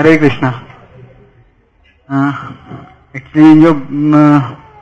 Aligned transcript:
हरे 0.00 0.16
Krishna. 0.16 0.48
Actually 3.16 3.60
जो 3.62 3.72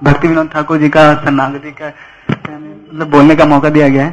भक्ति 0.03 0.29
विनोद 0.29 0.49
ठाकुर 0.49 0.79
जी 0.79 0.89
का 0.89 1.03
शरणागति 1.15 1.71
का 1.71 1.87
मतलब 2.29 3.11
बोलने 3.11 3.37
का 3.37 3.45
मौका 3.45 3.69
दिया 3.69 3.89
गया 3.89 4.05
है। 4.05 4.13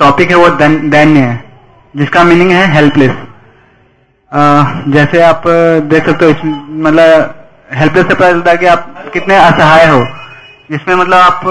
टॉपिक 0.00 0.30
है 0.30 0.36
वो 0.36 0.48
दैन्य 0.50 1.20
है, 1.20 1.32
जिसका 1.94 2.22
मीनिंग 2.24 2.50
है 2.52 2.66
हेल्पलेस 2.72 3.16
जैसे 4.88 5.22
आप 5.22 5.42
देख 5.86 6.06
सकते 6.06 6.24
हो 6.24 6.30
मतलब 6.82 7.34
हेल्पलेस 7.74 8.06
से 8.06 8.14
पता 8.14 8.30
चलता 8.30 8.50
है 8.50 8.56
कि 8.56 8.66
आप 8.66 9.10
कितने 9.12 9.36
असहाय 9.38 9.86
हो। 9.86 10.00
जिसमें 10.70 10.94
मतलब 10.94 11.14
आप 11.14 11.44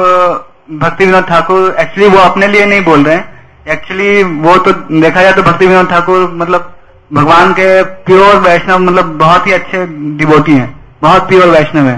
भक्ति 0.80 1.06
विनोद 1.06 1.26
ठाकुर 1.26 1.76
एक्चुअली 1.80 2.10
वो 2.10 2.22
अपने 2.22 2.48
लिए 2.48 2.66
नहीं 2.66 2.84
बोल 2.84 3.04
रहे 3.04 3.16
हैं। 3.16 3.39
एक्चुअली 3.66 4.24
वो 4.24 4.58
तो 4.58 4.72
देखा 5.02 5.22
जाए 5.22 5.34
तो 5.34 5.44
भक्ति 5.44 5.68
विनोद 5.68 5.90
ठाकुर 5.90 6.30
मतलब 6.34 6.76
भगवान 7.12 7.52
के 7.54 7.82
प्योर 8.06 8.36
वैष्णव 8.40 8.80
मतलब 8.80 9.18
बहुत 9.18 9.48
ही 9.48 9.52
अच्छे 9.52 9.86
डिबोटी 10.18 10.54
हैं। 10.54 10.70
बहुत 11.02 11.28
प्योर 11.28 11.48
वैष्णव 11.48 11.88
है। 11.88 11.98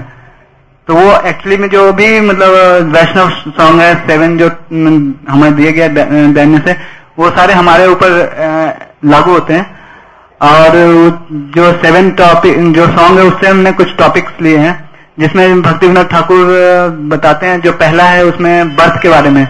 तो 0.88 0.94
वो 0.94 1.12
एक्चुअली 1.20 1.56
में 1.56 1.68
जो 1.68 1.92
भी 1.92 2.20
मतलब 2.20 2.90
वैष्णव 2.92 3.30
सॉन्ग 3.30 3.80
है 3.80 3.94
सेवन 4.06 4.36
जो 4.38 4.50
हमें 5.32 5.54
दिए 5.56 5.72
गए 5.72 5.88
दैन्य 5.88 6.62
से, 6.66 6.76
वो 7.18 7.30
सारे 7.30 7.54
हमारे 7.54 7.86
ऊपर 7.86 8.10
लागू 9.04 9.32
होते 9.32 9.54
हैं। 9.54 9.66
और 10.40 10.70
जो 11.56 11.72
सेवन 11.82 12.10
टॉपिक 12.10 12.72
जो 12.72 12.86
सॉन्ग 12.88 13.18
है, 13.18 13.24
उससे 13.24 13.48
हमने 13.48 13.72
कुछ 13.72 13.96
टॉपिक्स 13.98 14.40
लिए 14.42 14.56
हैं, 14.58 14.90
जिसमें 15.18 15.62
भक्ति 15.62 15.86
विनोद 15.86 16.06
ठाकुर 16.06 16.46
बताते 17.08 17.46
हैं, 17.46 17.60
जो 17.60 17.72
पहला 17.74 18.04
है 18.04 18.24
उसमें 18.24 18.76
बर्थ 18.76 19.00
के 19.02 19.08
बारे 19.08 19.30
में। 19.30 19.46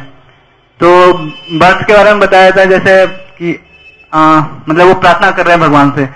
तो 0.83 1.13
बर्थ 1.59 1.87
के 1.87 1.93
बारे 1.93 2.11
में 2.11 2.21
बताया 2.21 2.51
था 2.51 2.65
जैसे 2.65 2.95
कि 3.07 3.59
आ, 4.13 4.41
मतलब 4.69 4.87
वो 4.87 4.95
प्रार्थना 4.95 5.31
कर 5.31 5.47
रहे 5.47 5.57
हैं 5.57 5.61
भगवान 5.61 5.91
से 5.91 6.07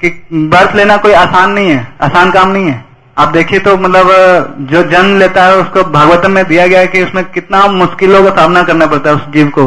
कि 0.00 0.08
बर्थ 0.52 0.74
लेना 0.76 0.96
कोई 0.96 1.12
आसान 1.14 1.50
नहीं 1.52 1.70
है 1.70 1.86
आसान 2.02 2.30
काम 2.30 2.50
नहीं 2.50 2.70
है। 2.70 2.84
आप 3.16 3.28
देखिए 3.28 3.58
तो 3.60 3.76
मतलब 3.76 4.56
जो 4.70 4.82
जन्म 4.90 5.18
लेता 5.18 5.44
है 5.44 5.56
उसको 5.56 5.82
भागवतम 5.90 6.30
में 6.30 6.44
दिया 6.46 6.66
गया 6.66 6.80
है 6.80 6.86
कि 6.86 7.02
उसमें 7.04 7.24
कितना 7.32 7.66
मुश्किलों 7.68 8.22
का 8.24 8.30
सामना 8.32 8.62
करना 8.62 8.86
पड़ता 8.86 9.10
है 9.10 9.16
उस 9.16 9.28
जीव 9.32 9.48
को। 9.50 9.66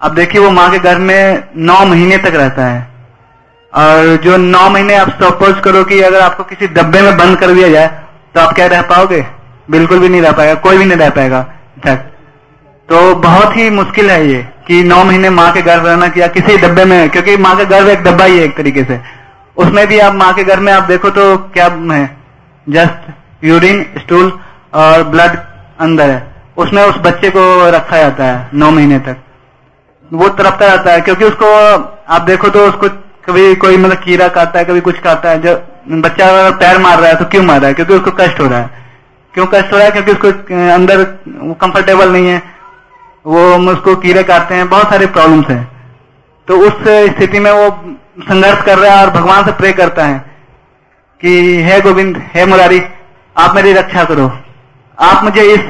अब 0.00 0.14
देखिए 0.14 0.40
वो 0.40 0.50
माँ 0.50 0.70
के 0.70 0.78
घर 0.80 0.98
में 0.98 1.44
नौ 1.56 1.84
महीने 1.84 2.18
तक 2.18 2.34
रहता 2.34 2.66
है। 2.66 2.86
और 3.72 4.16
जो 4.24 4.36
नौ 4.38 4.68
महीने 4.70 4.94
आप 4.96 5.10
सपोज़ 5.22 5.60
करो 5.60 5.84
कि 5.84 6.00
अगर 6.02 6.20
आपको 6.20 6.44
किसी 6.44 6.66
डब्बे 6.74 7.02
में 7.02 7.16
बंद 7.16 7.38
कर 7.38 7.54
दिया 7.54 7.68
जाए 7.68 7.86
तो 8.34 8.40
आप 8.40 8.54
क्या 8.54 8.66
रह 8.66 8.82
पाओगे? 8.90 9.24
बिल्कुल 9.70 9.98
भी 9.98 10.08
नहीं 10.08 10.22
रह 10.22 10.32
पाएगा 10.32 10.54
कोई 10.60 10.78
भी 10.78 10.84
नहीं 10.84 10.98
रह 10.98 11.10
पाएगा। 11.10 11.42
तक 11.84 12.07
तो 12.88 13.14
बहुत 13.14 13.56
ही 13.56 13.68
मुश्किल 13.70 14.10
है 14.10 14.26
ये, 14.28 14.42
कि 14.66 14.82
नौ 14.84 15.02
महीने 15.04 15.30
माँ 15.30 15.50
के 15.52 15.62
गर्भ 15.62 15.86
रहना 15.86 16.10
या 16.16 16.26
किसी 16.28 16.56
डब्बे 16.58 16.84
में, 16.84 17.10
क्योंकि 17.10 17.36
माँ 17.36 17.56
का 17.56 17.64
गर्भ 17.66 17.88
एक 17.88 18.02
डब्बा 18.04 18.24
ही 18.24 18.38
है 18.38 18.44
एक 18.44 18.56
तरीके 18.56 18.84
से। 18.84 19.00
उसमें 19.56 19.86
भी 19.86 19.98
आप 19.98 20.14
माँ 20.14 20.32
के 20.34 20.44
गर्भ 20.44 20.62
में 20.62 20.72
आप 20.72 20.82
देखो 20.84 21.10
तो 21.10 21.36
क्या 21.54 21.66
है, 21.92 22.16
जस्ट 22.66 23.44
यूरिन, 23.44 23.84
स्टूल 23.98 24.32
और 24.74 25.02
ब्लड 25.04 25.36
अंदर 25.80 26.10
है। 26.10 26.26
उसमें 26.56 26.82
उस 26.84 26.98
बच्चे 26.98 27.30
को 27.30 27.70
रखा 27.70 27.98
जाता 27.98 28.24
है 28.24 28.48
नौ 28.54 28.70
महीने 28.70 28.98
तक। 28.98 29.16
वो 30.10 30.28
तड़पता 30.30 30.66
रहता 30.66 30.92
है, 30.92 31.00
क्योंकि 31.00 31.24
उसको 31.24 31.46
आप 32.08 32.22
देखो 32.22 32.48
तो 32.48 32.66
उसको 32.66 32.88
कभी 33.24 33.54
कोई 33.56 33.76
मतलब 33.76 33.98
कीड़ा 33.98 34.28
काटता 34.28 34.58
है, 34.58 34.64
कभी 34.64 34.80
कुछ 34.80 34.98
काटता 34.98 35.30
है, 35.30 35.40
जब 35.42 35.66
बच्चा 36.02 36.28
अगर 36.28 36.56
पैर 36.56 36.78
मार 36.78 36.98
रहा 36.98 37.10
है 37.10 37.16
तो 37.16 37.24
क्यों 37.24 37.42
मार 37.44 37.60
रहा 37.60 37.68
है? 37.68 37.74
क्योंकि 37.74 37.94
उसको 37.94 38.10
कष्ट 38.18 38.40
हो 38.40 38.46
रहा 38.46 38.58
है। 38.58 38.86
क्यों 39.34 39.46
कष्ट 39.46 39.72
हो 39.72 39.76
रहा 39.76 39.86
है? 39.86 39.90
क्योंकि 39.92 40.12
उसको 40.12 40.28
अंदर 40.74 41.04
कंफर्टेबल 41.60 42.12
नहीं 42.12 42.28
है। 42.28 42.42
वो 43.28 43.72
उसको 43.72 43.94
कीड़े 43.96 44.22
काटते 44.22 44.54
हैं, 44.54 44.68
बहुत 44.68 44.90
सारे 44.90 45.06
प्रॉब्लम्स 45.06 45.48
हैं। 45.50 45.64
तो 46.48 46.56
उस 46.58 46.72
स्थिति 47.12 47.38
में 47.38 47.50
वो 47.50 47.68
संघर्ष 48.20 48.62
कर 48.64 48.78
रहा 48.78 48.94
है 48.94 49.04
और 49.04 49.10
भगवान 49.10 49.44
से 49.44 49.52
प्रे 49.52 49.72
करता 49.72 50.04
है 50.04 50.18
कि, 51.20 51.62
हे 51.62 51.80
गोविंद, 51.80 52.22
हे 52.34 52.46
मुरारी, 52.46 52.80
आप 53.36 53.54
मेरी 53.54 53.72
रक्षा 53.72 54.04
करो। 54.04 54.30
आप 54.98 55.24
मुझे 55.24 55.42
इस 55.42 55.66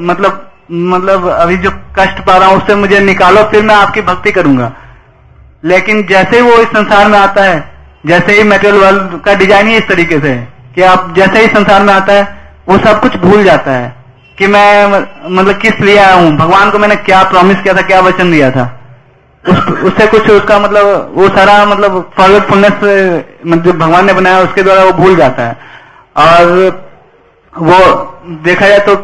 मतलब 0.00 0.42
मतलब 0.70 1.28
अभी 1.28 1.56
जो 1.56 1.70
कष्ट 1.98 2.20
पा 2.20 2.36
रहा 2.36 2.48
हूँ, 2.48 2.56
उससे 2.56 2.74
मुझे 2.74 3.00
निकालो, 3.00 3.42
फिर 3.42 3.62
मैं 3.62 3.74
आपकी 3.74 4.00
भक्ति 4.02 4.30
करूँगा। 4.32 4.72
लेकिन 5.64 6.06
जैसे 6.06 6.36
ही 6.36 6.42
वो 6.42 6.56
इस 6.56 6.68
संसार 6.68 7.08
में 7.08 7.18
आता 7.18 7.42
है, 7.42 7.72
जैसे 8.06 8.32
ही 8.32 8.42
मेटेरियल 8.42 8.82
वर्ल्ड 8.82 9.20
का 9.22 9.34
डिज़ाइन 9.34 9.66
ही 9.66 9.76
इस 9.76 9.88
तरीके 9.88 10.20
से 10.20 10.28
है, 10.28 10.48
कि 10.74 10.82
आप 10.82 11.14
जैसे 11.16 11.40
ही 11.40 11.46
संसार 11.46 11.82
में 11.82 11.94
आता 11.94 12.12
है, 12.12 12.24
वो 12.68 12.78
सब 12.78 13.00
कुछ 13.00 13.16
भूल 13.16 13.44
जाता 13.44 13.70
है। 13.70 14.05
कि 14.38 14.46
मैं 14.46 14.86
मतलब 15.28 15.58
किस 15.58 15.80
लिए 15.80 15.96
आया 15.98 16.14
हूँ? 16.14 16.30
भगवान 16.36 16.70
को 16.70 16.78
मैंने 16.78 16.96
क्या 17.04 17.22
प्रॉमिस 17.30 17.60
किया 17.60 17.74
था 17.74 17.82
क्या 17.82 18.00
वचन 18.00 18.30
दिया 18.30 18.50
था? 18.50 18.64
उस, 19.44 19.58
उससे 19.58 20.06
कुछ 20.06 20.30
उसका 20.30 20.58
मतलब 20.58 21.12
वो 21.16 21.28
सारा 21.28 21.64
मतलब 21.66 22.10
फॉरवर्डफुलनेस 22.16 22.72
मतलब 23.46 23.78
भगवान 23.78 24.06
ने 24.06 24.12
बनाया 24.12 24.40
उसके 24.40 24.62
द्वारा 24.62 24.84
वो 24.84 24.92
भूल 24.94 25.16
जाता 25.16 25.46
है। 25.46 25.56
और 26.16 26.84
वो 27.52 27.78
देखा 28.44 28.68
जाए 28.68 28.78
तो 28.88 28.94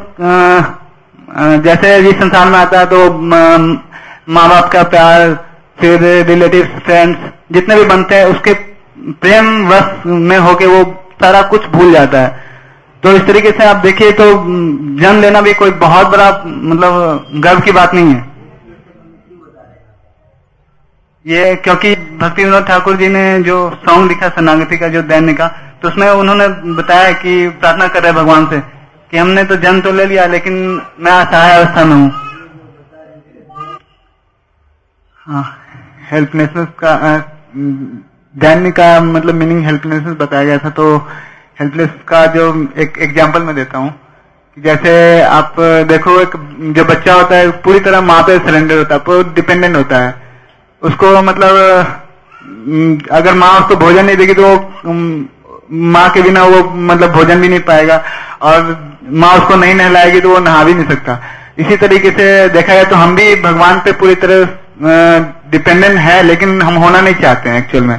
जैसे 1.63 1.97
इस 2.09 2.17
संसार 2.17 2.49
में 2.49 2.59
आता 2.59 2.79
है 2.79 2.87
तो 2.87 3.11
माँ 3.13 4.49
बाप 4.49 4.71
का 4.73 4.83
प्यार 4.91 5.33
फिर 5.79 6.03
रिलेटिव 6.27 6.81
फ्रेंड्स 6.85 7.31
जितने 7.53 7.77
भी 7.77 7.85
बनते 7.85 8.15
हैं 8.15 8.25
उसके 8.27 8.53
प्रेम 9.23 9.69
वश 9.69 10.07
में 10.07 10.39
होके 10.39 10.67
वो 10.67 10.83
सारा 11.23 11.43
कुछ 11.49 11.67
भूल 11.69 11.93
जाता 11.93 12.21
है। 12.21 12.51
तो 13.03 13.13
इस 13.17 13.23
तरीके 13.27 13.51
से 13.51 13.65
आप 13.65 13.77
देखिए 13.85 14.11
तो 14.13 14.25
जन्म 14.99 15.21
लेना 15.21 15.41
भी 15.41 15.53
कोई 15.55 15.71
बहुत 15.79 16.07
बड़ा 16.07 16.29
मतलब 16.47 17.41
गर्व 17.45 17.61
की 17.61 17.73
बात 17.73 17.95
नहीं 17.95 18.13
है। 18.15 18.31
ये 21.27 21.55
क्योंकि 21.65 21.95
भक्ति 22.21 22.45
विनोद 22.45 22.65
ठाकुर 22.67 22.97
जी 22.97 23.09
ने 23.09 23.23
जो 23.43 23.57
सॉन्ग 23.85 24.09
लिखा 24.09 24.29
शरणागति 24.29 24.77
का 24.79 24.89
जो 24.89 25.03
दैन्य 25.11 25.33
का 25.35 25.47
तो 25.83 25.89
उसमें 25.89 26.09
उन्होंने 26.11 26.49
बताया 26.75 27.13
कि 27.23 27.49
प्रार्थना 27.61 27.87
कर 27.89 28.03
रहे 28.03 28.13
भगवान 28.13 28.47
से 28.47 28.61
कि 29.13 29.19
हमने 29.19 29.45
तो 29.45 29.57
जन्म 29.65 29.81
तो 29.81 29.93
ले 29.93 30.05
लिया 30.07 30.27
लेकिन 30.27 30.55
मैं 31.01 31.13
असहाय 31.13 31.57
अवस्था 31.57 31.85
में 31.85 31.95
हूँ। 31.95 32.11
हाँ 35.17 35.45
हेल्पलेसनेस 36.11 36.69
का 36.79 36.95
अ, 37.09 37.19
दैन्य 38.35 38.71
का 38.71 38.89
मतलब 39.03 39.35
मीनिंग 39.35 39.65
हेल्पलेसनेस 39.65 40.17
बताया 40.17 40.45
गया 40.45 40.59
था 40.59 40.71
तो 40.79 40.87
हेल्पलेस 41.57 41.91
का 42.09 42.25
जो 42.35 42.45
एक 42.77 42.99
एग्ज़ाम्पल 43.01 43.43
मैं 43.43 43.55
देता 43.55 43.79
हूँ 43.79 43.93
जैसे 44.57 44.93
आप 45.25 45.57
देखो 45.89 46.21
एक 46.21 46.33
जो 46.77 46.85
बच्चा 46.85 47.15
होता 47.15 47.37
है, 47.37 47.51
पूरी 47.63 47.81
तरह 47.81 48.01
माँ 48.03 48.23
पे 48.23 48.39
सरेंडर 48.39 48.79
होता 48.79 48.95
है, 48.95 49.01
पूरा 49.01 49.33
डिपेंडेंट 49.35 49.77
होता 49.77 49.99
है। 49.99 50.15
उसको 50.83 51.23
मतलब 51.23 53.09
अगर 53.13 53.35
माँ 53.35 53.51
उसको 53.61 53.77
भोजन 53.77 54.05
नहीं 54.05 54.17
देगी 54.17 54.35
तो 54.35 54.43
वो 54.45 54.93
माँ 55.93 56.09
के 56.11 56.23
बिना 56.23 56.43
वो 56.45 56.63
मतलब 56.83 57.13
भोजन 57.13 57.41
भी 57.41 57.49
नहीं 57.49 57.61
पाएगा 57.63 58.03
और 58.43 58.77
माँ 59.15 59.33
उसको 59.39 59.57
नहीं 59.57 59.75
नहलाएगी 59.75 60.21
तो 60.21 60.29
वो 60.29 60.39
नहा 60.41 60.65
भी 60.65 60.75
नहीं 60.75 60.89
सकता। 60.89 61.19
इसी 61.59 61.77
तरीके 61.77 62.11
से 62.11 62.49
देखा 62.51 62.75
जाए 62.75 62.85
तो 62.85 62.97
हम 62.97 63.15
भी 63.17 63.35
भगवान 63.43 63.81
पे 63.85 63.93
पूरी 63.95 64.15
तरह 64.17 64.61
डिपेंडेंट 65.51 65.97
है, 65.99 66.23
लेकिन 66.23 66.63
हम 66.63 66.75
होना 66.77 67.01
नहीं 67.01 67.15
चाहते 67.15 67.51
हैं 67.51 67.59
एक्चुअल 67.59 67.85
में। 67.85 67.99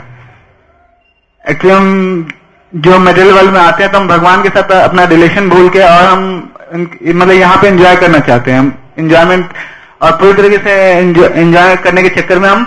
एक्चुअली 1.45 1.75
हम 1.75 2.27
जो 2.73 2.97
मेटेरियल 2.99 3.33
वर्ल्ड 3.35 3.51
में 3.51 3.59
आते 3.59 3.83
हैं 3.83 3.91
तो 3.91 3.97
हम 3.97 4.07
भगवान 4.07 4.43
के 4.43 4.49
साथ 4.49 4.71
अपना 4.73 5.03
रिलेशन 5.07 5.49
भूल 5.49 5.69
के 5.69 5.79
और 5.79 6.03
हम 6.03 6.21
मतलब 6.73 7.31
यहाँ 7.31 7.57
पे 7.61 7.67
एंजॉय 7.67 7.95
करना 7.95 8.19
चाहते 8.21 8.51
हैं। 8.51 8.59
हम 8.59 8.73
एंजॉयमेंट 8.99 9.49
और 10.01 10.11
पूरी 10.13 10.33
तरीके 10.33 10.57
से 10.59 10.71
एंजॉय 11.33 11.75
करने 11.83 12.03
के 12.03 12.09
चक्कर 12.11 12.39
में 12.39 12.49
हम 12.49 12.65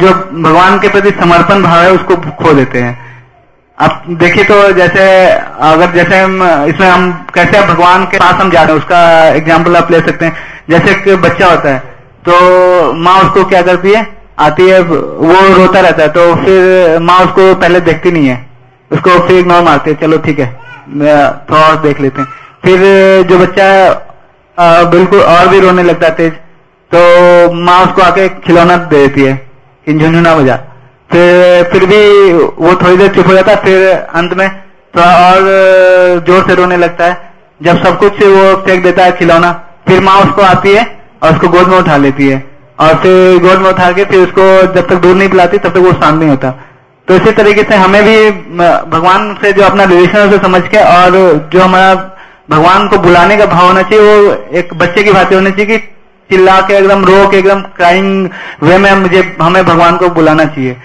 जो 0.00 0.12
भगवान 0.42 0.78
के 0.78 0.88
प्रति 0.88 1.10
समर्पण 1.12 1.62
भाव 1.62 1.82
है, 1.82 1.90
उसको 1.92 2.16
खो 2.16 2.52
देते 2.54 2.78
हैं। 2.78 2.98
आप 3.78 4.02
देखिए 4.10 4.44
तो 4.44 4.72
जैसे, 4.72 5.04
अगर 5.62 5.92
जैसे 5.92 6.18
हम, 6.18 6.42
इसमें 6.68 6.88
हम, 6.88 7.10
कैसे 7.34 7.60
भगवान 7.66 8.04
के 8.06 8.18
पास 8.18 8.34
हम 8.34 8.50
जा 8.50 8.62
रहे 8.62 8.72
हैं, 8.72 8.78
उसका 8.78 9.28
एग्ज़ाम्पल 9.30 9.76
आप 9.76 9.90
ले 9.90 10.00
सकते 10.00 10.24
हैं। 10.24 10.36
जैसे 10.70 10.92
एक 10.92 11.22
बच्चा 11.22 11.46
होता 11.46 11.68
है 11.70 11.78
तो 12.24 12.92
माँ 12.94 13.20
उसको 13.22 13.44
क्या 13.44 13.62
करती 13.62 13.92
है? 13.92 14.06
आती 14.40 14.68
है, 14.68 14.80
वो 14.80 15.56
रोता 15.56 15.80
रहता 15.80 16.02
है 16.02 16.08
तो 16.10 16.34
फिर 16.36 16.98
माँ 17.00 17.18
उसको 17.20 17.54
पहले 17.54 17.80
देखती 17.82 18.10
नहीं 18.10 18.28
है। 18.28 18.53
उसको 18.94 19.18
फिर 19.26 19.38
इग्नोर 19.38 19.62
मारती 19.64 19.90
है 19.90 19.96
चलो 20.00 20.18
ठीक 20.18 20.38
है 20.38 20.46
थोड़ा 20.90 21.60
और 21.60 21.76
देख 21.82 22.00
लेते 22.00 22.20
हैं। 22.20 22.28
फिर, 22.64 22.78
जो 23.28 23.38
बच्चा 23.38 23.68
बिल्कुल 24.90 25.20
और 25.20 25.48
भी 25.48 25.60
रोने 25.60 25.82
लगता 25.82 26.06
है 26.06 26.14
तेज 26.14 26.32
तो 26.90 27.52
माँ 27.54 27.80
उसको 27.84 28.02
आके 28.02 28.28
खिलौना 28.40 28.76
दे 28.76 28.96
देती 28.98 29.22
है, 29.22 29.34
कि 29.86 29.92
झुंझुना 29.92 30.34
बजा। 30.36 30.56
फिर 31.10 31.62
फिर 31.72 31.84
भी 31.86 32.32
वो 32.32 32.74
थोड़ी 32.76 32.96
देर 32.96 33.08
चुप 33.14 33.26
हो 33.26 33.34
जाता 33.34 33.52
है 33.52 33.62
फिर 33.64 33.90
अंत 33.90 34.34
में 34.34 34.48
थोड़ा 34.94 35.06
और 35.26 35.40
ज़ोर 36.26 36.44
से 36.48 36.54
रोने 36.54 36.76
लगता 36.76 37.04
है। 37.04 37.32
जब 37.60 37.82
सब 37.84 37.98
कुछ 37.98 38.22
वो 38.22 38.54
फेंक 38.62 38.82
देता 38.82 39.04
है 39.04 39.12
खिलौना, 39.18 39.52
फिर 39.88 40.00
माँ 40.02 40.16
उसको 40.22 40.42
आती 40.42 40.74
है 40.74 40.84
और 41.22 41.32
उसको 41.32 41.48
गोद 41.48 41.68
में 41.68 41.78
उठा 41.78 41.96
लेती 41.96 42.28
है। 42.28 42.42
और 42.80 42.94
फिर 43.02 43.38
गोद 43.40 43.58
में 43.58 43.68
उठा 43.70 43.90
के 43.92 44.04
फिर 44.04 44.20
उसको 44.20 44.44
जब 44.64 44.88
तक 44.88 44.94
दूध 44.96 45.16
नहीं 45.16 45.28
पिलाती, 45.28 45.58
तब 45.58 45.70
तक 45.70 45.78
वो 45.78 45.92
शांत 45.92 46.18
नहीं 46.18 46.30
होता। 46.30 46.52
तो 47.08 47.14
इसी 47.14 47.32
तरीके 47.32 47.62
से 47.62 47.74
हमें 47.74 48.02
भी 48.04 48.30
भगवान 48.90 49.34
से 49.42 49.52
जो 49.52 49.62
अपना 49.62 49.84
रिलेशन 49.84 50.18
है 50.18 50.26
उसे 50.26 50.38
समझ 50.38 50.62
के 50.68 50.78
और 50.78 51.16
जो 51.52 51.60
हमारा 51.60 51.94
भगवान 52.50 52.88
को 52.88 52.98
बुलाने 52.98 53.36
का 53.36 53.46
भाव 53.46 53.66
होना 53.66 53.82
चाहिए, 53.82 54.04
वो 54.04 54.32
एक 54.58 54.72
बच्चे 54.74 55.02
की 55.02 55.12
भांति 55.12 55.34
होनी 55.34 55.50
चाहिए 55.50 55.66
कि 55.66 55.78
चिल्ला 56.30 56.60
के 56.60 56.74
एकदम, 56.74 57.04
रो 57.04 57.28
के 57.28 57.36
एकदम 57.38 57.60
क्राइंग 57.76 58.28
वे 58.62 58.78
में 58.78 58.92
मुझे, 58.94 59.22
हमें 59.40 59.64
भगवान 59.64 59.96
को 59.96 60.08
बुलाना 60.10 60.44
चाहिए। 60.46 60.76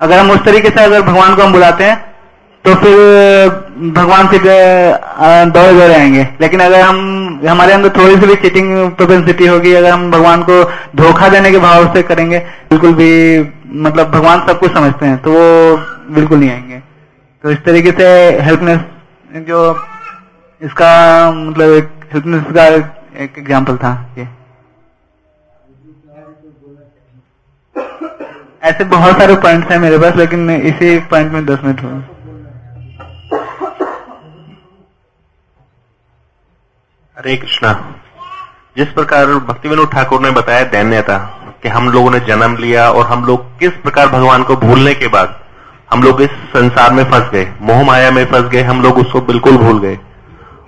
अगर 0.00 0.18
हम 0.18 0.30
उस 0.30 0.44
तरीके 0.44 0.68
से 0.68 0.84
अगर 0.84 1.02
भगवान 1.02 1.34
को 1.36 1.42
हम 1.42 1.52
बुलाते 1.52 1.84
हैं 1.84 1.96
तो 2.64 2.74
फिर 2.74 2.96
भगवान 3.94 4.28
से 4.28 4.38
दौड़े 4.38 5.72
दौड़े 5.72 5.94
आएँगे। 5.94 6.26
लेकिन 6.40 6.60
अगर 6.60 6.80
हम, 6.80 7.40
हमारे 7.48 7.72
अंदर 7.72 7.88
थोड़ी 7.96 8.16
सी 8.16 8.26
भी 8.26 8.34
चीटिंग 8.36 8.90
प्रोपेंसिटी 8.92 9.46
होगी, 9.46 9.72
अगर 9.74 9.90
हम 9.90 10.10
भगवान 10.10 10.42
को 10.42 10.62
धोखा 10.96 11.28
देने 11.28 11.50
के 11.50 11.58
भाव 11.58 11.92
से 11.94 12.02
करेंगे, 12.02 12.38
बिल्कुल 12.70 12.92
भी 12.94 13.12
मतलब 13.68 14.10
भगवान 14.10 14.46
सब 14.46 14.58
कुछ 14.60 14.72
समझते 14.72 15.06
हैं 15.06 15.16
तो 15.22 15.32
वो 15.32 15.76
बिल्कुल 16.14 16.38
नहीं 16.38 16.50
आएँगे। 16.50 16.78
तो 17.44 17.50
इस 17.50 17.58
तरीके 17.64 17.90
से 17.92 18.06
हेल्पनेस 18.42 18.80
जो 19.46 19.58
इसका 20.60 20.90
मतलब 21.32 21.72
एक 21.72 21.90
हेल्पनेस 22.12 22.52
का 22.52 22.66
एक 23.22 23.38
एग्ज़ाम्पल 23.38 23.76
था 23.76 23.92
ये। 24.18 24.28
ऐसे 28.62 28.84
बहुत 28.86 29.18
सारे 29.18 29.34
पॉइंट्स 29.36 29.70
हैं 29.70 29.78
मेरे 29.78 29.98
पास, 29.98 30.16
लेकिन 30.16 30.50
इसी 30.50 30.98
पॉइंट 31.10 31.32
में 31.32 31.44
दस 31.46 31.58
मिनट 31.64 31.82
हुए 31.82 32.00
हरे 37.16 37.36
कृष्णा, 37.36 37.72
जिस 38.76 38.88
प्रकार 38.92 39.26
भक्ति 39.26 39.68
विनोद 39.68 39.90
ठाकुर 39.92 40.20
ने 40.20 40.30
बताया 40.32 40.64
दैन्यता 40.66 41.16
कि 41.62 41.68
हम 41.68 41.88
लोगों 41.88 42.10
ने 42.10 42.18
जन्म 42.20 42.56
लिया 42.56 42.90
और 42.90 43.06
हम 43.06 43.24
लोग 43.24 43.58
किस 43.58 43.72
प्रकार 43.82 44.08
भगवान 44.08 44.42
को 44.42 44.56
भूलने 44.56 44.94
के 44.94 45.08
बाद 45.08 45.36
हम 45.92 46.02
लोग 46.02 46.20
इस 46.22 46.30
संसार 46.30 46.92
में 46.92 47.04
फंस 47.04 47.30
गए, 47.30 47.46
मोह 47.62 47.82
माया 47.82 48.10
में 48.10 48.24
फंस 48.24 48.48
गए, 48.50 48.62
हम 48.62 48.82
लोग 48.82 48.98
उसको 48.98 49.20
बिल्कुल 49.20 49.56
भूल 49.56 49.78
गए। 49.78 49.98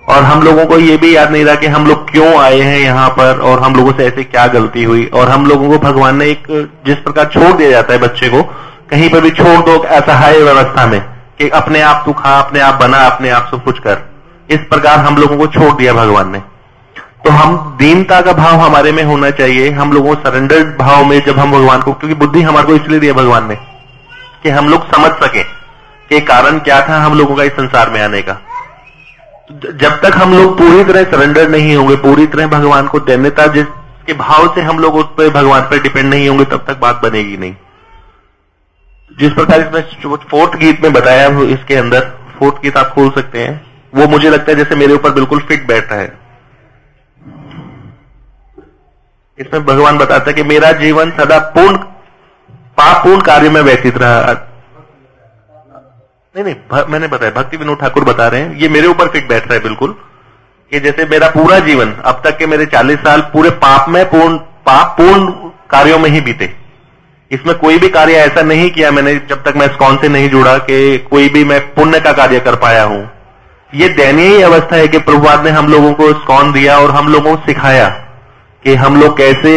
और 0.09 0.23
हम 0.23 0.41
लोगों 0.43 0.65
को 0.65 0.77
ये 0.79 0.97
भी 0.97 1.15
याद 1.15 1.31
नहीं 1.31 1.43
रहा 1.45 1.55
कि 1.55 1.67
हम 1.67 1.85
लोग 1.87 2.09
क्यों 2.11 2.35
आए 2.37 2.59
हैं 2.59 2.79
यहाँ 2.79 3.09
पर 3.09 3.39
और 3.39 3.59
हम 3.59 3.75
लोगों 3.75 3.91
से 3.91 4.05
ऐसे 4.05 4.23
क्या 4.23 4.47
गलती 4.47 4.83
हुई। 4.83 5.05
और 5.05 5.29
हम 5.29 5.45
लोगों 5.45 5.69
को 5.69 5.77
भगवान 5.77 6.17
ने 6.17 6.25
एक 6.25 6.47
जिस 6.85 6.97
प्रकार 6.97 7.25
छोड़ 7.25 7.51
दिया 7.51 7.69
जाता 7.69 7.93
है 7.93 7.99
बच्चे 7.99 8.29
को, 8.29 8.41
कहीं 8.89 9.09
पर 9.09 9.21
भी 9.21 9.29
छोड़ 9.29 9.57
दो 9.65 9.77
असहाय 9.77 10.39
व्यवस्था 10.39 10.85
में 10.85 11.01
कि 11.37 11.49
अपने 11.49 11.81
आप 11.81 12.03
तू 12.05 12.13
खा, 12.13 12.37
अपने 12.39 12.59
आप 12.59 12.75
बना, 12.75 12.97
अपने 12.97 13.29
आप 13.29 13.47
सब 13.51 13.63
कुछ 13.63 13.79
कर। 13.79 13.97
इस 14.49 14.59
प्रकार 14.59 14.99
हम 14.99 15.17
लोगों 15.17 15.37
को 15.37 15.47
छोड़ 15.47 15.73
दिया 15.73 15.93
भगवान 15.93 16.31
ने। 16.31 16.41
तो 17.23 17.31
हम 17.31 17.55
दीनता 17.79 18.19
का 18.21 18.33
भाव 18.33 18.59
हमारे 18.59 18.91
में 18.91 19.03
होना 19.03 19.29
चाहिए। 19.31 19.69
हम 19.71 19.91
लोगों 19.93 20.15
को 20.15 20.21
सरेंडर्ड 20.21 20.77
भाव 20.77 21.03
में 21.05 21.19
जब 21.25 21.39
हम 21.39 21.51
भगवान 21.51 21.81
को, 21.81 21.93
क्योंकि 21.93 22.15
बुद्धि 22.15 22.41
हमारे 22.41 22.67
को 22.67 22.75
इसलिए 22.75 22.99
दिया 22.99 23.13
भगवान 23.13 23.47
ने, 23.47 23.55
कि 24.43 24.49
हम 24.49 24.69
लोग 24.69 24.87
समझ 24.91 25.11
सके 25.17 25.43
कि 26.09 26.19
कारण 26.21 26.59
क्या 26.59 26.79
था 26.87 26.97
हम 26.99 27.17
लोगों 27.17 27.35
का 27.35 27.43
इस 27.43 27.51
संसार 27.51 27.89
में 27.89 28.01
आने 28.01 28.21
का। 28.21 28.39
जब 29.51 29.99
तक 30.01 30.15
हम 30.15 30.33
लोग 30.33 30.57
पूरी 30.57 30.83
तरह 30.83 31.03
सरेंडर 31.11 31.49
नहीं 31.49 31.75
होंगे, 31.75 31.95
पूरी 31.97 32.25
तरह 32.27 32.47
भगवान 32.47 32.87
को 32.87 32.99
दैन्यता 33.01 33.47
जिसके 33.47 34.13
भाव 34.13 34.53
से 34.55 34.61
हम 34.61 34.79
लोग 34.79 34.95
उस 34.95 35.05
पर 35.17 35.29
भगवान 35.31 35.61
पर 35.61 35.81
डिपेंड 35.81 36.09
नहीं 36.09 36.29
होंगे, 36.29 36.45
तब 36.45 36.63
तक 36.67 36.79
बात 36.79 37.01
बनेगी 37.03 37.37
नहीं। 37.37 37.55
जिस 39.11 39.33
प्रकार 39.33 39.61
इसमें 39.61 40.17
फोर्थ 40.21 40.57
गीत 40.59 40.81
में 40.83 40.93
बताया 40.93 41.27
इसके 41.49 41.75
अंदर, 41.75 42.11
फोर्थ 42.39 42.61
गीत 42.63 42.77
आप 42.77 42.89
खोल 42.89 43.09
सकते 43.11 43.39
हैं। 43.39 43.61
वो 43.93 44.07
मुझे 44.07 44.29
लगता 44.29 44.51
है 44.51 44.57
जैसे 44.57 44.75
मेरे 44.75 44.93
ऊपर 44.93 45.11
बिल्कुल 45.11 45.39
फिट 45.39 45.67
बैठ 45.67 45.91
है। 45.91 46.20
इसमें 49.41 49.65
भगवान 49.65 49.97
बताता 49.97 50.29
है 50.29 50.33
कि 50.33 50.43
मेरा 50.45 50.71
जीवन 50.79 51.11
सदा 51.11 51.37
पूर्ण 51.55 51.77
पाप 52.77 53.03
पूर्ण 53.03 53.21
कार्य 53.23 53.49
में 53.49 53.61
व्यतीत 53.61 53.97
रहा 53.97 54.33
नहीं 56.35 56.43
नहीं 56.45 56.83
मैंने 56.89 57.07
बताया, 57.07 57.31
भक्ति 57.31 57.57
विनोद 57.57 57.79
ठाकुर 57.79 58.03
बता 58.03 58.27
रहे 58.27 58.41
हैं। 58.41 58.55
ये 58.57 58.67
मेरे 58.69 58.87
ऊपर 58.87 59.07
फिट 59.07 59.27
बैठ 59.29 59.43
रहा 59.43 59.53
है 59.53 59.59
बिल्कुल, 59.59 59.95
कि 60.71 60.79
जैसे 60.79 61.05
मेरा 61.05 61.27
पूरा 61.29 61.57
जीवन, 61.59 61.91
अब 62.03 62.21
तक 62.25 62.37
के 62.37 62.45
मेरे 62.47 62.65
40 62.67 62.99
साल 62.99 63.21
पूरे 63.33 63.49
पाप 63.63 63.89
में 63.89 64.03
पूर्ण 64.09 64.37
पाप 64.65 64.95
पूर्ण 64.97 65.49
कार्यों 65.71 65.97
में 65.99 66.09
ही 66.09 66.21
बीते। 66.21 66.53
इसमें 67.31 67.57
कोई 67.57 67.79
भी 67.79 67.89
कार्य 67.89 68.13
ऐसा 68.17 68.41
नहीं 68.43 68.69
किया 68.71 68.91
मैंने 68.91 69.15
जब 69.29 69.43
तक 69.43 69.57
मैं 69.57 69.67
स्कॉन 69.67 69.97
से 69.97 70.09
नहीं 70.09 70.29
जुड़ा 70.29 70.57
कि 70.59 70.97
कोई 71.09 71.29
भी 71.29 71.43
मैं 71.43 71.59
पुण्य 71.73 71.99
का 71.99 72.11
कार्य 72.13 72.39
कर 72.39 72.55
पाया 72.57 72.83
हूँ। 72.83 73.09
ये 73.71 73.89
दयनीय 73.89 74.41
अवस्था 74.43 74.75
है 74.75 74.87
कि 74.87 74.97
प्रभुवाद 75.01 75.43
ने 75.45 75.51
हम 75.51 75.67
लोगों 75.67 75.93
को 75.93 76.11
स्कॉन 76.13 76.51
दिया 76.51 76.77
और 76.77 76.91
हम 76.91 77.07
लोगों 77.07 77.35
को 77.35 77.45
सिखाया। 77.45 77.87
कि 78.65 78.75
हम 78.75 78.99
लोग 79.01 79.17
कैसे 79.17 79.51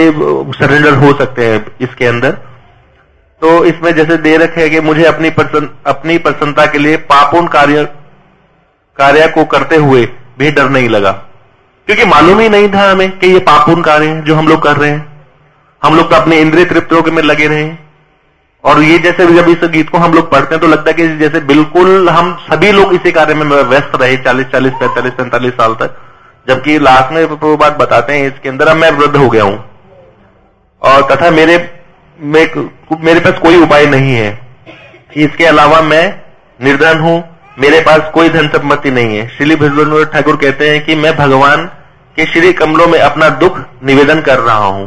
सरेंडर 0.58 0.94
हो 0.96 1.12
सकते 1.14 1.46
हैं 1.46 1.64
इसके 1.80 2.06
अंदर। 2.06 2.30
तो 3.42 3.64
इसमें 3.64 3.92
जैसे 3.94 4.16
दे 4.18 4.36
रखे 4.36 4.60
है 4.60 4.68
कि 4.70 4.80
मुझे 4.80 5.04
अपनी 5.04 5.30
प्रसन्न 5.30 5.68
अपनी 5.86 6.18
प्रसन्नता 6.18 6.66
के 6.66 6.78
लिए 6.78 6.96
पापूर्ण 7.08 7.46
कार्य 7.48 7.84
कार्य 8.96 9.26
को 9.28 9.44
करते 9.46 9.76
हुए 9.76 10.04
भी 10.38 10.50
डर 10.50 10.68
नहीं 10.68 10.88
लगा। 10.88 11.10
क्योंकि 11.88 12.04
मालूम 12.04 12.38
ही 12.40 12.48
नहीं 12.48 12.68
था 12.72 12.90
हमें 12.90 13.10
कि 13.18 13.26
ये 13.26 13.38
पापूर्ण 13.48 13.82
कार्य 13.82 14.06
है 14.06 14.22
जो 14.24 14.34
हम 14.34 14.48
लोग 14.48 14.62
कर 14.62 14.76
रहे 14.76 14.90
हैं। 14.90 15.06
हम 15.82 15.96
लोग 15.96 16.10
तो 16.10 16.16
अपने 16.16 16.38
इंद्रिय 16.40 16.64
तृप्तियों 16.64 17.02
के 17.02 17.10
में 17.10 17.22
लगे 17.22 17.46
रहे 17.46 17.70
और 18.64 18.82
ये 18.82 18.98
जैसे 18.98 19.26
जब 19.26 19.48
इस 19.48 19.68
गीत 19.70 19.88
को 19.90 19.98
हम 19.98 20.12
लोग 20.12 20.30
पढ़ते 20.30 20.54
हैं 20.54 20.60
तो 20.60 20.68
लगता 20.68 20.90
है 20.90 20.94
कि 20.94 21.16
जैसे 21.18 21.40
बिल्कुल 21.46 22.08
हम 22.08 22.34
सभी 22.42 22.70
लोग 22.72 22.94
इसी 22.94 23.12
कार्य 23.12 23.34
में 23.34 23.44
व्यस्त 23.46 23.92
रहे 23.94 24.16
चालीस 24.18 24.46
चालीस, 24.46 24.72
पैंतालीस 24.72 25.12
पैंतालीस 25.12 25.52
साल 25.52 25.74
तक। 25.74 26.00
जबकि 26.46 26.79
लास्ट 26.79 27.12
में 27.12 27.56
बात 27.56 27.76
बताते 27.79 28.12
हैं 28.12 28.26
इसके 28.26 28.49
अंदर 28.49 28.69
अब 28.69 28.76
मैं 28.76 28.91
वृद्ध 28.93 29.17
हो 29.17 29.29
गया 29.29 29.44
हूँ। 29.44 29.64
और 30.82 31.02
तथा 31.11 31.31
मेरे 31.31 31.56
में, 32.19 32.46
मेरे 33.00 33.20
पास 33.20 33.38
कोई 33.38 33.62
उपाय 33.62 33.87
नहीं 33.87 34.14
है। 34.14 34.32
इसके 35.19 35.44
अलावा 35.46 35.81
मैं 35.82 36.05
निर्धन 36.61 36.99
हूँ 37.00 37.23
मेरे 37.58 37.81
पास 37.81 38.11
कोई 38.14 38.29
धन 38.29 38.49
संपत्ति 38.49 38.91
नहीं 38.91 39.17
है। 39.17 39.26
श्री 39.29 39.56
भगवान 39.56 40.05
ठाकुर 40.12 40.37
कहते 40.37 40.69
हैं 40.70 40.85
कि 40.85 40.94
मैं 40.96 41.17
भगवान 41.17 41.64
के 42.17 42.25
श्री 42.26 42.52
कमलों 42.55 42.87
में 42.87 42.99
अपना 43.00 43.29
दुख 43.38 43.58
निवेदन 43.85 44.20
कर 44.20 44.38
रहा 44.40 44.67
हूँ। 44.67 44.87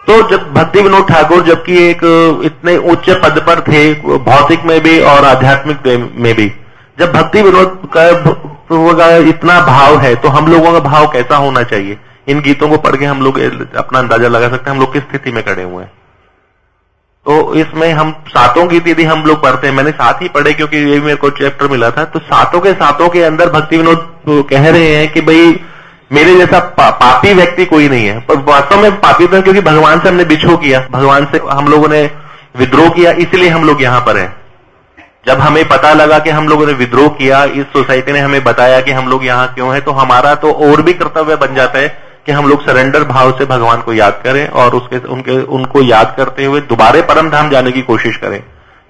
तो 0.00 0.20
जब 0.30 0.52
भक्ति 0.54 0.80
विनोद 0.80 1.08
ठाकुर 1.08 1.42
जबकि 1.44 1.76
एक 1.80 2.00
इतने 2.44 2.76
उच्च 2.92 3.10
पद 3.22 3.42
पर 3.46 3.60
थे 3.62 3.82
भौतिक 4.24 4.64
में 4.64 4.80
भी 4.82 4.98
और 5.04 5.24
आध्यात्मिक 5.24 5.86
में 6.16 6.34
भी 6.34 6.46
जब 6.98 7.12
भक्ति 7.12 7.42
विनोद 7.42 7.80
का 7.96 8.04
इतना 8.70 9.60
भाव 9.66 9.98
है 9.98 10.14
तो 10.16 10.28
हम 10.30 10.46
लोगों 10.46 10.72
का 10.72 10.80
भाव 10.80 11.06
कैसा 11.12 11.36
होना 11.36 11.62
चाहिए? 11.64 11.98
इन 12.28 12.40
गीतों 12.40 12.68
को 12.68 12.76
पढ़ 12.78 12.96
के 12.96 13.04
हम 13.04 13.22
लोग 13.22 13.38
अपना 13.38 13.98
अंदाज़ा 13.98 14.28
लगा 14.28 14.48
सकते 14.48 14.70
हैं 14.70 14.76
हम 14.76 14.80
लोग 14.80 14.92
किस 14.92 15.02
स्थिति 15.02 15.32
में 15.32 15.42
खड़े 15.44 15.62
हुए 15.62 15.82
हैं? 15.84 15.90
तो 17.26 17.54
इसमें 17.54 17.92
हम 17.92 18.12
सातों 18.28 18.68
गीत 18.68 18.88
यदि 18.88 19.04
हम 19.04 19.22
लोग 19.24 19.42
पढ़ते 19.42 19.66
हैं 19.66 19.74
मैंने 19.74 19.90
साथ 19.92 20.22
ही 20.22 20.28
पढ़े 20.28 20.52
क्योंकि 20.52 20.76
ये 20.76 21.00
मेरे 21.00 21.16
को 21.16 21.30
चैप्टर 21.30 21.68
मिला 21.68 21.90
था 21.90 22.04
तो 22.04 22.18
सातों 22.20 22.60
के 22.60 22.72
सातों 22.74 23.08
के 23.08 23.22
अंदर 23.22 23.50
भक्ति 23.50 23.76
विनोद 23.76 24.46
कह 24.50 24.68
रहे 24.68 24.94
हैं 24.94 25.12
कि 25.12 25.20
भाई 25.20 25.58
मेरे 26.12 26.34
जैसा 26.36 26.58
पा, 26.58 26.90
पापी 26.90 27.32
व्यक्ति 27.34 27.64
कोई 27.66 27.88
नहीं 27.88 28.06
है। 28.06 28.18
पर 28.20 28.36
वास्तव 28.44 28.80
में 28.82 29.00
पापी 29.00 29.26
तो 29.26 29.42
क्योंकि 29.42 29.60
भगवान 29.60 30.00
से 30.00 30.08
हमने 30.08 30.24
बिछो 30.24 30.56
किया 30.56 30.86
भगवान 30.90 31.24
से 31.32 31.40
हम 31.50 31.68
लोगों 31.68 31.88
ने 31.88 32.02
विद्रोह 32.56 32.88
किया 32.90 33.12
इसलिए 33.18 33.48
हम 33.48 33.64
लोग 33.64 33.82
यहाँ 33.82 34.00
पर 34.00 34.16
हैं। 34.16 34.36
जब 35.24 35.40
हमें 35.40 35.64
पता 35.68 35.92
लगा 35.92 36.18
कि 36.18 36.30
हम 36.30 36.48
लोगों 36.48 36.66
ने 36.66 36.72
विद्रोह 36.74 37.08
किया, 37.10 37.42
इस 37.44 37.64
सोसाइटी 37.66 38.12
ने 38.12 38.18
हमें 38.20 38.42
बताया 38.44 38.80
कि 38.80 38.90
हम 38.90 39.08
लोग 39.08 39.24
यहाँ 39.24 39.46
क्यों 39.54 39.72
हैं 39.72 39.80
तो 39.84 39.92
हमारा 39.92 40.34
तो 40.34 40.52
और 40.66 40.82
भी 40.82 40.92
कर्तव्य 40.94 41.36
बन 41.36 41.54
जाता 41.54 41.78
है 41.78 41.88
कि 42.26 42.32
हम 42.32 42.48
लोग 42.48 42.64
सरेंडर 42.64 43.04
भाव 43.04 43.32
से 43.38 43.44
भगवान 43.46 43.80
को 43.80 43.92
याद 43.92 44.20
करें 44.24 44.46
और 44.46 44.74
उसके, 44.74 44.98
उनके, 44.98 45.40
उनको 45.42 45.82
याद 45.82 46.14
करते 46.16 46.44
हुए 46.44 46.60
दोबारे 46.68 47.02
परम 47.02 47.30
धाम 47.30 47.50
जाने 47.50 47.72
की 47.72 47.82
कोशिश 47.82 48.16
करें। 48.16 48.42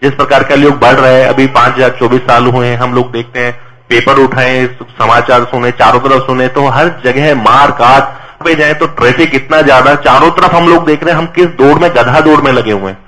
जिस 0.03 0.13
प्रकार 0.13 0.43
का 0.43 0.55
लोग 0.55 0.79
बढ़ 0.79 0.95
रहे 0.95 1.21
हैं, 1.21 1.29
अभी 1.29 1.47
पाँच 1.49 1.75
हज़ार 1.75 1.97
चौबीस 2.01 2.21
साल 2.23 2.47
हुए 2.47 2.67
हैं, 2.67 2.77
हम 2.79 2.95
लोग 2.95 3.11
देखते 3.13 3.41
हैं, 3.41 3.53
पेपर 3.91 4.19
उठाए, 4.19 4.65
समाचार 4.99 5.45
सुने, 5.45 5.71
चारों 5.73 6.01
तरफ़ 6.01 6.27
सुने 6.27 6.49
तो 6.51 6.67
हर 6.69 6.95
जगह 7.05 7.35
मार 7.43 7.71
काट 7.81 8.17
पे 8.45 8.55
जाए 8.55 8.75
तो 8.75 8.87
ट्रैफ़िक 8.89 9.35
इतना 9.35 9.61
ज़्यादा, 9.63 9.95
चारों 9.97 10.31
तरफ़ 10.31 10.55
हम 10.57 10.69
लोग 10.69 10.87
देख 10.87 11.05
रहे 11.05 11.13
हैं, 11.13 11.19
हम 11.19 11.27
किस 11.35 11.47
दौड़ 11.59 11.79
में, 11.79 11.91
गधा 11.91 12.21
दौड़ 12.21 12.41
में 12.41 12.53
लगे 12.53 12.73
हुए 12.73 12.91
हैं। 12.91 12.99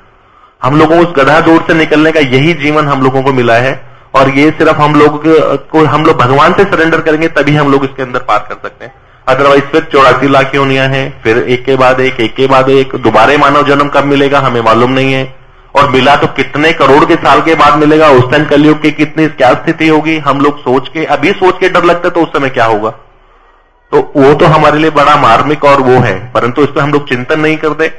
हम 0.62 0.78
लोगों 0.78 0.96
को 0.96 1.02
उस 1.02 1.14
गधा 1.16 1.38
दौड़ 1.40 1.60
से 1.62 1.74
निकलने 1.74 2.12
का 2.12 2.20
यही 2.20 2.52
जीवन 2.54 2.88
हम 2.88 3.02
लोगों 3.02 3.22
को 3.22 3.32
मिला 3.32 3.54
है 3.56 3.80
और 4.14 4.28
ये 4.30 4.50
सिर्फ़ 4.50 4.76
हम 4.76 4.94
लोग 4.94 5.22
को 5.70 5.84
हम 5.86 6.04
लोग 6.04 6.16
भगवान 6.18 6.52
से 6.52 6.64
सरेंडर 6.64 7.00
करेंगे, 7.00 7.28
तभी 7.28 7.54
हम 7.56 7.70
लोग 7.72 7.84
इसके 7.84 8.02
अंदर 8.02 8.20
पार 8.20 8.46
कर 8.48 8.54
सकते 8.54 8.84
हैं। 8.84 8.92
अदरवाइज़ 9.26 9.64
फिर 9.64 9.88
चौरासी 9.92 10.28
लाख 10.28 10.54
योनिया 10.54 10.84
है, 10.84 11.08
फिर 11.24 11.38
एक 11.38 11.64
के 11.64 11.76
बाद 11.76 12.00
एक 12.00 12.20
एक 12.20 12.34
के 12.36 12.46
बाद 12.46 12.68
एक, 12.68 12.94
दोबारे 12.96 13.36
मानव 13.36 13.66
जन्म 13.66 13.88
कब 13.88 14.04
मिलेगा 14.04 14.38
हमें 14.38 14.60
मालूम 14.60 14.90
नहीं 14.90 15.12
है। 15.12 15.24
और 15.74 15.88
मिला 15.90 16.14
तो 16.16 16.26
कितने 16.26 16.72
करोड़ 16.72 17.04
के 17.04 17.14
साल 17.14 17.40
के 17.40 17.54
बाद 17.54 17.78
मिलेगा, 17.78 18.08
उस 18.08 18.30
टाइम 18.30 18.44
कलयुग 18.44 18.80
की 18.82 18.90
कितनी, 18.92 19.26
क्या 19.28 19.52
स्थिति 19.54 19.88
होगी, 19.88 20.18
हम 20.18 20.40
लोग 20.40 20.58
सोच 20.60 20.88
के, 20.88 21.04
अभी 21.06 21.32
सोच 21.32 21.58
के 21.58 21.68
डर 21.68 21.84
लगता 21.84 22.08
है 22.08 22.14
तो 22.14 22.22
उस 22.22 22.28
समय 22.28 22.50
क्या 22.50 22.64
होगा। 22.64 22.90
तो 23.92 24.00
वो 24.16 24.34
तो 24.34 24.46
हमारे 24.46 24.78
लिए 24.78 24.90
बड़ा 24.90 25.16
मार्मिक 25.16 25.64
और 25.64 25.80
वो 25.80 25.98
है, 26.00 26.14
परंतु 26.32 26.62
इस 26.62 26.68
पर 26.68 26.80
हम 26.80 26.92
लोग 26.92 27.08
चिंतन 27.08 27.40
नहीं 27.40 27.56
करते। 27.56 27.92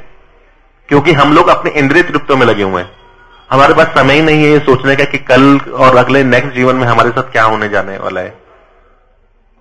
क्योंकि 0.92 1.12
हम 1.12 1.32
लोग 1.32 1.48
अपने 1.48 1.70
इंद्रिय 1.70 2.02
तृप्तों 2.02 2.36
में 2.36 2.46
लगे 2.46 2.62
हुए 2.62 2.82
हैं। 2.82 2.90
हमारे 3.50 3.74
पास 3.74 3.86
समय 3.86 4.14
ही 4.14 4.22
नहीं 4.22 4.42
है 4.44 4.50
ये 4.50 4.58
सोचने 4.58 4.96
का 4.96 5.04
कि 5.04 5.18
कल 5.18 5.58
और 5.58 5.96
अगले 5.96 6.22
नेक्स्ट 6.24 6.52
जीवन 6.54 6.76
में 6.76 6.86
हमारे 6.86 7.10
साथ 7.10 7.22
क्या 7.22 7.44
होने 7.44 7.68
जाने 7.68 7.96
वाला 7.98 8.20
है। 8.20 8.30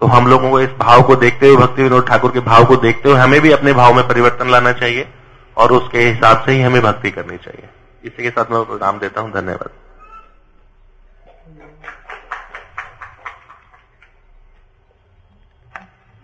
तो 0.02 0.08
हम 0.08 0.28
लोगों 0.28 0.50
को 0.52 0.60
इस 0.62 0.70
भाव 0.70 1.04
को 1.04 1.16
देखते 1.16 1.48
हुए, 1.48 1.58
भक्ति 1.58 1.84
विनोद 1.84 2.08
ठाकुर 2.08 2.32
के 2.32 2.40
भाव 2.40 2.66
को 2.66 2.76
देखते 2.76 3.10
हुए 3.10 3.20
हमें 3.20 3.42
भी 3.42 3.52
अपने 3.52 3.74
भाव 3.74 3.94
में 3.94 4.08
परिवर्तन 4.08 4.50
लाना 4.50 4.72
चाहिए 4.72 5.08
और 5.58 5.72
उसके 5.72 6.00
हिसाब 6.00 6.44
से 6.46 6.52
ही 6.52 6.62
हमें 6.62 6.82
भक्ति 6.82 7.12
करनी 7.12 7.38
चाहिए। 7.38 7.70
इसी 8.04 8.24
के 8.24 8.30
साथ 8.30 8.52
मैं 8.52 8.64
प्रणाम 8.66 9.00
देता 9.00 9.22
हूँ। 9.22 9.32
धन्यवाद। 9.32 9.70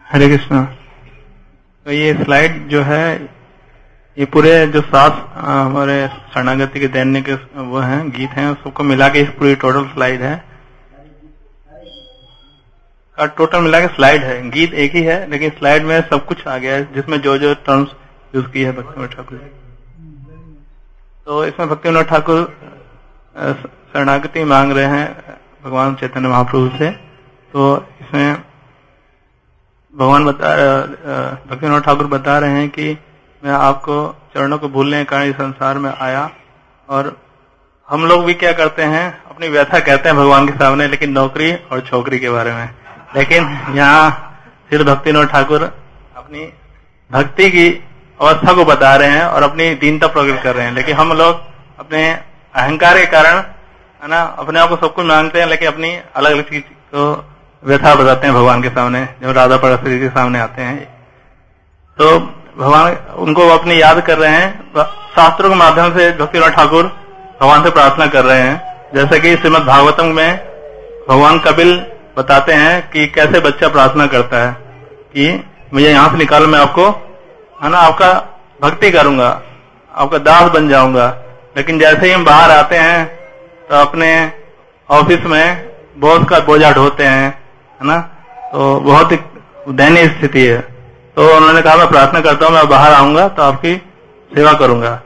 हरे 0.06 0.30
कृष्णा। 0.30 0.64
तो 1.86 1.92
ये 1.92 2.14
स्लाइड 2.14 2.68
जो 2.68 2.82
है 2.82 3.37
ये 4.18 4.26
पूरे 4.26 4.52
जो 4.68 4.82
सात 4.82 5.18
हमारे 5.38 5.96
शरणागति 6.34 6.80
के 6.80 6.88
दैन्य 6.88 7.22
के 7.22 7.34
वो 7.64 7.80
हैं, 7.80 8.10
गीत 8.12 8.30
हैं, 8.30 8.54
सबको 8.54 8.84
मिला 8.84 9.08
के 9.10 9.24
पूरी 9.38 9.56
टोटल 9.56 9.84
स्लाइड 9.88 10.22
है। 10.22 10.36
टोटल 13.38 13.62
मिला 13.62 13.80
के 13.80 13.88
स्लाइड 13.88 14.24
है। 14.24 14.50
गीत 14.50 14.74
एक 14.76 14.96
ही 14.96 15.04
है, 15.04 15.20
लेकिन 15.30 15.50
स्लाइड 15.60 15.86
में 15.86 16.02
सब 16.10 16.26
कुछ 16.26 16.46
आ 16.48 16.58
गया 16.58 16.74
है, 16.76 16.94
जिसमें 16.94 17.20
जो 17.22 17.38
जो 17.38 17.54
टर्म्स 17.68 17.90
यूज़ 18.36 18.48
की 18.48 18.64
है 18.64 18.72
भक्ति 18.72 19.08
ठाकुर। 19.16 19.38
तो 21.28 21.46
इसमें 21.46 21.70
भक्ति 21.70 21.90
विनोद 21.90 22.06
ठाकुर 22.06 22.44
शरणागति 23.94 24.44
मांग 24.46 24.72
रहे 24.72 24.86
हैं 24.88 25.38
भगवान 25.64 25.96
चैतन्य 25.96 26.28
महाप्रभु 26.28 26.78
से। 26.78 26.92
तो 27.54 27.76
इसमें 28.02 28.44
भगवान 29.96 30.26
बता 30.26 30.56
भक्ति 31.50 31.66
विनोद 31.66 31.84
ठाकुर 31.84 32.08
बता 32.10 32.40
रहे 32.40 32.52
हैं 32.52 32.70
कि 32.70 32.98
मैं 33.48 33.54
आपको 33.54 34.16
चरणों 34.34 34.58
को 34.58 34.70
भूलने 34.70 34.98
के 34.98 35.04
कारण 35.04 35.24
इस 35.24 35.36
संसार 35.36 35.78
में 35.78 35.94
आया 36.02 36.30
और 36.90 37.18
हम 37.90 38.06
लोग 38.06 38.26
भी 38.26 38.34
क्या 38.34 38.52
करते 38.52 38.84
हैं, 38.84 39.24
अपनी 39.26 39.48
व्यथा 39.48 39.80
कहते 39.80 40.10
हैं 40.10 40.18
भगवान 40.18 40.48
के 40.48 40.54
सामने, 40.54 40.88
लेकिन 40.88 41.12
नौकरी 41.12 41.54
और 41.54 41.80
छोकरी 41.80 42.20
के 42.20 42.30
बारे 42.30 42.54
में। 42.54 42.70
लेकिन 43.16 43.44
यहाँ 43.74 44.10
श्री 44.70 44.84
भक्तिनोद 44.84 45.28
ठाकुर 45.28 45.64
अपनी 46.18 46.54
भक्ति 47.12 47.50
की 47.50 47.70
अवस्था 48.22 48.54
को 48.54 48.66
बता 48.66 48.96
रहे 48.96 49.10
हैं 49.10 49.24
और 49.24 49.44
अपनी 49.44 49.76
दीनता 49.76 50.08
प्रकट 50.08 50.44
कर 50.44 50.56
रहे 50.56 50.66
हैं। 50.66 50.74
लेकिन 50.74 50.98
हम 50.98 51.14
लोग 51.14 51.42
अपने 51.80 52.12
अहंकार 52.56 53.00
के 53.00 53.06
कारण, 53.06 53.38
है 54.02 54.08
ना, 54.08 54.22
अपने 54.22 54.60
आप 54.60 54.70
को 54.70 54.76
सब 54.76 54.94
कुछ 54.94 55.06
मांगते 55.06 55.40
हैं, 55.40 55.48
लेकिन 55.48 55.68
अपनी 55.68 56.00
अलग 56.16 56.32
अलग 56.32 56.50
चीज़ 56.50 56.64
को 56.64 57.36
व्यथा 57.64 57.96
बताते 57.96 58.28
हैं 58.28 58.36
भगवान 58.36 58.62
के 58.62 58.70
सामने 58.70 59.08
जब 59.22 59.30
राधा 59.30 59.58
परस्त्री 59.58 60.00
के 60.00 60.10
सामने 60.10 60.40
आते 60.40 60.62
हैं। 60.62 61.08
तो 61.98 62.34
भगवान 62.58 62.96
उनको 63.18 63.48
अपनी 63.50 63.82
याद 63.82 64.00
कर 64.02 64.18
रहे 64.18 64.32
हैं। 64.32 64.84
शास्त्रों 65.16 65.50
के 65.50 65.56
माध्यम 65.56 65.98
से 65.98 66.10
भक्तिनाथ 66.18 66.50
ठाकुर 66.52 66.84
भगवान 67.42 67.64
से 67.64 67.70
प्रार्थना 67.70 68.06
कर 68.08 68.24
रहे 68.26 68.42
हैं। 68.42 68.92
जैसे 68.96 69.20
कि 69.20 69.36
श्रीमद 69.36 69.62
भागवतम 69.64 70.06
में 70.06 70.38
भगवान 71.10 71.40
कपिल 71.40 71.76
बताते 72.18 72.54
हैं 72.54 72.90
कि 72.92 73.06
कैसे 73.08 73.40
बच्चा 73.40 73.68
प्रार्थना 73.68 74.06
करता 74.08 74.38
है 74.38 74.52
कि 75.14 75.44
मुझे 75.74 75.90
यहाँ 75.90 76.10
से 76.10 76.18
निकाल, 76.18 76.46
मैं 76.46 76.60
आपको, 76.60 76.88
है 77.58 77.70
ना, 77.70 77.78
आपका 77.80 78.12
भक्ति 78.62 78.92
करूँगा, 78.92 79.30
आपका 79.92 80.18
दास 80.20 80.52
बन 80.52 80.70
जाऊँगा। 80.70 81.08
लेकिन 81.58 81.80
जैसे 81.80 82.06
ही 82.06 82.12
हम 82.12 82.26
बाहर 82.26 82.52
आते 82.52 82.78
हैं 82.78 83.06
तो 83.70 83.76
अपने 83.76 84.10
ऑफ़िस 84.90 85.26
में 85.26 85.70
बॉस 86.00 86.26
का 86.30 86.40
बोझा 86.40 86.72
ढोते 86.72 87.04
हैं, 87.04 87.30
है 87.80 87.88
ना। 87.88 87.98
तो 88.52 88.80
बहुत 88.80 89.12
ही 89.12 89.18
दयनीय 89.70 90.08
स्थिति 90.10 90.46
है। 90.46 90.60
तो 91.18 91.28
उन्होंने 91.36 91.62
कहा, 91.62 91.76
मैं 91.76 91.88
प्रार्थना 91.90 92.20
करता 92.22 92.46
हूँ, 92.46 92.54
मैं 92.56 92.68
बाहर 92.70 92.94
आऊँगा 92.94 93.28
तो 93.28 93.44
आपकी 93.44 93.76
सेवा 94.32 94.52
करूँगा। 94.54 95.00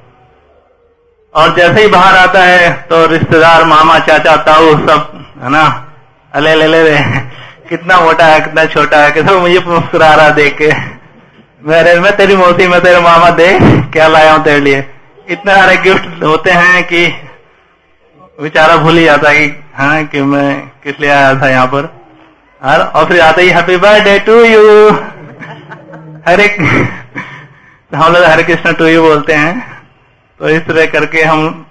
और 1.36 1.54
जैसे 1.56 1.82
ही 1.82 1.88
बाहर 1.88 2.16
आता 2.18 2.40
है 2.44 2.72
तो 2.90 3.06
रिश्तेदार, 3.08 3.64
मामा, 3.66 3.98
चाचा, 4.00 4.36
ताऊ 4.38 4.72
सब, 4.80 5.12
है 5.44 5.50
ना, 5.50 5.64
अले, 6.34 6.56
ले 6.56 6.68
ले 6.68 6.98
कितना 7.70 8.00
मोटा 8.00 8.26
है, 8.26 8.40
कितना 8.42 8.66
छोटा 8.66 8.98
है, 8.98 9.12
कितना 9.12 9.34
मुझे 9.36 9.60
मुस्कुरा 9.68 10.14
रहा 10.14 10.30
देख 10.32 10.58
के। 10.58 10.72
मेरे, 11.62 12.00
मैं 12.00 12.16
तेरी 12.18 12.36
मौसी, 12.36 12.68
मैं 12.68 12.82
तेरे 12.84 13.00
मामा 13.00 13.30
दे 13.32 13.48
क्या 13.94 14.08
लाया 14.08 14.34
हूँ 14.34 14.44
तेरे 14.44 14.60
लिए। 14.60 14.84
इतने 15.28 15.56
सारे 15.56 15.78
गिफ्ट 15.78 16.24
होते 16.24 16.52
हैं 16.52 16.84
कि 16.84 17.08
बेचारा 18.40 18.76
भूल 18.78 18.98
ही 18.98 19.06
जाता 19.06 19.30
है 19.30 19.48
कि 19.48 19.64
हाँ 19.76 20.04
कि 20.06 20.22
मैं 20.24 20.60
किस 20.84 21.00
लिए 21.00 21.10
आया 21.12 21.34
था 21.42 21.50
यहाँ 21.50 21.68
पर। 21.68 21.90
और 22.62 23.06
फिर 23.06 23.22
आते 23.22 23.42
ही 23.42 23.50
happy 23.50 23.78
birthday 23.78 24.20
to 24.20 24.44
you 24.44 24.92
Hare 26.22 26.46
हम 27.92 28.14
लोग 28.14 28.24
हरे 28.24 28.44
कृष्ण 28.44 28.74
टू 28.74 28.88
यू 28.88 29.02
बोलते 29.04 29.34
हैं। 29.34 29.54
तो 30.40 30.50
इस 30.50 30.62
तरह 30.68 30.86
करके 30.88 31.22
हम 31.22 31.66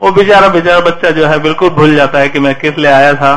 वो 0.00 0.10
बेचारा 0.12 0.48
बेचारा 0.48 0.80
बच्चा 0.80 1.10
जो 1.10 1.26
है 1.26 1.38
बिल्कुल 1.38 1.70
भूल 1.70 1.94
जाता 1.96 2.18
है 2.18 2.28
कि 2.28 2.40
मैं 2.40 2.54
किस 2.60 2.78
लिए 2.78 2.90
आया 2.90 3.12
था। 3.14 3.32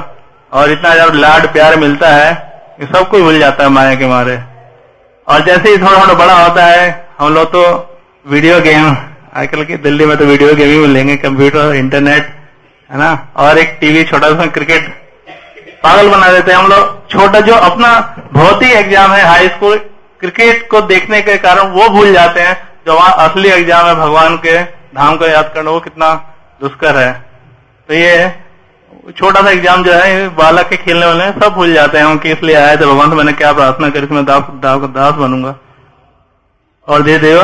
और 0.52 0.72
इतना 0.72 0.94
जब 0.96 1.14
लाड 1.16 1.48
प्यार 1.54 1.76
मिलता 1.80 2.10
है 2.10 2.34
कि 2.80 2.86
सब 2.88 3.10
कुछ 3.10 3.22
भूल 3.22 3.40
जाता 3.40 3.64
है 3.64 3.70
माया 3.72 3.96
के 3.96 4.08
मारे। 4.08 4.40
और 5.28 5.46
जैसे 5.46 5.70
ही 5.70 5.78
थोड़ा 5.78 6.02
थोड़ा 6.02 6.14
बड़ा 6.16 6.34
होता 6.36 6.66
है, 6.66 7.08
हम 7.20 7.34
लोग 7.34 7.52
तो 7.52 7.64
वीडियो 8.26 8.60
गेम, 8.62 8.96
आजकल 9.36 9.64
की 9.66 9.78
दिल्ली 9.80 10.06
में 10.06 10.18
तो 10.18 10.26
वीडियो 10.26 10.56
गेम 10.56 10.70
ही 10.70 10.78
मिलेंगे, 10.80 11.16
कंप्यूटर, 11.20 11.76
इंटरनेट, 11.76 12.36
है 12.90 12.98
ना? 12.98 13.12
और 13.38 13.58
एक 13.58 13.78
टीवी 13.82 14.04
छोटा 14.06 14.30
सा 14.32 14.46
क्रिकेट, 14.50 14.88
पागल 15.84 16.10
बना 16.10 16.32
देते 16.32 16.52
हैं 16.52 16.60
हम 16.60 16.70
लोग। 16.70 17.10
छोटा 17.10 17.40
जो 17.42 17.56
अपना 17.64 17.98
बहुत 18.34 18.64
ही 18.64 18.72
एग्ज़ाम 18.74 19.12
है, 19.12 19.26
हाई 19.26 19.48
स्कूल 19.50 19.90
क्रिकेट 20.24 20.68
को 20.70 20.82
देखने 20.88 21.22
के 21.22 21.38
कारण 21.40 21.72
वो 21.72 21.88
भूल 21.90 22.14
जाते 22.14 22.42
हैं 22.42 22.56
जो 22.88 22.94
वहाँ 22.96 23.14
असली 23.20 23.50
एग्ज़ाम 23.52 23.86
है 23.88 23.96
भगवान 23.96 24.36
के 24.38 24.62
धाम 24.96 25.18
को 25.18 25.28
याद 25.28 25.52
करना 25.54 25.72
वो 25.72 25.80
कितना 25.82 26.14
दुष्कर 26.62 26.98
है। 26.98 27.12
तो 27.90 27.94
ये 27.94 28.14
छोटा 29.12 29.42
सा 29.42 29.50
एग्ज़ाम 29.50 29.84
जो 29.84 29.94
है 29.94 30.28
बालक 30.36 30.70
के 30.70 30.78
खेलने 30.78 31.06
वाले 31.06 31.26
सब 31.34 31.54
भूल 31.56 31.74
जाते 31.74 31.98
हैं 31.98 32.18
कि 32.20 32.32
इसलिए 32.32 32.56
आए 32.56 32.78
थे 32.78 32.86
भगवान 32.86 33.10
से 33.10 33.16
मैंने 33.16 33.34
क्या 33.34 33.52
प्रार्थना 33.54 33.90
करी 33.90 34.08
मैं 34.12 34.26
दास 34.26 34.44
दास, 34.64 34.82
दास 34.92 35.14
बनूँगा। 35.16 35.56
और 36.88 37.02
दे 37.04 37.18
देव। 37.20 37.40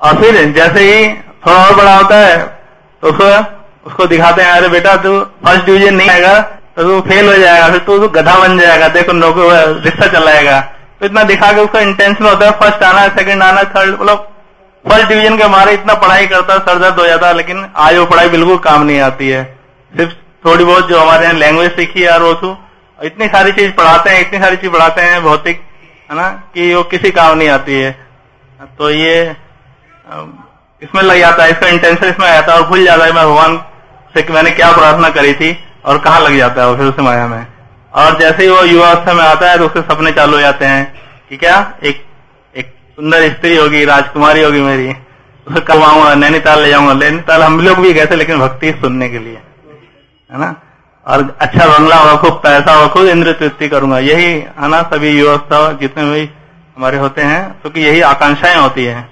और 0.00 0.20
फिर 0.20 0.44
जैसे 0.52 0.80
ही 0.82 1.08
थोड़ा 1.46 1.64
और 1.66 1.74
बड़ा 1.76 1.96
होता 1.96 2.18
है 2.18 2.36
तो 3.02 3.08
उसको 3.08 3.26
उसको 3.86 4.06
दिखाते 4.08 4.42
हैं 4.42 4.50
अरे 4.52 4.68
बेटा 4.70 4.96
तू 4.98 5.18
फ़र्स्ट 5.44 5.64
डिवीज़न 5.66 5.94
नहीं 5.94 6.10
आएगा 6.10 6.40
तो 6.76 6.82
तू 6.82 7.00
फेल 7.08 7.28
हो 7.28 7.36
जाएगा 7.38 7.68
फिर 7.68 7.78
तू 7.86 8.08
गधा 8.10 8.38
बन 8.38 8.58
जाएगा 8.58 8.88
देखो 8.90 9.12
नौकरी 9.14 9.82
रिश्ता 9.82 10.06
चलाएगा। 10.12 10.60
तो 10.60 10.73
इतना 11.04 11.22
दिखा 11.24 11.52
के 11.52 11.60
उसका 11.60 11.80
इंटेंशन 11.80 12.24
होता 12.24 12.46
है। 12.46 12.52
फ़र्स्ट 12.52 12.82
आना 12.84 13.06
सेकंड 13.16 13.42
आना 13.42 13.62
थर्ड 13.64 13.92
मतलब 13.92 14.30
फ़र्स्ट 14.84 15.08
डिवीज़न 15.08 15.36
के 15.38 15.48
मारे 15.48 15.72
इतना 15.72 15.94
पढ़ाई 15.96 16.26
करता 16.26 16.58
सर 16.60 16.78
दर्द 16.78 16.98
हो 16.98 17.06
जाता, 17.06 17.32
लेकिन 17.32 17.66
आज 17.78 17.96
वो 17.96 18.04
पढ़ाई 18.06 18.28
बिल्कुल 18.28 18.58
काम 18.60 18.82
नहीं 18.82 19.00
आती 19.02 19.28
है। 19.28 19.42
सिर्फ़ 19.92 20.12
थोड़ी 20.44 20.64
बहुत 20.64 20.88
जो 20.88 20.98
हमारे 21.00 21.24
यहाँ 21.24 21.34
लैंग्वेज 21.36 21.70
सीखी 21.72 22.02
है 22.02 22.18
रोसू 22.18 22.56
इतनी 22.98 23.26
सारी 23.28 23.52
चीज़ 23.52 23.70
पढ़ाते 23.72 24.10
हैं, 24.10 24.20
इतनी 24.20 24.38
सारी 24.40 24.56
चीज़ 24.56 24.70
पढ़ाते 24.72 25.02
हैं, 25.02 25.22
भौतिक, 25.22 25.62
है 26.10 26.16
ना, 26.16 26.28
कि 26.54 26.74
वो 26.74 26.82
किसी 26.84 27.10
काम 27.12 27.36
नहीं 27.38 27.48
आती 27.50 27.80
है। 27.80 27.90
तो 28.78 28.90
ये 28.90 29.14
इसमें 30.82 31.02
लग 31.02 31.18
जाता 31.18 31.42
है, 31.42 31.50
इसका 31.50 31.68
इंटेंशन 31.68 32.06
इसमें 32.06 32.28
आता 32.28 32.52
है 32.52 32.58
और 32.58 32.66
भूल 32.68 32.84
जाता 32.84 33.04
है, 33.04 33.12
मैं 33.12 33.24
भगवान 33.24 33.56
से 34.14 34.26
मैंने 34.30 34.50
क्या 34.52 34.70
प्रार्थना 34.72 35.08
करी 35.10 35.32
थी 35.34 35.56
और 35.84 35.98
कहाँ 36.00 36.20
लग 36.20 36.36
जाता 36.38 36.62
है 36.62 36.68
वो 36.68 36.76
फिर 36.76 36.86
उस 36.86 36.98
माया 37.00 37.26
में 37.28 37.46
और 37.94 38.18
जैसे 38.18 38.42
ही 38.42 38.48
वो 38.48 38.62
युवावस्था 38.62 39.12
में 39.12 39.24
आता 39.24 39.50
है 39.50 39.58
तो 39.58 39.66
उसके 39.66 39.80
सपने 39.80 40.12
चालू 40.12 40.34
हो 40.34 40.40
जाते 40.40 40.64
हैं 40.64 41.00
कि 41.28 41.36
क्या? 41.36 41.74
एक 41.84 42.04
एक 42.56 42.66
सुंदर 42.96 43.28
स्त्री 43.28 43.56
होगी, 43.56 43.84
राजकुमारी 43.84 44.42
होगी 44.42 44.60
मेरी। 44.60 44.88
उसे 45.46 45.60
कब 45.60 45.82
आऊँगा, 45.82 46.14
नैनीताल 46.14 46.62
ले 46.62 46.68
जाऊँगा। 46.68 46.92
नैनीताल 46.92 47.42
हम 47.42 47.60
लोग 47.60 47.78
भी 47.78 47.92
गए 47.92 48.06
थे, 48.06 48.16
लेकिन 48.16 48.38
भक्ति 48.38 48.72
सुनने 48.72 49.08
के 49.08 49.18
लिए। 49.18 49.36
है 50.32 50.38
ना? 50.38 50.54
और 51.06 51.36
अच्छा 51.40 51.66
बंगला 51.66 51.96
होगा 51.96 52.16
खूब 52.16 52.32
पैसा 52.32 52.72
होगा 52.72 52.88
खूब 52.88 53.06
इंद्र 53.06 53.32
तृप्ति 53.32 53.68
करूँगा। 53.68 53.98
यही 53.98 54.24
है 54.24 54.68
ना 54.68 54.82
सभी 54.82 55.10
युवस्था 55.10 55.72
जितने 55.72 56.04
भी 56.04 56.30
हमारे 56.76 56.98
होते 56.98 57.22
हैं, 57.22 57.60
क्योंकि 57.60 57.80
तो 57.80 57.86
यही 57.86 58.00
आकांक्षाएँ 58.00 58.56
होती 58.56 58.84
है। 58.84 59.08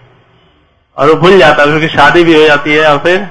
और 0.96 1.08
वो 1.08 1.14
भूल 1.14 1.38
जाता 1.38 1.62
है, 1.62 1.68
क्योंकि 1.68 1.88
शादी 1.88 2.24
भी 2.24 2.40
हो 2.40 2.46
जाती 2.46 2.72
है 2.72 2.92
और 2.92 2.98
फिर 2.98 3.28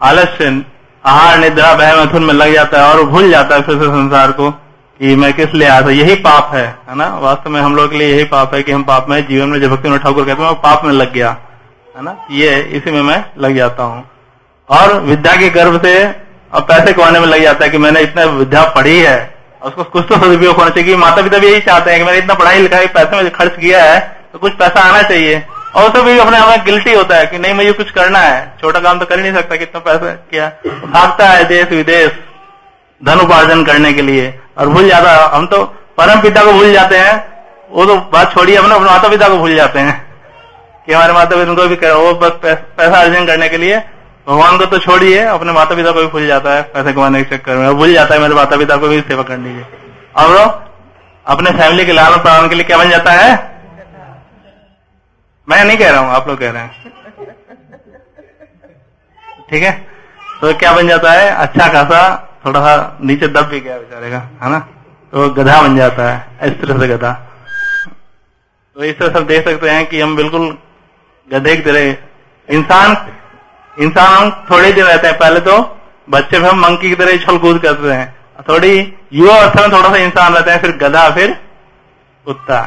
आलस्य 0.00 0.64
आहार 1.04 1.38
निद्रा 1.38 1.72
भय 1.74 1.94
मथुन 1.96 2.24
में 2.24 2.34
लग 2.34 2.52
जाता 2.54 2.80
है 2.80 2.94
और 2.94 3.02
भूल 3.06 3.30
जाता 3.30 3.56
है 3.56 3.62
फिर 3.62 3.78
से 3.78 3.84
संसार 3.86 4.32
को 4.32 4.50
कि 4.50 5.14
मैं 5.16 5.32
किस 5.32 5.54
लिए 5.54 5.68
आया 5.68 5.82
था। 5.82 5.90
यही 5.90 6.14
पाप 6.22 6.50
है 6.54 6.66
है 6.88 6.94
ना? 6.94 7.06
वास्तव 7.18 7.50
में 7.50 7.60
हम 7.60 7.76
लोग 7.76 7.90
के 7.90 7.98
लिए 7.98 8.08
यही 8.08 8.24
पाप 8.26 8.54
है 8.54 8.62
कि 8.62 8.72
हम 8.72 8.82
पाप 8.84 9.08
में 9.08 9.26
जीवन 9.26 9.48
में 9.48 9.60
जब 9.60 9.70
भक्ति 9.70 9.98
ठाकुर 9.98 10.24
कहते 10.24 10.42
हैं 10.42 10.54
पाप 10.60 10.84
में 10.84 10.92
लग 10.92 11.12
गया, 11.12 11.36
है 11.94 12.02
ना? 12.04 12.16
ये 12.32 12.56
इसी 12.72 12.90
में 12.90 13.02
मैं 13.02 13.24
लग 13.38 13.56
जाता 13.56 13.82
हूँ। 13.82 14.04
और 14.68 15.00
विद्या 15.02 15.36
के 15.36 15.48
गर्भ 15.50 15.80
से 15.82 15.94
अब 16.52 16.62
पैसे 16.62 16.92
कमाने 16.92 17.20
में 17.20 17.26
लग 17.26 17.42
जाता 17.42 17.64
है 17.64 17.70
कि 17.70 17.78
मैंने 17.78 18.00
इतना 18.02 18.24
विद्या 18.34 18.64
पढ़ी 18.70 18.98
है, 18.98 19.18
उसको 19.62 19.84
कुछ 19.84 20.04
तो 20.08 20.16
सदुपयोग 20.16 20.56
होना 20.56 20.70
चाहिए। 20.70 20.96
माता 20.96 21.22
पिता 21.22 21.38
भी 21.38 21.46
यही 21.46 21.60
चाहते 21.62 21.90
हैं 21.90 22.00
कि 22.00 22.06
मैंने 22.06 22.18
इतना 22.18 22.34
पढ़ाई 22.34 22.60
लिखाई, 22.60 22.86
पैसे 22.88 23.22
में 23.22 23.30
खर्च 23.32 23.56
किया 23.56 23.82
है 23.84 23.98
तो 24.32 24.38
कुछ 24.38 24.52
पैसा 24.54 24.80
आना 24.82 25.02
चाहिए। 25.04 25.42
और 25.78 25.88
उसे 25.88 26.02
भी 26.02 26.18
अपने 26.18 26.38
आप 26.38 26.64
गिल्टी 26.64 26.94
होता 26.94 27.16
है 27.16 27.26
कि 27.26 27.38
नहीं, 27.38 27.54
मुझे 27.54 27.72
कुछ 27.72 27.90
करना 27.90 28.18
है। 28.18 28.40
छोटा 28.60 28.80
काम 28.80 28.98
तो 28.98 29.06
कर 29.06 29.18
ही 29.18 29.22
नहीं 29.22 29.34
सकता 29.34 29.56
कितना 29.56 29.80
पैसा 29.80 30.12
किया। 30.30 30.48
भागता 30.86 31.28
है 31.28 31.44
देश 31.44 31.68
विदेश 31.68 32.10
धन 33.00 33.20
उपार्जन 33.20 33.64
करने 33.64 33.92
के 33.92 34.02
लिए। 34.02 34.38
और 34.58 34.68
भूल 34.68 34.88
जाता 34.88 35.10
है। 35.12 35.28
हम 35.30 35.46
तो 35.46 35.62
परम 35.98 36.20
पिता 36.20 36.44
को 36.44 36.52
भूल 36.52 36.72
जाते 36.72 36.98
हैं। 36.98 37.16
वो 37.70 37.84
तो 37.86 37.96
बात 38.12 38.32
छोड़िए 38.32 38.56
अपने 38.56 38.78
माता 38.80 39.08
पिता 39.08 39.28
को 39.28 39.36
भूल 39.36 39.54
जाते 39.56 39.78
हैं 39.78 39.96
कि 40.86 40.92
हमारे 40.92 41.12
माता 41.12 41.36
पिता 41.36 41.54
को 41.54 41.68
भी 41.68 41.76
वो 41.86 42.12
बस 42.14 42.32
पैसा 42.44 43.00
अर्जन 43.00 43.26
करने 43.26 43.48
के 43.48 43.58
लिए 43.58 43.78
भगवान 44.26 44.58
को 44.58 44.66
तो 44.66 44.78
छोड़िए, 44.78 45.18
अपने 45.18 45.52
माता 45.52 45.74
पिता 45.74 45.90
को 45.92 46.00
भी 46.00 46.06
भूल 46.08 46.26
जाता 46.26 46.54
है 46.54 46.62
पैसे 46.64 46.92
कमाने 46.92 47.22
के 47.22 47.36
चक्कर 47.36 47.56
में। 47.56 47.74
भूल 47.74 47.92
जाता 47.94 48.14
है 48.14 48.20
मेरे 48.20 48.34
माता 48.34 48.56
पिता 48.56 48.76
को 48.76 48.88
भी 48.88 49.00
सेवा 49.00 49.22
कर 49.22 49.38
लीजिए 49.38 49.64
और 50.16 50.66
अपने 51.26 51.50
फैमिली 51.50 51.86
के 51.86 51.92
लालन 51.92 52.16
पालन 52.18 52.48
के 52.48 52.54
लिए 52.54 52.64
क्या 52.64 52.78
बन 52.78 52.90
जाता 52.90 53.12
है? 53.12 53.30
मैं 55.48 55.64
नहीं 55.64 55.76
कह 55.78 55.90
रहा 55.90 56.00
हूँ, 56.00 56.10
आप 56.10 56.28
लोग 56.28 56.38
कह 56.38 56.50
रहे 56.50 56.62
हैं। 56.62 56.92
ठीक 59.50 59.62
है? 59.62 59.72
तो 60.40 60.52
क्या 60.54 60.72
बन 60.72 60.88
जाता 60.88 61.12
है? 61.12 61.30
अच्छा 61.36 61.68
खासा 61.72 62.00
थोड़ा 62.46 62.60
सा 62.60 62.98
नीचे 63.02 63.28
दब 63.28 63.46
भी 63.48 63.60
गया 63.60 63.78
बेचारे 63.78 64.10
का, 64.10 64.18
है 64.42 64.50
ना? 64.50 64.58
तो 65.12 65.28
गधा 65.30 65.60
बन 65.62 65.76
जाता 65.76 66.10
है, 66.10 66.48
इस 66.48 66.60
तरह 66.60 66.80
से 66.80 66.88
गधा। 66.88 67.12
तो 68.76 68.84
इस 68.84 68.98
तरह 68.98 69.12
सब 69.14 69.26
देख 69.26 69.44
सकते 69.44 69.70
हैं 69.70 69.86
कि 69.86 70.00
हम 70.00 70.16
बिल्कुल 70.16 70.56
गधे 71.28 71.56
की 71.56 71.62
तरह 71.62 71.96
इंसान 72.48 72.96
इंसान 73.72 74.14
हम 74.14 74.30
थोड़े 74.50 74.72
दिन 74.72 74.84
रहते 74.84 75.06
हैं। 75.06 75.16
पहले 75.18 75.40
तो 75.40 75.56
बच्चे 76.08 76.38
में 76.38 76.48
हम 76.48 76.60
मंकी 76.60 76.88
की 76.88 76.94
तरह 76.94 77.16
छल 77.16 77.38
कूद 77.38 77.60
करते 77.62 77.92
हैं। 77.92 78.14
थोड़ी 78.48 78.70
युवा 79.12 79.34
अवस्था 79.36 79.66
में 79.66 79.72
थोड़ा 79.72 79.88
सा 79.88 79.96
इंसान 79.96 80.34
रहता 80.34 80.52
है, 80.52 80.58
फिर 80.58 80.76
गधा, 80.76 81.08
फिर 81.10 81.36
कुत्ता। 82.26 82.60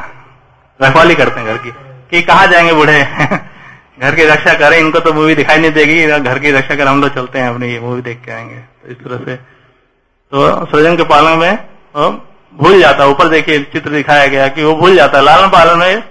रखवाली 0.80 1.14
करते 1.14 1.40
हैं 1.40 1.48
घर 1.48 1.62
की। 1.62 1.72
कि 2.12 2.22
कहा 2.22 2.46
जाएँगे 2.46 2.72
बूढ़े? 2.72 3.02
घर 4.00 4.14
की 4.14 4.24
रक्षा 4.24 4.52
करें 4.54 4.78
इनको 4.78 5.00
तो 5.00 5.12
मूवी 5.12 5.34
दिखाई 5.34 5.58
नहीं 5.58 5.72
देगी। 5.72 6.06
घर 6.06 6.38
की 6.38 6.50
रक्षा 6.50 6.74
कर 6.76 6.86
हम 6.86 7.00
लोग 7.00 7.14
चलते 7.14 7.38
हैं 7.38 7.48
अपनी 7.48 7.68
ये 7.68 7.80
मूवी 7.80 8.02
देख 8.02 8.20
के 8.24 8.32
आएँगे। 8.32 8.56
तो 8.56 8.90
इस 8.90 8.96
तरह 8.96 9.18
से। 9.18 9.36
तो 10.32 10.66
सृजन 10.66 10.96
के 10.96 11.02
पालन 11.04 11.38
में 11.38 11.52
वो 11.96 12.10
भूल 12.54 12.80
जाता 12.80 13.04
है 13.04 13.10
ऊपर 13.10 13.28
देखिए 13.28 13.62
चित्र 13.72 13.90
दिखाया 13.90 14.26
गया 14.26 14.48
कि 14.48 14.64
वो 14.64 14.74
भूल 14.76 14.96
जाता। 14.96 15.18
है 15.18 15.24
लालन 15.24 15.48
पालन 15.48 15.78
में 15.78 16.02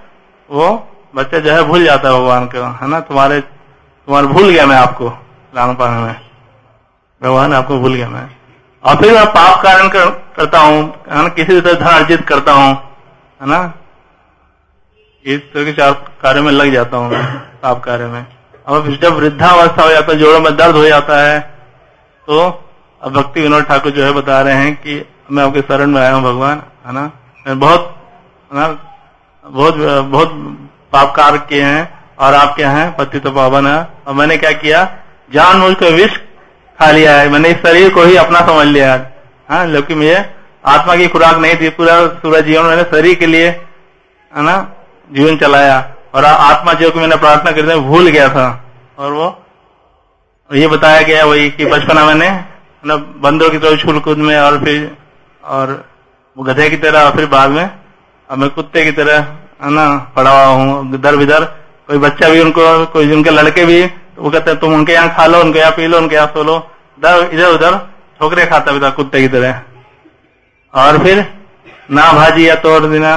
वो 0.50 0.68
बच्चा 1.16 1.40
जो 1.40 1.52
है 1.52 1.64
भूल 1.64 1.84
जाता 1.84 2.10
है 2.10 2.14
भगवान 2.14 2.46
को 2.46 2.64
है 2.82 2.88
ना? 2.88 3.00
तुम्हारे 3.00 3.40
तुम्हारे 3.42 4.28
भूल 4.28 4.50
गया 4.50 4.66
मैं 4.66 4.78
आपको 4.78 5.10
लालन 5.56 5.74
पालन 5.74 5.94
में। 5.94 6.16
भगवान 7.24 7.54
आपको 7.54 7.80
भूल 7.80 7.94
गया 7.94 8.10
मैं। 8.10 8.28
और 8.84 8.96
फिर 8.96 9.14
मैं 9.14 9.26
पाप 9.26 9.62
कारण 9.64 9.90
कर, 9.90 10.10
करता 10.38 10.60
हूँ 10.60 11.30
किसी 11.30 11.62
तरह 11.62 11.74
धन 11.74 11.86
अर्जित 11.86 12.26
करता 12.28 12.54
हूँ 12.54 12.74
है 13.42 13.48
ना? 13.48 13.62
इस 15.26 15.40
तरह 15.54 15.66
के 15.66 15.74
चार 15.74 15.92
कार्य 16.22 16.42
में 16.42 16.52
लग 16.52 16.72
जाता 16.74 16.98
हूँ 16.98 17.10
मैं, 17.12 17.24
पाप 17.62 17.84
कार्य 17.84 18.06
में। 18.06 18.26
अब 18.68 18.90
जब 19.02 19.14
वृद्धावस्था 19.16 19.84
हो 19.84 19.90
जाता 19.90 20.12
है, 20.12 20.18
जोड़ों 20.20 20.40
में 20.40 20.56
दर्द 20.58 20.76
हो 20.76 20.86
जाता 20.86 21.18
है 21.20 21.40
तो 22.28 22.40
अब 23.02 23.12
भक्ति 23.14 23.42
विनोद 23.42 23.64
ठाकुर 23.66 23.92
जो 23.92 24.04
है 24.04 24.12
बता 24.14 24.42
रहे 24.42 24.56
हैं 24.56 24.76
कि 24.76 25.06
मैं 25.32 25.44
आपके 25.44 25.62
शरण 25.64 25.90
में 25.90 26.02
आया 26.02 26.14
हूँ 26.14 26.24
भगवान, 26.24 26.62
है 26.86 26.94
ना? 26.94 27.12
मैं 27.46 27.60
बहुत, 27.60 27.96
है 28.52 28.60
ना? 28.60 28.68
बहुत 29.46 29.76
बहुत 30.08 30.32
पाप 30.92 31.14
कार्य 31.16 31.38
किए 31.50 31.64
हैं 31.64 32.16
और 32.20 32.34
आप 32.34 32.56
क्या 32.56 32.70
हैं 32.72 32.96
पति 32.98 33.20
तो 33.20 33.32
पावन 33.32 33.68
है। 33.68 33.78
और 34.08 34.14
मैंने 34.14 34.38
क्या 34.38 34.52
किया? 34.54 34.84
जान 35.32 35.58
मुझ 35.58 35.74
को 35.76 35.92
विष 35.94 36.18
खा 36.80 36.92
लिया 36.92 37.16
है। 37.20 37.30
मैंने 37.30 37.50
इस 37.50 37.58
शरीर 37.58 37.94
को 37.94 38.04
ही 38.04 38.16
अपना 38.18 38.40
समझ 38.48 38.68
लिया 38.68 38.94
है। 38.94 39.00
हाँ 39.50 39.66
लेकिन 39.68 39.98
मुझे 39.98 40.16
आत्मा 40.66 40.96
की 40.96 41.08
खुराक 41.08 41.38
नहीं 41.38 41.56
थी, 41.56 41.70
पूरा 41.72 42.00
पूरा 42.22 42.40
जीवन 42.42 42.66
मैंने 42.66 42.84
शरीर 42.92 43.16
के 43.16 43.26
लिए, 43.26 43.48
है 43.48 44.44
ना? 44.44 44.58
जीवन 45.12 45.38
चलाया 45.38 45.78
और 46.16 46.26
आत्मा 46.26 46.74
जो 46.74 46.90
कि 46.92 47.00
मैंने 47.00 47.16
प्रार्थना 47.18 47.52
करते 47.52 47.74
हुए 47.74 47.88
भूल 47.88 48.08
गया 48.10 48.28
था। 48.30 48.48
और 48.98 49.12
वो 49.14 49.28
ये 50.50 50.68
बताया 50.68 51.02
गया 51.04 51.26
वही 51.26 51.50
कि 51.52 51.66
बचपना 51.68 52.06
मैंने 52.06 52.30
बंदरों 53.22 53.50
की 53.50 53.58
तरह 53.58 53.76
छुल 53.78 54.00
कूद 54.02 54.18
में 54.20 54.38
और 54.40 54.58
फिर 54.64 54.92
और 55.44 55.74
गधे 56.38 56.70
की 56.70 56.78
तरह 56.78 57.00
और 57.02 57.16
फिर 57.16 57.26
बाद 57.28 57.50
में। 57.52 57.64
अब 57.64 58.38
मैं 58.38 58.50
कुत्ते 58.52 58.84
की 58.86 58.92
तरह, 58.94 59.18
है 59.62 59.70
ना, 59.72 59.86
पड़ा 60.16 60.32
हुआ 60.32 60.46
हूँ, 60.46 60.94
इधर 60.96 61.16
विधर 61.16 61.44
कोई 61.90 61.98
बच्चा 62.00 62.30
भी 62.30 62.40
उनको, 62.42 62.86
कोई 62.88 63.12
उनके 63.14 63.30
लड़के 63.32 63.66
भी 63.66 63.86
तो 63.88 64.22
वो 64.22 64.30
कहते 64.30 64.52
हैं, 64.52 64.60
तुम 64.60 64.74
उनके 64.74 64.94
यहाँ 64.94 65.16
खा 65.16 65.26
लो, 65.26 65.40
उनके 65.42 65.60
यहाँ 65.60 65.72
पी 65.72 65.88
लो, 65.88 65.98
उनके 65.98 66.16
यहाँ 66.16 66.28
सो 66.28 66.44
लो। 66.44 66.56
इधर 67.00 67.30
इधर 67.34 67.48
उधर 67.50 67.78
ठोकरे 68.20 68.46
खाता 68.46 68.72
भी 68.72 68.80
था 68.80 68.90
कुत्ते 68.92 69.22
की 69.22 69.28
तरह। 69.28 69.62
और 70.74 70.98
फिर, 71.04 71.26
ना 71.92 72.12
भाजी 72.14 72.48
या 72.48 72.56
तोड़ 72.58 72.84
देना 72.84 73.16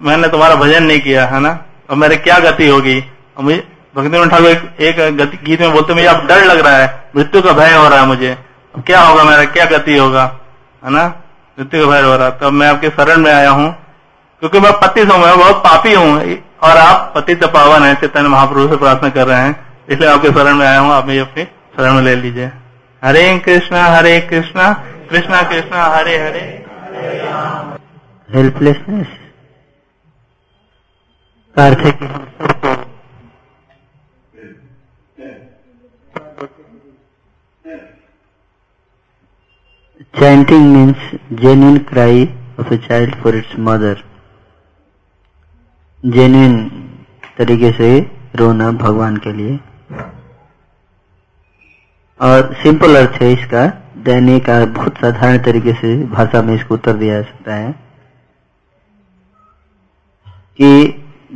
मैंने 0.00 0.28
तुम्हारा 0.28 0.54
भजन 0.56 0.82
नहीं 0.84 1.00
किया 1.00 1.26
है 1.26 1.40
ना? 1.40 1.58
अब 1.90 1.96
मेरे 1.96 2.16
क्या 2.18 2.38
गति 2.40 2.68
होगी? 2.68 3.02
मुझे 3.40 3.56
भक्ति 3.96 4.28
ठाकुर 4.30 4.46
एक, 4.46 4.80
एक 4.80 5.16
गति, 5.16 5.36
गीत 5.44 5.60
में 5.60 5.72
बोलते 5.72 5.94
मुझे 5.94 6.06
अब 6.06 6.26
डर 6.28 6.44
लग 6.44 6.58
रहा 6.66 6.76
है 6.76 7.10
मृत्यु 7.16 7.42
का 7.42 7.52
भय 7.52 7.74
हो 7.74 7.88
रहा 7.88 8.00
है 8.00 8.06
मुझे। 8.06 8.30
अब 8.74 8.82
क्या 8.86 9.00
होगा 9.00 9.24
मेरा 9.24 9.44
क्या 9.46 9.64
गति 9.66 9.96
होगा? 9.98 10.24
है 10.82 10.90
ना? 10.90 11.04
मृत्यु 11.58 11.80
का 11.80 11.90
भय 11.90 12.02
हो 12.02 12.16
रहा 12.16 12.26
है। 12.26 12.38
तब 12.40 12.52
मैं 12.52 12.68
आपके 12.68 12.88
शरण 12.90 13.20
में 13.20 13.32
आया 13.32 13.50
हूँ 13.50 13.70
क्योंकि 14.42 14.60
मैं 14.60 14.72
पति 14.80 15.00
हूँ 15.02 15.18
मैं 15.18 15.36
बहुत 15.38 15.62
पापी 15.64 15.94
हूँ 15.94 16.10
और 16.62 16.76
आप 16.78 17.12
पति 17.14 17.34
तो 17.34 17.48
पावन 17.48 17.82
है 17.82 17.94
चैतन्य 17.94 18.28
महाप्रभु 18.28 18.68
से 18.68 18.76
प्रार्थना 18.76 19.08
कर 19.10 19.26
रहे 19.26 19.40
हैं 19.40 19.54
इसलिए 19.90 20.08
आपके 20.10 20.30
शरण 20.30 20.54
में 20.56 20.66
आया 20.66 20.78
हूँ 20.80 20.92
आप 20.92 21.06
मुझे 21.06 21.18
अपनी 21.18 21.44
शरण 21.44 21.94
में 21.94 22.02
ले 22.02 22.14
लीजिए। 22.16 22.50
हरे 23.02 23.38
कृष्णा 23.38 23.84
हरे 23.86 24.18
कृष्णा 24.30 24.72
कृष्णा 25.10 25.42
कृष्णा 25.50 25.84
हरे 25.86 26.16
हरे। 26.18 26.40
हेल्पलेसनेस 28.28 29.06
अर्थ 31.58 31.78
है 31.78 31.90
कि 31.92 32.04
हम 32.04 32.24
सबको 32.24 32.66
means 40.56 40.98
genuine 41.42 41.78
cry 41.90 42.26
of 42.58 42.72
a 42.72 42.78
child 42.88 43.14
for 43.22 43.32
its 43.40 43.54
mother. 43.58 43.94
Genuine 46.04 46.70
तरीके 47.38 47.72
से 47.72 48.10
रोना 48.36 48.70
भगवान 48.70 49.16
के 49.16 49.32
लिए। 49.32 49.60
और 52.20 52.54
सिंपल 52.54 53.06
अर्थ 53.06 53.22
है 53.22 53.32
इसका, 53.32 53.66
दैनिक 53.96 54.44
का 54.44 54.64
बहुत 54.66 54.96
साधारण 54.96 55.38
तरीके 55.38 55.72
से 55.72 56.04
भाषा 56.04 56.42
में 56.42 56.54
इसको 56.54 56.74
उत्तर 56.74 56.92
दिया 56.92 57.22
जा 57.22 57.30
सकता 57.30 57.54
है 57.54 57.72
कि 60.60 61.02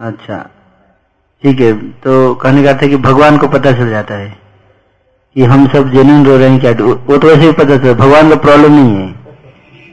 अच्छा। 0.00 0.50
ठीक 1.42 1.60
है 1.60 1.72
तो 1.88 2.34
कहने 2.34 2.62
का 2.62 2.72
था 2.72 2.86
कि 2.86 2.96
भगवान 2.96 3.38
को 3.38 3.48
पता 3.48 3.72
चल 3.72 3.90
जाता 3.90 4.14
है 4.14 4.38
कि 5.34 5.44
हम 5.44 5.66
सब 5.68 5.90
जेन्यून 5.90 6.26
रो 6.26 6.36
रहे 6.36 6.48
हैं 6.48 6.60
क्या? 6.60 6.72
वो 6.72 7.18
तो 7.18 7.28
वैसे 7.28 7.40
ही 7.40 7.52
पता 7.52 7.78
चल 7.78 7.94
भगवान 7.94 8.30
का 8.30 8.36
प्रॉब्लम 8.36 8.72
नहीं 8.72 8.96
है। 8.96 9.12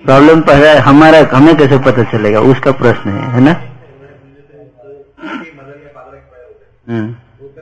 प्रॉब्लम 0.06 0.42
पहला 0.42 0.82
हमारा 0.82 1.20
हमें 1.34 1.58
कैसे 1.58 1.78
पता 1.78 2.04
चलेगा? 2.04 2.40
उसका 2.40 2.72
प्रश्न 2.72 3.10
है 3.10 3.32
है 3.32 3.42
ना? 3.42 3.52
हम्म। 6.90 7.16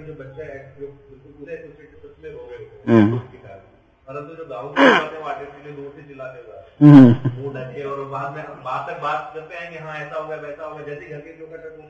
जो 0.06 0.14
बच्चा 0.14 0.44
है 0.44 0.76
जो 0.80 0.88
पूरे 0.88 1.54
में 1.54 2.32
रो 2.32 2.48
गए 2.50 2.56
हम्म। 2.56 2.75
परंतु 2.88 4.36
जो 4.36 4.46
गाँव 4.46 4.68
के 4.70 4.90
बातें 4.90 5.20
वो 5.20 5.28
आर्टिफिशियल 5.28 5.76
दूर 5.76 5.94
से 5.96 6.02
चिल्लाते 6.08 6.40
हुए 6.40 6.56
हम्म। 6.82 7.08
मुँह 7.42 7.56
और 7.86 8.00
बाद 8.10 8.36
में 8.36 8.44
बात 8.64 8.82
तक 8.90 9.02
बात 9.02 9.32
करते 9.36 9.56
हैं 9.56 9.72
कि 9.72 9.78
हाँ 9.78 9.96
ऐसा 9.96 10.20
होगा 10.20 10.36
वैसा 10.36 10.66
होगा 10.66 10.84
जैसे 10.84 11.08
घर 11.08 11.20
के 11.20 11.32
जो 11.40 11.46
कटक 11.46 11.74
हो 11.76 11.86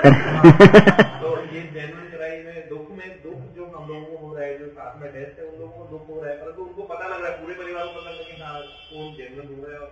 तो 0.00 1.30
ये 1.52 1.60
जेनुअन 1.74 2.06
चराई 2.12 2.36
में 2.44 2.68
दुख 2.68 2.86
में 2.90 3.08
दुख 3.24 3.40
जो 3.56 3.64
हम 3.76 3.88
लोगों 3.88 4.04
को 4.04 4.26
हो 4.26 4.34
रहा 4.34 4.44
है 4.44 4.58
जो 4.58 4.66
साथ 4.68 4.92
में 5.02 5.08
डेथ 5.12 5.38
है 5.38 5.44
उन 5.44 5.54
लोगों 5.60 5.72
को 5.72 5.84
दुख 5.90 6.08
हो 6.10 6.20
रहा 6.20 6.30
है। 6.30 6.36
परंतु 6.36 6.62
उनको 6.62 6.82
पता 6.82 7.08
लग 7.08 7.22
रहा 7.22 7.30
है 7.30 7.36
पूरे 7.40 7.54
परिवार 7.54 7.84
को 7.84 7.90
पता 7.90 8.10
लग 8.10 8.16
रहा 8.16 8.24
है 8.24 8.30
कि 8.30 8.42
हाँ 8.42 8.60
कौन 8.90 9.06
जेनुअन 9.14 9.46
हो 9.48 9.60
रहा 9.68 9.74
है 9.74 9.88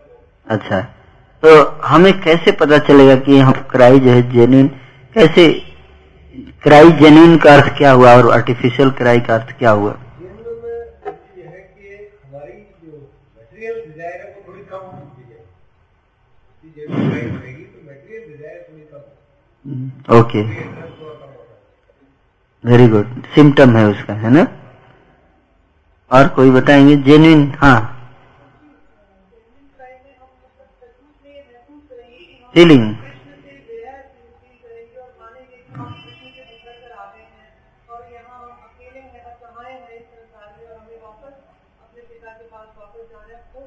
अच्छा। 0.49 0.81
तो 1.43 1.49
हमें 1.85 2.13
कैसे 2.21 2.53
पता 2.53 2.79
चलेगा 2.79 3.17
कि 3.17 3.39
हम 3.39 3.53
क्राई 3.71 4.01
जो 4.01 4.11
है 4.11 4.23
जेन्यून 4.31 4.69
कैसे 5.15 5.49
क्राई 6.39 6.91
जेन्यून 6.93 7.37
का 7.39 7.55
अर्थ 7.55 7.77
क्या 7.79 7.91
हुआ 7.93 8.15
और 8.17 8.31
आर्टिफिशियल 8.33 8.91
क्राई 8.91 9.21
का 9.21 9.35
अर्थ 9.35 9.59
क्या 9.59 9.71
हुआ? 9.71 9.93
ओके 20.19 20.43
वेरी 22.65 22.89
गुड 22.89 23.23
सिम्टम 23.35 23.77
है 23.77 23.87
उसका 23.87 24.15
है 24.15 24.31
ना? 24.31 24.47
और 26.11 26.29
कोई 26.29 26.51
बताएँगे? 26.51 26.97
जेन्यून 26.97 27.53
हाँ. 27.59 27.95
फीलिंग 32.55 32.95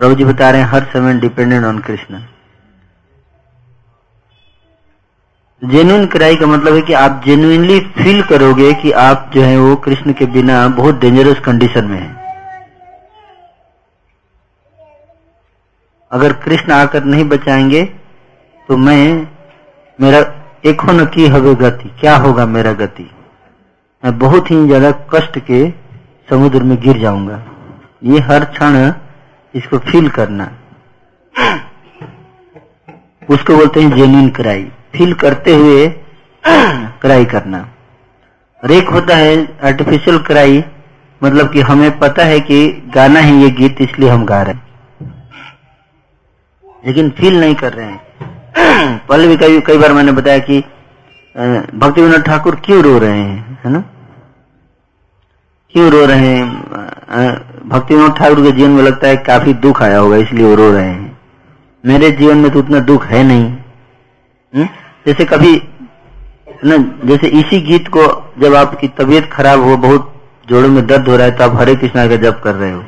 प्रभु 0.00 0.14
जी 0.14 0.24
बता 0.24 0.50
रहे 0.50 0.60
हैं, 0.60 0.68
हर 0.68 0.84
समय 0.92 1.14
dependent 1.20 1.64
on 1.64 1.78
Krishna 1.78 2.18
genuine 5.62 6.06
cry 6.06 6.36
का 6.36 6.46
मतलब 6.46 6.74
है 6.74 6.82
कि 6.82 6.92
आप 6.92 7.20
जेन्युइनली 7.26 7.78
फील 7.96 8.22
करोगे 8.22 8.72
कि 8.74 8.92
आप 9.00 9.30
जो 9.34 9.42
है 9.42 9.56
वो 9.58 9.74
कृष्ण 9.76 10.12
के 10.12 10.26
बिना 10.26 10.66
बहुत 10.68 11.00
डेंजरस 11.00 11.40
कंडीशन 11.40 11.84
में 11.84 11.98
है. 11.98 12.08
अगर 16.12 16.32
कृष्ण 16.44 16.72
आकर 16.72 17.04
नहीं 17.04 17.24
बचाएँगे 17.24 17.84
तो 18.68 18.76
मैं, 18.76 19.26
मेरा 19.98 20.20
एक 20.64 20.84
न 20.90 21.06
की 21.06 21.26
हवे 21.26 21.54
गति, 21.56 21.90
क्या 22.00 22.16
होगा 22.16 22.46
मेरा 22.46 22.72
गति? 22.72 23.10
मैं 24.02 24.18
बहुत 24.18 24.50
ही 24.50 24.64
ज़्यादा 24.66 24.90
कष्ट 25.14 25.38
के 25.50 25.62
समुद्र 26.30 26.62
में 26.62 26.76
गिर 26.80 26.98
जाऊँगा. 26.98 27.42
ये 28.04 28.20
हर 28.22 28.44
क्षण 28.46 28.92
इसको 29.54 29.78
फील 29.80 30.08
करना। 30.08 30.44
उसको 33.30 33.56
बोलते 33.56 33.80
हैं 33.80 33.90
जेन्यून 33.96 34.28
क्राई 34.30 34.64
फील 34.94 35.12
करते 35.14 35.54
हुए 35.54 35.88
क्राई 36.44 37.24
करना। 37.24 37.58
और 38.62 38.72
एक 38.72 38.88
होता 38.88 39.16
है 39.16 39.34
आर्टिफिशियल 39.64 40.18
क्राई 40.18 40.62
मतलब 41.22 41.52
कि 41.52 41.60
हमें 41.60 41.98
पता 41.98 42.24
है 42.24 42.40
कि 42.40 42.66
गाना 42.94 43.20
है 43.20 43.34
ये 43.34 43.50
गीत, 43.50 43.80
इसलिए 43.80 44.08
हम 44.08 44.24
गा 44.24 44.42
रहे 44.42 44.54
हैं। 44.54 44.68
लेकिन 46.86 47.10
फील 47.10 47.40
नहीं 47.40 47.54
कर 47.54 47.72
रहे 47.72 47.86
हैं। 47.86 49.06
पहले 49.06 49.28
भी 49.28 49.36
कई 49.36 49.60
कई 49.60 49.78
बार 49.78 49.92
मैंने 49.92 50.12
बताया 50.12 50.38
कि 50.38 50.60
भक्ति 51.74 52.02
विनोद 52.02 52.22
ठाकुर 52.22 52.54
क्यों 52.64 52.82
रो 52.82 52.98
रहे 52.98 53.18
हैं, 53.18 53.58
है 53.64 53.70
ना? 53.70 53.80
क्यों 55.74 55.90
रो 55.90 56.04
रहे 56.06 56.28
हैं? 56.28 57.49
भक्ति 57.70 57.94
विनोद 57.94 58.16
ठाकुर 58.16 58.42
के 58.42 58.52
जीवन 58.52 58.70
में 58.70 58.82
लगता 58.82 59.08
है 59.08 59.16
काफ़ी 59.16 59.54
दुख 59.54 59.82
आया 59.82 59.98
होगा, 59.98 60.16
इसलिए 60.16 60.46
वो 60.46 60.54
रो 60.54 60.70
रहे 60.70 60.84
हैं। 60.84 61.18
मेरे 61.86 62.10
जीवन 62.10 62.36
में 62.36 62.50
तो 62.50 62.58
उतना 62.58 62.80
दुख 62.80 63.06
है 63.06 63.22
नहीं। 63.22 63.44
हुँ? 64.56 64.68
जैसे 65.06 65.24
कभी, 65.24 65.62
ना, 66.64 66.76
जैसे 67.04 67.26
इसी 67.26 67.60
गीत 67.60 67.88
को 67.88 68.32
जब 68.38 68.54
आपकी 68.54 68.88
तबीयत 68.88 69.30
खराब 69.32 69.60
हो, 69.60 69.76
बहुत 69.76 70.22
जोड़ों 70.48 70.68
में 70.68 70.86
दर्द 70.86 71.08
हो 71.08 71.16
रहा 71.16 71.26
है 71.26 71.30
तो 71.30 71.44
आप 71.44 71.56
हरे 71.56 71.76
कृष्णा 71.76 72.06
का 72.06 72.16
जप 72.16 72.40
कर 72.44 72.54
रहे 72.54 72.70
हो। 72.70 72.84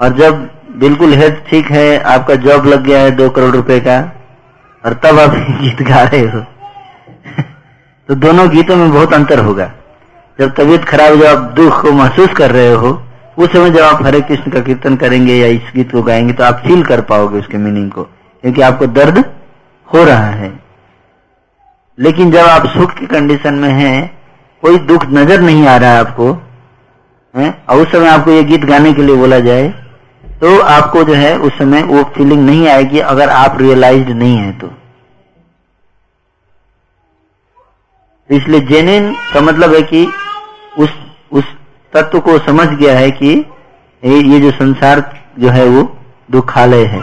और 0.00 0.08
जब 0.08 0.50
बिल्कुल 0.76 1.12
हेल्थ 1.12 1.34
ठीक 1.50 1.66
है, 1.66 1.98
आपका 1.98 2.34
जॉब 2.34 2.66
लग 2.66 2.84
गया 2.84 3.00
है 3.00 3.10
दो 3.10 3.30
करोड़ 3.30 3.56
रुपए 3.56 3.80
का, 3.80 4.12
और 4.86 4.92
तब 4.92 5.18
आप 5.18 5.30
गीत 5.60 5.82
गा 5.82 6.02
रहे 6.02 6.26
हो। 6.26 6.40
तो 8.08 8.14
दोनों 8.14 8.48
गीतों 8.50 8.76
में 8.76 8.92
बहुत 8.92 9.14
अंतर 9.14 9.38
होगा। 9.38 9.72
जब 10.40 10.54
तबीयत 10.54 10.84
खराब 10.84 11.14
जब 11.14 11.24
आप 11.24 11.38
दुख 11.38 11.82
को 11.82 11.92
महसूस 11.92 12.32
कर 12.32 12.50
रहे 12.50 12.72
हो 12.72 13.02
उस 13.36 13.52
समय 13.52 13.70
जब 13.70 13.82
आप 13.82 14.02
हरे 14.02 14.20
कृष्ण 14.20 14.50
का 14.50 14.60
कीर्तन 14.60 14.96
करेंगे 14.96 15.34
या 15.34 15.46
इस 15.48 15.70
गीत 15.74 15.92
को 15.92 16.02
गाएँगे 16.02 16.32
तो 16.32 16.44
आप 16.44 16.62
फील 16.66 16.82
कर 16.84 17.00
पाओगे 17.02 17.38
उसके 17.38 17.58
मीनिंग 17.58 17.90
को, 17.90 18.02
क्योंकि 18.02 18.62
आपको 18.62 18.86
दर्द 18.88 19.18
हो 19.88 20.04
रहा 20.04 20.26
है। 20.26 20.52
लेकिन 21.98 22.30
जब 22.30 22.46
आप 22.46 22.66
सुख 22.68 22.92
की 22.94 23.06
कंडीशन 23.06 23.54
में 23.54 23.68
हैं, 23.70 24.10
कोई 24.62 24.78
दुख 24.80 25.04
नज़र 25.10 25.40
नहीं 25.40 25.66
आ 25.66 25.76
रहा 25.76 25.92
है 25.92 26.00
आपको, 26.00 26.32
है, 27.34 27.50
और 27.68 27.78
उस 27.78 27.90
समय 27.92 28.08
आपको 28.08 28.30
ये 28.30 28.42
गीत 28.44 28.64
गाने 28.64 28.92
के 28.92 29.02
लिए 29.02 29.16
बोला 29.16 29.38
जाए 29.40 29.68
तो 30.40 30.58
आपको 30.60 31.02
जो 31.04 31.14
है 31.14 31.36
उस 31.38 31.52
समय 31.52 31.82
वो 31.84 32.02
फीलिंग 32.14 32.44
नहीं 32.46 32.68
आएगी 32.68 32.98
अगर 33.00 33.28
आप 33.30 33.58
रियलाइज़ 33.60 34.08
नहीं 34.08 34.36
है 34.36 34.52
तो। 34.58 34.70
इसलिए 38.30 38.60
जेन्युइन 38.62 39.12
का 39.34 39.40
मतलब 39.40 39.74
है 39.74 39.82
कि 39.84 40.04
उस 40.78 40.90
उस 41.32 41.44
तत्व 41.92 42.20
को 42.20 42.38
समझ 42.38 42.68
गया 42.68 42.98
है 42.98 43.10
कि 43.12 43.32
ये 44.02 44.38
जो 44.40 44.50
संसार 44.50 45.00
जो 45.38 45.48
है 45.48 45.64
वो 45.66 45.82
दुखालय 46.30 46.84
है। 46.84 47.00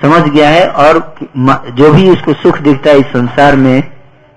समझ 0.00 0.22
गया 0.28 0.48
है 0.48 0.66
और 0.66 0.98
जो 1.72 1.92
भी 1.92 2.08
उसको 2.10 2.32
सुख 2.34 2.58
दिखता 2.58 2.90
है 2.90 2.98
इस 2.98 3.06
संसार 3.06 3.56
में, 3.56 3.82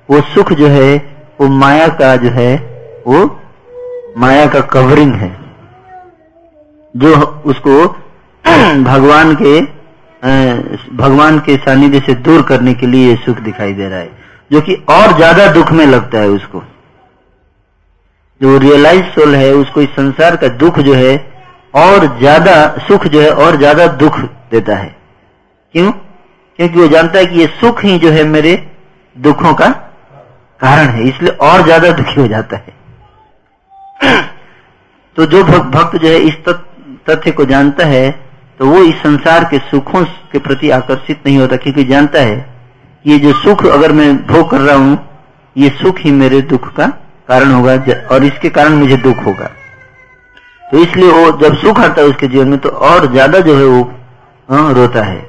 वो 0.09 0.21
सुख 0.33 0.51
जो 0.53 0.67
है, 0.67 0.95
वो 1.41 1.47
माया 1.47 1.87
का 1.99 2.15
जो 2.15 2.29
है, 2.29 2.55
वो 3.07 3.25
माया 4.17 4.45
का 4.47 4.59
कवरिंग 4.73 5.13
है। 5.13 5.29
जो 6.95 7.15
उसको 7.45 7.87
भगवान 8.83 9.35
के 9.35 9.61
भगवान 10.95 11.39
के 11.39 11.55
सानिध्य 11.57 11.99
से 11.99 12.13
दूर 12.23 12.41
करने 12.41 12.73
के 12.73 12.87
लिए 12.87 13.15
सुख 13.15 13.39
दिखाई 13.39 13.73
दे 13.73 13.89
रहा 13.89 13.99
है, 13.99 14.09
जो 14.51 14.61
कि 14.61 14.73
और 14.89 15.15
ज़्यादा 15.15 15.47
दुख 15.51 15.71
में 15.71 15.85
लगता 15.85 16.19
है 16.19 16.29
उसको। 16.29 16.63
जो 18.41 18.57
रियलाइज़ 18.59 19.03
सोल 19.11 19.35
है, 19.35 19.51
उसको 19.53 19.81
इस 19.81 19.89
संसार 19.91 20.35
का 20.35 20.47
दुख 20.57 20.79
जो 20.79 20.93
है, 20.95 21.15
और 21.73 22.05
ज़्यादा 22.19 22.55
सुख 22.87 23.07
जो 23.07 23.21
है, 23.21 23.29
और 23.29 23.57
ज़्यादा 23.57 23.87
दुख 23.95 24.19
देता 24.51 24.75
है। 24.75 24.95
क्यों? 25.73 25.91
क्योंकि 25.91 26.79
वो 26.79 26.87
जानता 26.87 27.19
है 27.19 27.25
कि 27.25 27.39
ये 27.39 27.47
सुख 27.61 27.83
ही 27.85 27.97
जो 27.99 28.11
है 28.11 28.23
मेरे 28.25 28.55
दुखों 29.15 29.53
का 29.53 29.69
कारण 30.59 30.89
है, 30.89 31.03
इसलिए 31.03 31.31
और 31.43 31.63
ज़्यादा 31.63 31.91
दुखी 31.91 32.19
हो 32.21 32.27
जाता 32.27 32.57
है। 32.57 32.73
तो 35.17 35.25
जो 35.25 35.43
भक्त 35.43 35.95
जो 35.95 36.07
है, 36.07 36.17
इस 36.17 36.35
तथ्य 37.09 37.31
को 37.31 37.45
जानता 37.45 37.85
है 37.87 38.09
तो 38.59 38.65
वो 38.65 38.81
इस 38.83 38.95
संसार 38.97 39.43
के 39.45 39.57
सुखों 39.61 40.03
के 40.31 40.39
प्रति 40.39 40.69
आकर्षित 40.71 41.25
नहीं 41.25 41.37
होता, 41.37 41.55
क्योंकि 41.57 41.83
जानता 41.85 42.19
है 42.21 42.37
ये 43.05 43.17
जो 43.19 43.33
सुख 43.35 43.65
अगर 43.67 43.91
मैं 43.91 44.15
भोग 44.27 44.49
कर 44.49 44.59
रहा 44.59 44.75
हूँ, 44.75 44.97
ये 45.55 45.69
सुख 45.81 45.99
ही 45.99 46.11
मेरे 46.13 46.41
दुख 46.43 46.67
का 46.75 46.85
कारण 47.29 47.51
होगा 47.51 47.73
और 48.15 48.23
इसके 48.23 48.49
कारण 48.49 48.73
मुझे 48.73 48.97
दुख 48.97 49.25
होगा। 49.25 49.49
तो 50.71 50.77
इसलिए 50.77 51.11
वो 51.11 51.31
जब 51.41 51.55
सुख 51.57 51.79
आता 51.79 52.01
है 52.01 52.07
उसके 52.07 52.27
जीवन 52.27 52.47
में 52.47 52.57
तो 52.59 52.69
और 52.69 53.11
ज़्यादा 53.11 53.39
जो 53.39 53.55
है 53.57 53.65
वो 53.65 53.81
हाँ, 54.49 54.73
रोता 54.73 55.03
है। 55.03 55.19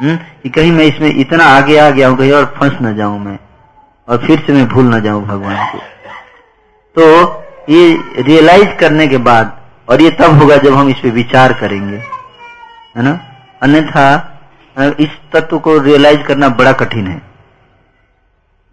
हम्म? 0.00 0.16
कि 0.42 0.48
कहीं 0.50 0.72
मैं 0.72 0.84
इसमें 0.84 1.14
इतना 1.14 1.44
आगे 1.46 1.78
आ 1.78 1.88
गया 1.90 2.08
हूँ 2.08 2.16
कहीं 2.18 2.32
और 2.32 2.44
फंस 2.58 2.78
न 2.82 2.94
जाऊँ 2.96 3.18
मैं 3.18 3.38
और 4.08 4.18
फिर 4.26 4.42
से 4.46 4.52
मैं 4.52 4.66
भूल 4.68 4.84
ना 4.84 4.98
जाऊँ 4.98 5.24
भगवान 5.26 5.72
को। 5.72 5.78
तो 6.96 7.04
ये 7.70 8.22
रियलाइज़ 8.22 8.76
करने 8.80 9.06
के 9.08 9.16
बाद 9.18 9.56
और 9.88 10.02
ये 10.02 10.10
तब 10.10 10.38
होगा 10.40 10.56
जब 10.56 10.74
हम 10.74 10.88
इस 10.88 10.96
पे 10.96 11.10
विचार 11.10 11.52
करेंगे। 11.52 11.96
है 12.96 13.02
ना? 13.02 13.18
अन्यथा 13.62 14.06
इस 15.00 15.10
तत्व 15.32 15.58
को 15.58 15.78
रियलाइज़ 15.78 16.22
करना 16.22 16.48
बड़ा 16.48 16.72
कठिन 16.72 17.06
है। 17.06 17.20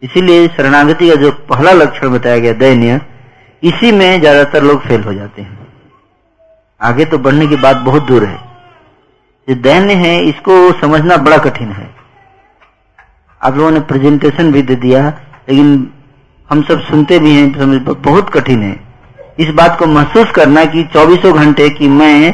इसीलिए 0.04 0.48
शरणागति 0.48 1.10
का 1.10 1.16
जो 1.16 1.32
पहला 1.32 1.72
लक्षण 1.72 2.10
बताया 2.10 2.38
गया, 2.38 2.54
दैन्य, 2.54 3.02
इसी 3.64 3.92
में 3.92 4.20
ज़्यादातर 4.20 4.64
लोग 4.64 4.82
फेल 4.82 5.04
हो 5.04 5.14
जाते 5.14 5.42
हैं। 5.42 5.68
आगे 6.82 7.06
तो 7.06 7.18
बढ़ने 7.18 7.48
की 7.48 7.56
बात 7.56 7.78
बहुत 7.78 8.04
दूर 8.04 8.24
है। 8.26 8.38
जो 9.48 9.56
दैन्य 9.56 9.94
है, 9.94 10.24
इसको 10.24 10.72
समझना 10.82 11.18
बड़ा 11.18 11.38
कठिन 11.38 11.72
है। 11.72 11.90
आप 13.42 13.58
लोगों 13.58 13.72
ने 13.72 13.80
प्रेजेंटेशन 13.80 14.52
भी 14.52 14.62
दे 14.62 14.76
दिया, 14.76 15.08
लेकिन 15.50 15.92
हम 16.50 16.64
सब 16.64 16.82
सुनते 16.82 17.20
भी 17.20 17.32
हैं, 17.32 17.54
समझ 17.60 17.82
बहुत 17.82 18.30
कठिन 18.30 18.64
है। 18.64 18.80
इस 19.40 19.50
बात 19.50 19.78
को 19.80 19.86
महसूस 19.86 20.32
करना 20.32 20.66
कि 20.66 20.84
चौबीसों 20.84 21.34
घंटे 21.34 21.70
की 21.70 21.88
मैं 21.88 22.34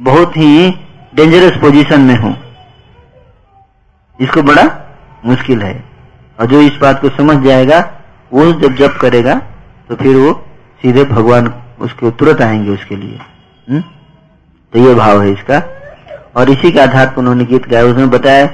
बहुत 0.00 0.36
ही 0.36 0.70
डेंजरस 1.14 1.56
पोजीशन 1.56 2.00
में 2.00 2.16
हूँ। 2.16 2.36
इसको 4.20 4.42
बड़ा 4.42 4.64
मुश्किल 5.24 5.62
है। 5.62 5.93
और 6.38 6.46
जो 6.46 6.60
इस 6.62 6.76
बात 6.80 7.00
को 7.00 7.08
समझ 7.08 7.36
जाएगा 7.44 7.78
वो 8.32 8.52
जब 8.60 8.74
जब 8.76 8.96
करेगा 8.98 9.34
तो 9.88 9.96
फिर 9.96 10.16
वो 10.16 10.32
सीधे 10.80 11.04
भगवान 11.06 11.52
उसके 11.80 12.10
तुरंत 12.12 12.40
आएँगे 12.42 12.70
उसके 12.70 12.96
लिए 12.96 13.16
हुँ? 13.16 13.26
हम्म? 13.68 13.80
तो 14.72 14.78
ये 14.78 14.94
भाव 14.94 15.22
है 15.22 15.32
इसका 15.32 15.62
और 16.36 16.50
इसी 16.50 16.72
के 16.72 16.80
आधार 16.80 17.06
पर 17.06 17.18
उन्होंने 17.18 17.44
गीत 17.44 17.68
गाया 17.68 17.84
उसने 17.84 18.06
बताया 18.08 18.46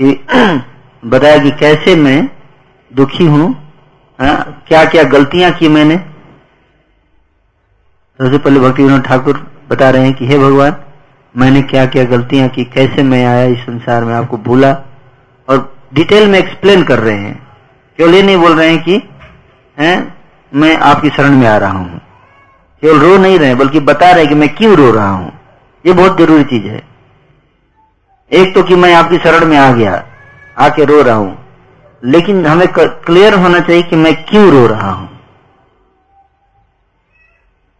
कि 0.00 0.12
बताया 1.08 1.38
कि 1.38 1.50
कैसे 1.60 1.94
मैं 1.96 2.18
दुखी 2.90 3.26
हूँ 3.26 3.54
हाँ, 4.18 4.64
क्या 4.68 4.84
क्या 4.84 5.02
गलतियाँ 5.08 5.50
की 5.52 5.68
मैंने 5.68 5.96
सबसे 8.20 8.38
पहले 8.38 8.60
भक्ति 8.60 8.82
विनोद 8.82 9.02
ठाकुर 9.02 9.36
बता 9.70 9.90
रहे 9.90 10.04
हैं 10.04 10.14
कि 10.14 10.26
हे 10.26 10.38
भगवान 10.38 10.76
मैंने 11.34 11.62
क्या 11.62 11.84
क्या 11.86 12.04
गलतियाँ 12.06 12.48
की 12.48 12.64
कैसे 12.66 13.02
मैं 13.02 13.24
आया 13.26 13.44
इस 13.46 13.58
संसार 13.60 14.04
में 14.04 14.14
आपको 14.14 14.36
भूला 14.42 14.72
और 15.48 15.58
डिटेल 15.94 16.28
में 16.28 16.38
एक्सप्लेन 16.38 16.82
कर 16.84 16.98
रहे 16.98 17.16
हैं। 17.16 17.48
केवल 17.98 18.14
ये 18.14 18.22
नहीं 18.22 18.36
बोल 18.36 18.54
रहे 18.54 18.68
हैं 18.68 18.82
कि, 18.82 19.02
हैं, 19.78 20.14
मैं 20.52 20.76
आपकी 20.76 21.10
शरण 21.10 21.30
में 21.30 21.46
आ 21.48 21.56
रहा 21.56 21.70
हूँ। 21.70 22.00
केवल 22.82 22.98
रो 22.98 23.16
नहीं 23.16 23.38
रहे, 23.38 23.54
बल्कि 23.54 23.80
बता 23.80 24.10
रहे 24.10 24.26
कि 24.26 24.34
मैं 24.34 24.54
क्यों 24.54 24.76
रो 24.76 24.90
रहा 24.90 25.10
हूँ। 25.10 25.32
ये 25.86 25.92
बहुत 25.92 26.18
ज़रूरी 26.18 26.44
चीज़ 26.44 26.66
है। 26.66 26.82
एक 28.32 28.54
तो 28.54 28.62
कि 28.62 28.76
मैं 28.76 28.94
आपकी 28.94 29.18
शरण 29.18 29.46
में 29.46 29.56
आ 29.58 29.72
गया, 29.72 30.04
आके 30.58 30.84
रो 30.84 31.02
रहा 31.02 31.14
हूँ। 31.14 31.36
लेकिन 32.02 32.46
हमें 32.46 32.66
क्लियर 32.72 33.34
होना 33.34 33.60
चाहिए 33.60 33.82
कि 33.82 33.96
मैं 33.96 34.14
क्यों 34.24 34.50
रो 34.50 34.66
रहा 34.66 34.90
हूँ। 34.90 35.08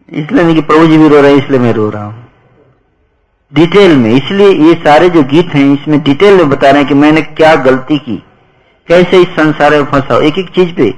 इसलिए 0.09 0.45
नहीं 0.45 0.55
कि 0.55 0.61
प्रभु 0.61 0.87
जी 0.87 0.99
भी 0.99 1.09
रो 1.09 1.21
रहे 1.21 1.33
हैं, 1.33 1.45
इसलिए 1.45 1.61
मैं 1.61 1.73
रो 1.73 1.91
रहा 1.91 2.05
हूँ। 2.05 2.28
डिटेल 3.53 3.97
में। 3.97 4.11
इसलिए 4.13 4.49
ये 4.69 4.75
सारे 4.77 5.09
जो 5.09 5.23
गीत 5.25 5.55
हैं, 5.55 5.73
इसमें 5.75 6.03
डिटेल 6.03 6.37
में 6.37 6.49
बता 6.49 6.71
रहे 6.71 6.81
हैं 6.81 6.89
कि 6.89 6.95
मैंने 6.95 7.21
क्या 7.23 7.55
गलती 7.63 7.99
की, 7.99 8.17
कैसे 8.89 9.21
इस 9.23 9.29
संसार 9.37 9.75
में 9.75 9.85
फंसा 9.85 10.19
एक 10.27 10.39
एक 10.39 10.49
चीज़ 10.55 10.75
पे 10.75 10.95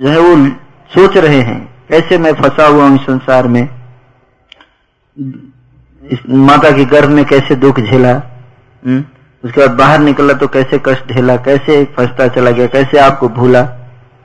जो 0.00 0.08
है 0.08 0.18
वो 0.18 0.34
सोच 0.90 1.16
रहे 1.16 1.40
हैं, 1.40 1.60
कैसे 1.88 2.18
मैं 2.18 2.32
फंसा 2.34 2.66
हुआ 2.66 2.86
हूँ 2.86 2.96
इस 2.96 3.02
संसार 3.02 3.48
में। 3.48 3.62
इस 6.04 6.18
माता 6.28 6.70
के 6.70 6.84
गर्भ 6.84 7.10
में 7.10 7.24
कैसे 7.24 7.54
दुख 7.56 7.80
झेला 7.80 8.12
हम्म? 8.82 9.04
उसके 9.44 9.60
बाद 9.60 9.70
बाहर 9.70 9.98
निकला 9.98 10.34
तो 10.34 10.46
कैसे 10.48 10.80
कष्ट 10.86 11.12
झेला, 11.12 11.36
कैसे 11.36 11.84
फंसता 11.96 12.26
चला 12.28 12.50
गया, 12.50 12.66
कैसे 12.66 12.98
आपको 12.98 13.28
भूला, 13.28 13.60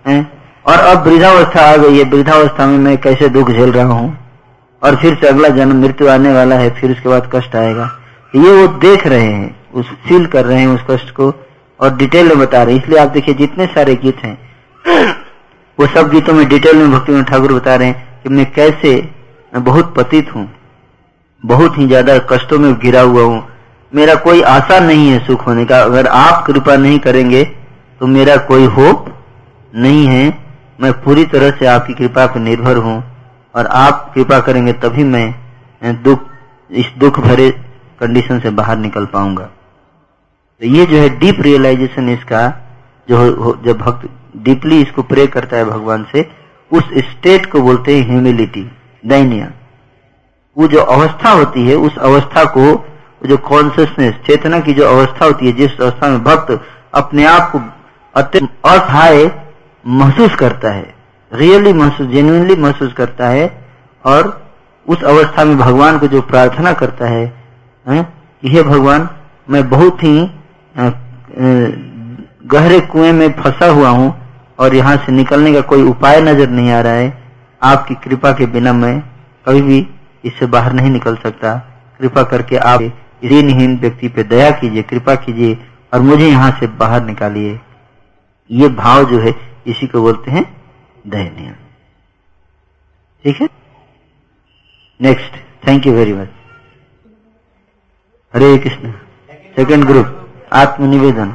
है? 0.05 0.19
और 0.65 0.79
अब 0.79 1.07
वृद्धावस्था 1.07 1.61
आ 1.63 1.75
गई 1.75 1.97
है। 1.97 2.03
वृद्धावस्था 2.03 2.65
में 2.67 2.77
मैं 2.77 2.97
कैसे 2.97 3.29
दुख 3.29 3.51
झेल 3.51 3.71
रहा 3.71 3.93
हूँ? 3.93 4.26
और 4.81 4.95
फिर 4.95 5.15
से 5.15 5.27
अगला 5.27 5.49
जन्म 5.51 5.81
मृत्यु 5.81 6.07
आने 6.09 6.33
वाला 6.33 6.55
है, 6.55 6.69
फिर 6.71 6.91
उसके 6.91 7.09
बाद 7.09 7.29
कष्ट 7.33 7.55
आएगा। 7.55 7.89
ये 8.33 8.51
वो 8.51 8.67
देख 8.79 9.07
रहे 9.07 9.21
हैं, 9.23 9.55
उस 9.73 9.89
फील 10.07 10.25
कर 10.27 10.45
रहे 10.45 10.59
हैं 10.59 10.67
उस 10.69 10.83
कष्ट 10.89 11.11
को 11.11 11.33
और 11.79 11.95
डिटेल 11.97 12.27
में 12.27 12.39
बता 12.39 12.61
रहे 12.63 12.75
हैं। 12.75 12.83
इसलिए 12.83 12.99
आप 12.99 13.09
देखिए, 13.09 13.35
जितने 13.35 13.65
सारे 13.67 13.95
गीत 13.97 14.23
हैं, 14.23 14.37
वो 15.79 15.87
सब 15.87 16.09
गीतों 16.11 16.33
में 16.33 16.47
डिटेल 16.49 16.77
में 16.77 16.91
भक्ति 16.91 17.23
ठाकुर 17.23 17.53
बता 17.53 17.75
रहे 17.75 17.87
हैं 17.87 18.21
कि 18.23 18.29
मैं 18.29 18.51
कैसे 18.53 18.93
मैं 19.53 19.63
बहुत 19.63 19.93
पतित 19.95 20.33
हूँ, 20.35 20.47
बहुत 21.43 21.77
ही 21.77 21.87
ज़्यादा 21.87 22.17
कष्टों 22.29 22.59
में 22.59 22.73
घिरा 22.73 23.01
हुआ 23.03 23.23
हूँ। 23.23 23.43
मेरा 23.93 24.15
कोई 24.21 24.41
आशा 24.43 24.79
नहीं 24.79 25.09
है 25.09 25.19
सुख 25.25 25.45
होने 25.47 25.65
का। 25.65 25.81
अगर 25.81 26.07
आप 26.07 26.43
कृपा 26.45 26.75
नहीं 26.77 26.99
करेंगे 26.99 27.43
तो 28.01 28.07
मेरा 28.07 28.35
कोई 28.47 28.65
होप 28.67 29.05
नहीं 29.73 30.05
है। 30.07 30.25
मैं 30.81 30.91
पूरी 31.03 31.23
तरह 31.27 31.51
से 31.51 31.65
आपकी 31.67 31.93
कृपा 31.95 32.25
पर 32.25 32.39
निर्भर 32.41 32.77
हूँ। 32.77 32.97
और 33.57 33.65
आप 33.65 34.11
कृपा 34.15 34.39
करेंगे 34.39 34.73
तभी 34.73 35.03
मैं 35.03 36.01
दुख, 36.03 36.19
इस 36.69 36.91
दुख 36.97 37.19
भरे 37.19 37.49
कंडीशन 37.99 38.39
से 38.39 38.49
बाहर 38.51 38.77
निकल 38.77 39.05
पाऊँगा। 39.05 39.43
तो 40.61 40.65
ये 40.67 40.85
जो 40.85 40.97
है 40.97 41.09
डीप 41.19 41.41
रियलाइजेशन 41.41 42.09
इसका, 42.09 42.47
जो 43.07 43.61
जब 43.65 43.77
भक्त 43.77 44.09
डीपली 44.43 44.81
इसको 44.81 45.03
प्रे 45.03 45.25
करता 45.27 45.57
है 45.57 45.65
भगवान 45.65 46.05
से, 46.11 46.29
उस 46.71 46.89
स्टेट 47.05 47.45
को 47.51 47.61
बोलते 47.61 47.95
हैं 47.95 48.07
ह्यूमिलिटी 48.09 48.69
दैनिया। 49.03 49.51
वो 50.57 50.67
जो 50.67 50.81
अवस्था 50.81 51.31
होती 51.31 51.67
है, 51.67 51.75
उस 51.77 51.97
अवस्था 51.99 52.43
को, 52.57 52.65
जो 53.25 53.37
कॉन्सियसनेस 53.37 54.15
चेतना 54.27 54.59
की 54.59 54.73
जो 54.73 54.87
अवस्था 54.87 55.25
होती 55.25 55.45
है, 55.45 55.51
जिस 55.53 55.79
अवस्था 55.81 56.09
में 56.09 56.23
भक्त 56.23 56.59
अपने 56.93 57.25
आप 57.25 57.51
को 57.51 57.61
अत्यंत 58.15 58.49
असहाय 58.65 59.25
महसूस 59.85 60.35
करता 60.35 60.71
है 60.71 60.95
रियली 61.31 61.73
महसूस 61.73 62.07
जेन्युइनली 62.07 62.55
महसूस 62.55 62.93
करता 62.93 63.27
है 63.29 63.47
और 64.03 64.29
उस 64.85 65.03
अवस्था 65.03 65.43
में 65.45 65.57
भगवान 65.57 65.97
को 65.99 66.07
जो 66.07 66.21
प्रार्थना 66.23 66.73
करता 66.73 67.07
है, 67.07 67.25
है 67.85 68.03
कि 68.43 68.63
भगवान 68.63 69.09
मैं 69.49 69.69
बहुत 69.69 70.03
ही 70.03 70.29
गहरे 72.47 72.79
कुएँ 72.87 73.11
में 73.11 73.29
फंसा 73.33 73.67
हुआ 73.69 73.89
हूँ 73.89 74.13
और 74.59 74.75
यहाँ 74.75 74.95
से 74.97 75.11
निकलने 75.11 75.53
का 75.53 75.61
कोई 75.69 75.83
उपाय 75.83 76.21
नज़र 76.21 76.49
नहीं 76.49 76.71
आ 76.71 76.79
रहा 76.81 76.93
है। 76.93 77.13
आपकी 77.61 77.95
कृपा 78.03 78.31
के 78.31 78.45
बिना 78.47 78.73
मैं 78.73 78.99
कभी 79.45 79.61
भी 79.61 79.85
इससे 80.23 80.45
बाहर 80.47 80.73
नहीं 80.73 80.89
निकल 80.91 81.15
सकता। 81.15 81.55
कृपा 81.99 82.23
करके 82.23 82.57
आप 82.57 82.81
ऋणहीन 83.23 83.77
व्यक्ति 83.79 84.07
पे 84.07 84.23
दया 84.25 84.49
कीजिए 84.51 84.81
कृपा 84.83 85.15
कीजिए 85.17 85.57
और 85.93 86.01
मुझे 86.01 86.27
यहाँ 86.27 86.51
से 86.59 86.67
बाहर 86.79 87.03
निकालिए। 87.05 87.59
ये 88.49 88.67
भाव 88.71 89.03
जो 89.09 89.19
है 89.19 89.35
इसी 89.67 89.87
को 89.87 90.01
बोलते 90.01 90.31
हैं 90.31 90.43
दयनीय। 91.07 91.51
ठीक 93.25 93.41
है? 93.41 93.47
Next 94.99 95.35
thank 95.67 95.85
you 95.87 95.93
very 95.93 96.13
much 96.13 96.29
Hare 98.33 98.57
Krishna. 98.57 98.91
Second 99.55 99.85
group 99.85 100.47
आत्मनिवेदन। 100.53 101.31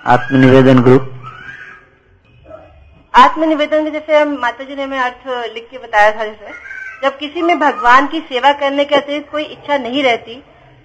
आत्मनिवेदन 0.00 0.82
ग्रुप 0.82 1.12
आत्मनिवेदन 3.14 3.84
में 3.84 3.92
जैसे 3.92 4.18
हम 4.18 4.36
माता 4.38 4.64
जी 4.64 4.74
ने 4.74 4.82
हमें 4.82 4.98
अर्थ 4.98 5.52
लिख 5.54 5.68
के 5.70 5.78
बताया 5.78 6.10
था 6.10 6.24
जैसे, 6.24 6.52
जब 7.02 7.18
किसी 7.18 7.42
में 7.42 7.58
भगवान 7.58 8.06
की 8.06 8.20
सेवा 8.28 8.52
करने 8.52 8.84
के 8.84 8.94
अतिरिक्त 8.94 9.30
कोई 9.30 9.44
इच्छा 9.44 9.76
नहीं 9.78 10.02
रहती 10.02 10.34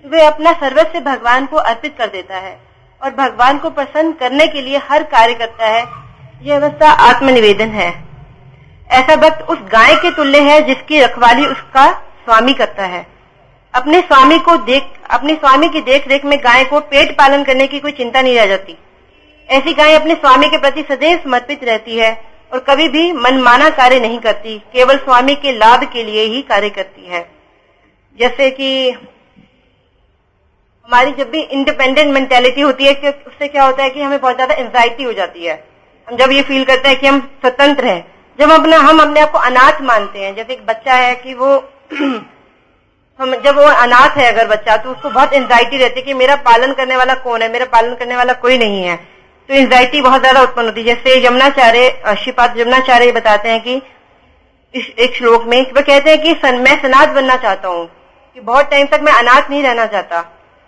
तो 0.06 0.10
वे 0.10 0.22
अपना 0.26 0.52
सर्वस्व 0.60 1.00
भगवान 1.02 1.46
को 1.46 1.58
अर्पित 1.58 1.96
कर 1.98 2.08
देता 2.10 2.38
है। 2.38 2.60
और 3.02 3.12
भगवान 3.12 3.58
को 3.58 3.70
प्रसन्न 3.70 4.12
करने 4.12 4.48
के 4.48 4.62
लिए 4.62 4.78
हर 4.90 5.04
कार्य 5.04 5.34
करता 5.34 5.68
है, 5.68 5.84
यह 6.44 6.56
अवस्था 6.56 6.92
आत्मनिवेदन 7.04 7.70
है। 7.70 7.90
ऐसा 8.90 9.16
भक्त 9.16 9.50
उस 9.50 9.58
गाय 9.72 9.96
के 9.96 10.12
तुल्य 10.12 10.40
है 10.42 10.62
जिसकी 10.62 11.00
रखवाली 11.02 11.46
उसका 11.46 11.92
स्वामी 12.26 12.54
करता 12.54 12.86
है। 12.86 13.06
अपने 13.74 14.02
स्वामी 14.02 14.38
को 14.40 14.56
देख, 14.58 14.84
अपने 15.10 15.34
स्वामी 15.36 15.70
की 15.70 15.82
देख 15.82 16.08
रेख 16.08 16.26
में 16.26 16.38
गाय 16.40 16.64
को 16.64 16.80
पेट 16.80 17.18
पालन 17.18 17.44
करने 17.44 17.68
की 17.68 17.80
कोई 17.80 17.92
चिंता 17.92 18.22
नहीं 18.22 18.36
रह 18.36 18.46
जाती। 18.46 18.78
ऐसी 19.50 19.74
गाय 19.74 19.94
अपने 19.94 20.16
स्वामी 20.16 20.48
के 20.48 20.58
प्रति 20.58 20.82
सदैव 20.82 21.18
समर्पित 21.18 21.64
रहती 21.64 21.98
है 21.98 22.12
और 22.54 22.60
कभी 22.60 22.88
भी 22.90 23.12
मनमाना 23.14 23.70
कार्य 23.70 24.00
नहीं 24.00 24.20
करती, 24.20 24.58
केवल 24.74 24.98
स्वामी 24.98 25.36
के 25.36 25.52
लाभ 25.52 25.84
के 25.84 26.04
लिए 26.04 26.24
ही 26.26 26.42
कार्य 26.42 26.70
करती 26.70 27.08
है। 27.08 27.30
जैसे 28.20 28.50
कि 28.52 28.92
हमारी 30.88 31.12
जब 31.14 31.30
भी 31.32 31.42
इंडिपेंडेंट 31.42 32.14
मेंटेलिटी 32.14 32.62
होती 32.62 32.86
है 32.86 33.12
उससे 33.28 33.48
क्या 33.48 33.64
होता 33.64 33.84
है 33.84 33.90
कि 33.90 34.02
हमें 34.02 34.20
बहुत 34.20 34.36
ज़्यादा 34.36 34.56
एंजाइटी 34.56 35.04
हो 35.04 35.14
जाती 35.14 35.46
है। 35.46 35.54
हम 36.08 36.18
जब 36.18 36.32
ये 36.32 36.42
फील 36.44 36.64
करते 36.66 36.90
हैं 36.90 37.00
कि 37.00 37.08
हम 37.08 37.20
स्वतंत्र 37.42 37.86
हैं 37.86 38.04
जब 38.40 38.52
अपना 38.52 38.78
हम 38.80 39.00
अपने 39.02 39.20
आप 39.22 39.32
को 39.32 39.38
अनाथ 39.40 39.82
मानते 39.84 40.20
हैं 40.20 40.36
जैसे 40.36 40.54
एक 40.54 40.66
बच्चा 40.66 40.94
है 40.96 41.14
कि 41.16 41.34
वो 41.34 41.56
हम 43.20 43.36
जब 43.38 43.58
वो 43.58 43.64
अनाथ 43.64 44.18
है 44.18 44.32
अगर 44.32 44.48
बच्चा 44.48 44.76
तो 44.78 44.92
उसको 44.92 45.10
बहुत 45.10 45.34
एंजाइटी 45.34 45.78
रहती 45.78 46.00
है 46.00 46.06
कि 46.06 46.14
मेरा 46.16 46.36
पालन 46.46 46.74
करने 46.74 46.98
वाला 46.98 47.14
कौन 47.24 47.42
है 47.42 47.52
मेरा 47.52 47.66
पालन 47.74 47.96
करने 47.96 48.16
वाला 48.16 48.34
कोई 48.42 48.58
नहीं 48.58 48.84
है। 48.84 48.96
तो 49.50 49.54
एंजाइटी 49.54 50.02
बहुत 50.02 50.22
ज़्यादा 50.22 50.42
उत्पन्न 50.42 50.66
होती 50.66 50.82
है। 50.82 50.96
जैसे 50.96 51.26
यमुनाचार्य 51.26 52.16
श्रीपाद 52.16 52.60
यमुनाचार्य 52.60 53.12
बताते 53.12 53.50
हैं 53.50 53.62
कि 53.64 53.82
इस 54.74 54.90
एक 55.00 55.16
श्लोक 55.16 55.44
में 55.46 55.60
वह 55.72 55.82
कहते 55.82 56.10
हैं 56.10 56.22
कि 56.22 56.34
सन, 56.36 56.56
मैं 56.58 56.82
सनाथ 56.82 57.14
बनना 57.16 57.36
चाहता 57.38 57.68
हूँ 57.68 57.86
कि 58.36 58.40
बहुत 58.42 58.70
टाइम 58.72 58.88
तक 58.88 59.02
मैं 59.04 59.14
अनाथ 59.14 59.50
नहीं 59.50 59.64
रहना 59.64 59.86
चाहता। 59.88 60.22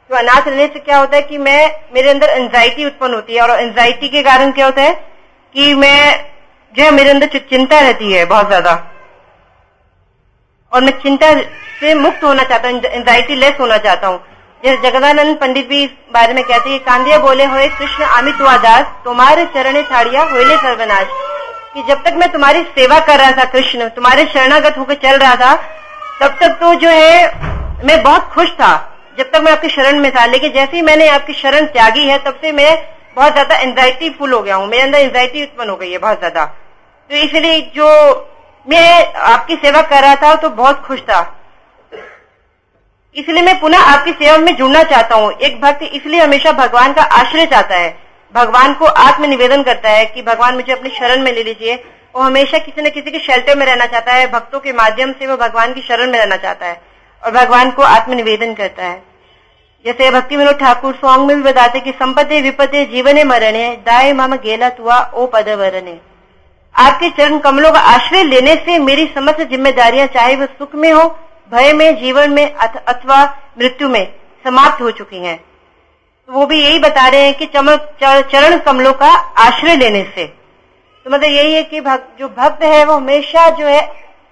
तो 0.09 0.15
अनाथ 0.15 0.47
रहने 0.47 0.67
से 0.67 0.79
क्या 0.79 0.97
होता 0.97 1.15
है 1.15 1.21
कि 1.21 1.37
मैं, 1.37 1.71
मेरे 1.93 2.09
अंदर 2.09 2.29
एंजाइटी 2.29 2.85
उत्पन्न 2.85 3.13
होती 3.13 3.35
है 3.35 3.41
और 3.41 3.59
एंजाइटी 3.59 4.09
के 4.09 4.23
कारण 4.23 4.51
क्या 4.51 4.65
होता 4.65 4.81
है 4.81 4.93
कि 5.55 5.73
मैं, 5.73 6.25
जो 6.75 6.83
है, 6.83 6.91
मेरे 6.91 7.09
अंदर 7.09 7.27
चिंता 7.27 7.79
रहती 7.79 8.11
है 8.11 8.25
बहुत 8.25 8.47
ज़्यादा। 8.47 8.71
और 10.71 10.83
मैं 10.83 10.91
चिंता 10.99 11.33
से 11.79 11.93
मुक्त 11.93 12.23
होना 12.23 12.43
चाहता 12.43 12.69
हूँ 12.69 12.81
एंजाइटी 12.81 13.35
लेस 13.35 13.59
होना 13.59 13.77
चाहता 13.77 14.07
हूँ। 14.07 14.23
जैसे 14.63 14.91
जगदानंद 14.91 15.37
पंडित 15.37 15.67
भी 15.67 15.83
इस 15.83 15.89
बारे 16.13 16.33
में 16.33 16.43
कहते 16.43 16.69
हैं, 16.69 16.79
कांदिया 16.79 17.17
बोले 17.17 17.45
हुए, 17.45 17.67
कृष्ण 17.67 18.03
अमित 18.03 18.35
दास, 18.35 18.85
तुम्हारे 19.03 19.45
चरण 19.45 19.81
छाड़िया 19.81 20.23
होले 20.23 20.57
सर्वनाश। 20.57 21.07
कि 21.73 21.83
जब 21.83 22.03
तक 22.03 22.13
मैं 22.13 22.31
तुम्हारी 22.31 22.63
सेवा 22.63 22.99
कर 22.99 23.19
रहा 23.19 23.31
था, 23.31 23.43
कृष्ण, 23.45 23.89
तुम्हारे 23.89 24.25
शरणागत 24.25 24.77
होकर 24.77 24.93
चल 24.93 25.17
रहा 25.17 25.35
था, 25.35 25.55
तब 26.21 26.37
तक 26.41 26.49
तो 26.49 26.73
जो 26.73 26.89
है, 26.89 27.25
मैं 27.85 28.03
बहुत 28.03 28.29
खुश 28.29 28.51
था। 28.51 28.92
जब 29.17 29.31
तक 29.31 29.41
मैं 29.43 29.51
आपकी 29.51 29.69
शरण 29.69 29.99
में 29.99 30.11
था, 30.11 30.25
लेकिन 30.25 30.51
जैसे 30.51 30.75
ही 30.75 30.81
मैंने 30.81 31.07
आपकी 31.09 31.33
शरण 31.35 31.65
त्यागी 31.67 32.07
है, 32.07 32.17
तब 32.19 32.39
से 32.41 32.51
मैं 32.51 32.75
बहुत 33.15 33.31
ज़्यादा 33.33 33.55
एंजाइटी 33.57 34.09
फुल 34.09 34.33
हो 34.33 34.41
गया 34.41 34.55
हूँ। 34.55 34.67
मेरे 34.67 34.83
अंदर 34.83 34.99
एंजाइटी 34.99 35.43
उत्पन्न 35.43 35.69
हो 35.69 35.75
गई 35.75 35.91
है 35.91 35.97
बहुत 35.99 36.19
ज़्यादा। 36.19 36.45
तो 36.45 37.15
इसलिए 37.17 37.59
जो 37.75 37.89
मैं 38.67 39.13
आपकी 39.13 39.55
सेवा 39.55 39.81
कर 39.83 40.01
रहा 40.01 40.15
था 40.17 40.33
तो 40.35 40.49
बहुत 40.51 40.81
खुश 40.81 40.99
था। 41.01 41.21
इसलिए 43.15 43.41
मैं 43.41 43.59
पुनः 43.59 43.79
आपकी 43.87 44.11
सेवा 44.13 44.37
में 44.37 44.55
जुड़ना 44.55 44.83
चाहता 44.83 45.15
हूँ। 45.15 45.31
एक 45.39 45.59
भक्त 45.61 45.83
इसलिए 45.83 46.19
हमेशा 46.19 46.51
भगवान 46.53 46.93
का 46.93 47.01
आश्रय 47.13 47.45
चाहता 47.45 47.75
है। 47.75 47.89
भगवान 48.35 48.73
को 48.73 48.85
आत्मनिवेदन 48.85 49.63
करता 49.63 49.89
है 49.89 50.05
कि 50.05 50.21
भगवान 50.21 50.55
मुझे 50.55 50.71
अपनी 50.73 50.89
शरण 50.91 51.21
में 51.23 51.31
ले 51.31 51.43
लीजिए। 51.43 51.75
वो 52.15 52.21
हमेशा 52.21 52.57
किसी 52.59 52.81
न 52.81 52.89
किसी 52.89 53.11
के 53.11 53.19
शेल्टर 53.19 53.57
में 53.57 53.65
रहना 53.65 53.85
चाहता 53.85 54.13
है। 54.13 54.31
भक्तों 54.31 54.59
के 54.59 54.73
माध्यम 54.73 55.11
से 55.11 55.27
वो 55.27 55.37
भगवान 55.37 55.73
की 55.73 55.81
शरण 55.81 56.11
में 56.11 56.17
रहना 56.19 56.35
चाहता 56.37 56.65
है। 56.65 56.81
और 57.23 57.31
भगवान 57.31 57.71
को 57.71 57.81
आत्मनिवेदन 57.83 58.53
करता 58.53 58.85
है। 58.85 59.01
जैसे 59.85 60.09
भक्ति 60.11 60.37
विनोद 60.37 60.55
ठाकुर 60.55 60.93
सॉन्ग 60.95 61.27
में 61.27 61.35
भी 61.35 61.43
बताते 61.43 61.79
कि 61.79 61.91
संपत्ति, 61.91 62.41
विपत्ति, 62.41 62.85
जीवन 62.85 63.23
मरणे 63.27 63.69
दाय 63.85 64.13
मम 64.13 64.35
गेला 64.37 64.69
तुआ, 64.69 64.99
ओ 65.05 65.25
पद 65.25 65.49
वरणे 65.51 65.99
आपके 66.75 67.09
चरण 67.09 67.37
कमलों 67.39 67.71
का 67.71 67.79
आश्रय 67.79 68.23
लेने 68.23 68.53
से 68.55 68.77
मेरी 68.79 69.05
समस्त 69.07 69.41
जिम्मेदारियाँ 69.41 70.05
चाहे 70.07 70.35
वो 70.35 70.45
सुख 70.47 70.75
में 70.75 70.91
हो, 70.91 71.03
भय 71.51 71.73
में, 71.73 71.95
जीवन 71.95 72.31
में 72.31 72.53
अथवा 72.53 73.23
मृत्यु 73.59 73.89
में 73.89 74.05
समाप्त 74.45 74.81
हो 74.81 74.91
चुकी 74.91 75.17
हैं। 75.17 75.37
तो 76.29 76.33
वो 76.33 76.45
भी 76.45 76.61
यही 76.61 76.79
बता 76.79 77.07
रहे 77.07 77.21
हैं 77.21 77.33
कि 77.33 77.45
चमक 77.47 77.89
चरण 78.01 78.57
कमलों 78.59 78.93
का 78.93 79.09
आश्रय 79.39 79.75
लेने 79.75 80.03
से। 80.15 80.25
तो 80.25 81.09
मतलब 81.09 81.23
यही 81.25 81.53
है 81.53 81.63
कि 81.63 81.81
भक्त 81.81 82.19
जो 82.19 82.27
भक्त 82.29 82.63
है, 82.63 82.83
वो 82.85 82.93
हमेशा 82.93 83.49
जो 83.49 83.65
है 83.65 83.81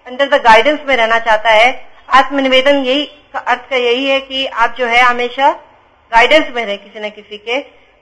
अंडर 0.07 0.29
द 0.29 0.41
गाइडेंस 0.43 0.79
में 0.87 0.95
रहना 0.95 1.19
चाहता 1.19 1.49
है 1.49 1.71
आत्मनिवेदन 2.11 2.75
यही 2.75 3.05
अर्थ 3.35 3.69
का 3.69 3.75
यही 3.75 4.05
है 4.05 4.19
कि 4.19 4.45
आप 4.45 4.75
जो 4.77 4.85
है 4.85 5.01
हमेशा 5.01 5.51
गाइडेंस 6.11 6.55
में 6.55 6.65
रहे 6.65 6.77
किसी 6.77 6.99
न 6.99 7.09
किसी 7.09 7.37
के, 7.37 7.59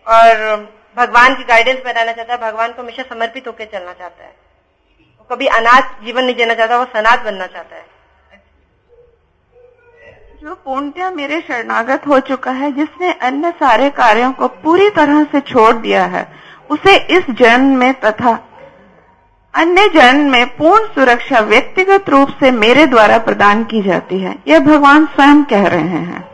और 0.07 0.55
भगवान 0.97 1.35
की 1.35 1.43
गाइडेंस 1.43 1.79
में 1.85 1.93
रहना 1.93 2.11
चाहता 2.11 2.33
है, 2.33 2.39
भगवान 2.41 2.71
को 2.71 2.81
हमेशा 2.81 3.03
समर्पित 3.03 3.47
होकर 3.47 3.65
चलना 3.65 3.93
चाहता 3.93 4.23
है। 4.23 4.35
वो 5.19 5.35
कभी 5.35 5.47
अनाथ 5.47 5.81
जीवन 6.05 6.23
नहीं 6.23 6.35
जीना 6.35 6.53
चाहता, 6.53 6.77
वो 6.77 6.85
सनाथ 6.85 7.17
बनना 7.17 7.45
चाहता 7.45 7.75
है। 7.75 7.85
जो 10.43 10.55
पूर्णतया 10.55 11.11
मेरे 11.11 11.41
शरणागत 11.41 12.07
हो 12.07 12.19
चुका 12.19 12.51
है, 12.51 12.71
जिसने 12.71 13.13
अन्य 13.13 13.51
सारे 13.51 13.89
कार्यों 13.89 14.31
को 14.31 14.47
पूरी 14.47 14.89
तरह 14.89 15.23
से 15.23 15.39
छोड़ 15.39 15.75
दिया 15.75 16.05
है, 16.05 16.27
उसे 16.69 16.97
इस 16.97 17.29
जन्म 17.31 17.77
में 17.77 17.93
तथा 17.93 18.48
अन्य 19.55 19.87
जन्म 19.87 20.31
में 20.31 20.45
पूर्ण 20.47 20.85
सुरक्षा 20.85 21.39
व्यक्तिगत 21.39 22.09
रूप 22.09 22.29
से 22.39 22.51
मेरे 22.51 22.85
द्वारा 22.85 23.17
प्रदान 23.17 23.63
की 23.63 23.81
जाती 23.81 24.19
है। 24.19 24.35
यह 24.47 24.59
भगवान 24.59 25.05
स्वयं 25.05 25.43
कह 25.43 25.67
रहे 25.67 25.87
हैं। 25.87 26.27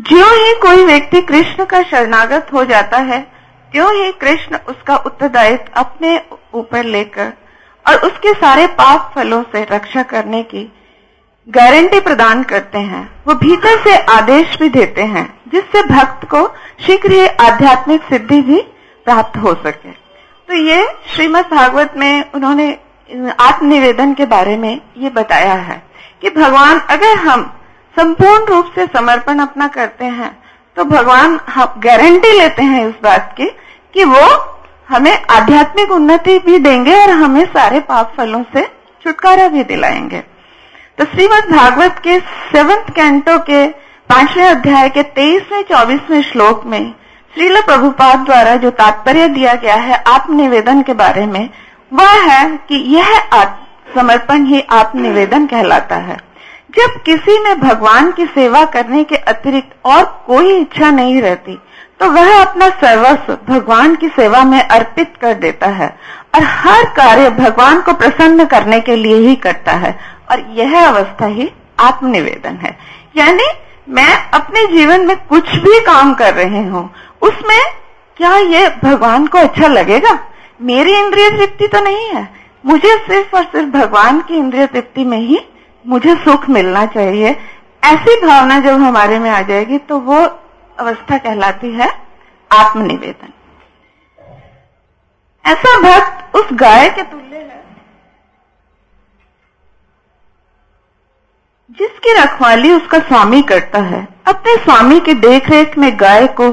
जो 0.00 0.44
ही 0.44 0.54
कोई 0.60 0.84
व्यक्ति 0.84 1.20
कृष्ण 1.22 1.64
का 1.64 1.82
शरणागत 1.82 2.46
हो 2.52 2.64
जाता 2.64 2.98
है, 2.98 3.20
त्यों 3.72 3.92
ही 3.94 4.12
कृष्ण 4.12 4.58
उसका 4.68 4.96
उत्तरदायित्व 4.96 5.80
अपने 5.80 6.22
ऊपर 6.54 6.84
लेकर 6.84 7.32
और 7.88 7.96
उसके 7.96 8.32
सारे 8.32 8.66
पाप 8.66 9.12
फलों 9.14 9.42
से 9.42 9.66
रक्षा 9.70 10.02
करने 10.02 10.42
की 10.42 10.72
गारंटी 11.48 12.00
प्रदान 12.00 12.42
करते 12.42 12.78
हैं। 12.78 13.22
वो 13.28 13.34
भीतर 13.34 13.84
से 13.84 13.96
आदेश 13.96 14.58
भी 14.58 14.68
देते 14.68 15.02
हैं, 15.02 15.40
जिससे 15.48 15.82
भक्त 15.82 16.26
को 16.28 16.46
शीघ्र 16.86 17.12
ही 17.12 17.26
आध्यात्मिक 17.26 18.02
सिद्धि 18.02 18.40
भी 18.40 18.60
प्राप्त 19.04 19.36
हो 19.36 19.54
सके। 19.54 20.05
तो 20.48 20.54
ये 20.54 20.82
श्रीमद 21.14 21.44
भागवत 21.50 21.94
में 21.96 22.32
उन्होंने 22.34 22.68
आत्मनिवेदन 23.40 24.12
के 24.14 24.26
बारे 24.26 24.56
में 24.56 24.80
ये 24.96 25.10
बताया 25.10 25.54
है 25.54 25.82
कि 26.22 26.30
भगवान 26.30 26.78
अगर 26.90 27.16
हम 27.18 27.42
संपूर्ण 27.94 28.44
रूप 28.44 28.70
से 28.74 28.86
समर्पण 28.86 29.38
अपना 29.38 29.66
करते 29.68 30.04
हैं 30.04 30.30
तो 30.76 30.84
भगवान 30.84 31.36
गारंटी 31.78 32.30
लेते 32.38 32.62
हैं 32.62 32.86
इस 32.88 32.94
बात 33.02 33.34
की, 33.36 33.46
कि 33.94 34.04
वो 34.04 34.26
हमें 34.88 35.24
आध्यात्मिक 35.30 35.90
उन्नति 35.90 36.38
भी 36.38 36.58
देंगे 36.58 36.94
और 36.94 37.10
हमें 37.10 37.44
सारे 37.46 37.80
पाप 37.80 38.12
फलों 38.16 38.42
से 38.52 38.64
छुटकारा 39.02 39.48
भी 39.48 39.64
दिलाएँगे। 39.64 40.20
तो 40.98 41.04
श्रीमद 41.04 41.50
भागवत 41.52 41.98
के 42.04 42.18
सेवंथ 42.52 42.90
कैंटो 42.94 43.38
के 43.38 43.66
पाँचवें 44.10 44.44
अध्याय 44.44 44.88
के 44.88 45.02
तेईसवें, 45.02 45.62
चौबीसवें 45.62 46.22
श्लोक 46.22 46.64
में 46.66 46.94
श्रील 47.36 47.60
प्रभुपाद 47.62 48.18
द्वारा 48.18 48.54
जो 48.56 48.70
तात्पर्य 48.72 49.26
दिया 49.28 49.52
गया 49.54 49.74
है 49.76 49.96
आत्मनिवेदन 50.08 50.80
के 50.82 50.92
बारे 50.94 51.24
में, 51.26 51.48
वह 51.92 52.12
है 52.22 52.46
कि 52.68 52.74
यह 52.94 53.10
समर्पण 53.94 54.46
ही 54.46 54.60
आत्मनिवेदन 54.72 55.46
कहलाता 55.46 55.96
है। 55.96 56.16
जब 56.76 56.96
किसी 57.02 57.38
में 57.38 57.60
भगवान 57.60 58.10
की 58.12 58.26
सेवा 58.26 58.64
करने 58.66 59.02
के 59.04 59.16
अतिरिक्त 59.32 59.76
और 59.86 60.04
कोई 60.26 60.56
इच्छा 60.56 60.90
नहीं 60.90 61.20
रहती 61.22 61.58
तो 62.00 62.10
वह 62.10 62.32
अपना 62.36 62.68
सर्वस्व 62.80 63.36
भगवान 63.48 63.94
की 63.96 64.08
सेवा 64.16 64.42
में 64.44 64.60
अर्पित 64.60 65.12
कर 65.20 65.34
देता 65.36 65.68
है 65.72 65.88
और 66.34 66.42
हर 66.56 66.84
कार्य 66.96 67.30
भगवान 67.32 67.80
को 67.82 67.92
प्रसन्न 67.94 68.44
करने 68.46 68.80
के 68.80 68.96
लिए 68.96 69.16
ही 69.18 69.36
करता 69.44 69.72
है 69.76 69.96
और 70.30 70.46
यह 70.54 70.78
अवस्था 70.80 71.26
ही 71.28 71.50
आत्मनिवेदन 71.80 72.56
है। 72.56 72.76
यानी 73.16 73.46
मैं 73.88 74.12
अपने 74.30 74.66
जीवन 74.68 75.06
में 75.06 75.16
कुछ 75.18 75.50
भी 75.56 75.80
काम 75.80 76.12
कर 76.14 76.34
रहे 76.34 76.62
हूँ 76.62 76.90
उसमें 77.26 77.60
क्या 78.16 78.34
ये 78.36 78.68
भगवान 78.84 79.26
को 79.26 79.38
अच्छा 79.38 79.66
लगेगा? 79.68 80.18
मेरी 80.60 80.94
इंद्रिय 80.94 81.30
तृप्ति 81.30 81.68
तो 81.68 81.80
नहीं 81.80 82.08
है। 82.08 82.28
मुझे 82.64 82.96
सिर्फ़ 82.98 83.36
और 83.36 83.44
सिर्फ़ 83.44 83.68
भगवान 83.70 84.20
की 84.20 84.36
इंद्रिय 84.36 84.66
तृप्ति 84.66 85.04
में 85.04 85.18
ही 85.18 85.38
मुझे 85.84 86.14
सुख 86.16 86.48
मिलना 86.50 86.84
चाहिए। 86.88 87.36
ऐसी 87.82 88.20
भावना 88.20 88.58
जब 88.60 88.80
हमारे 88.80 89.18
में 89.18 89.30
आ 89.30 89.40
जाएगी 89.42 89.78
तो 89.80 89.98
वो 90.00 90.16
अवस्था 90.78 91.18
कहलाती 91.18 91.72
है 91.72 91.88
आत्मनिवेदन। 92.50 93.32
ऐसा 95.44 95.78
भक्त 95.80 96.36
उस 96.36 96.48
गाय 96.54 96.88
के 96.90 97.02
तुल्य 97.02 97.36
है, 97.36 97.62
जिसकी 101.78 102.12
रखवाली 102.14 102.72
उसका 102.72 102.98
स्वामी 103.00 103.42
करता 103.44 103.80
है। 103.84 104.06
अपने 104.26 104.54
स्वामी 104.56 105.00
की 105.00 105.14
देखरेख 105.20 105.76
में 105.78 105.90
गाय 106.00 106.26
को 106.40 106.50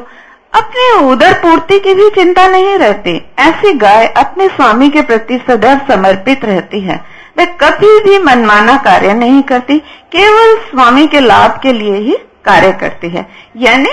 अपने 0.53 1.05
उदर 1.05 1.33
पूर्ति 1.33 1.79
की 1.79 1.93
भी 1.93 2.09
चिंता 2.09 2.47
नहीं 2.47 2.77
रहती। 2.77 3.25
ऐसी 3.39 3.73
गाय 3.73 4.07
अपने 4.07 4.47
स्वामी 4.47 4.89
के 4.89 5.01
प्रति 5.01 5.37
सदैव 5.37 5.77
समर्पित 5.77 6.45
रहती 6.45 6.79
है। 6.79 7.05
वह 7.37 7.45
कभी 7.45 7.99
भी 7.99 8.19
मनमाना 8.19 8.77
कार्य 8.77 9.13
नहीं 9.13 9.43
करती, 9.43 9.79
केवल 10.11 10.55
स्वामी 10.57 11.07
के 11.07 11.19
लाभ 11.19 11.59
के 11.63 11.73
लिए 11.73 11.95
ही 11.95 12.17
कार्य 12.45 12.71
करती 12.71 13.09
है। 13.09 13.27
यानी, 13.57 13.89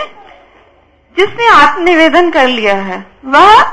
जिसने 1.16 1.49
आत्मनिवेदन 1.49 2.31
कर 2.31 2.46
लिया 2.46 2.75
है, 2.75 3.07
वह 3.25 3.64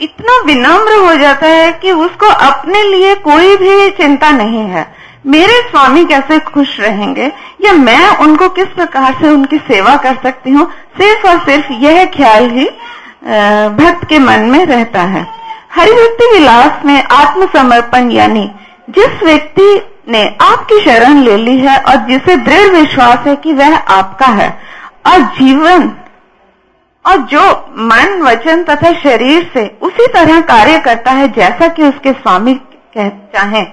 इतना 0.00 0.42
विनम्र 0.44 1.06
हो 1.08 1.14
जाता 1.14 1.46
है 1.46 1.72
कि 1.72 1.92
उसको 1.92 2.26
अपने 2.26 2.82
लिए 2.82 3.14
कोई 3.14 3.56
भी 3.56 3.90
चिंता 3.90 4.30
नहीं 4.30 4.64
है। 4.64 5.03
मेरे 5.24 5.60
स्वामी 5.60 6.04
कैसे 6.04 6.38
खुश 6.46 6.78
रहेंगे? 6.80 7.30
या 7.64 7.72
मैं 7.72 8.16
उनको 8.18 8.48
किस 8.48 8.66
प्रकार 8.66 9.14
से 9.20 9.28
उनकी 9.28 9.58
सेवा 9.58 9.96
कर 9.96 10.16
सकती 10.22 10.50
हूँ? 10.50 10.66
सिर्फ़ 10.98 11.26
और 11.28 11.38
सिर्फ़ 11.44 11.72
यह 11.74 12.04
ख्याल 12.16 12.50
ही 12.50 12.64
भक्त 13.76 14.04
के 14.08 14.18
मन 14.18 14.40
में 14.50 14.64
रहता 14.66 15.02
है। 15.02 15.26
हरिभक्ति 15.72 16.30
विलास 16.32 16.84
में 16.84 17.02
आत्मसमर्पण 17.02 18.10
यानी, 18.10 18.50
जिस 18.90 19.22
व्यक्ति 19.22 19.82
ने 20.08 20.24
आपकी 20.42 20.80
शरण 20.80 21.18
ले 21.18 21.36
ली 21.36 21.56
है 21.58 21.78
और 21.78 21.96
जिसे 22.06 22.36
दृढ़ 22.38 22.70
विश्वास 22.70 23.26
है 23.26 23.36
कि 23.36 23.52
वह 23.52 23.76
आपका 23.76 24.26
है, 24.26 24.48
और 25.06 25.20
जीवन, 25.38 25.90
और 27.04 27.16
जो 27.30 27.50
मन, 27.78 28.20
वचन 28.22 28.62
तथा 28.64 28.92
शरीर 29.00 29.50
से 29.54 29.66
उसी 29.82 30.06
तरह 30.06 30.40
कार्य 30.42 30.78
करता 30.80 31.10
है 31.10 31.28
जैसा 31.32 31.68
कि 31.68 31.82
उसके 31.82 32.12
स्वामी 32.12 32.54
चाहें। 32.96 33.66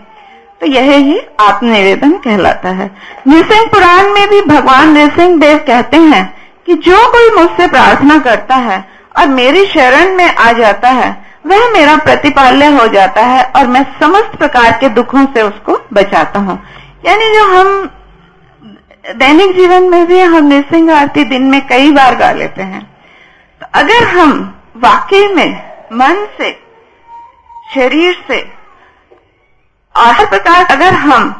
तो 0.61 0.67
यह 0.67 0.91
ही 0.95 1.19
आत्मनिवेदन 1.39 2.11
कहलाता 2.17 2.69
है। 2.69 2.89
नृसिंह 3.27 3.65
पुराण 3.65 4.11
में 4.13 4.27
भी 4.29 4.41
भगवान 4.41 4.91
नृसिंह 4.93 5.39
देव 5.39 5.57
कहते 5.57 5.97
हैं 5.97 6.23
कि 6.65 6.73
जो 6.79 6.97
कोई 7.11 7.29
मुझसे 7.35 7.67
प्रार्थना 7.67 8.17
करता 8.19 8.55
है 8.55 8.77
और 9.17 9.27
मेरी 9.27 9.65
शरण 9.65 10.15
में 10.15 10.27
आ 10.27 10.51
जाता 10.51 10.89
है, 10.89 11.09
वह 11.45 11.69
मेरा 11.71 11.95
प्रतिपाल्य 11.97 12.65
हो 12.67 12.87
जाता 12.87 13.21
है 13.21 13.43
और 13.55 13.67
मैं 13.67 13.83
समस्त 13.99 14.37
प्रकार 14.37 14.71
के 14.71 14.89
दुखों 14.89 15.25
से 15.25 15.41
उसको 15.41 15.79
बचाता 15.93 16.39
हूँ। 16.39 16.59
यानी 17.05 17.33
जो 17.33 17.45
हम 17.47 17.89
दैनिक 19.17 19.55
जीवन 19.55 19.89
में 19.89 20.05
भी 20.07 20.19
हम 20.19 20.47
नृसिंह 20.47 20.95
आरती 20.95 21.23
दिन 21.25 21.43
में 21.43 21.61
कई 21.67 21.91
बार 21.91 22.15
गा 22.15 22.31
लेते 22.31 22.63
हैं। 22.63 22.81
तो 23.61 23.67
अगर 23.73 24.07
हम 24.09 24.33
वाकई 24.77 25.27
में 25.27 25.51
मन 25.93 26.25
से, 26.37 26.51
शरीर 27.75 28.15
से 28.27 28.60
और 29.95 30.13
हर 30.13 30.25
प्रकार 30.25 30.65
अगर 30.71 30.93
हम 30.95 31.35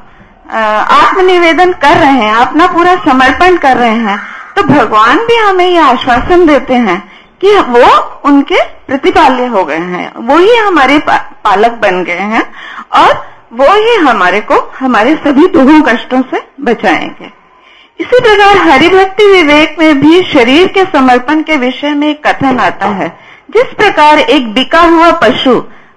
आत्मनिवेदन 0.51 1.71
कर 1.73 1.97
रहे 1.97 2.11
हैं, 2.11 2.33
अपना 2.35 2.67
पूरा 2.67 2.95
समर्पण 3.03 3.57
कर 3.57 3.77
रहे 3.77 3.97
हैं 3.99 4.19
तो 4.55 4.63
भगवान 4.63 5.19
भी 5.27 5.35
हमें 5.37 5.65
ये 5.65 5.77
आश्वासन 5.79 6.45
देते 6.47 6.75
हैं 6.77 7.01
कि 7.41 7.55
वो 7.69 7.87
उनके 8.25 8.63
प्रतिपाल्य 8.87 9.45
हो 9.45 9.63
गए 9.65 9.77
हैं। 9.77 10.11
वो 10.17 10.37
ही 10.37 10.55
हमारे 10.57 10.97
पालक 11.07 11.79
बन 11.81 12.03
गए 12.03 12.25
हैं 12.31 12.43
और 12.95 13.13
वो 13.53 13.71
ही 13.75 13.95
हमारे 13.97 14.41
को, 14.41 14.55
हमारे 14.79 15.15
सभी 15.17 15.47
दुखों 15.47 15.81
कष्टों 15.83 16.21
से 16.31 16.41
बचाएँगे। 16.61 17.31
इसी 17.99 18.19
प्रकार 18.19 18.57
हरिभक्ति 18.59 19.25
विवेक 19.27 19.75
में 19.79 19.99
भी 19.99 20.21
शरीर 20.23 20.67
के 20.67 20.83
समर्पण 20.91 21.41
के 21.43 21.55
विषय 21.57 21.93
में 21.93 22.07
एक 22.09 22.25
कथन 22.27 22.59
आता 22.59 22.87
है। 22.89 23.07
जिस 23.49 23.73
प्रकार 23.75 24.19
एक 24.19 24.53
बिका 24.53 24.81
हुआ 24.81 25.11
पशु 25.21 25.55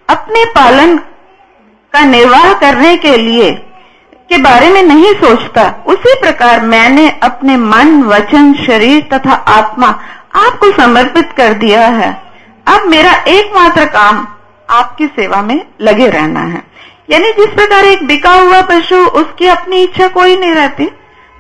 अपने 0.09 0.45
पालन 0.55 0.99
का 1.95 2.05
निर्वाह 2.05 2.53
करने 2.53 2.97
के 2.97 3.17
लिए 3.17 3.51
के 4.29 4.39
बारे 4.39 4.71
में 4.71 4.83
नहीं 4.83 5.15
सोचता। 5.15 5.85
उसी 5.87 6.15
प्रकार 6.21 6.61
मैंने 6.61 7.09
अपने 7.23 7.57
मन, 7.57 8.03
वचन, 8.03 8.55
शरीर 8.55 9.09
तथा 9.13 9.33
आत्मा 9.33 9.87
आपको 10.35 10.73
समर्पित 10.73 11.33
कर 11.37 11.53
दिया 11.53 11.87
है। 11.87 12.23
अब 12.67 12.87
मेरा 12.87 13.13
एकमात्र 13.29 13.85
काम 13.85 14.27
आपकी 14.71 15.07
सेवा 15.07 15.43
में 15.43 15.67
लगे 15.81 16.09
रहना 16.09 16.41
है। 16.41 16.63
यानी 17.11 17.33
जिस 17.33 17.47
प्रकार 17.47 17.85
एक 17.85 18.07
बिका 18.07 18.33
हुआ 18.33 18.63
पशु, 18.63 18.97
उसकी 18.97 19.47
अपनी 19.47 19.83
इच्छा 19.83 20.09
कोई 20.09 20.37
नहीं 20.37 20.53
रहती। 20.53 20.91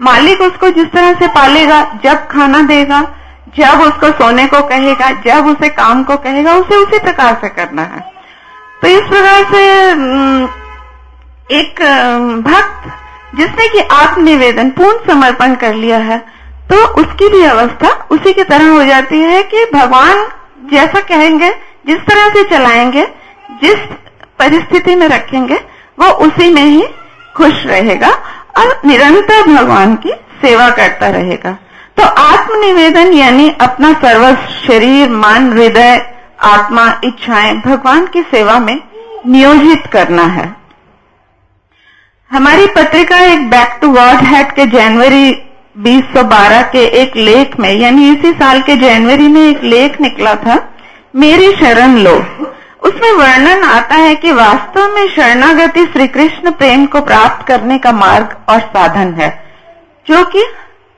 मालिक 0.03 0.41
उसको 0.41 0.71
जिस 0.71 0.87
तरह 0.87 1.13
से 1.13 1.27
पालेगा, 1.27 2.01
जब 2.05 2.29
खाना 2.29 2.63
देगा, 2.63 3.03
जब 3.59 3.81
उसको 3.81 4.11
सोने 4.11 4.47
को 4.47 4.63
कहेगा, 4.63 5.11
जब 5.11 5.47
उसे 5.47 5.69
काम 5.69 6.05
को 6.05 6.17
कहेगा, 6.17 6.55
उसे 6.55 6.77
उसी 6.77 6.99
प्रकार 6.99 7.39
से 7.41 7.49
करना 7.49 7.83
है। 7.83 8.14
तो 8.85 8.91
इस 8.91 9.05
प्रकार 9.09 9.45
से 9.45 9.61
एक 11.51 11.81
भक्त 12.45 13.37
जिसने 13.37 13.69
कि 13.69 13.81
आत्मनिवेदन, 13.93 14.71
पूर्ण 14.71 14.99
समर्पण 15.07 15.55
कर 15.55 15.75
लिया 15.75 15.99
है 15.99 16.19
तो 16.71 16.77
उसकी 17.03 17.29
भी 17.29 17.43
अवस्था 17.45 17.93
उसी 18.11 18.33
की 18.33 18.45
तरह 18.45 18.71
हो 18.71 18.85
जाती 18.85 19.21
है 19.21 19.43
कि 19.43 19.65
भगवान 19.75 20.27
जैसा 20.71 21.01
कहेंगे, 21.01 21.51
जिस 21.87 21.99
तरह 22.01 22.29
से 22.29 22.45
चलाएँगे, 22.51 23.07
जिस 23.63 23.79
परिस्थिति 24.39 24.95
में 24.95 25.09
रखेंगे, 25.09 25.61
वो 25.99 26.11
उसी 26.27 26.53
में 26.53 26.63
ही 26.63 26.87
खुश 27.37 27.67
रहेगा 27.67 28.11
और 28.59 28.81
निरंतर 28.87 29.47
भगवान 29.49 29.95
की 29.97 30.13
सेवा 30.41 30.71
करता 30.71 31.09
रहेगा। 31.09 31.59
तो 31.97 32.09
आत्मनिवेदन 32.23 33.13
यानी 33.13 33.55
अपना 33.61 33.93
सर्व 33.93 34.35
शरीर, 34.67 35.09
मन, 35.11 35.53
हृदय 35.53 35.97
आत्मा 36.45 37.01
इच्छाएँ 37.05 37.55
भगवान 37.55 38.07
की 38.07 38.23
सेवा 38.23 38.59
में 38.59 38.79
नियोजित 39.27 39.87
करना 39.87 40.23
है। 40.23 40.57
हमारी 42.31 42.67
पत्रिका 42.67 43.19
एक 43.19 43.51
बैक 43.51 43.79
टू 43.83 43.89
वर्ड 43.89 44.21
हेड 44.21 44.53
के 44.53 44.67
जनवरी 44.67 45.31
2012 45.77 46.63
के 46.63 46.85
एक 47.03 47.17
लेख 47.17 47.59
में, 47.61 47.73
यानी 47.75 48.11
इसी 48.13 48.33
साल 48.33 48.63
के 48.63 48.77
जनवरी 48.77 49.29
में 49.29 49.41
एक 49.41 49.63
लेख 49.63 50.01
निकला 50.01 50.35
था, 50.35 50.73
मेरी 51.17 51.53
शरण 51.53 51.97
लो। 51.99 52.17
उसमें 52.83 53.13
वर्णन 53.13 53.65
आता 53.65 53.95
है 53.95 54.15
कि 54.15 54.33
वास्तव 54.33 54.95
में 54.95 55.09
शरणागति 55.09 55.85
श्री 55.85 56.09
कृष्ण 56.09 56.51
प्रेम 56.51 56.87
को 56.87 57.01
प्राप्त 57.01 57.47
करने 57.47 57.79
का 57.79 57.93
मार्ग 57.93 58.37
और 58.49 58.61
साधन 58.61 59.15
है, 59.15 59.31
जो 60.07 60.25
कि 60.25 60.43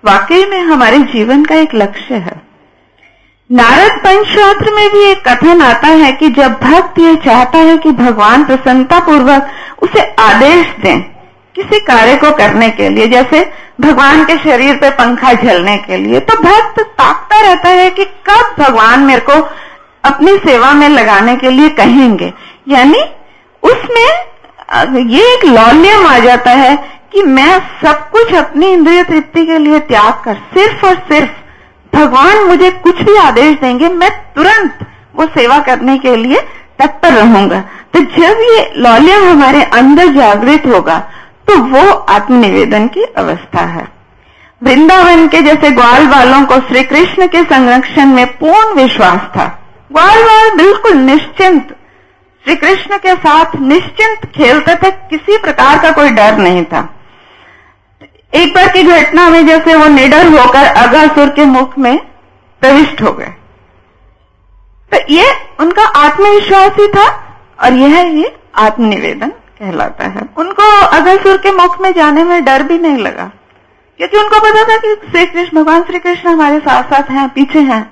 वाकई 0.05 0.45
में 0.45 0.61
हमारे 0.61 0.99
जीवन 0.99 1.45
का 1.45 1.55
एक 1.55 1.75
लक्ष्य 1.75 2.15
है। 2.15 2.46
नारद 3.51 3.99
पंचशास्त्र 4.05 4.73
में 4.75 4.89
भी 4.93 5.03
एक 5.11 5.23
कथन 5.29 5.61
आता 5.63 5.89
है 5.89 6.11
कि 6.13 6.29
जब 6.39 6.53
भक्त 6.63 6.99
ये 6.99 7.15
चाहता 7.25 7.59
है 7.59 7.77
कि 7.79 7.91
भगवान 7.93 8.45
प्रसन्नता 8.45 8.99
पूर्वक 9.01 9.83
उसे 9.83 10.03
आदेश 10.21 10.75
दें 10.83 11.01
किसी 11.55 11.81
कार्य 11.81 12.17
को 12.17 12.31
करने 12.37 12.71
के 12.71 12.89
लिए, 12.89 13.07
जैसे 13.09 13.45
भगवान 13.81 14.25
के 14.25 14.37
शरीर 14.39 14.77
पे 14.77 14.91
पंखा 14.97 15.33
झलने 15.35 15.77
के 15.87 15.97
लिए 15.97 16.21
तो 16.21 16.39
भक्त 16.43 16.81
ताकता 16.81 17.41
रहता 17.41 17.69
है 17.69 17.91
कि 17.91 18.05
कब 18.29 18.55
भगवान 18.59 19.05
मेरे 19.05 19.21
को 19.31 19.41
अपनी 20.05 20.37
सेवा 20.47 20.73
में 20.73 20.89
लगाने 20.89 21.37
के 21.37 21.51
लिए 21.51 21.69
कहेंगे। 21.79 22.33
यानी 22.69 23.05
उसमें 23.63 25.07
ये 25.07 25.33
एक 25.35 25.45
लौल्यम 25.47 26.07
आ 26.07 26.19
जाता 26.19 26.51
है 26.51 26.77
कि 27.13 27.23
मैं 27.23 27.59
सब 27.85 28.09
कुछ 28.11 28.35
अपनी 28.35 28.73
इंद्रिय 28.73 29.03
तृप्ति 29.05 29.47
के 29.47 29.59
लिए 29.59 29.79
त्याग 29.89 30.23
कर 30.25 30.35
सिर्फ़ 30.55 30.87
और 30.87 30.95
सिर्फ़ 31.09 31.45
भगवान 31.93 32.45
मुझे 32.45 32.71
कुछ 32.83 33.03
भी 33.03 33.17
आदेश 33.19 33.59
देंगे, 33.59 33.89
मैं 33.89 34.11
तुरंत 34.35 34.87
वो 35.17 35.27
सेवा 35.35 35.59
करने 35.63 35.99
के 35.99 36.17
लिए 36.17 36.41
तत्पर 36.79 37.13
रहूँगा। 37.13 37.61
तो 37.95 38.01
जब 38.13 38.41
ये 38.43 38.73
लौल्यम 38.79 39.29
हमारे 39.29 39.63
अंदर 39.75 40.13
जागृत 40.15 40.67
होगा 40.67 40.99
तो 41.49 41.57
वो 41.65 41.91
आत्मनिवेदन 41.91 42.87
की 42.89 43.05
अवस्था 43.15 43.65
है। 43.67 43.87
वृंदावन 44.63 45.27
के 45.29 45.41
जैसे 45.43 45.71
ग्वाल 45.71 46.07
वालों 46.09 46.45
को 46.47 46.61
श्री 46.69 46.83
कृष्ण 46.85 47.27
के 47.27 47.43
संरक्षण 47.45 48.07
में 48.09 48.27
पूर्ण 48.39 48.75
विश्वास 48.75 49.21
था। 49.37 49.47
ग्वाल 49.91 50.23
वाल 50.23 50.51
बिल्कुल 50.57 50.93
निश्चिंत। 50.95 51.75
श्री 52.45 52.57
कृष्ण 52.57 52.99
के 52.99 53.15
साथ 53.17 53.57
निश्चिंत 53.63 54.27
खेलते 54.35 54.75
थे, 54.75 54.91
किसी 54.91 55.39
प्रकार 55.39 55.79
का 55.79 55.91
कोई 55.93 56.11
डर 56.11 56.37
नहीं 56.39 56.65
था। 56.65 56.81
एक 58.37 58.55
बार 58.55 58.69
की 58.69 58.83
घटना 58.85 59.29
में 59.31 59.47
जैसे 59.47 59.75
वो 59.75 59.87
निडर 59.89 60.27
होकर 60.29 60.67
अगासुर 60.77 61.29
के 61.31 61.45
मुख 61.47 61.79
में 61.79 61.97
प्रविष्ट 62.63 63.03
हो 63.03 63.13
गए। 63.13 63.33
तो 64.93 64.99
ये 65.13 65.25
उनका 65.61 65.85
आत्मविश्वास 65.99 66.73
ही 66.79 66.87
था 66.89 67.07
और 67.63 67.73
यह 67.75 67.99
ये 68.13 68.35
आत्मनिवेदन 68.57 69.29
कहलाता 69.29 70.07
है। 70.07 70.23
उनको 70.39 70.71
अगासुर 70.89 71.37
के 71.39 71.51
मुख 71.53 71.81
में 71.81 71.93
जाने 71.93 72.25
में 72.25 72.45
डर 72.45 72.63
भी 72.63 72.79
नहीं 72.79 72.99
लगा, 72.99 73.31
क्योंकि 74.01 74.17
उनको 74.19 74.41
पता 74.41 74.65
था 74.65 74.77
कि 74.79 74.95
श्री 75.03 75.27
कृष्ण 75.27 75.57
भगवान 75.57 75.83
श्री 75.83 75.99
कृष्ण 75.99 76.29
हमारे 76.29 76.59
साथ 76.61 76.91
साथ 76.91 77.11
हैं, 77.11 77.29
पीछे 77.31 77.61
हैं। 77.63 77.83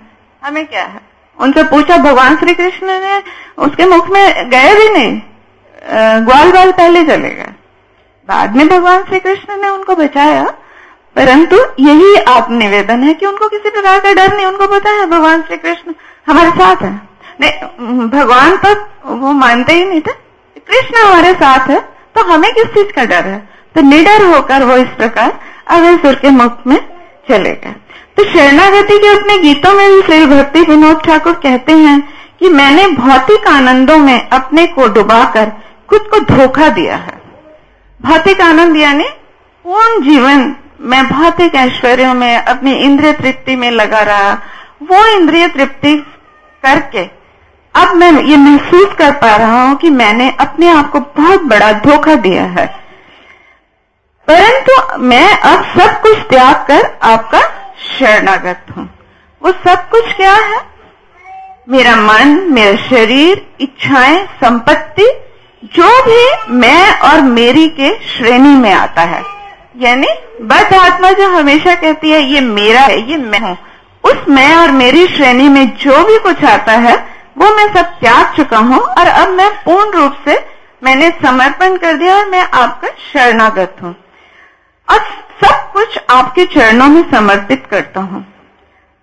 हमें 0.42 0.66
क्या 0.66 0.84
है? 0.84 1.00
उनसे 1.38 1.62
पूछा, 1.64 1.96
भगवान 1.98 2.36
श्री 2.36 2.54
कृष्ण 2.54 3.00
ने 3.00 3.22
उसके 3.58 3.84
मुख 3.86 4.08
में 4.10 4.50
गए 4.50 4.74
भी 4.74 4.88
नहीं? 4.90 5.20
ग्वाल 6.24 6.52
बाल 6.52 6.72
पहले 6.72 7.02
चले 7.04 7.30
गए। 7.30 7.52
बाद 8.28 8.56
में 8.56 8.68
भगवान 8.68 9.02
श्री 9.04 9.18
कृष्ण 9.20 9.56
ने 9.62 9.68
उनको 9.68 9.94
बचाया, 9.96 10.44
परंतु 11.16 11.56
यही 11.80 12.14
आप 12.28 12.50
निवेदन 12.50 13.02
है 13.02 13.14
कि 13.14 13.26
उनको 13.26 13.48
किसी 13.48 13.70
प्रकार 13.70 13.98
का 14.00 14.12
डर 14.14 14.34
नहीं, 14.34 14.46
उनको 14.46 14.66
पता 14.68 14.90
है 14.90 15.06
भगवान 15.06 15.42
श्री 15.42 15.56
कृष्ण 15.56 15.94
हमारे 16.26 16.50
साथ 16.52 16.82
है। 16.82 16.92
नहीं 17.40 18.08
भगवान 18.10 18.56
तो 18.58 18.74
वो 19.16 19.32
मानते 19.34 19.72
ही 19.72 19.84
नहीं 19.84 20.00
थे, 20.00 20.12
कृष्ण 20.60 20.98
हमारे 20.98 21.32
साथ 21.34 21.68
है 21.70 21.80
तो 22.14 22.22
हमें 22.24 22.50
किस 22.52 22.66
चीज़ 22.74 22.92
का 22.92 23.04
डर 23.04 23.26
है? 23.26 23.38
तो 23.74 23.80
निडर 23.82 24.24
होकर 24.24 24.64
वो 24.64 24.76
इस 24.76 24.88
प्रकार 24.96 25.38
अवसुर 25.70 26.14
के 26.14 26.30
मुख 26.32 26.66
में 26.66 26.78
चले 27.28 27.52
गए। 27.54 27.74
तो 28.16 28.24
शरणागति 28.24 28.98
के 28.98 29.08
अपने 29.08 29.38
गीतों 29.38 29.72
में 29.74 29.88
भी 29.90 30.00
श्री 30.02 30.26
भक्ति 30.26 30.60
विनोद 30.62 31.00
ठाकुर 31.04 31.32
कहते 31.42 31.72
हैं 31.74 32.00
कि 32.40 32.48
मैंने 32.50 32.86
भौतिक 32.96 33.48
आनंदों 33.48 33.98
में 33.98 34.28
अपने 34.30 34.66
को 34.68 34.86
डुबाकर 34.88 35.52
खुद 35.88 36.08
को 36.10 36.18
धोखा 36.26 36.68
दिया 36.70 36.96
है। 36.96 37.13
भौतिक 38.02 38.40
आनंद 38.40 38.76
यानी 38.76 39.04
पूर्ण 39.64 40.02
जीवन 40.02 40.56
मैं 40.80 41.06
भौतिक 41.08 41.54
ऐश्वर्यों 41.54 42.14
में, 42.14 42.36
अपनी 42.36 42.72
इंद्रिय 42.72 43.12
तृप्ति 43.12 43.56
में 43.56 43.70
लगा 43.70 44.00
रहा। 44.00 44.32
वो 44.82 45.06
इंद्रिय 45.06 45.48
तृप्ति 45.48 45.96
करके 46.62 47.04
अब 47.74 47.94
मैं 47.94 48.22
ये 48.22 48.36
महसूस 48.36 48.94
कर 48.94 49.12
पा 49.12 49.36
रहा 49.36 49.62
हूँ 49.62 49.76
कि 49.76 49.90
मैंने 49.90 50.36
अपने 50.40 50.68
आप 50.68 50.90
को 50.90 51.00
बहुत 51.00 51.42
बड़ा 51.42 51.72
धोखा 51.72 52.14
दिया 52.14 52.42
है। 52.42 52.66
परंतु 54.28 54.98
मैं 54.98 55.38
अब 55.38 55.64
सब 55.64 56.00
कुछ 56.00 56.18
त्याग 56.18 56.54
कर 56.54 56.98
आपका 57.02 57.40
शरणागत 57.98 58.66
हूँ। 58.76 58.88
वो 59.42 59.52
सब 59.52 59.88
कुछ 59.88 60.12
क्या 60.16 60.34
है? 60.34 60.60
मेरा 61.68 61.96
मन, 61.96 62.46
मेरा 62.52 62.76
शरीर, 62.76 63.46
इच्छाएँ, 63.60 64.26
संपत्ति 64.26 65.06
जो 65.64 66.02
भी 66.02 66.52
मैं 66.54 66.98
और 67.00 67.20
मेरी 67.20 67.68
के 67.68 67.90
श्रेणी 68.08 68.48
में 68.48 68.72
आता 68.72 69.02
है, 69.02 69.22
यानी 69.80 70.06
बद 70.42 70.74
आत्मा 70.74 71.10
जो 71.10 71.28
हमेशा 71.28 71.74
कहती 71.74 72.10
है, 72.10 72.22
ये 72.22 72.40
मेरा 72.40 72.80
है, 72.80 73.10
ये 73.10 73.16
मैं 73.16 73.38
हूँ। 73.38 73.56
उस 74.04 74.28
मैं 74.28 74.54
और 74.54 74.70
मेरी 74.70 75.06
श्रेणी 75.06 75.48
में 75.48 75.76
जो 75.76 76.04
भी 76.04 76.18
कुछ 76.18 76.44
आता 76.44 76.72
है, 76.72 76.94
वो 77.38 77.54
मैं 77.56 77.66
सब 77.74 77.84
त्याग 78.00 78.34
चुका 78.36 78.58
हूँ 78.58 78.78
और 78.78 79.06
अब 79.06 79.28
मैं 79.28 79.50
पूर्ण 79.64 79.90
रूप 79.90 80.16
से 80.24 80.38
मैंने 80.84 81.10
समर्पण 81.24 81.76
कर 81.76 81.96
दिया 81.96 82.16
और 82.16 82.26
मैं 82.26 82.42
आपका 82.42 82.88
शरणागत 83.12 83.76
हूँ। 83.82 83.94
और 84.88 84.98
सब 85.44 85.72
कुछ 85.72 85.98
आपके 86.10 86.44
चरणों 86.44 86.86
में 86.86 87.10
समर्पित 87.10 87.66
करता 87.70 88.00
हूँ। 88.00 88.24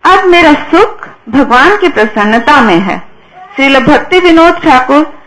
अब 0.03 0.25
मेरा 0.25 0.53
सुख 0.53 1.07
भगवान 1.29 1.77
की 1.77 1.87
प्रसन्नता 1.87 2.61
में 2.61 2.79
है। 2.79 3.01
श्रील 3.55 3.79
भक्ति 3.79 4.19
विनोद 4.19 4.53
ठाकुर 4.53 5.20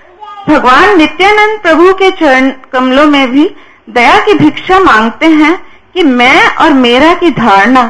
भगवान 0.49 0.97
नित्यानंद 0.99 1.61
प्रभु 1.61 1.93
के 1.95 2.11
चरण 2.11 2.51
कमलों 2.73 3.05
में 3.07 3.31
भी 3.31 3.45
दया 3.91 4.19
की 4.19 4.35
भिक्षा 4.35 4.79
मांगते 4.79 5.27
हैं 5.27 5.55
कि 5.95 6.03
मैं 6.03 6.57
और 6.57 6.73
मेरा 6.73 7.13
की 7.15 7.31
धारणा 7.31 7.83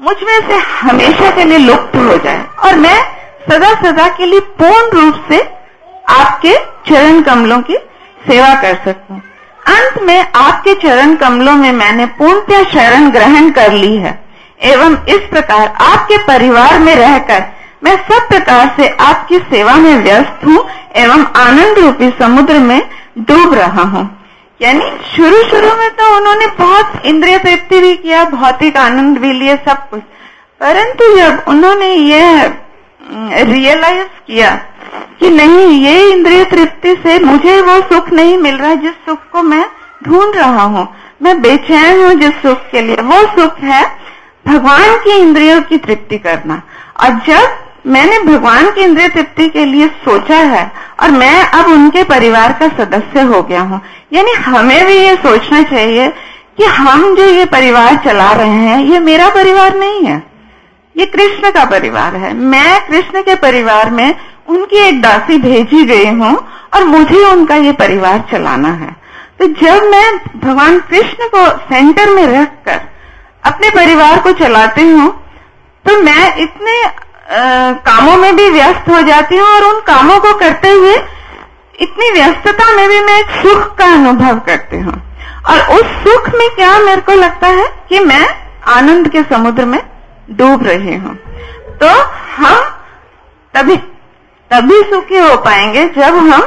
मुझमें 0.00 0.38
से 0.48 0.56
हमेशा 0.80 1.30
के 1.30 1.44
लिए 1.44 1.58
लुप्त 1.58 1.96
हो 1.96 2.16
जाए 2.16 2.44
और 2.64 2.76
मैं 2.76 2.96
सदा 3.50 3.72
सदा 3.82 4.08
के 4.08 4.26
लिए 4.26 4.40
पूर्ण 4.60 5.00
रूप 5.00 5.24
से 5.30 5.40
आपके 6.12 6.54
चरण 6.88 7.20
कमलों 7.22 7.60
की 7.60 7.76
सेवा 8.28 8.54
कर 8.54 8.74
सकूँ। 8.84 9.20
अंत 9.68 10.02
में 10.02 10.26
आपके 10.34 10.74
चरण 10.74 11.14
कमलों 11.16 11.52
में 11.52 11.70
मैंने 11.72 12.06
पूर्णतः 12.18 12.64
शरण 12.64 13.10
ग्रहण 13.10 13.50
कर 13.50 13.72
ली 13.72 13.96
है। 13.96 14.18
एवं 14.62 14.96
इस 15.08 15.28
प्रकार 15.30 15.66
आपके 15.82 16.18
परिवार 16.18 16.78
में 16.78 16.94
रहकर 16.94 17.44
मैं 17.82 17.96
सब 18.04 18.28
प्रकार 18.28 18.74
से 18.76 18.88
आपकी 19.00 19.38
सेवा 19.50 19.74
में 19.76 19.96
व्यस्त 20.04 20.44
हूँ 20.46 20.64
एवं 20.96 21.24
आनंद 21.38 21.78
रूपी 21.78 22.08
समुद्र 22.20 22.58
में 22.60 22.80
डूब 23.20 23.54
रहा 23.54 23.82
हूँ। 23.84 24.08
यानी 24.60 24.90
शुरू 25.16 25.42
शुरू 25.50 25.74
में 25.76 25.90
तो 25.96 26.16
उन्होंने 26.16 26.46
बहुत 26.58 27.04
इंद्रिय 27.06 27.38
तृप्ति 27.38 27.80
भी 27.80 27.94
किया, 27.96 28.24
भौतिक 28.26 28.76
आनंद 28.76 29.18
भी 29.18 29.32
लिए 29.32 29.56
सब 29.58 29.88
कुछ। 29.90 30.00
परंतु 30.60 31.16
जब 31.16 31.44
उन्होंने 31.48 31.92
ये 31.92 32.46
रियलाइज़ 33.44 34.08
किया 34.26 34.50
कि 35.20 35.30
नहीं, 35.30 35.66
ये 35.82 36.10
इंद्रिय 36.12 36.44
तृप्ति 36.44 36.94
से 37.02 37.18
मुझे 37.18 37.60
वो 37.60 37.80
सुख 37.84 38.12
नहीं 38.12 38.36
मिल 38.38 38.56
रहा 38.56 38.74
जिस 38.74 38.94
सुख 39.06 39.30
को 39.32 39.42
मैं 39.42 39.64
ढूंढ 40.04 40.36
रहा 40.36 40.62
हूँ। 40.64 40.86
मैं 41.22 41.40
बेचैन 41.42 42.02
हूँ 42.02 42.12
जिस 42.20 42.42
सुख 42.42 42.68
के 42.70 42.80
लिए। 42.80 42.96
वो 42.96 43.22
सुख 43.36 43.58
है 43.60 43.84
भगवान 44.46 44.96
की 44.96 45.16
इंद्रियों 45.16 45.60
की 45.62 45.78
तृप्ति 45.78 46.18
करना। 46.18 46.60
और 47.00 47.20
जब 47.26 47.56
मैंने 47.88 48.18
भगवान 48.22 48.70
की 48.70 48.80
इंद्रिय 48.80 49.08
तृप्ति 49.08 49.48
के 49.48 49.64
लिए 49.64 49.86
सोचा 50.04 50.36
है 50.46 50.70
और 51.02 51.10
मैं 51.10 51.42
अब 51.42 51.66
उनके 51.66 52.02
परिवार 52.04 52.52
का 52.52 52.68
सदस्य 52.76 53.22
हो 53.24 53.42
गया 53.42 53.60
हूँ। 53.60 53.80
यानी 54.12 54.32
हमें 54.42 54.86
भी 54.86 54.94
ये 54.94 55.14
सोचना 55.16 55.62
चाहिए 55.64 56.08
कि 56.58 56.64
हम 56.64 57.14
जो 57.16 57.24
ये 57.24 57.44
परिवार 57.46 57.96
चला 58.04 58.30
रहे 58.32 58.48
हैं, 58.48 58.78
ये 58.84 58.98
मेरा 59.00 59.28
परिवार 59.30 59.76
नहीं 59.76 60.04
है। 60.04 60.22
ये 60.94 61.06
कृष्ण 61.06 61.50
का 61.50 61.64
परिवार 61.64 62.16
है। 62.16 62.32
मैं 62.34 62.86
कृष्ण 62.86 63.22
के 63.22 63.34
परिवार 63.38 63.90
में 63.90 64.14
उनकी 64.48 64.76
एक 64.78 65.00
दासी 65.02 65.38
भेजी 65.38 65.84
गई 65.84 66.06
हूँ 66.06 66.36
और 66.74 66.84
मुझे 66.84 67.24
उनका 67.24 67.56
ये 67.56 67.72
परिवार 67.74 68.24
चलाना 68.30 68.72
है। 68.74 68.96
तो 69.38 69.46
जब 69.56 69.82
मैं 69.90 70.16
भगवान 70.36 70.78
कृष्ण 70.90 71.28
को 71.34 71.46
सेंटर 71.66 72.10
में 72.10 72.26
रखकर 72.28 72.80
अपने 73.44 73.70
परिवार 73.70 74.20
को 74.20 74.32
चलाती 74.38 74.82
हूँ 74.82 75.10
तो 75.84 76.00
मैं 76.02 76.36
इतने 76.36 76.80
कामों 77.28 78.16
में 78.16 78.36
भी 78.36 78.48
व्यस्त 78.50 78.88
हो 78.90 79.00
जाती 79.02 79.36
हूँ 79.36 79.46
और 79.46 79.64
उन 79.64 79.80
कामों 79.86 80.18
को 80.20 80.32
करते 80.38 80.70
हुए 80.70 80.94
इतनी 81.78 82.10
व्यस्तता 82.12 82.74
में 82.76 82.88
भी 82.88 83.00
मैं 83.00 83.18
एक 83.18 83.30
सुख 83.42 83.74
का 83.78 83.86
अनुभव 83.94 84.38
करती 84.46 84.78
हूँ। 84.78 84.94
और 85.50 85.60
उस 85.74 85.92
सुख 86.04 86.28
में 86.34 86.48
क्या 86.56 86.78
मेरे 86.78 87.00
को 87.00 87.12
लगता 87.14 87.48
है 87.48 87.66
कि 87.88 88.00
मैं 88.04 88.26
आनंद 88.68 89.08
के 89.08 89.22
समुद्र 89.24 89.64
में 89.64 89.80
डूब 90.30 90.62
रही 90.62 90.94
हूँ। 90.96 91.14
तो 91.80 91.88
हम 92.36 92.56
तभी 93.54 93.76
तभी 94.50 94.82
सुखी 94.90 95.18
हो 95.18 95.36
पाएँगे 95.44 95.84
जब 95.96 96.16
हम 96.16 96.40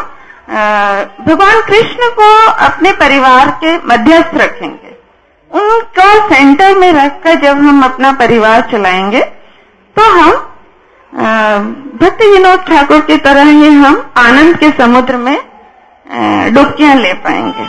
भगवान 1.25 1.61
कृष्ण 1.67 2.09
को 2.11 2.29
अपने 2.65 2.91
परिवार 2.99 3.49
के 3.63 3.77
मध्यस्थ 3.87 4.35
रखेंगे। 4.35 4.95
उनका 5.51 6.13
सेंटर 6.27 6.77
में 6.77 6.91
रखकर 6.93 7.35
जब 7.41 7.57
हम 7.59 7.83
अपना 7.85 8.11
परिवार 8.19 8.61
चलाएँगे 8.71 9.21
तो 9.95 10.09
हम 10.11 10.31
भक्ति 11.13 12.27
विनोद 12.27 12.59
ठाकुर 12.59 12.99
की 13.01 13.17
तरह 13.17 13.43
ही 13.43 13.67
हम 13.67 14.11
आनंद 14.17 14.57
के 14.57 14.69
समुद्र 14.71 15.17
में 15.17 15.37
डुबकियाँ 16.53 16.95
ले 16.95 17.13
पाएँगे। 17.13 17.65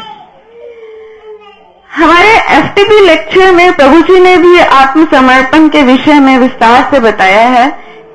हमारे 1.90 2.28
एफटीपी 2.58 3.00
लेक्चर 3.06 3.52
में 3.52 3.72
प्रभु 3.72 4.00
जी 4.02 4.20
ने 4.20 4.36
भी 4.36 4.58
आत्मसमर्पण 4.58 5.68
के 5.68 5.82
विषय 5.82 6.20
में 6.20 6.36
विस्तार 6.38 6.88
से 6.90 7.00
बताया 7.00 7.46
है, 7.48 7.68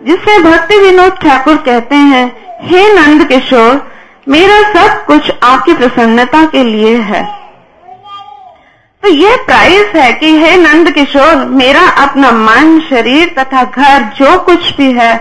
जिसमें 0.03 0.43
भक्ति 0.43 0.77
विनोद 0.77 1.17
ठाकुर 1.21 1.57
कहते 1.57 1.95
हैं, 1.95 2.25
हे 2.61 2.93
नंद 2.93 3.27
किशोर, 3.27 3.81
मेरा 4.27 4.61
सब 4.73 5.05
कुछ 5.05 5.31
आपकी 5.43 5.73
प्रसन्नता 5.73 6.45
के 6.45 6.63
लिए 6.63 6.95
है। 7.01 7.23
तो 9.03 9.09
ये 9.09 9.35
प्राइस 9.45 9.95
है 9.95 10.11
कि 10.13 10.31
हे 10.39 10.55
नंद 10.57 10.89
किशोर 10.91 11.45
मेरा 11.51 11.81
अपना 11.97 12.31
मन, 12.31 12.79
शरीर 12.89 13.29
तथा 13.37 13.63
घर, 13.63 14.03
जो 14.17 14.37
कुछ 14.39 14.75
भी 14.77 14.91
है, 14.91 15.15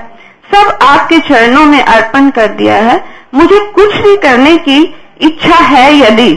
सब 0.52 0.78
आपके 0.82 1.18
चरणों 1.18 1.64
में 1.66 1.80
अर्पण 1.80 2.30
कर 2.30 2.48
दिया 2.54 2.76
है। 2.82 2.96
मुझे 3.34 3.58
कुछ 3.72 3.94
भी 3.96 4.16
करने 4.16 4.56
की 4.58 4.82
इच्छा 5.20 5.56
है 5.66 5.86
यदि 5.96 6.32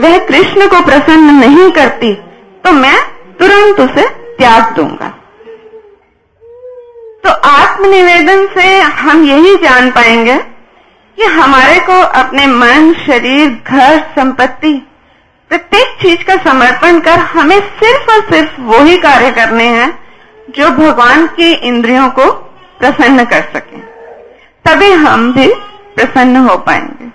वह 0.00 0.18
कृष्ण 0.26 0.68
को 0.68 0.80
प्रसन्न 0.84 1.34
नहीं 1.36 1.70
करती 1.70 2.12
तो 2.64 2.72
मैं 2.72 2.96
तुरंत 3.38 3.80
उसे 3.80 4.06
त्याग 4.38 4.74
दूँगा। 4.76 5.08
तो 7.24 7.30
आत्मनिवेदन 7.48 8.46
से 8.54 8.68
हम 9.00 9.24
यही 9.24 9.56
जान 9.56 9.90
पाएँगे 9.90 10.38
कि 11.18 11.24
हमारे 11.32 11.78
को 11.80 12.00
अपने 12.20 12.46
मन, 12.46 12.92
शरीर, 13.06 13.48
घर, 13.66 13.98
संपत्ति 14.16 14.74
प्रत्येक 15.52 16.02
चीज़ 16.02 16.24
का 16.24 16.36
समर्पण 16.36 17.00
कर 17.00 17.18
हमें 17.18 17.60
सिर्फ़ 17.60 18.10
और 18.10 18.20
सिर्फ़ 18.20 18.60
वो 18.60 18.78
ही 18.78 18.96
कार्य 18.98 19.30
करने 19.30 19.64
हैं, 19.64 19.98
जो 20.50 20.70
भगवान 20.70 21.26
के 21.26 21.52
इंद्रियों 21.52 22.10
को 22.10 22.32
प्रसन्न 22.78 23.24
कर 23.24 23.42
सके। 23.42 23.80
तभी 24.64 24.92
हम 24.92 25.32
भी 25.32 25.54
प्रसन्न 25.96 26.36
हो 26.36 26.56
पाएँगे। 26.58 27.10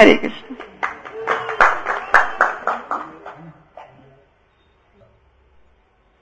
हरे 0.00 0.14
कृष्ण। 0.14 0.54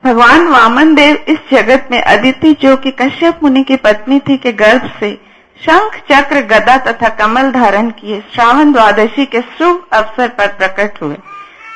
भगवान 0.05 0.49
वामन 0.49 0.95
देव 0.95 1.25
इस 1.29 1.39
जगत 1.53 1.89
में 1.91 2.03
अदिति 2.03 2.57
जो 2.61 2.77
कि 2.77 2.91
कश्यप 2.91 3.41
मुनि 3.43 3.65
की 3.65 3.77
पत्नी 3.77 4.21
थी 4.21 4.37
के 4.37 4.53
गर्भ 4.53 4.91
से 5.01 5.24
शंख 5.61 5.95
चक्र 6.11 6.41
गदा 6.41 6.77
तथा 6.77 7.09
कमल 7.19 7.51
धारण 7.53 7.91
किए 7.91 8.21
श्रावण 8.35 8.73
द्वादशी 8.73 9.25
के 9.27 9.41
शुभ 9.59 9.85
अवसर 9.93 10.29
पर 10.29 10.47
प्रकट 10.49 11.01
हुए। 11.03 11.15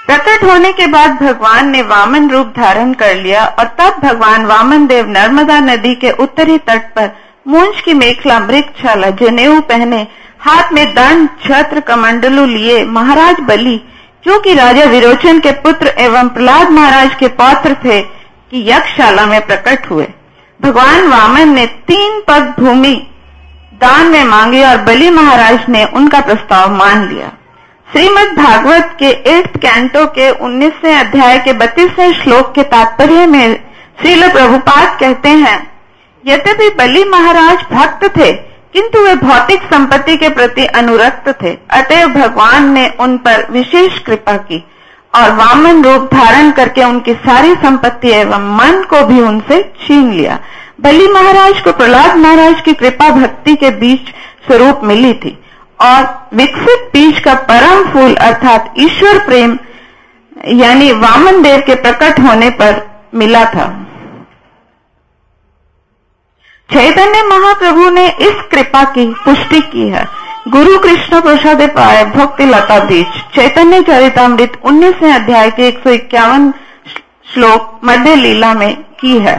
प्रकट 0.07 0.45
होने 0.45 0.73
के 0.73 0.87
बाद 0.87 1.11
भगवान 1.23 1.69
ने 1.69 1.83
वामन 1.83 2.29
रूप 2.31 2.53
धारण 2.57 2.93
कर 2.93 3.15
लिया 3.17 3.45
और 3.59 3.67
तब 3.79 4.01
भगवान 4.03 4.47
वामन 4.47 4.87
देव 4.87 5.09
नर्मदा 5.09 5.59
नदी 5.61 5.95
के 5.95 6.11
उत्तरी 6.11 6.59
तट 6.59 6.93
पर 6.95 7.11
मूंज 7.49 7.81
की 7.81 7.95
मेखला 7.95 8.39
मृगछाला 8.41 9.11
जनेऊ 9.11 9.61
पहने 9.61 10.07
हाथ 10.41 10.73
में 10.73 10.87
दंड, 10.95 11.29
छत्र, 11.45 11.81
कमंडलू 11.81 12.45
लिए 12.47 12.85
महाराज 12.85 13.41
बलि 13.41 13.81
जो 14.25 14.39
कि 14.41 14.55
राजा 14.55 14.85
विरोचन 14.85 15.41
के 15.41 15.53
पुत्र 15.53 15.95
एवं 15.99 16.29
प्रहलाद 16.29 16.71
महाराज 16.71 17.15
के 17.15 17.29
पौत्र 17.29 17.75
थे, 17.75 18.01
कि 18.01 18.71
यक्षशाला 18.71 19.27
में 19.27 19.41
प्रकट 19.47 19.91
हुए। 19.91 20.07
भगवान 20.61 21.09
वामन 21.09 21.49
ने 21.49 21.67
तीन 21.67 22.21
पग 22.29 22.55
भूमि 22.59 22.95
दान 23.81 24.07
में 24.07 24.25
मांगी 24.25 24.63
और 24.65 24.77
बलि 24.77 25.11
महाराज 25.11 25.69
ने 25.69 25.85
उनका 25.97 26.21
प्रस्ताव 26.21 26.73
मान 26.77 27.07
लिया। 27.09 27.31
श्रीमद् 27.89 28.37
भागवत 28.37 28.97
के 28.99 29.11
एट्थ 29.31 29.57
कैंटो 29.57 30.05
के 30.09 30.31
19वें 30.41 30.95
अध्याय 30.95 31.39
के 31.39 31.53
32वें 31.53 32.13
श्लोक 32.15 32.53
के 32.55 32.63
तात्पर्य 32.73 33.27
में 33.27 33.55
श्रील 34.01 34.29
प्रभुपाद 34.29 34.99
कहते 35.01 35.29
हैं, 35.29 35.59
यद्यपि 36.25 36.69
बलि 36.79 37.05
महाराज 37.05 37.65
भक्त 37.73 38.05
थे, 38.17 38.33
किंतु 38.73 39.05
वे 39.05 39.15
भौतिक 39.17 39.63
संपत्ति 39.65 40.17
के 40.17 40.29
प्रति 40.29 40.67
अनुरक्त 40.77 41.29
थे। 41.43 41.57
अतएव 41.71 42.09
भगवान 42.11 42.71
ने 42.73 42.89
उन 43.01 43.17
पर 43.19 43.47
विशेष 43.51 43.99
कृपा 43.99 44.37
की 44.43 44.65
और 45.15 45.33
वामन 45.33 45.83
रूप 45.85 46.11
धारण 46.15 46.51
करके 46.51 46.85
उनकी 46.85 47.15
सारी 47.23 47.55
संपत्ति 47.63 48.11
एवं 48.13 48.55
मन 48.57 48.83
को 48.91 49.07
भी 49.07 49.21
उनसे 49.21 49.63
छीन 49.81 50.13
लिया। 50.13 50.39
बलि 50.79 51.07
महाराज 51.09 51.61
को, 51.61 51.73
प्रहलाद 51.73 52.17
महाराज 52.17 52.61
की 52.61 52.73
कृपा 52.73 53.09
भक्ति 53.11 53.55
के 53.55 53.71
बीच 53.71 54.09
स्वरूप 54.47 54.81
मिली 54.85 55.13
थी 55.15 55.39
और 55.79 56.05
विकसित 56.35 56.91
बीज 56.93 57.19
का 57.19 57.35
परम 57.49 57.85
फूल 57.85 58.15
अर्थात 58.17 58.75
ईश्वर 58.79 59.19
प्रेम, 59.19 59.59
यानी 60.49 60.93
वामन 60.93 61.43
देव 61.43 61.61
के 61.61 61.75
प्रकट 61.75 62.21
होने 62.21 62.51
पर 62.51 62.81
मिला 63.15 63.45
था। 63.45 63.67
चैतन्य 66.69 67.23
महाप्रभु 67.23 67.91
ने 67.91 68.07
इस 68.21 68.43
कृपा 68.51 68.85
की 68.85 69.07
पुष्टि 69.25 69.61
की 69.63 69.89
है। 69.89 70.07
गुरु 70.49 70.79
कृष्ण 70.79 71.21
प्रसाद 71.21 71.63
पाए 71.71 72.05
भक्ति 72.07 72.45
लता 72.45 72.79
बीज। 72.85 73.21
चैतन्य 73.35 73.81
चरितमृत 73.83 74.61
उन्नीसवें 74.65 75.13
अध्याय 75.13 75.51
के 75.51 75.67
एक 75.69 75.79
सौ 75.79 75.91
इक्यावन 75.91 76.53
श्लोक 77.35 77.81
मध्य 77.85 78.15
लीला 78.15 78.53
में 78.55 78.75
की 79.01 79.19
है। 79.19 79.37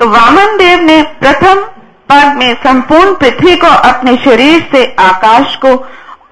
तो 0.00 0.08
वामन 0.08 0.56
देव 0.56 0.80
ने 0.80 1.02
प्रथम 1.20 1.62
पग 2.08 2.36
में 2.38 2.54
संपूर्ण 2.56 3.14
पृथ्वी 3.14 3.54
को 3.56 3.66
अपने 3.66 4.16
शरीर 4.16 4.60
से, 4.72 4.84
आकाश 5.00 5.56
को 5.56 5.68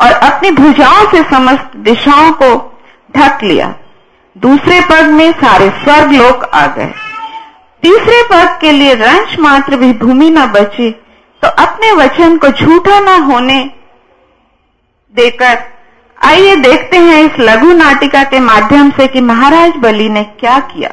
और 0.00 0.12
अपनी 0.12 0.50
भुजाओं 0.52 1.04
से 1.10 1.22
समस्त 1.30 1.76
दिशाओं 1.84 2.30
को 2.32 2.50
ढक 3.14 3.42
लिया। 3.42 3.74
दूसरे 4.36 4.80
पग 4.80 5.10
में 5.10 5.30
सारे 5.32 5.68
स्वर्ग 5.82 6.12
लोक 6.12 6.44
आ 6.44 6.66
गए। 6.66 6.92
तीसरे 7.82 8.22
पद 8.22 8.58
के 8.60 8.72
लिए 8.72 8.94
रंश 8.94 9.38
मात्र 9.38 9.76
भी 9.76 9.92
भूमि 9.98 10.30
न 10.30 10.46
बची 10.52 10.90
तो 11.42 11.48
अपने 11.62 11.90
वचन 11.92 12.36
को 12.38 12.48
झूठा 12.48 12.98
न 13.00 13.22
होने 13.22 13.58
देकर 15.14 15.62
आइए 16.18 16.54
देखते 16.56 16.98
हैं 16.98 17.22
इस 17.22 17.38
लघु 17.40 17.72
नाटिका 17.74 18.22
के 18.24 18.40
माध्यम 18.40 18.90
से 18.90 19.06
कि 19.06 19.20
महाराज 19.22 19.76
बलि 19.78 20.08
ने 20.08 20.22
क्या 20.40 20.58
किया। 20.68 20.90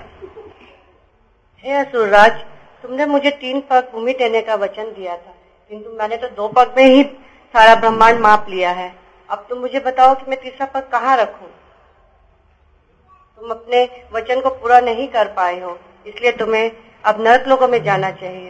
हे 1.64 1.74
असुरराज 1.76 2.32
तुमने 2.84 3.06
मुझे 3.06 3.32
तीन 3.32 3.60
पग 3.70 3.90
भूमि 3.94 4.14
देने 4.14 4.42
का 4.42 4.56
वचन 4.58 4.92
दिया 4.92 5.16
था। 5.16 5.34
किंतु 5.72 5.90
मैंने 5.92 6.18
तो 6.18 6.28
दो 6.30 6.48
पग 6.50 6.74
में 6.78 6.86
ही 6.86 7.04
सारा 7.54 7.76
ब्रह्मांड 7.76 8.20
माप 8.20 8.46
लिया 8.50 8.72
है। 8.72 8.94
अब 9.30 9.46
तुम 9.50 9.60
मुझे 9.60 9.80
बताओ 9.82 10.14
कि 10.16 10.30
मैं 10.30 10.40
तीसरा 10.42 10.66
पग 10.66 10.90
कहाँ 10.92 11.18
रखूँ? 11.18 11.48
तुम 13.42 13.50
अपने 13.50 13.84
वचन 14.14 14.42
को 14.42 14.50
पूरा 14.52 14.80
नहीं 14.82 15.08
कर 15.10 15.28
पाए 15.34 15.60
हो, 15.60 15.78
इसलिए 16.06 16.32
तुम्हें 16.34 16.72
अब 17.04 17.22
नरक 17.22 17.48
लोगों 17.48 17.68
में 17.68 17.82
जाना 17.84 18.12
चाहिए। 18.14 18.50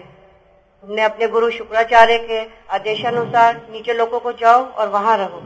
तुमने 0.84 1.02
अपने 1.04 1.28
गुरु 1.28 1.50
शुक्राचार्य 1.52 2.18
के 2.20 2.42
आदेशानुसार 2.76 3.56
नीचे 3.72 3.94
लोगों 3.94 4.20
को 4.20 4.32
जाओ 4.34 4.64
और 4.64 4.88
वहाँ 4.90 5.18
रहो। 5.18 5.40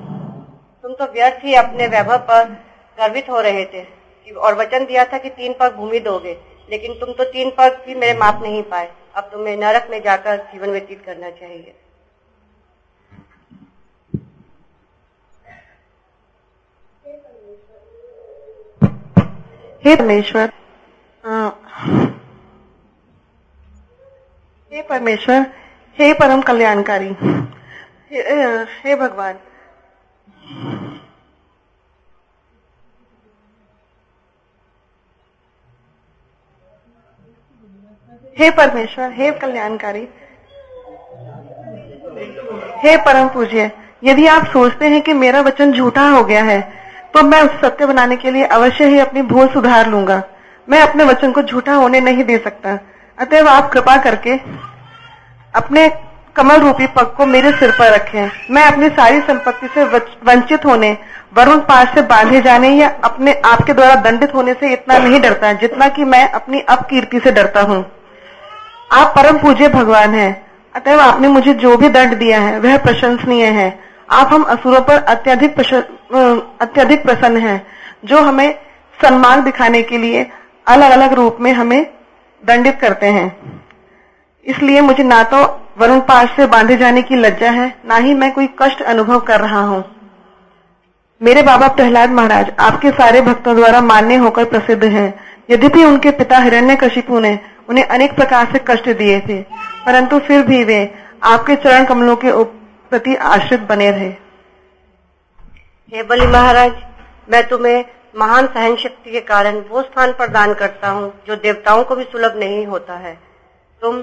तुम 0.83 0.93
तो 0.95 1.05
व्यर्थ 1.13 1.43
ही 1.45 1.55
अपने 1.55 1.87
वैभव 1.87 2.17
पर 2.29 2.43
गर्वित 2.97 3.29
हो 3.29 3.39
रहे 3.41 3.65
थे 3.65 3.83
और 4.27 4.55
वचन 4.55 4.85
दिया 4.85 5.05
था 5.05 5.17
कि 5.17 5.29
तीन 5.31 5.55
पग 5.59 5.75
भूमि 5.75 5.99
दोगे। 6.01 6.33
लेकिन 6.69 6.93
तुम 6.99 7.13
तो 7.13 7.23
तीन 7.23 7.49
पग 7.57 7.81
भी 7.85 7.95
मेरे 7.95 8.17
माप 8.19 8.41
नहीं 8.43 8.61
पाए। 8.65 8.91
अब 9.15 9.29
तुम्हें 9.31 9.55
नरक 9.57 9.87
में 9.91 10.01
जाकर 10.03 10.37
जीवन 10.51 10.69
व्यतीत 10.69 11.03
करना 11.05 11.29
चाहिए। 11.31 11.75
हे 19.83 19.95
परमेश्वर 19.95 20.51
हे 24.71 24.81
परमेश्वर 24.81 25.45
हे 25.97 26.13
परम 26.13 26.41
कल्याणकारी 26.41 27.09
हे, 28.11 28.21
हे 28.79 28.95
भगवान। 28.95 29.39
हे 38.37 38.49
परमेश्वर, 38.51 39.11
हे 39.11 39.31
कल्याणकारी, 39.31 40.07
हे 42.83 42.95
परम 43.05 43.27
पूज्य, 43.27 43.69
यदि 44.03 44.25
आप 44.27 44.45
सोचते 44.45 44.85
हैं 44.85 45.01
कि 45.01 45.13
मेरा 45.13 45.41
वचन 45.41 45.71
झूठा 45.71 46.07
हो 46.09 46.23
गया 46.23 46.43
है 46.43 46.59
तो 47.13 47.23
मैं 47.23 47.41
उस 47.41 47.51
सत्य 47.61 47.85
बनाने 47.85 48.15
के 48.17 48.31
लिए 48.31 48.45
अवश्य 48.45 48.85
ही 48.85 48.99
अपनी 48.99 49.21
भूल 49.23 49.47
सुधार 49.49 49.87
लूँगा। 49.89 50.21
मैं 50.67 50.81
अपने 50.81 51.03
वचन 51.03 51.31
को 51.31 51.41
झूठा 51.43 51.73
होने 51.73 51.99
नहीं 52.01 52.23
दे 52.23 52.37
सकता। 52.39 52.77
अतएव 53.17 53.47
आप 53.47 53.71
कृपा 53.73 53.95
करके 54.03 54.37
अपने 55.53 55.87
कमल 56.35 56.59
रूपी 56.61 56.87
पग 56.89 57.13
को 57.17 57.25
मेरे 57.25 57.51
सिर 57.51 57.71
पर 57.71 57.93
रखें। 57.93 58.29
मैं 58.51 58.63
अपनी 58.63 58.89
सारी 58.91 59.19
संपत्ति 59.23 59.67
से 59.73 59.83
वंचित 59.83 60.65
होने, 60.65 60.97
वरुण 61.37 61.59
पास 61.63 61.95
से 61.95 62.01
बांधे 62.03 62.41
जाने 62.41 62.69
या 62.71 62.89
अपने 63.03 63.41
आपके 63.45 63.73
द्वारा 63.73 63.95
दंडित 64.01 64.35
होने 64.35 64.53
से 64.53 64.73
इतना 64.73 64.97
नहीं 64.99 65.21
डरता 65.21 65.53
जितना 65.55 65.87
कि 65.89 66.05
मैं 66.05 66.27
अपनी 66.31 66.61
अपकीर्ति 66.69 67.19
से 67.19 67.31
डरता 67.31 67.61
हूँ। 67.63 67.83
आप 68.91 69.13
परम 69.15 69.37
पूज्य 69.37 69.67
भगवान 69.67 70.13
हैं। 70.15 70.45
अतएव 70.75 70.99
आपने 70.99 71.27
मुझे 71.27 71.53
जो 71.53 71.75
भी 71.77 71.89
दंड 71.89 72.13
दिया 72.13 72.39
है, 72.41 72.59
वह 72.59 72.77
प्रशंसनीय 72.77 73.45
है। 73.45 73.67
आप 74.09 74.33
हम 74.33 74.43
असुरों 74.43 74.81
पर 74.81 75.03
अत्यधिक 75.05 75.59
अत्यधिक 76.61 77.03
प्रसन्न 77.03 77.37
हैं, 77.37 77.65
जो 78.05 78.19
हमें 78.19 78.53
सम्मान 78.99 79.43
दिखाने 79.43 79.81
के 79.81 79.97
लिए 79.97 80.25
अलग 80.67 80.91
अलग 80.91 81.13
रूप 81.13 81.37
में 81.41 81.51
हमें 81.53 81.85
दंडित 82.43 82.79
करते 82.81 83.07
हैं। 83.07 83.27
इसलिए 84.45 84.81
मुझे 84.81 85.03
ना 85.03 85.21
तो 85.23 85.41
वरुण 85.77 85.99
पाश 85.99 86.35
से 86.35 86.45
बांधे 86.47 86.77
जाने 86.77 87.01
की 87.01 87.15
लज्जा 87.15 87.51
है, 87.51 87.73
ना 87.85 87.95
ही 87.95 88.13
मैं 88.13 88.31
कोई 88.33 88.49
कष्ट 88.61 88.81
अनुभव 88.83 89.19
कर 89.19 89.39
रहा 89.39 89.61
हूँ। 89.61 89.83
मेरे 91.21 91.41
बाबा 91.43 91.67
प्रहलाद 91.67 92.11
महाराज 92.11 92.51
आपके 92.59 92.89
सारे 92.91 93.21
भक्तों 93.21 93.55
द्वारा 93.55 93.81
मान्य 93.81 94.15
होकर 94.15 94.45
प्रसिद्ध 94.45 94.83
हैं। 94.83 95.13
यद्यपि 95.49 95.83
उनके 95.83 96.11
पिता 96.11 96.37
हिरण्य 96.37 96.77
ने 97.11 97.37
उन्हें 97.67 97.85
अनेक 97.85 98.15
प्रकार 98.15 98.51
से 98.51 98.59
कष्ट 98.67 98.89
दिए 98.97 99.19
थे, 99.19 99.41
परंतु 99.85 100.19
फिर 100.19 100.43
भी 100.43 100.63
वे 100.63 100.79
आपके 101.25 101.55
चरण 101.57 101.85
कमलों 101.85 102.15
के 102.15 102.31
प्रति 102.91 103.15
आश्रित 103.15 103.61
बने 103.61 103.89
रहे। 103.91 104.09
हे 105.91 106.03
बलि 106.03 106.27
महाराज, 106.27 106.71
मैं 107.27 107.47
तुम्हें 107.47 107.85
महान 108.15 108.47
सहन 108.47 108.75
शक्ति 108.77 109.11
के 109.11 109.19
कारण 109.21 109.59
वो 109.69 109.81
स्थान 109.81 110.11
प्रदान 110.13 110.53
करता 110.53 110.89
हूँ 110.89 111.11
जो 111.27 111.35
देवताओं 111.37 111.83
को 111.83 111.95
भी 111.95 112.03
सुलभ 112.03 112.37
नहीं 112.39 112.65
होता 112.67 112.93
है। 112.95 113.13
तुम 113.81 114.01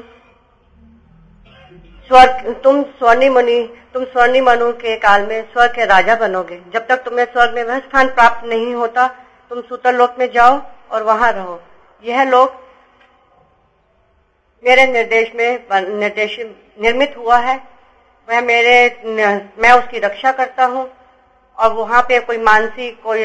स्वर्ग 2.11 2.55
तुम 2.65 2.83
स्वर्णी 2.83 3.63
तुम 3.95 4.05
स्वर्णी 4.05 4.41
मनु 4.41 4.71
के 4.75 4.97
काल 4.99 5.27
में 5.27 5.43
स्वर्ग 5.43 5.71
के 5.71 5.85
राजा 5.87 6.15
बनोगे। 6.17 6.61
जब 6.75 6.87
तक 6.87 7.03
तुम्हें 7.05 7.25
स्वर्ग 7.27 7.55
में 7.55 7.63
वह 7.65 7.79
स्थान 7.79 8.09
प्राप्त 8.09 8.47
नहीं 8.47 8.75
होता, 8.75 9.07
तुम 9.51 9.61
सूतर 9.61 9.95
लोक 9.95 10.15
में 10.19 10.31
जाओ 10.33 10.61
और 10.91 11.03
वहाँ 11.03 11.31
रहो। 11.33 11.61
यह 12.05 12.23
लोक 12.25 12.61
मेरे 14.63 14.87
निर्देश 14.87 15.33
में, 15.35 15.59
निर्देश 15.99 16.39
निर्मित 16.81 17.15
हुआ 17.19 17.39
है। 17.39 17.57
वह 18.29 18.41
मेरे, 18.41 18.75
मैं 19.05 19.73
उसकी 19.73 19.99
रक्षा 19.99 20.33
करता 20.33 20.65
हूँ। 20.65 20.89
और 21.59 21.73
वहाँ 21.73 22.03
पे 22.03 22.19
कोई 22.21 22.37
मानसिक, 22.39 23.03
कोई 23.03 23.25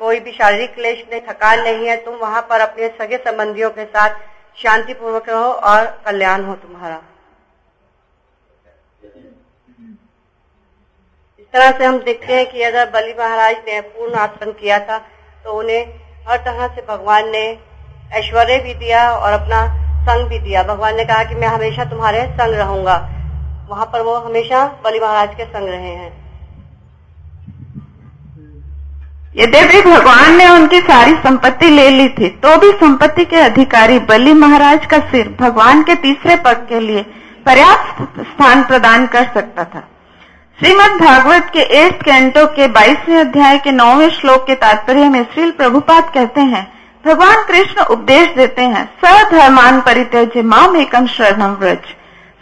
कोई 0.00 0.20
भी 0.20 0.32
शारीरिक 0.32 0.74
क्लेश 0.74 1.04
नहीं, 1.10 1.20
थकान 1.20 1.62
नहीं 1.62 1.88
है, 1.88 1.96
तुम 1.96 2.14
वहाँ 2.14 2.42
पर 2.42 2.60
अपने 2.60 2.88
सगे 3.00 3.16
संबंधियों 3.16 3.70
के 3.70 3.84
साथ 3.84 4.10
शांति 4.58 4.94
पूर्वक 4.94 5.28
रहो 5.28 5.52
और 5.62 5.84
कल्याण 6.04 6.44
हो 6.44 6.54
तुम्हारा। 6.54 7.00
इस 11.38 11.46
तरह 11.52 11.70
से 11.78 11.84
हम 11.84 11.98
देखते 11.98 12.32
हैं 12.32 12.46
कि 12.50 12.62
अगर 12.62 12.90
बलि 12.90 13.14
महाराज 13.18 13.56
ने 13.68 13.80
पूर्ण 13.80 14.14
आसन 14.14 14.52
किया 14.52 14.78
था 14.78 14.98
तो 15.44 15.52
उन्हें 15.52 15.82
हर 16.28 16.38
तरह 16.38 16.68
से 16.68 16.82
भगवान 16.88 17.28
ने 17.30 17.46
ऐश्वर्य 18.12 18.58
भी 18.58 18.74
दिया 18.74 19.10
और 19.10 19.32
अपना 19.32 19.60
संग 20.08 20.28
भी 20.28 20.38
दिया। 20.40 20.62
भगवान 20.64 20.96
ने 20.96 21.04
कहा 21.04 21.24
कि 21.24 21.34
मैं 21.34 21.48
हमेशा 21.48 21.84
तुम्हारे 21.86 22.26
संग 22.32 22.54
रहूँगा। 22.54 22.96
वहाँ 23.70 23.86
पर 23.92 24.02
वो 24.02 24.14
हमेशा 24.16 24.64
बलि 24.84 25.00
महाराज 25.00 25.34
के 25.34 25.44
संग 25.44 25.68
रहे 25.68 25.94
हैं। 25.94 26.12
यद्यपि 29.36 29.80
भगवान 29.82 30.36
ने 30.36 30.48
उनकी 30.48 30.78
सारी 30.82 31.14
संपत्ति 31.22 31.68
ले 31.70 31.88
ली 31.90 32.08
थी 32.10 32.28
तो 32.42 32.56
भी 32.58 32.70
संपत्ति 32.78 33.24
के 33.24 33.36
अधिकारी 33.38 33.98
बलि 34.08 34.32
महाराज 34.34 34.86
का 34.86 34.98
सिर 35.10 35.28
भगवान 35.40 35.82
के 35.82 35.94
तीसरे 36.02 36.36
पद 36.36 36.64
के 36.68 36.80
लिए 36.80 37.02
पर्याप्त 37.46 38.20
स्थान 38.20 38.62
प्रदान 38.64 39.06
कर 39.06 39.24
सकता 39.34 39.64
था। 39.64 39.80
श्रीमद 40.58 41.00
भागवत 41.00 41.50
के 41.52 41.62
एट्थ 41.78 42.02
कैंटो 42.04 42.46
के 42.46 42.68
बाईसवें 42.68 43.16
अध्याय 43.16 43.58
के 43.58 43.72
नौवें 43.72 44.08
श्लोक 44.10 44.46
के 44.46 44.54
तात्पर्य 44.56 45.08
में 45.08 45.22
श्रील 45.24 45.50
प्रभुपाद 45.50 46.10
कहते 46.14 46.40
हैं 46.46 46.66
भगवान 47.06 47.42
कृष्ण 47.44 47.82
उपदेश 47.84 48.28
देते 48.36 48.62
हैं, 48.62 48.84
सधर्मान 49.00 49.80
परित्यज 49.80 50.36
माम 50.44 50.76
एकम 50.76 51.06
शरणम 51.08 51.52
व्रज। 51.56 51.92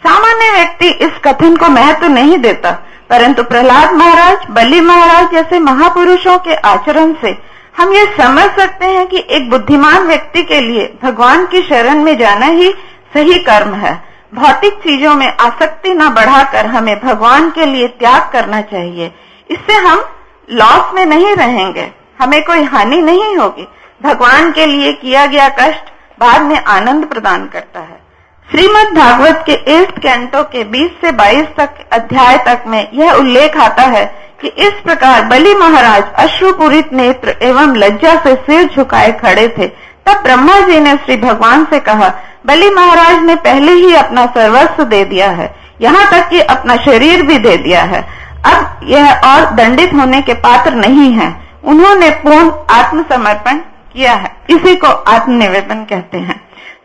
सामान्य 0.03 0.51
व्यक्ति 0.51 0.87
इस 1.05 1.19
कथन 1.25 1.55
को 1.55 1.67
महत्व 1.69 2.07
नहीं 2.07 2.37
देता, 2.39 2.71
परंतु 3.09 3.43
प्रहलाद 3.43 3.93
महाराज, 3.93 4.47
बलि 4.49 4.79
महाराज 4.81 5.31
जैसे 5.31 5.59
महापुरुषों 5.59 6.37
के 6.39 6.55
आचरण 6.69 7.13
से 7.21 7.35
हम 7.75 7.93
ये 7.93 8.05
समझ 8.17 8.45
सकते 8.51 8.85
हैं 8.87 9.05
कि 9.07 9.23
एक 9.29 9.49
बुद्धिमान 9.49 10.07
व्यक्ति 10.07 10.43
के 10.43 10.59
लिए 10.61 10.87
भगवान 11.03 11.45
की 11.45 11.61
शरण 11.63 12.03
में 12.03 12.17
जाना 12.17 12.45
ही 12.47 12.71
सही 13.13 13.39
कर्म 13.43 13.73
है। 13.75 13.93
भौतिक 14.33 14.79
चीज़ों 14.79 15.13
में 15.15 15.27
आसक्ति 15.27 15.93
न 15.93 16.09
बढ़ाकर 16.11 16.65
हमें 16.67 16.95
भगवान 16.99 17.49
के 17.51 17.65
लिए 17.65 17.87
त्याग 17.89 18.29
करना 18.31 18.61
चाहिए। 18.63 19.11
इससे 19.49 19.77
हम 19.79 20.03
लॉस 20.49 20.93
में 20.95 21.05
नहीं 21.05 21.35
रहेंगे, 21.35 21.91
हमें 22.19 22.41
कोई 22.43 22.63
हानि 22.65 23.01
नहीं 23.03 23.35
होगी। 23.37 23.67
भगवान 24.05 24.51
के 24.51 24.65
लिए 24.65 24.91
किया 24.93 25.25
गया 25.25 25.47
कष्ट 25.49 25.93
बाद 26.19 26.41
में 26.41 26.57
आनंद 26.57 27.05
प्रदान 27.05 27.47
करता 27.47 27.79
है। 27.79 28.03
श्रीमद 28.49 28.93
भागवत 28.95 29.43
के 29.45 29.53
एट्थ 29.73 29.97
कैंटो 29.99 30.43
के 30.43 30.63
20 30.63 30.91
से 31.01 31.11
22 31.11 31.47
तक 31.57 31.79
अध्याय 31.93 32.37
तक 32.37 32.63
में 32.67 32.87
यह 32.93 33.11
उल्लेख 33.11 33.57
आता 33.57 33.83
है 33.83 34.05
कि 34.41 34.47
इस 34.47 34.73
प्रकार 34.83 35.23
बलि 35.25 35.53
महाराज 35.53 36.03
अश्रुपूरित 36.19 36.93
नेत्र 36.93 37.35
एवं 37.41 37.75
लज्जा 37.75 38.15
से 38.15 38.35
सिर 38.35 38.69
झुकाए 38.75 39.11
खड़े 39.11 39.47
थे। 39.47 39.67
तब 40.05 40.21
ब्रह्मा 40.23 40.59
जी 40.59 40.79
ने 40.79 40.95
श्री 40.95 41.17
भगवान 41.17 41.65
से 41.65 41.79
कहा, 41.79 42.13
बलि 42.45 42.69
महाराज 42.69 43.23
ने 43.23 43.35
पहले 43.35 43.71
ही 43.71 43.95
अपना 43.95 44.25
सर्वस्व 44.25 44.83
दे 44.83 45.03
दिया 45.05 45.29
है। 45.31 45.53
यहाँ 45.81 46.09
तक 46.11 46.29
कि 46.29 46.39
अपना 46.39 46.75
शरीर 46.75 47.21
भी 47.21 47.37
दे 47.37 47.57
दिया 47.57 47.83
है। 47.83 48.01
अब 48.45 48.79
यह 48.83 49.21
और 49.25 49.49
दंडित 49.51 49.93
होने 49.93 50.21
के 50.21 50.33
पात्र 50.33 50.73
नहीं 50.73 51.11
है। 51.13 51.33
उन्होंने 51.63 52.09
पूर्ण 52.09 52.51
आत्मसमर्पण 52.73 53.59
किया 53.95 54.13
है। 54.13 54.35
इसी 54.49 54.75
को 54.75 54.87
आत्मनिवेदन 54.87 55.83
कहते 55.83 56.17
हैं। 56.19 56.39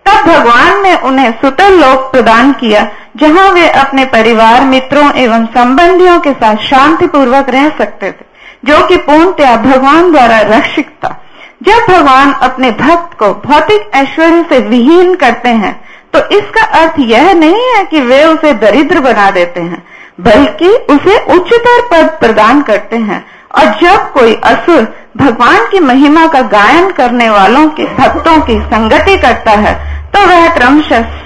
तब 0.07 0.27
भगवान 0.27 0.83
ने 0.83 0.95
उन्हें 0.99 1.31
सुतर 1.33 1.71
लोक 1.71 2.11
प्रदान 2.13 2.53
किया, 2.53 2.87
जहाँ 3.17 3.49
वे 3.51 3.69
अपने 3.71 4.05
परिवार, 4.07 4.61
मित्रों 4.65 5.11
एवं 5.15 5.47
संबंधियों 5.49 6.19
के 6.21 6.33
साथ 6.33 6.57
शांति 6.65 7.07
पूर्वक 7.07 7.49
रह 7.51 7.69
सकते 7.79 8.11
थे, 8.11 8.25
जो 8.65 8.87
कि 8.87 8.97
पूर्णतया 8.99 9.57
भगवान 9.59 10.11
द्वारा 10.13 10.41
रक्षित 10.49 10.89
था। 11.05 11.17
जब 11.63 11.87
भगवान 11.89 12.33
अपने 12.43 12.71
भक्त 12.73 13.19
को 13.19 13.33
भौतिक 13.43 13.91
ऐश्वर्य 13.95 14.45
से 14.49 14.59
विहीन 14.61 15.15
करते 15.15 15.49
हैं 15.57 15.79
तो 16.15 16.19
इसका 16.29 16.63
अर्थ 16.77 16.95
यह 17.01 17.33
नहीं 17.35 17.67
है 17.69 17.85
कि 17.85 18.01
वे 18.01 18.25
उसे 18.25 18.53
दरिद्र 18.55 19.01
बना 19.01 19.31
देते 19.31 19.61
हैं, 19.61 19.83
बल्कि 20.21 20.69
उसे 20.69 21.19
उच्चतर 21.35 21.83
पद 21.83 22.09
प्रदान 22.21 22.63
करते 22.63 22.97
हैं। 22.99 23.25
और 23.53 23.67
जब 23.81 24.11
कोई 24.13 24.35
असुर 24.45 24.83
भगवान 25.15 25.67
की 25.71 25.81
महिमा 25.81 26.27
का 26.27 26.41
गायन 26.49 26.91
करने 26.91 27.29
वालों 27.31 27.69
के, 27.69 27.85
भक्तों 27.97 28.41
की 28.41 28.59
संगति 28.65 29.17
करता 29.19 29.51
है 29.61 29.73
तो 30.11 30.21
वह 30.21 30.49
क्रमशः 30.55 31.19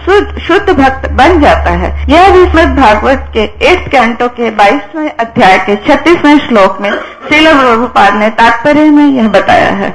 शुद्ध 0.46 0.70
भक्त 0.70 1.08
बन 1.10 1.40
जाता 1.40 1.70
है। 1.72 1.90
यह 2.08 2.28
भी 2.30 2.44
श्रीमद 2.44 2.76
भागवत 2.76 3.30
के 3.34 3.42
एट 3.66 3.88
कैंटो 3.90 4.28
के 4.30 4.50
बाईसवें 4.52 5.10
अध्याय 5.10 5.58
के 5.58 5.76
छत्तीसवें 5.86 6.38
श्लोक 6.38 6.80
में 6.80 6.90
शिल 7.28 7.46
प्रभुपाद 7.52 8.14
ने 8.14 8.28
तात्पर्य 8.32 8.90
में 8.90 9.06
यह 9.06 9.28
बताया 9.30 9.70
है। 9.72 9.88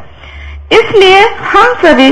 इसलिए 0.73 1.19
हम 1.51 1.73
सभी 1.83 2.09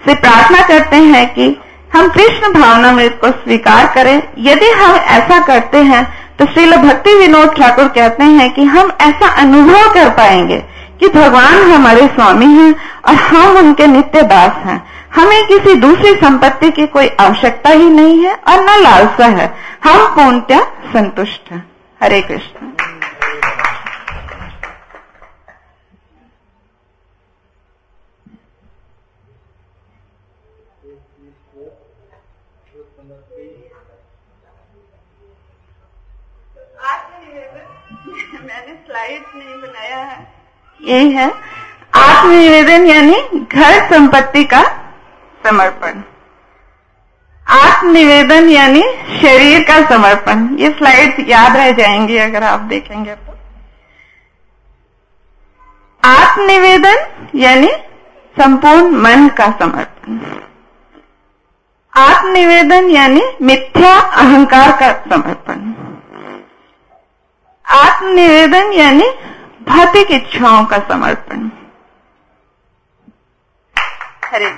से 0.00 0.14
प्रार्थना 0.14 0.66
करते 0.68 0.96
हैं 0.96 1.26
कि 1.34 1.56
हम 1.94 2.08
कृष्ण 2.08 2.52
भावना 2.52 2.92
में 2.92 3.08
को 3.18 3.30
स्वीकार 3.32 3.92
करें। 3.94 4.16
यदि 4.40 4.70
हम 4.72 4.94
ऐसा 4.94 5.40
करते 5.46 5.78
हैं 5.84 6.04
तो 6.38 6.46
श्रील 6.46 6.76
भक्ति 6.78 7.14
विनोद 7.14 7.54
ठाकुर 7.56 7.88
कहते 7.90 8.24
हैं 8.24 8.52
कि 8.54 8.64
हम 8.66 8.92
ऐसा 9.00 9.28
अनुभव 9.42 9.92
कर 9.94 10.08
पाएँगे। 10.12 10.62
कि 11.00 11.08
भगवान 11.08 11.70
हमारे 11.70 12.06
स्वामी 12.06 12.46
हैं 12.46 12.72
और 13.08 13.14
हम 13.14 13.56
उनके 13.56 13.86
नित्य 13.86 14.22
दास 14.22 14.56
हैं। 14.56 14.78
हमें 15.14 15.46
किसी 15.46 15.74
दूसरी 15.74 16.14
संपत्ति 16.14 16.70
की 16.70 16.86
कोई 16.86 17.08
आवश्यकता 17.20 17.70
ही 17.70 17.90
नहीं 17.90 18.22
है 18.24 18.34
और 18.34 18.60
न 18.60 18.82
लालसा 18.82 19.26
है। 19.26 19.46
हम 19.84 20.06
पूर्णतः 20.14 20.64
संतुष्ट 20.92 21.52
हैं। 21.52 21.70
हरे 22.02 22.20
कृष्ण। 22.22 22.72
मैंने 38.44 38.74
स्लाइड 38.86 39.22
नहीं 39.34 39.54
बनाया 39.62 39.98
है। 39.98 40.43
यही 40.80 41.10
है 41.12 41.28
आत्मनिवेदन 41.94 42.86
यानी 42.86 43.14
घर 43.38 43.88
संपत्ति 43.90 44.44
का 44.44 44.62
समर्पण। 45.40 46.02
आत्मनिवेदन 47.46 48.48
यानी 48.48 48.82
शरीर 49.20 49.62
का 49.62 49.80
समर्पण। 49.88 50.46
ये 50.58 50.70
स्लाइड 50.70 51.28
याद 51.28 51.56
रह 51.56 51.70
जाएँगी 51.72 52.16
अगर 52.18 52.42
आप 52.42 52.60
देखेंगे 52.60 53.14
तो। 53.14 53.32
आत्मनिवेदन 56.02 57.06
यानी 57.34 57.68
संपूर्ण 58.36 58.96
मन 58.96 59.28
का 59.28 59.46
समर्पण। 59.60 60.18
आत्मनिवेदन 61.92 62.88
यानी 62.90 63.22
मिथ्या 63.42 63.94
अहंकार 63.94 64.72
का 64.72 64.92
समर्पण। 65.10 65.72
आत्मनिवेदन 67.64 68.72
यानी 68.72 69.08
भौतिक 69.68 70.10
इच्छाओं 70.10 70.64
का 70.64 70.78
समर्पण। 70.78 71.50
हरे। 74.24 74.50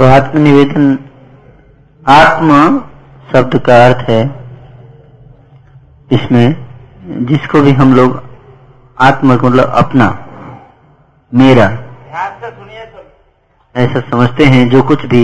तो 0.00 0.06
आत्मनिवेदन 0.06 0.84
आत्म 2.08 2.78
शब्द 3.32 3.56
का 3.58 3.74
अर्थ 3.86 3.98
है। 4.10 4.20
इसमें 6.10 7.26
जिसको 7.26 7.60
भी 7.60 7.72
हम 7.72 7.92
लोग 7.94 8.22
आत्म 8.98 9.36
का 9.36 9.48
मतलब 9.48 9.72
अपना 9.72 10.06
मेरा 11.32 11.66
ऐसा 13.74 14.00
समझते 14.00 14.44
हैं 14.44 14.68
जो 14.68 14.82
कुछ 14.82 15.04
भी 15.06 15.22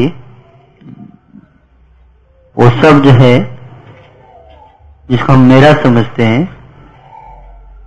वो 2.57 2.71
सब 2.83 3.03
जो 3.03 3.11
है 3.13 3.33
जिसको 5.11 5.33
हम 5.33 5.49
मेरा 5.49 5.73
समझते 5.83 6.27
हैं 6.27 6.45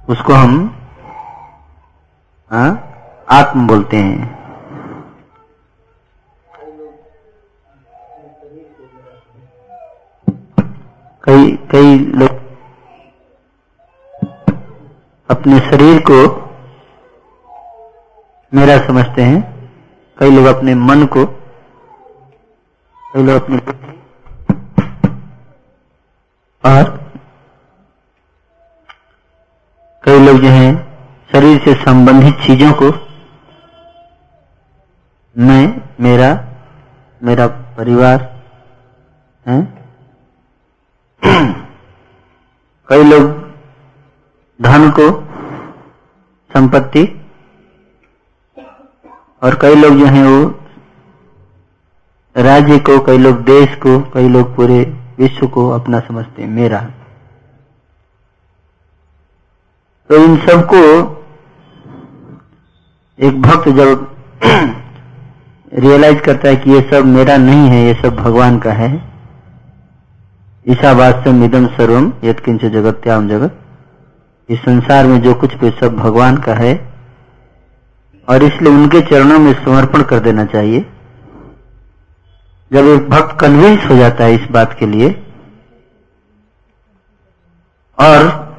उसको 0.09 0.33
हम 0.33 0.57
आ, 2.51 2.67
आत्म 3.29 3.67
बोलते 3.67 3.97
हैं। 3.97 4.38
कई 11.29 11.49
कई 11.71 11.97
लोग 11.97 12.37
अपने 15.29 15.59
शरीर 15.59 15.99
को 15.99 16.17
मेरा 18.53 18.77
समझते 18.87 19.21
हैं। 19.21 19.41
कई 20.17 20.31
लोग 20.31 20.45
अपने 20.45 20.75
मन 20.75 21.05
को, 21.05 21.25
कई 23.13 23.23
लोग 23.23 23.43
अपने 23.43 23.57
और 26.63 26.91
कई 30.03 30.25
लोग 30.25 30.37
जो 30.37 30.49
हैं, 30.49 30.73
शरीर 31.31 31.59
से 31.59 31.73
संबंधित 31.73 32.45
चीज़ों 32.47 32.73
को 32.73 32.91
मैं, 35.35 35.81
मेरा 35.99 36.47
मेरा 37.23 37.47
परिवार, 37.47 38.43
है 39.45 39.78
कई 42.89 43.03
लोग 43.03 43.49
धन 44.61 44.89
को, 44.89 45.11
संपत्ति, 46.53 47.25
और 49.43 49.55
कई 49.61 49.75
लोग 49.75 49.99
जो 49.99 50.05
हैं 50.05 50.23
वो 50.23 50.59
राज्य 52.35 52.79
को, 52.79 52.99
कई 52.99 53.17
लोग 53.17 53.43
देश 53.43 53.75
को, 53.75 53.99
कई 53.99 54.29
लोग 54.29 54.55
पूरे 54.55 54.95
विश्व 55.17 55.47
को 55.47 55.69
अपना 55.69 55.99
समझते 55.99 56.41
हैं, 56.41 56.49
मेरा। 56.49 56.79
तो 60.09 60.15
इन 60.15 60.37
सबको 60.37 60.77
एक 63.19 63.41
भक्त 63.41 63.69
जब 63.69 64.15
रियलाइज़ 65.73 66.19
करता 66.19 66.47
है 66.49 66.55
कि 66.55 66.71
ये 66.71 66.81
सब 66.81 67.05
मेरा 67.05 67.37
नहीं 67.37 67.69
है, 67.69 67.85
ये 67.87 67.93
सब 67.93 68.15
भगवान 68.15 68.59
का 68.59 68.71
है 68.71 69.08
ईशावास्यम 70.67 71.43
इदम 71.43 71.67
सर्वम 71.67 72.13
यत्किंच 72.23 72.65
जगत्याम 72.65 73.29
जगत। 73.29 73.59
इस 74.49 74.59
संसार 74.59 75.07
में 75.07 75.21
जो 75.21 75.33
कुछ 75.33 75.53
भी 75.53 75.71
सब 75.71 75.95
भगवान 75.95 76.37
का 76.37 76.53
है, 76.53 76.93
और 78.29 78.43
इसलिए 78.43 78.73
उनके 78.73 79.01
चरणों 79.01 79.39
में 79.39 79.65
समर्पण 79.65 80.03
कर 80.03 80.19
देना 80.19 80.45
चाहिए। 80.45 80.79
जब 82.73 82.85
एक 82.85 83.09
भक्त 83.09 83.39
कन्विंस 83.39 83.89
हो 83.89 83.95
जाता 83.95 84.23
है 84.23 84.35
इस 84.35 84.51
बात 84.51 84.75
के 84.79 84.85
लिए, 84.85 85.25
और 87.99 88.49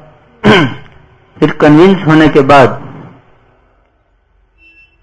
फिर 1.39 1.51
कन्विंस 1.51 2.07
होने 2.07 2.27
के 2.27 2.41
बाद, 2.41 2.69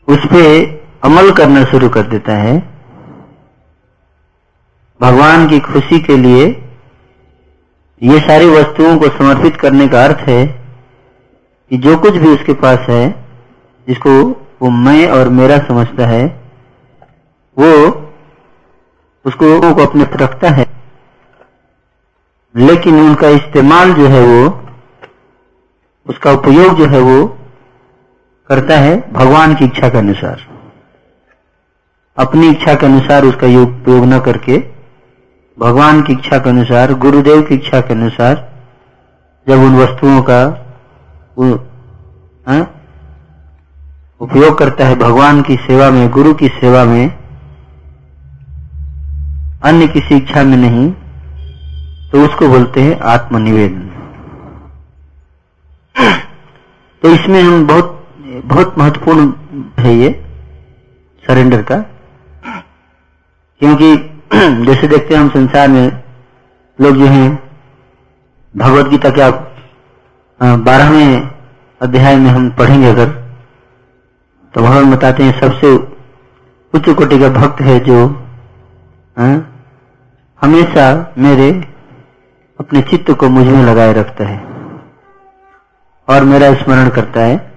उस 0.08 0.26
पर 0.26 0.80
अमल 1.04 1.30
करना 1.30 1.64
शुरू 1.64 1.88
कर 1.88 2.02
देता 2.02 2.32
है। 2.32 2.58
भगवान 5.00 5.48
की 5.48 5.60
खुशी 5.60 6.00
के 6.00 6.16
लिए 6.16 6.64
ये 8.02 8.20
सारी 8.20 8.46
वस्तुओं 8.46 8.98
को 8.98 9.08
समर्पित 9.08 9.56
करने 9.56 9.88
का 9.88 10.04
अर्थ 10.04 10.16
है 10.16 10.46
कि 11.70 11.78
जो 11.78 11.98
कुछ 11.98 12.12
भी 12.12 12.28
उसके 12.28 12.52
पास 12.52 12.78
है, 12.78 13.24
जिसको 13.88 14.28
वो 14.62 14.70
मैं 14.70 15.08
और 15.08 15.28
मेरा 15.28 15.58
समझता 15.58 16.06
है, 16.06 16.40
वो 17.58 17.88
उसको 19.24 19.74
को 19.74 19.86
अपने 19.86 20.04
रखता 20.04 20.50
है। 20.50 20.66
लेकिन 22.56 23.00
उनका 23.00 23.28
इस्तेमाल 23.28 23.92
जो 23.92 24.06
है 24.06 24.22
वो, 24.22 24.68
उसका 26.06 26.32
उपयोग 26.32 26.76
जो 26.76 26.86
है 26.86 27.00
वो 27.00 27.38
करता 28.48 28.76
है 28.76 29.12
भगवान 29.12 29.54
की 29.54 29.64
इच्छा 29.64 29.88
के 29.88 29.98
अनुसार। 29.98 30.46
अपनी 32.18 32.48
इच्छा 32.48 32.74
के 32.74 32.86
अनुसार 32.86 33.24
उसका 33.24 33.46
उपयोग 33.62 34.04
न 34.04 34.20
करके 34.20 34.77
भगवान 35.58 36.02
की 36.02 36.12
इच्छा 36.12 36.38
के 36.38 36.50
अनुसार 36.50 36.92
गुरुदेव 36.94 37.42
की 37.42 37.54
इच्छा 37.54 37.80
के 37.80 37.94
अनुसार 37.94 38.34
जब 39.48 39.58
उन 39.58 39.76
वस्तुओं 39.76 40.22
का 40.22 40.40
हाँ, 42.46 42.62
उपयोग 44.20 44.58
करता 44.58 44.86
है 44.86 44.94
भगवान 44.94 45.42
की 45.42 45.56
सेवा 45.56 45.90
में 45.90 46.08
गुरु 46.10 46.34
की 46.34 46.48
सेवा 46.48 46.84
में 46.84 47.18
अन्य 49.62 49.88
किसी 49.88 50.16
इच्छा 50.16 50.42
में 50.44 50.56
नहीं 50.56 50.90
तो 52.12 52.24
उसको 52.24 52.48
बोलते 52.48 52.82
हैं 52.82 52.98
आत्मनिवेदन। 53.00 53.84
तो 57.02 57.08
इसमें 57.14 57.42
हम 57.42 57.66
बहुत 57.66 57.94
बहुत 58.44 58.78
महत्वपूर्ण 58.78 59.32
है 59.78 59.94
ये 59.94 60.10
सरेंडर 61.24 61.62
का 61.62 61.76
क्योंकि 63.60 63.96
जैसे 64.34 64.88
देखते 64.88 65.14
हैं 65.14 65.22
हम 65.22 65.28
संसार 65.28 65.68
में 65.68 66.02
लोग 66.80 66.96
जो 66.96 67.06
हैं 67.06 67.50
भगवत 68.56 68.86
गीता 68.86 69.10
के 69.10 69.20
आप 69.20 69.56
बारहवें 70.42 71.30
अध्याय 71.82 72.16
में 72.16 72.30
हम 72.30 72.50
पढ़ेंगे 72.50 72.88
अगर 72.88 73.06
तो 74.54 74.60
भगवान 74.60 74.90
बताते 74.90 75.22
हैं 75.22 75.40
सबसे 75.40 75.76
उच्च 76.74 76.90
कोटि 76.90 77.18
का 77.18 77.28
भक्त 77.28 77.60
है 77.60 77.80
जो 77.80 78.26
आ, 79.18 79.36
हमेशा 80.40 81.14
मेरे 81.18 81.50
अपने 82.60 82.82
चित्त 82.82 83.10
को 83.10 83.28
मुझमें 83.28 83.62
लगाए 83.64 83.92
रखता 83.92 84.24
है 84.24 84.38
और 86.08 86.24
मेरा 86.24 86.54
स्मरण 86.54 86.88
करता 86.88 87.20
है। 87.20 87.52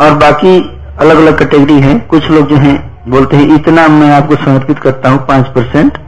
और 0.00 0.14
बाकी 0.14 0.60
अलग 0.98 1.16
अलग 1.16 1.38
कैटेगरी 1.38 1.80
है। 1.80 2.00
कुछ 2.00 2.30
लोग 2.30 2.48
जो 2.48 2.56
हैं 2.56 2.97
बोलते 3.08 3.36
हैं, 3.36 3.54
इतना 3.54 3.88
मैं 3.88 4.10
आपको 4.12 4.36
समर्पित 4.36 4.78
करता 4.78 5.10
हूँ, 5.10 5.26
पाँच 5.26 5.46
परसेंट 5.46 5.98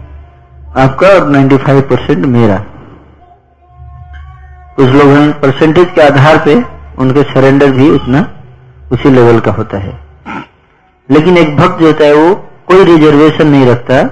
आपका 0.78 1.08
और 1.08 1.28
नाइन्टी 1.28 1.56
फाइव 1.56 1.80
परसेंट 1.80 2.26
मेरा। 2.26 2.56
कुछ 4.76 4.88
लोग 4.88 5.08
हैं 5.08 5.40
परसेंटेज 5.40 5.88
के 5.94 6.00
आधार 6.00 6.38
पे 6.38 6.64
उनके 6.98 7.22
सरेंडर 7.22 7.70
भी 7.70 7.90
उतना 7.90 8.28
उसी 8.92 9.10
लेवल 9.10 9.40
का 9.40 9.50
होता 9.50 9.78
है। 9.78 10.00
लेकिन 11.10 11.38
एक 11.38 11.56
भक्त 11.56 11.80
जो 11.80 11.86
होता 11.86 12.04
है, 12.04 12.14
वो 12.14 12.34
कोई 12.66 12.84
रिजर्वेशन 12.84 13.46
नहीं 13.46 13.66
रखता। 13.66 14.02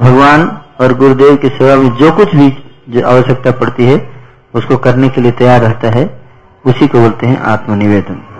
भगवान 0.00 0.62
और 0.80 0.94
गुरुदेव 0.94 1.36
की 1.36 1.48
सेवा 1.48 1.76
में 1.76 1.90
जो 1.90 2.12
कुछ 2.12 2.34
भी 2.34 2.64
जो 2.88 3.06
आवश्यकता 3.06 3.50
पड़ती 3.50 3.86
है, 3.86 4.10
उसको 4.54 4.76
करने 4.76 5.08
के 5.08 5.20
लिए 5.20 5.30
तैयार 5.30 5.60
रहता 5.60 5.90
है। 5.90 6.20
उसी 6.66 6.88
को 6.88 7.00
बोलते 7.00 7.26
हैं 7.26 7.40
आत्मनिवेदन। 7.40 8.35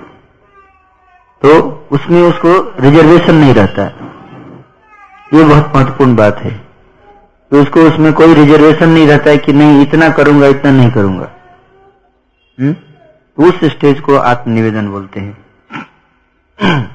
तो 1.47 1.86
उसमें 1.92 2.22
उसको 2.22 2.82
रिजर्वेशन 2.82 3.34
नहीं 3.34 3.55
रहता 3.55 3.82
ये 5.34 5.44
बहुत 5.44 5.76
महत्वपूर्ण 5.76 6.16
बात 6.16 6.38
है 6.38 6.51
तो 7.53 7.61
उसको 7.62 7.80
उसमें 7.80 8.12
कोई 8.12 8.34
रिजर्वेशन 8.34 8.88
नहीं 8.88 9.07
रहता 9.07 9.30
है 9.30 9.36
कि 9.36 9.53
नहीं, 9.53 9.82
इतना 9.82 10.09
करूँगा, 10.09 10.47
इतना 10.47 10.70
नहीं 10.70 10.90
करूँगा 10.90 11.30
हुँ? 12.59 12.66
हम्म? 12.66 13.49
उस 13.49 13.64
स्टेज 13.64 14.01
को 14.01 14.16
आत्मनिवेदन 14.16 14.88
बोलते 14.88 15.20
हैं 15.20 15.36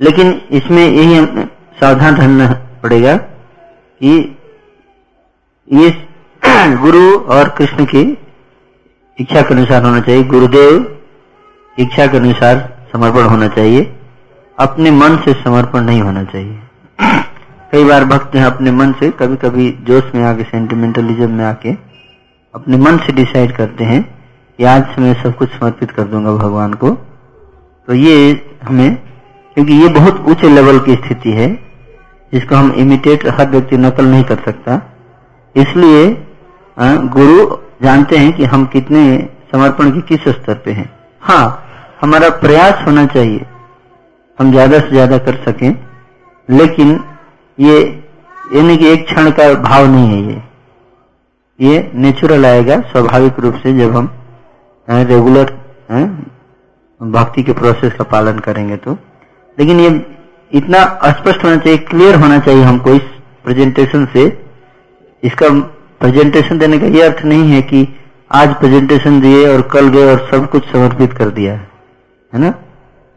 लेकिन 0.00 0.40
इसमें 0.50 0.88
यही 0.88 1.46
सावधान 1.80 2.16
रहना 2.16 2.46
पड़ेगा 2.82 3.16
कि 3.16 4.38
ये 5.72 5.90
गुरु 6.76 7.18
और 7.18 7.48
कृष्ण 7.48 7.84
की 7.84 8.18
इच्छा 9.18 9.42
के 9.42 9.54
अनुसार 9.54 9.82
होना 9.82 10.00
चाहिए 10.00 10.24
गुरुदेव 10.24 11.00
इच्छा 11.78 12.06
के 12.06 12.16
अनुसार 12.16 12.73
समर्पण 12.94 13.22
होना 13.22 13.46
चाहिए। 13.50 13.80
अपने 14.58 14.90
मन 14.92 15.16
से 15.24 15.32
समर्पण 15.34 15.80
नहीं 15.80 16.00
होना 16.02 16.22
चाहिए। 16.24 16.60
कई 17.72 17.84
बार 17.84 18.04
भक्त 18.04 18.34
हैं 18.36 18.44
अपने 18.44 18.70
मन 18.72 18.92
से 18.92 19.10
कभी 19.12 19.36
कभी 19.36 19.70
जोश 19.86 20.14
में 20.14 20.22
आके 20.24 20.42
सेंटिमेंटलिज्म 20.44 21.30
में 21.30 21.44
आके, 21.44 21.70
अपने 22.54 22.76
मन 22.76 22.98
से 22.98 23.12
डिसाइड 23.12 23.56
करते 23.56 23.84
हैं 23.84 24.02
कि 24.58 24.64
आज 24.64 24.84
से 24.86 25.02
मैं 25.02 25.14
सब 25.22 25.36
कुछ 25.36 25.50
समर्पित 25.50 25.90
कर 25.90 26.04
दूँगा 26.04 26.32
भगवान 26.34 26.74
को। 26.74 26.90
तो 26.90 27.94
ये 27.94 28.14
हमें, 28.62 28.94
क्योंकि 29.56 29.72
ये 29.74 29.88
बहुत 29.90 30.24
ऊँचे 30.28 30.48
लेवल 30.48 30.78
की 30.78 30.94
स्थिति 30.96 31.32
है, 31.32 31.52
जिसको 32.32 32.54
हम 32.56 32.72
इमिटेट 32.74 33.26
हर 33.30 33.50
व्यक्ति 33.50 33.76
नकल 33.78 34.04
नहीं 34.04 34.24
कर 34.24 34.38
सकता। 34.44 34.80
इसलिए 35.56 36.06
गुरु 37.10 37.56
जानते 37.82 38.16
हैं 38.16 38.32
कि 38.32 38.44
हम 38.44 38.64
कितने 38.68 39.02
समर्पण 39.52 39.90
के 39.90 40.00
किस 40.08 40.28
स्तर 40.30 40.54
पे 40.54 40.72
हैं। 40.72 40.88
हाँ 41.22 41.63
हमारा 42.04 42.28
प्रयास 42.38 42.86
होना 42.86 43.04
चाहिए। 43.08 43.44
हम 44.38 44.50
ज़्यादा 44.52 44.78
से 44.78 44.90
ज़्यादा 44.90 45.18
कर 45.20 45.34
सकें, 45.44 45.70
लेकिन 46.48 46.88
ये, 47.58 47.78
यानी 48.54 48.76
कि 48.76 48.88
एक 48.88 49.04
क्षण 49.06 49.30
का 49.32 49.52
भाव 49.62 49.86
नहीं 49.86 50.08
है 50.08 50.22
ये। 50.24 50.42
ये 51.58 51.90
नेचुरल 51.96 52.46
आएगा, 52.46 52.76
स्वाभाविक 52.82 53.40
रूप 53.40 53.54
से 53.56 53.72
जब 53.78 53.96
हम 53.96 54.10
रेगुलर 54.88 55.52
भक्ति 57.00 57.42
के 57.42 57.52
प्रोसेस 57.54 57.92
का 57.92 58.04
पालन 58.06 58.38
करेंगे 58.40 58.76
तो। 58.78 58.92
लेकिन 59.58 59.80
ये 59.80 59.90
इतना 60.52 60.84
स्पष्ट 61.10 61.44
होना 61.44 61.56
चाहिए 61.56 61.78
क्लियर 61.88 62.14
होना 62.16 62.38
चाहिए 62.40 62.62
हमको 62.64 62.90
इस 62.92 63.02
प्रेजेंटेशन 63.44 64.06
से। 64.14 64.26
इसका 65.22 65.48
प्रेजेंटेशन 66.00 66.58
देने 66.58 66.78
का 66.78 66.86
ये 66.88 67.02
अर्थ 67.02 67.24
नहीं 67.24 67.50
है 67.50 67.60
कि 67.64 67.86
आज 68.30 68.54
प्रेजेंटेशन 68.60 69.20
दिए 69.20 69.46
और 69.48 69.62
कल 69.72 69.88
गए 69.90 70.10
और 70.10 70.28
सब 70.30 70.50
कुछ 70.50 70.72
समर्पित 70.72 71.12
कर 71.12 71.30
दिया 71.32 71.52
है। 71.52 71.72
ना? 72.40 72.54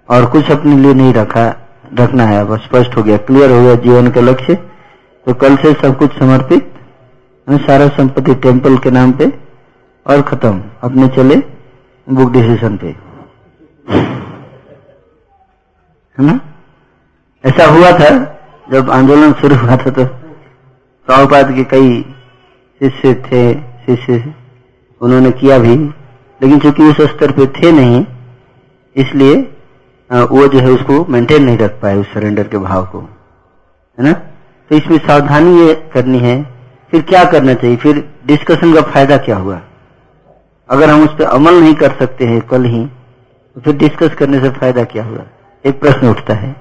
और 0.09 0.26
कुछ 0.26 0.51
अपने 0.51 0.76
लिए 0.76 0.93
नहीं 0.93 1.13
रखा, 1.13 1.45
रखना 1.93 2.24
है। 2.24 2.39
अब 2.41 2.55
स्पष्ट 2.57 2.97
हो 2.97 3.03
गया 3.03 3.18
क्लियर 3.18 3.51
हो 3.51 3.61
गया 3.61 3.76
जीवन 3.76 4.09
का 4.11 4.22
लक्ष्य। 4.22 4.55
तो 5.28 5.34
कल 5.34 5.55
से 5.55 5.74
सब 5.74 5.97
कुछ 5.97 6.18
समर्पित 6.20 6.74
सारा 7.47 7.88
संपत्ति 7.88 8.34
टेंपल 8.36 8.78
के 8.78 8.91
नाम 8.91 9.11
पे, 9.11 9.26
और 10.05 10.22
खत्म। 10.22 10.63
अपने 10.84 11.07
चले 11.07 11.36
बुक 12.07 12.32
डिसीज़न 12.32 12.78
पे। 12.78 12.88
है 16.18 16.26
ना? 16.26 16.39
ऐसा 17.43 17.65
हुआ 17.65 17.91
था, 17.91 18.09
जब 18.72 18.89
आंदोलन 18.91 19.34
शुरू 19.34 19.55
हुआ 19.55 19.78
था 19.78 19.89
तो 19.91 20.05
प्रभुपाद 21.07 21.51
के 21.51 21.63
कई 21.63 22.01
शिष्य 22.82 23.13
थे, 23.26 23.53
शिष्य 23.86 24.34
उन्होंने 25.01 25.32
किया 25.32 25.57
भी, 25.57 25.76
लेकिन 26.41 26.59
चूँकि 26.59 26.84
उस 26.84 27.01
स्तर 27.01 27.32
पे 27.32 27.45
थे 27.47 27.72
नहीं 27.72 28.05
इसलिए 28.98 29.36
वो 30.10 30.48
जो 30.48 30.60
है 30.60 30.70
उसको 30.70 31.06
मेंटेन 31.06 31.43
नहीं 31.43 31.58
रख 31.58 31.80
पाए, 31.82 31.95
उस 31.95 32.14
सरेंडर 32.14 32.48
के 32.48 32.58
भाव 32.58 32.86
को। 32.86 33.00
है 33.00 34.04
ना? 34.06 34.12
तो 34.12 34.76
इसमें 34.76 34.98
सावधानी 34.98 35.60
ये 35.60 35.74
करनी 35.93 36.20
है, 36.20 36.41
फिर 36.91 37.02
क्या 37.04 37.24
करना 37.26 37.54
चाहिए? 37.54 37.76
फिर 37.78 38.04
डिस्कशन 38.28 38.74
का 38.74 38.82
फ़ायदा 38.84 39.18
क्या 39.20 39.38
हुआ? 39.38 39.60
अगर 40.70 40.89
हम 40.89 41.04
उस 41.04 41.14
पर 41.14 41.24
अमल 41.26 41.60
नहीं 41.62 41.74
कर 41.76 41.95
सकते 42.00 42.26
हैं 42.26 42.41
कल 42.48 42.64
ही 42.66 42.86
तो 42.86 43.62
फिर 43.62 43.76
डिस्कस 43.78 44.16
करने 44.16 44.39
से 44.41 44.50
फ़ायदा 44.52 44.84
क्या 44.86 45.04
हुआ? 45.04 45.24
एक 45.66 45.80
प्रश्न 45.82 46.10
उठता 46.10 46.34
है। 46.34 46.52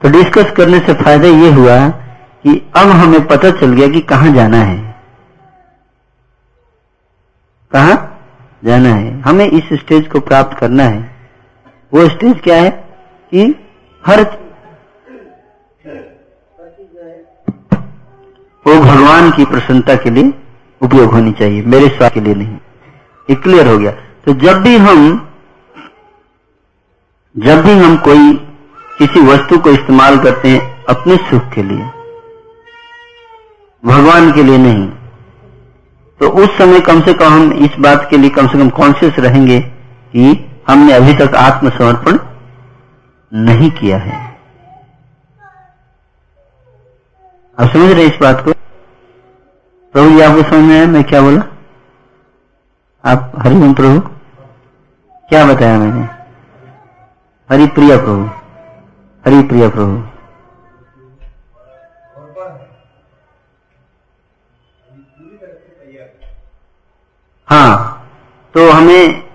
तो 0.00 0.10
डिस्कस 0.10 0.50
करने 0.56 0.78
से 0.80 0.94
फ़ायदा 0.94 1.28
ये 1.28 1.50
हुआ 1.52 1.76
कि 1.88 2.50
अब 2.76 2.90
हमें 2.90 3.26
पता 3.26 3.50
चल 3.50 3.72
गया 3.72 3.88
कि 3.88 4.00
कहाँ 4.10 4.32
जाना 4.34 4.56
है। 4.58 4.76
कहा? 7.72 7.94
जाना 8.62 8.88
है। 8.88 9.20
हमें 9.20 9.46
इस 9.46 9.72
स्टेज 9.80 10.06
को 10.08 10.20
प्राप्त 10.20 10.58
करना 10.58 10.82
है। 10.82 11.17
वो 11.92 12.08
स्टेज 12.08 12.40
क्या 12.40 12.56
है? 12.56 12.70
कि 13.32 13.54
हर 14.04 14.22
वो 18.66 18.80
भगवान 18.80 19.30
की 19.30 19.44
प्रसन्नता 19.44 19.94
के 19.96 20.10
लिए 20.10 20.32
उपयोग 20.80 21.12
होनी 21.12 21.32
चाहिए, 21.32 21.62
मेरे 21.62 21.88
स्वास्थ्य 21.88 22.20
के 22.20 22.20
लिए 22.20 22.34
नहीं। 22.34 22.56
ये 23.30 23.34
क्लियर 23.36 23.66
हो 23.66 23.78
गया। 23.78 23.90
तो 24.24 24.32
जब 24.36 24.62
भी 24.62 24.76
हम, 24.76 24.98
जब 27.36 27.62
भी 27.62 27.72
हम 27.72 27.96
कोई 27.98 28.32
किसी 28.98 29.20
वस्तु 29.22 29.58
को 29.58 29.70
इस्तेमाल 29.70 30.18
करते 30.18 30.48
हैं 30.48 30.84
अपने 30.86 31.16
सुख 31.30 31.52
के 31.52 31.62
लिए, 31.62 31.84
भगवान 33.82 34.32
के 34.32 34.42
लिए 34.42 34.58
नहीं 34.58 34.88
तो 36.20 36.28
उस 36.34 36.56
समय 36.58 36.80
कम 36.80 37.00
से 37.00 37.12
कम 37.14 37.32
हम 37.32 37.52
इस 37.64 37.74
बात 37.80 38.06
के 38.10 38.16
लिए 38.16 38.30
कम 38.30 38.46
से 38.46 38.58
कम 38.58 38.68
कॉन्शियस 38.68 39.18
रहेंगे 39.18 39.60
कि 39.60 40.34
हमने 40.70 40.92
अभी 40.92 41.14
तक 41.14 41.34
आत्मसमर्पण 41.34 42.18
नहीं 43.32 43.70
किया 43.70 43.98
है। 43.98 44.38
आप 47.60 47.68
समझ 47.72 47.92
रहे 47.92 48.04
इस 48.06 48.18
बात 48.20 48.44
को? 48.44 48.52
प्रभु 49.92 50.10
जी 50.10 50.20
आपको 50.20 50.42
समझ 50.42 50.64
में 50.64 50.86
मैं 50.86 51.04
क्या 51.04 51.20
बोला? 51.20 51.42
आप 53.04 53.32
हरिओम 53.38 53.74
प्रभु। 53.74 54.00
क्या 55.28 55.46
बताया 55.46 55.78
मैंने? 55.78 56.02
हरिप्रिया 57.50 57.96
प्रभु। 57.96 58.24
हरिप्रिया 59.24 59.68
प्रभु। 59.68 60.02
हाँ 67.48 68.08
तो 68.54 68.70
हमें 68.70 69.27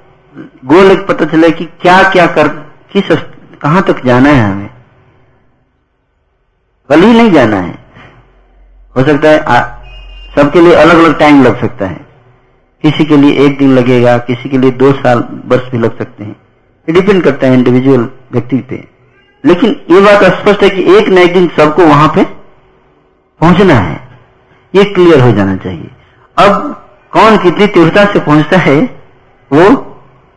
गोल 0.64 0.96
पता 1.04 1.26
चला 1.26 1.48
कि 1.50 1.66
क्या 1.82 2.02
क्या 2.10 2.26
कर, 2.28 2.48
किस 2.94 3.18
कहाँ 3.62 3.82
तक 3.82 4.06
जाना 4.06 4.30
है 4.30 4.44
हमें? 4.44 4.70
कल 6.90 7.02
ही 7.02 7.14
नहीं 7.14 7.32
जाना 7.32 7.58
है। 7.58 7.78
हो 8.98 9.04
सकता 9.04 9.30
है 9.30 9.40
सबके 10.36 10.62
लिए 10.62 10.74
अलग 10.74 10.96
अलग 10.96 11.20
टाइम 11.20 11.44
लग 11.44 11.60
सकता 11.62 11.86
है। 11.86 12.06
किसी 12.84 13.06
के 13.06 13.18
लिए 13.18 13.46
एक 13.46 13.58
दिन 13.58 13.76
लगेगा, 13.76 14.18
किसी 14.18 14.50
के 14.50 14.58
लिए 14.58 14.72
दो 14.72 14.92
साल 14.94 15.28
वर्ष 15.46 15.70
भी 15.72 15.78
लग 15.78 15.98
सकते 15.98 16.24
हैं। 16.24 16.36
ये 16.88 16.94
डिपेंड 16.94 17.24
करता 17.24 17.48
है 17.48 17.54
इंडिविजुअल 17.54 18.10
व्यक्ति 18.32 18.58
पे। 18.60 18.88
लेकिन 19.46 19.70
ये 19.92 20.02
बात 20.02 20.24
स्पष्ट 20.34 20.64
है 20.64 20.70
कि 20.70 20.98
एक 20.98 21.08
न 21.08 21.18
एक 21.18 21.34
दिन 21.34 21.48
सबको 21.58 21.86
वहाँ 21.86 22.08
पे 22.08 22.24
पहुँचना 23.42 23.74
है। 23.74 24.08
ये 24.76 24.84
क्लियर 24.86 25.20
हो 25.20 25.32
जाना 25.32 25.56
चाहिए। 25.56 25.90
अब 26.38 26.54
कौन 27.12 27.38
कितनी 27.38 27.68
तीव्रता 27.68 28.06
से 28.06 28.20
पहुँचता 28.20 28.58
है, 28.58 28.82
वो 29.52 29.90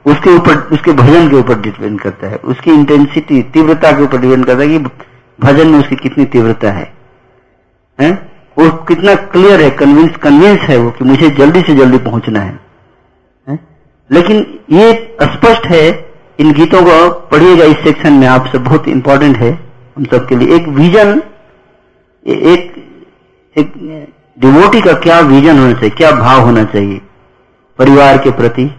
उसके 0.06 0.30
ऊपर 0.30 0.56
उसके 0.72 0.92
भजन 0.92 1.28
के 1.30 1.36
ऊपर 1.36 1.60
डिपेंड 1.60 2.00
करता 2.00 2.28
है। 2.28 2.36
उसकी 2.44 2.70
इंटेंसिटी 2.70 3.42
तीव्रता 3.54 3.90
के 3.92 4.02
ऊपर 4.02 4.18
डिपेंड 4.18 4.44
करता 4.46 4.62
है 4.62 4.68
कि 4.68 4.78
भजन 5.38 5.68
में 5.68 5.78
उसकी 5.78 5.96
कितनी 5.96 6.24
तीव्रता 6.26 6.70
है, 6.72 6.92
है? 7.98 8.10
वो 8.56 8.70
कितना 8.88 9.14
क्लियर 9.32 9.60
है 9.60 9.70
कन्विंस 9.78 10.16
कन्विंस 10.16 10.60
है 10.60 10.76
वो 10.76 10.90
कि 10.90 11.04
मुझे 11.04 11.30
जल्दी 11.30 11.60
से 11.62 11.74
जल्दी 11.76 11.98
पहुँचना 12.04 12.40
है, 12.40 12.58
है? 13.48 13.58
लेकिन 14.10 14.60
ये 14.70 14.92
स्पष्ट 15.22 15.66
है 15.66 15.84
इन 16.38 16.52
गीतों 16.52 16.82
को 16.82 17.10
पढ़िएगा 17.28 17.64
इस 17.64 17.76
सेक्शन 17.84 18.12
में 18.12 18.26
आप 18.28 18.46
सब 18.46 18.64
बहुत 18.64 18.88
इंपॉर्टेंट 18.88 19.36
है 19.36 19.52
हम 19.96 20.04
सबके 20.04 20.36
लिए। 20.36 20.56
एक 20.56 20.68
विजन 20.70 21.22
एक 22.26 22.74
एक 23.56 23.72
डिवोटी 24.38 24.80
का 24.80 24.92
क्या 25.00 25.18
विजन 25.26 25.58
होना 25.58 25.72
चाहिए 25.72 25.90
क्या 25.90 26.10
भाव 26.12 26.40
होना 26.40 26.64
चाहिए 26.64 27.00
परिवार 27.78 28.18
के 28.18 28.30
प्रति? 28.32 28.70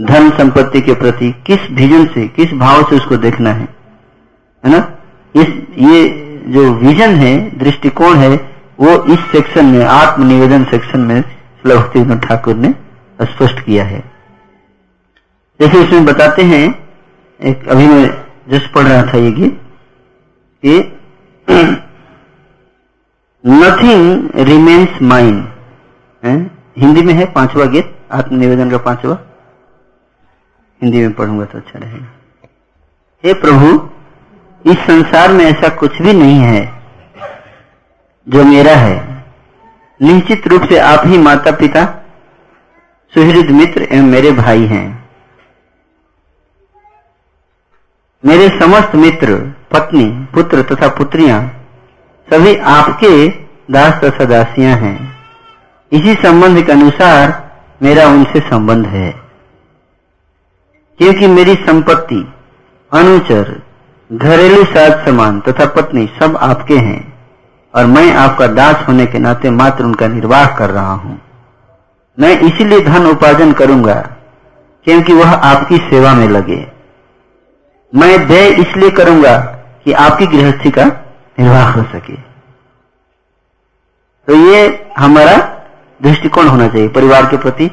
धन 0.00 0.30
संपत्ति 0.30 0.80
के 0.80 0.94
प्रति 0.94 1.32
किस 1.46 1.70
विजन 1.70 2.06
से, 2.06 2.28
किस 2.28 2.52
भाव 2.52 2.82
से 2.82 2.96
उसको 2.96 3.16
देखना 3.16 3.52
है? 3.52 3.68
है 4.64 4.70
ना? 4.70 4.98
इस, 5.36 5.46
ये 5.78 6.08
जो 6.46 6.72
विजन 6.74 7.10
है, 7.10 7.58
दृष्टिकोण 7.58 8.16
है, 8.16 8.36
वो 8.80 9.04
इस 9.04 9.20
सेक्शन 9.20 9.64
में, 9.64 9.84
आत्मनिवेदन 9.84 10.64
सेक्शन 10.64 11.00
में 11.00 11.22
भक्ति 11.66 12.26
ठाकुर 12.26 12.54
ने 12.54 12.74
स्पष्ट 13.22 13.60
किया 13.60 13.84
है। 13.84 14.12
जैसे 15.60 15.84
इसमें 15.84 16.04
बताते 16.04 16.42
हैं, 16.42 16.88
एक 17.40 17.68
अभी 17.68 17.86
मैं 17.86 18.24
जस्ट 18.48 18.72
पढ़ 18.72 18.82
रहा 18.82 19.02
था 19.02 19.18
ये 19.18 19.30
गीत, 19.32 19.60
कि 20.64 20.98
नथिंग 23.46 24.30
रिमेन्स 24.36 25.02
माइन 25.02 25.48
हिंदी 26.78 27.02
में 27.02 27.14
है 27.14 27.26
पांचवा 27.26 27.64
गीत, 27.64 27.96
आत्मनिवेदन 28.12 28.70
का 28.70 28.78
पांचवा। 28.78 29.18
हिंदी 30.80 31.00
में 31.00 31.12
पढ़ूँगा 31.12 31.44
तो 31.44 31.58
अच्छा 31.58 31.78
रहेगा। 31.78 32.06
हे 33.24 33.32
प्रभु, 33.34 33.68
इस 34.64 34.78
संसार 34.78 35.32
में 35.32 35.44
ऐसा 35.44 35.68
कुछ 35.76 36.00
भी 36.02 36.12
नहीं 36.12 36.38
है 36.40 36.62
जो 38.26 38.44
मेरा 38.44 38.74
है। 38.76 38.96
निश्चित 40.00 40.46
रूप 40.48 40.62
से 40.62 40.78
आप 40.78 41.06
ही 41.06 41.18
माता 41.18 41.50
पिता 41.50 41.84
सुहृद 43.12 43.50
मित्र 43.50 43.82
एवं 43.82 44.06
मेरे 44.06 44.32
भाई 44.32 44.64
हैं। 44.66 44.86
मेरे 48.24 48.48
समस्त 48.50 48.94
मित्र, 48.94 49.36
पत्नी, 49.72 50.06
पुत्र 50.34 50.62
तथा 50.64 50.88
पुत्रियाँ, 50.88 51.40
सभी 52.28 52.56
आपके 52.56 53.28
दास 53.72 54.00
तथा 54.04 54.24
दासियाँ 54.24 54.76
हैं। 54.76 54.96
इसी 55.92 56.14
संबंध 56.22 56.64
के 56.66 56.72
अनुसार 56.72 57.32
मेरा 57.80 58.06
उनसे 58.08 58.40
संबंध 58.40 58.86
है। 58.86 59.23
क्योंकि 61.00 61.26
मेरी 61.26 61.54
संपत्ति, 61.54 62.20
अनुचर, 62.92 63.60
घरेलू 64.10 64.64
साज 64.64 65.04
समान 65.06 65.40
तथा 65.40 65.66
पत्नी 65.66 66.06
सब 66.20 66.36
आपके 66.36 66.76
हैं 66.78 67.02
और 67.74 67.86
मैं 67.86 68.12
आपका 68.14 68.46
दास 68.46 68.84
होने 68.88 69.06
के 69.06 69.18
नाते 69.18 69.50
मात्र 69.50 69.84
उनका 69.84 70.08
निर्वाह 70.08 70.56
कर 70.56 70.70
रहा 70.70 70.92
हूँ। 70.92 71.20
मैं 72.18 72.38
इसीलिए 72.40 72.80
धन 72.80 73.06
उपार्जन 73.06 73.52
करूँगा 73.52 73.94
क्योंकि 74.86 75.12
वह 75.12 75.32
आपकी 75.32 75.76
सेवा 75.90 76.12
में 76.14 76.28
लगे। 76.28 76.66
मैं 77.92 78.16
व्यय 78.26 78.48
इसलिए 78.48 78.90
करूँगा 78.90 79.36
कि 79.84 79.92
आपकी 79.92 80.26
गृहस्थी 80.26 80.70
का 80.70 80.84
निर्वाह 81.38 81.70
हो 81.72 81.82
सके। 81.82 82.16
तो 84.28 84.34
ये 84.34 84.90
हमारा 84.98 85.36
दृष्टिकोण 86.00 86.48
होना 86.48 86.68
चाहिए, 86.68 86.88
परिवार 86.88 87.26
के 87.26 87.36
प्रति। 87.36 87.70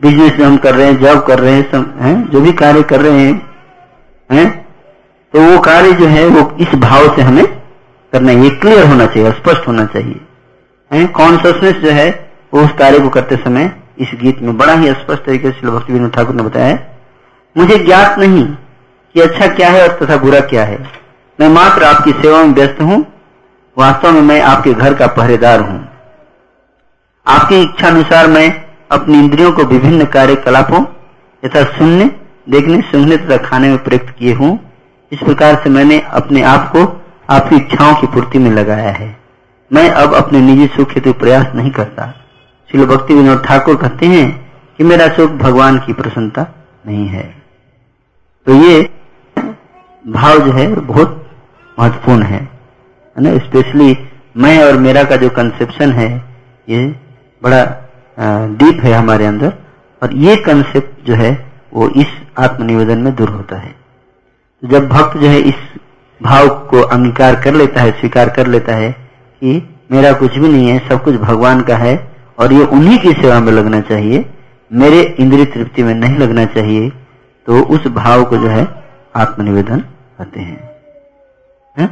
बिज़नेस 0.00 0.40
हम 0.40 0.56
कर 0.56 0.74
रहे 0.74 0.86
हैं 0.86 0.96
जॉब 0.98 1.20
कर 1.26 1.38
रहे 1.38 1.52
हैं, 1.52 1.70
सम, 1.72 1.84
हैं? 2.00 2.28
जो 2.30 2.40
भी 2.40 2.52
कार्य 2.52 2.82
कर 2.82 3.00
रहे 3.00 3.20
हैं 3.20 3.34
हैं? 4.30 4.66
तो 5.34 5.40
वो 5.42 5.58
कार्य 5.60 5.92
जो 5.92 6.06
है 6.06 6.26
वो 6.26 6.50
इस 6.60 6.74
भाव 6.74 7.14
से 7.16 7.22
हमें 7.22 7.44
करना 8.12 8.32
है। 8.32 8.42
ये 8.44 8.50
क्लियर 8.50 8.86
होना 8.86 9.06
चाहिए 9.06 9.30
स्पष्ट 9.32 9.66
होना 9.68 9.84
चाहिए। 9.86 11.06
कॉन्सियसनेस 11.06 11.76
जो 11.76 11.90
है 11.90 12.08
वो 12.54 12.64
उस 12.64 12.72
कार्य 12.72 12.98
को 12.98 13.08
करते 13.08 13.36
समय 13.36 13.72
इस 13.98 14.10
गीत 14.14 14.40
में 14.42 14.56
बड़ा 14.58 14.72
ही 14.72 14.92
स्पष्ट 14.92 15.24
तरीके 15.24 15.50
से 15.50 15.66
भक्ति 15.66 15.92
विनोद 15.92 16.12
ठाकुर 16.12 16.34
ने 16.34 16.42
बताया 16.42 16.66
है। 16.66 16.96
मुझे 17.56 17.78
ज्ञात 17.78 18.18
नहीं 18.18 18.44
कि 19.14 19.20
अच्छा 19.20 19.46
क्या 19.46 19.70
है 19.70 19.82
और 19.82 19.96
तथा 19.96 20.16
बुरा 20.16 20.40
क्या 20.40 20.64
है। 20.64 20.78
मैं 21.38 21.48
मात्र 21.48 21.84
आपकी 21.84 22.12
सेवा 22.12 22.42
में 22.44 22.54
व्यस्त 22.54 22.80
हूँ। 22.80 23.04
वास्तव 23.76 24.12
में 24.12 24.20
मैं 24.22 24.40
आपके 24.42 24.72
घर 24.72 24.94
का 24.94 25.06
पहरेदार 25.06 25.60
हूँ। 25.60 25.88
आपकी 27.26 27.60
इच्छा 27.62 27.88
अनुसार 27.88 28.26
मैं 28.26 28.65
अपनी 28.90 29.18
इंद्रियों 29.18 29.52
को 29.52 29.64
विभिन्न 29.64 30.04
कार्यकलापों 30.04 30.84
यथा 31.44 31.62
सुनने, 31.62 32.04
देखने, 32.50 32.80
सुनने 32.80 33.16
तथा 33.16 33.36
खाने 33.36 33.68
में 33.68 33.84
प्रयुक्त 33.84 34.10
किए 34.18 34.34
हूँ। 34.34 34.72
इस 35.12 35.18
प्रकार 35.18 35.60
से 35.64 35.70
मैंने 35.70 36.00
अपने 36.00 36.42
आप 36.42 36.72
को 36.76 37.06
आपकी 37.30 37.56
इच्छाओं 37.56 37.94
की 37.94 38.06
पूर्ति 38.06 38.38
में 38.38 38.50
लगाया 38.50 38.90
है। 38.90 39.16
मैं 39.72 39.90
अब 39.90 40.14
अपने 40.14 40.40
निजी 40.40 40.66
सुख 40.66 40.90
हेतु 40.90 41.12
प्रयास 41.12 41.46
नहीं 41.54 41.70
करता। 41.70 42.14
श्री 42.70 42.86
भक्ति 42.86 43.14
विनोद 43.14 43.44
ठाकुर 43.44 43.76
कहते 43.76 44.06
हैं 44.06 44.52
कि 44.78 44.84
मेरा 44.84 45.08
सुख 45.08 45.30
भगवान 45.30 45.78
की 45.78 45.92
प्रसन्नता 45.92 46.46
नहीं 46.86 47.08
है। 47.08 47.42
तो 48.46 48.54
ये 48.54 48.90
भाव 50.08 50.38
जो 50.38 50.52
है, 50.52 50.74
बहुत 50.74 51.30
महत्वपूर्ण 51.80 52.22
है। 52.22 52.48
ना? 53.20 53.38
स्पेशली 53.38 54.08
मैं 54.36 54.64
और 54.64 54.76
मेरा 54.76 55.04
का 55.04 55.16
जो 55.16 55.30
कंसेप्शन 55.30 55.92
है, 55.92 56.24
ये 56.68 56.96
बड़ा 57.42 57.85
डीप 58.18 58.82
है 58.82 58.92
हमारे 58.92 59.26
अंदर, 59.26 59.52
और 60.02 60.14
ये 60.14 60.36
कंसेप्ट 60.36 61.06
जो 61.06 61.14
है, 61.14 61.52
वो 61.74 61.88
इस 61.88 62.06
आत्मनिवेदन 62.38 62.98
में 62.98 63.14
दूर 63.14 63.28
होता 63.28 63.56
है। 63.56 63.74
जब 64.64 64.88
भक्त 64.88 65.16
जो 65.16 65.28
है 65.28 65.38
इस 65.38 65.54
भाव 66.20 66.48
को 66.48 66.80
अंगीकार 66.82 67.34
कर 67.40 67.54
लेता 67.54 67.80
है, 67.80 67.90
स्वीकार 67.90 68.28
कर 68.28 68.46
लेता 68.46 68.74
है 68.74 68.92
कि 68.92 69.78
मेरा 69.92 70.12
कुछ 70.12 70.38
भी 70.38 70.48
नहीं 70.48 70.68
है, 70.68 70.78
सब 70.88 71.02
कुछ 71.04 71.14
भगवान 71.14 71.60
का 71.60 71.76
है, 71.76 72.16
और 72.38 72.52
ये 72.52 72.64
उन्हीं 72.64 72.98
की 72.98 73.12
सेवा 73.12 73.40
में 73.40 73.52
लगना 73.52 73.80
चाहिए, 73.80 74.24
मेरे 74.70 75.00
इंद्रिय 75.20 75.44
तृप्ति 75.44 75.82
में 75.82 75.94
नहीं 75.94 76.16
लगना 76.18 76.44
चाहिए 76.44 76.88
तो 77.48 77.60
उस 77.64 77.86
भाव 77.86 78.24
को 78.24 78.36
जो 78.36 78.48
है 78.48 78.66
आत्मनिवेदन 79.16 79.80
कहते 79.80 80.40
हैं। 80.40 80.70
है? 81.76 81.86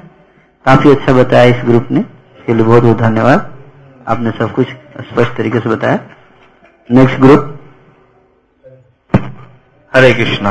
काफ़ी 0.67 0.91
अच्छा 0.91 1.13
बताया 1.13 1.57
इस 1.57 1.63
ग्रुप 1.65 1.89
ने। 1.91 2.01
इसके 2.01 2.55
लिए 2.55 2.65
बहुत 2.65 2.83
बहुत 2.83 2.99
धन्यवाद। 2.99 3.53
आपने 4.09 4.31
सब 4.31 4.53
कुछ 4.53 4.67
स्पष्ट 4.95 5.37
तरीके 5.37 5.61
से 5.61 5.69
बताया। 5.69 5.99
Next 6.91 7.19
group 7.21 7.51
Hare 9.93 10.13
Krishna. 10.15 10.51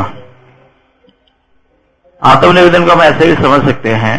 आत्मनिवेदन 2.21 2.85
को 2.85 2.91
हम 2.91 3.01
ऐसे 3.01 3.25
भी 3.27 3.35
समझ 3.43 3.63
सकते 3.65 3.93
हैं 3.95 4.17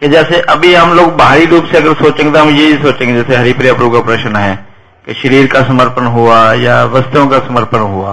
कि 0.00 0.08
जैसे 0.08 0.40
अभी 0.50 0.74
हम 0.74 0.92
लोग 0.92 1.16
बाहरी 1.16 1.46
रूप 1.46 1.64
से 1.64 1.76
अगर 1.76 1.94
सोचेंगे 1.94 2.32
तो 2.32 2.38
हम 2.38 2.48
यही 2.50 2.76
सोचेंगे, 2.78 3.14
जैसे 3.14 3.36
हरिप्रिया 3.36 3.74
प्रभु 3.74 3.90
का 3.90 4.00
प्रश्न 4.02 4.36
है 4.36 4.54
कि 5.06 5.14
शरीर 5.14 5.46
का 5.46 5.62
समर्पण 5.62 6.06
हुआ 6.08 6.52
या 6.54 6.82
वस्तुओं 6.86 7.26
का 7.28 7.38
समर्पण 7.38 7.78
हुआ 7.78 8.12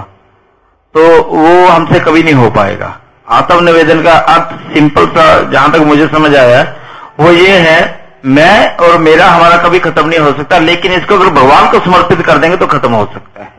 तो 0.94 1.06
वो 1.24 1.66
हमसे 1.66 2.00
कभी 2.00 2.22
नहीं 2.22 2.34
हो 2.34 2.50
पाएगा। 2.50 2.98
आत्मनिवेदन 3.28 4.02
का 4.02 4.12
अर्थ 4.12 4.74
सिंपल 4.74 5.06
सा 5.08 5.24
जहाँ 5.50 5.72
तक 5.72 5.80
मुझे 5.86 6.06
समझ 6.08 6.34
आया, 6.36 6.62
वो 7.20 7.30
ये 7.32 7.58
है 7.58 7.97
मैं 8.24 8.76
और 8.76 8.98
मेरा 8.98 9.26
हमारा 9.26 9.56
कभी 9.58 9.78
खत्म 9.80 10.08
नहीं 10.08 10.18
हो 10.20 10.32
सकता, 10.32 10.58
लेकिन 10.60 10.92
इसको 10.92 11.14
अगर 11.14 11.28
भगवान 11.32 11.70
को 11.70 11.78
समर्पित 11.80 12.20
कर 12.26 12.38
देंगे 12.38 12.56
तो 12.56 12.66
खत्म 12.68 12.92
हो 12.92 13.04
सकता 13.14 13.42
है। 13.42 13.52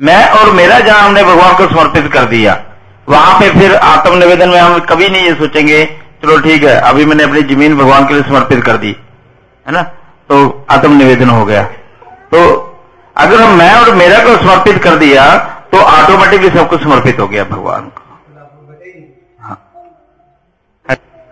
मैं 0.00 0.28
और 0.30 0.50
मेरा 0.52 0.78
जहाँ 0.80 1.00
हमने 1.00 1.22
भगवान 1.24 1.54
को 1.56 1.66
समर्पित 1.68 2.12
कर 2.12 2.24
दिया, 2.26 2.60
वहाँ 3.08 3.38
पे 3.40 3.50
फिर 3.50 3.74
आत्म 3.76 4.16
निवेदन 4.18 4.48
में 4.48 4.58
हम 4.58 4.78
कभी 4.86 5.08
नहीं 5.08 5.22
ये 5.22 5.34
सोचेंगे, 5.34 5.84
चलो 6.22 6.38
ठीक 6.40 6.64
है, 6.64 6.74
अभी 6.80 7.04
मैंने 7.04 7.24
अपनी 7.24 7.42
ज़मीन 7.44 7.76
भगवान 7.78 8.06
के 8.08 8.14
लिए 8.14 8.22
समर्पित 8.24 8.64
कर 8.64 8.76
दी, 8.76 8.96
है 9.66 9.72
ना? 9.72 9.82
तो 9.82 10.66
आत्म 10.70 10.96
निवेदन 10.96 11.28
हो 11.30 11.44
गया। 11.44 11.62
तो 11.62 12.40
अगर 13.16 13.42
हम 13.42 13.58
मैं 13.58 13.74
और 13.74 13.94
मेरा 13.94 14.18
को 14.24 14.36
समर्पित 14.38 14.82
कर 14.84 14.96
दिया 14.98 15.24
तो 15.72 15.78
ऑटोमेटिकली 15.80 16.48
सबको 16.50 16.78
समर्पित 16.78 17.20
हो 17.20 17.26
गया 17.28 17.44
भगवान 17.46 17.82
को। 17.88 18.03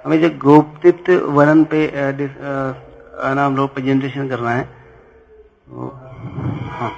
हमें 0.05 0.21
जो 0.21 0.29
गोपतित 0.39 1.11
वर्ण 1.31 1.65
पे 1.73 1.81
नाम 3.37 3.57
लोग 3.57 3.75
प्रेजेंटेशन 3.75 4.29
करना 4.29 4.51
है 4.51 4.65
हाँ। 6.71 6.91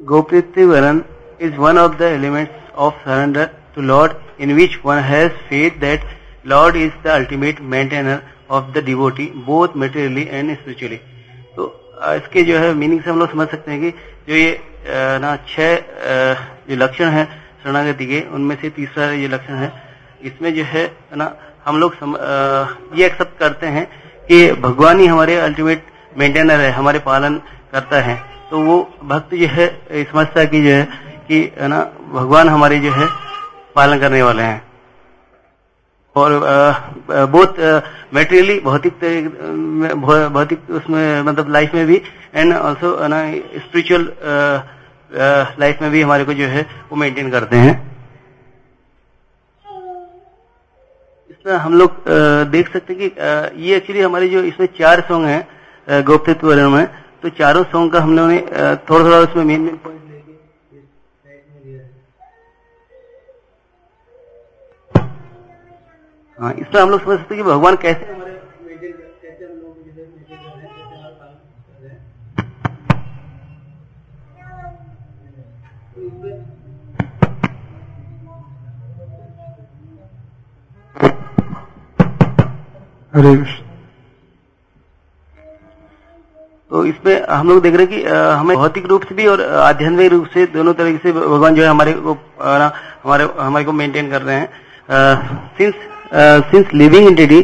गोपतित 0.00 0.58
वर्ण 0.70 1.00
is 1.40 1.56
one 1.58 1.78
of 1.78 1.96
the 1.98 2.02
elements 2.16 2.72
of 2.76 2.94
surrender 3.04 3.44
to 3.74 3.82
Lord 3.82 4.12
in 4.40 4.54
which 4.54 4.78
one 4.84 4.98
has 5.10 5.30
faith 5.48 5.78
that 5.80 6.04
Lord 6.46 6.76
is 6.76 6.92
the 7.04 7.08
ultimate 7.10 7.60
maintainer 7.76 8.20
of 8.50 8.72
the 8.72 8.84
devotee 8.84 9.26
both 9.46 9.76
materially 9.76 10.26
and 10.30 10.54
spiritually 10.56 10.96
तो 11.56 11.68
इसके 12.16 12.42
जो 12.42 12.58
है 12.58 12.72
मीनिंग 12.74 13.00
से 13.02 13.10
हम 13.10 13.18
लोग 13.18 13.30
समझ 13.30 13.48
सकते 13.48 13.70
हैं 13.70 13.80
कि 13.80 13.90
जो 14.28 14.34
ये 14.34 14.60
ना, 15.18 15.36
छह 15.48 15.76
जो 16.68 16.76
लक्षण 16.76 17.08
है 17.10 17.24
शरणागति 17.64 18.06
के, 18.06 18.20
उनमें 18.34 18.56
से 18.60 18.70
तीसरा 18.70 19.10
ये 19.12 19.28
लक्षण 19.28 19.54
है 19.54 19.72
इसमें 20.24 20.54
जो 20.54 20.64
है 20.64 20.84
ना 21.16 21.34
हम 21.66 21.78
लोग 21.80 21.94
सम, 21.94 22.14
आ, 22.14 22.18
ये 22.94 23.06
एक्सेप्ट 23.06 23.38
करते 23.38 23.66
हैं 23.68 23.86
कि 24.28 24.52
भगवान 24.62 25.00
ही 25.00 25.06
हमारे 25.06 25.36
अल्टीमेट 25.40 25.86
मेंटेनर 26.18 26.60
है 26.60 26.70
हमारे 26.72 26.98
पालन 27.00 27.40
करता 27.72 28.00
है। 28.00 28.16
तो 28.50 28.60
वो 28.60 28.76
भक्त 29.04 29.34
जो 29.34 29.46
है 29.48 29.66
समझता 30.04 30.44
कि 30.44 30.62
जो 30.62 30.70
है 30.70 30.84
कि 31.28 31.38
ना 31.62 31.80
भगवान 32.12 32.48
हमारे 32.48 32.78
जो 32.80 32.92
है 32.92 33.06
पालन 33.76 33.98
करने 34.00 34.22
वाले 34.22 34.42
हैं। 34.42 34.62
और 36.16 36.30
बहुत 37.10 37.56
मेटेरियली 38.14 38.58
भौतिक 38.60 38.94
भौतिक 40.32 40.70
उसमें 40.70 41.22
मतलब 41.22 41.48
लाइफ 41.50 41.74
में 41.74 41.86
भी 41.86 42.00
एंड 42.34 42.54
ऑल्सो 42.54 42.96
ना 43.08 43.20
स्पिरिचुअल 43.58 44.02
लाइफ 45.60 45.82
में 45.82 45.90
भी 45.90 46.02
हमारे 46.02 46.24
को 46.24 46.34
जो 46.34 46.46
है 46.46 46.66
वो 46.90 46.96
मेंटेन 46.96 47.30
करते 47.30 47.56
हैं। 47.56 47.74
इसमें 51.44 51.56
हम 51.56 51.74
लोग 51.74 52.04
देख 52.50 52.72
सकते 52.72 52.94
हैं 52.94 53.08
कि 53.10 53.62
ये 53.62 53.76
एक्चुअली 53.76 54.00
हमारे 54.02 54.28
जो 54.28 54.42
इसमें 54.44 54.66
चार 54.78 55.00
सॉन्ग 55.08 55.26
हैं 55.26 56.04
गोप्तित्व 56.04 56.54
में 56.70 56.86
तो 57.22 57.28
चारों 57.30 57.62
सॉन्ग 57.64 57.92
का 57.92 58.00
हम 58.00 58.16
लोगों 58.16 58.28
ने 58.28 58.38
थोड़ा 58.90 59.04
थोड़ा 59.04 59.18
उसमें 59.18 59.44
मेन 59.44 59.60
मेन 59.60 59.76
पॉइंट 59.76 60.00
हाँ 66.38 66.52
इसमें 66.52 66.80
हम 66.80 66.90
लोग 66.90 67.02
समझ 67.02 67.18
सकते 67.18 67.34
हैं 67.34 67.44
कि 67.44 67.50
भगवान 67.50 67.76
कैसे 67.82 68.21
हरे 83.12 83.34
कृष्ण 83.36 83.70
तो 86.70 86.84
इसमें 86.86 87.26
हम 87.28 87.48
लोग 87.48 87.62
देख 87.62 87.74
रहे 87.74 87.86
हैं 87.86 87.88
कि 87.94 88.02
हमें 88.38 88.56
भौतिक 88.56 88.86
रूप 88.86 89.02
से 89.08 89.14
भी 89.14 89.26
और 89.26 89.40
आध्यात्मिक 89.42 90.12
रूप 90.12 90.26
से 90.34 90.44
दोनों 90.54 90.72
तरीके 90.74 90.98
से 90.98 91.12
भगवान 91.12 91.54
जो 91.54 91.62
है 91.62 91.68
हमारे 91.68 91.92
को 91.94 92.12
हमारे 92.40 93.28
हमारे 93.38 93.64
को 93.64 93.72
मेंटेन 93.72 94.10
कर 94.10 94.22
रहे 94.22 94.36
हैं। 94.36 94.48
Since 95.58 95.74
since 96.50 96.72
living 96.74 97.06
entity 97.08 97.42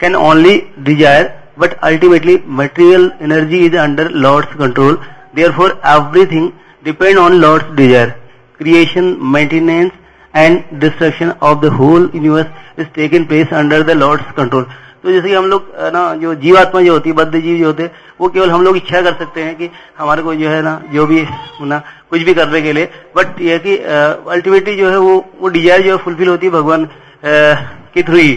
can 0.00 0.14
only 0.16 0.56
desire 0.80 1.30
but 1.58 1.74
ultimately 1.82 2.38
material 2.60 3.10
energy 3.22 3.64
is 3.66 3.76
under 3.78 4.10
Lord's 4.26 4.54
control 4.58 4.98
therefore 5.52 5.80
everything 5.88 6.50
depend 6.84 7.18
on 7.18 7.40
Lord's 7.40 7.76
desire 7.76 8.14
creation 8.60 9.16
maintenance 9.34 9.90
and 10.34 10.62
destruction 10.80 11.32
of 11.42 11.60
the 11.60 11.72
whole 11.78 12.10
universe 12.14 12.78
is 12.78 12.86
taken 12.96 13.24
place 13.24 13.52
under 13.54 13.82
the 13.82 13.96
Lord's 13.98 14.30
control 14.36 14.66
तो 15.04 15.10
जैसे 15.12 15.28
कि 15.28 15.34
हम 15.34 15.46
लोग 15.46 15.66
ना, 15.94 16.14
जो 16.14 16.34
जीवात्मा 16.34 16.80
जो 16.82 16.92
होती 16.92 17.10
है, 17.10 17.16
बद्ध 17.16 17.32
जीव 17.32 17.58
जो 17.58 17.66
होते 17.66 17.90
वो 18.20 18.28
केवल 18.28 18.50
हम 18.50 18.62
लोग 18.62 18.76
इच्छा 18.76 19.00
कर 19.02 19.14
सकते 19.14 19.42
हैं 19.42 19.54
कि 19.56 19.70
हमारे 19.98 20.22
को 20.22 20.34
जो 20.34 20.48
है 20.48 20.62
ना, 20.62 20.80
जो 20.92 21.06
भी, 21.06 21.22
ना, 21.62 21.78
कुछ 22.10 22.22
भी 22.22 22.34
करने 22.34 22.62
के 22.62 22.72
लिए। 22.72 22.90
बट 23.16 23.40
यह 23.40 23.58
कि 23.58 23.76
अल्टीमेटली 23.76 24.76
जो 24.76 24.90
है 24.90 24.98
वो 24.98 25.24
वो 25.40 25.48
डिज़ायर 25.48 25.82
जो 25.82 25.90
है 25.90 26.02
फुलफिल 26.04 26.28
होती 26.28 26.46
है 26.46 26.52
भगवान 26.52 26.88
के 27.24 28.02
थ्रू 28.02 28.16
ही। 28.16 28.32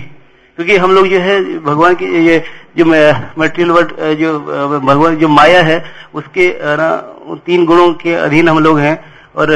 क्योंकि 0.57 0.77
हम 0.77 0.91
लोग 0.91 1.07
जो 1.07 1.19
है, 1.19 1.59
भगवान 1.59 1.95
की, 1.95 2.05
ये, 2.27 2.43
जो 2.77 2.85
मटेरियल 2.85 3.71
वर्ड 3.71 3.91
जो 4.19 4.39
भगवान, 4.79 5.15
जो 5.15 5.27
माया 5.29 5.61
है, 5.63 5.83
उसके 6.13 6.47
ना 6.77 6.95
तीन 7.45 7.65
गुणों 7.65 7.93
के 7.93 8.13
अधीन 8.15 8.49
हम 8.49 8.59
लोग 8.59 8.79
हैं। 8.79 8.95
और 9.35 9.49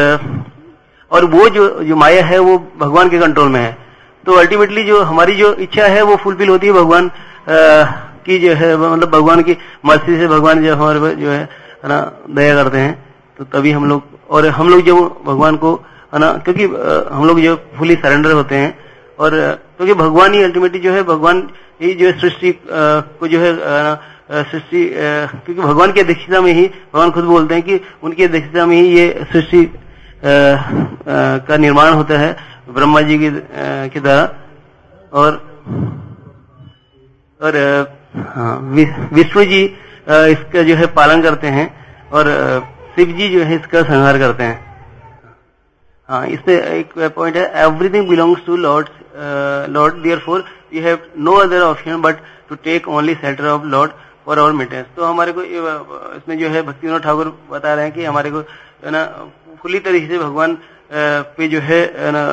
और 1.11 1.25
वो 1.25 1.47
जो 1.49 1.67
जो 1.83 1.95
माया 1.95 2.23
है, 2.25 2.37
वो 2.39 2.57
भगवान 2.77 3.09
के 3.09 3.19
कंट्रोल 3.19 3.49
में 3.49 3.59
है। 3.59 3.84
तो 4.25 4.33
अल्टीमेटली 4.33 4.83
जो 4.83 5.01
हमारी 5.03 5.35
जो 5.35 5.53
इच्छा 5.55 5.85
है, 5.85 6.01
वो 6.01 6.15
फुलफिल 6.15 6.49
होती 6.49 6.67
है 6.67 6.73
भगवान 6.73 7.11
की 8.25 8.37
जो 8.39 8.53
है 8.53 8.75
मतलब 8.77 9.09
भगवान 9.09 9.41
की 9.43 9.57
मर्ज़ी 9.85 10.17
से 10.17 10.27
भगवान 10.27 10.63
जो 10.63 10.75
हमारे 10.75 11.15
जो 11.15 11.29
है 11.29 11.43
ना, 11.85 11.99
दया 12.29 12.55
करते 12.55 12.77
हैं। 12.77 12.93
तो 13.39 13.43
तभी 13.45 13.71
हम 13.71 13.85
लोग, 13.89 14.03
और 14.29 14.47
हम 14.49 14.69
लोग 14.69 14.81
जब 14.85 14.95
भगवान 15.25 15.55
को, 15.57 15.73
है 16.13 16.19
ना, 16.19 16.31
क्योंकि 16.45 16.63
हम 17.13 17.25
लोग 17.27 17.39
जो 17.41 17.55
फुली 17.77 17.95
सरेंडर 17.95 18.31
होते 18.31 18.55
हैं, 18.55 18.77
और, 19.19 19.31
क्योंकि 19.77 19.93
भगवान 19.93 20.33
ही 20.33 20.43
अल्टीमेटली 20.43 20.79
जो 20.79 20.91
है, 20.91 21.03
भगवान 21.03 21.47
ही 21.81 21.93
जो 21.93 22.05
है 22.07 22.19
सृष्टि 22.19 22.51
को 22.69 23.27
जो 23.27 23.39
है 23.39 23.53
सृष्टि 24.25 24.83
क्योंकि 24.89 25.61
भगवान 25.61 25.91
की 25.91 25.99
अध्यक्षता 26.01 26.41
में 26.41 26.53
ही, 26.53 26.65
भगवान 26.93 27.11
खुद 27.11 27.23
बोलते 27.25 27.55
हैं 27.55 27.63
कि 27.63 27.79
उनकी 28.03 28.23
अध्यक्षता 28.23 28.65
में 28.65 28.75
ही 28.77 28.87
ये 28.89 29.25
सृष्टि 29.31 29.63
का 30.25 31.57
निर्माण 31.57 31.93
होता 31.93 32.17
है। 32.19 32.35
ब्रह्मा 32.67 33.01
जी 33.01 33.17
की 33.17 33.29
के 33.89 33.99
द्वारा 33.99 34.23
और 35.13 35.35
और 37.39 37.57
हाँ, 38.35 38.57
विष्णु 39.13 39.43
जी 39.45 39.63
इसका 40.31 40.61
जो 40.63 40.75
है 40.75 40.85
पालन 40.95 41.21
करते 41.21 41.47
हैं 41.47 41.67
और 42.11 42.29
शिव 42.95 43.11
जी 43.17 43.27
जो 43.29 43.43
है 43.43 43.55
इसका 43.55 43.81
संहार 43.83 44.17
करते 44.19 44.43
हैं। 44.43 44.63
हाँ 46.09 46.25
इसमें 46.27 46.55
एक 46.55 46.93
पॉइंट 47.15 47.35
है 47.35 47.45
everything 47.63 48.09
belongs 48.09 48.45
to 48.45 48.55
Lord 48.57 48.89
Lord 49.69 50.01
therefore 50.19 50.43
you 50.73 50.81
have 50.81 51.07
no 51.19 51.33
other 51.43 51.61
option 51.61 52.01
but 52.01 52.17
to 52.49 52.55
take 52.63 52.87
only 52.87 53.15
centre 53.15 53.47
of 53.47 53.63
Lord 53.65 53.91
for 54.25 54.39
our 54.39 54.51
maintenance 54.51 54.85
तो 54.95 55.05
हमारे 55.05 55.31
को 55.31 55.43
इसमें 55.43 56.37
जो 56.39 56.49
है 56.49 56.61
भक्ति 56.61 56.99
ठाकुर 56.99 57.37
बता 57.51 57.73
रहे 57.73 57.85
हैं 57.85 57.93
कि 57.93 58.05
हमारे 58.05 58.31
को 58.31 58.43
ना 58.91 59.03
खुली 59.61 59.79
तरीके 59.79 60.07
से 60.07 60.19
भगवान 60.19 60.57
पे 60.91 61.47
जो 61.47 61.59
है 61.59 61.81
है 61.97 62.11
ना 62.11 62.23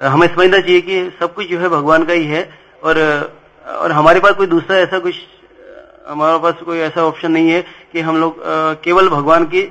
हमें 0.00 0.26
समझना 0.28 0.58
चाहिए 0.58 0.80
कि 0.80 1.10
सब 1.20 1.34
कुछ 1.34 1.46
जो 1.48 1.58
है 1.58 1.68
भगवान 1.68 2.04
का 2.04 2.12
ही 2.12 2.26
है। 2.26 2.42
और 2.82 2.98
और 3.64 3.92
हमारे 3.92 4.20
पास 4.20 4.34
कोई 4.34 4.46
दूसरा 4.46 4.76
ऐसा 4.78 4.98
कुछ 4.98 5.14
हमारे 6.06 6.38
पास 6.38 6.54
कोई 6.64 6.78
ऐसा 6.78 7.04
ऑप्शन 7.04 7.32
नहीं 7.32 7.50
है 7.50 7.60
कि 7.92 8.00
हम 8.00 8.16
लोग 8.16 8.36
केवल 8.84 9.08
भगवान 9.08 9.44
की 9.54 9.62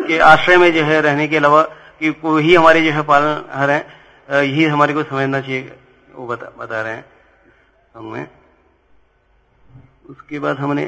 के 0.00 0.18
आश्रय 0.18 0.56
में 0.56 0.72
जो 0.72 0.82
है 0.84 1.00
रहने 1.00 1.26
के 1.28 1.36
अलावा 1.36 1.62
कि 2.00 2.10
कोई 2.22 2.42
ही 2.42 2.54
हमारे 2.54 2.82
जो 2.82 2.90
है 2.92 3.02
पालनहार 3.02 3.70
है 3.70 3.80
अ, 4.28 4.34
यही 4.34 4.64
हमारे 4.64 4.94
को 4.94 5.02
समझना 5.02 5.40
चाहिए 5.40 5.72
वो 6.14 6.26
बता 6.26 6.50
बता 6.58 6.80
रहे 6.82 6.92
हैं। 6.94 7.04
हमें 7.94 8.26
उसके 10.10 10.38
बाद 10.38 10.56
हमने 10.58 10.84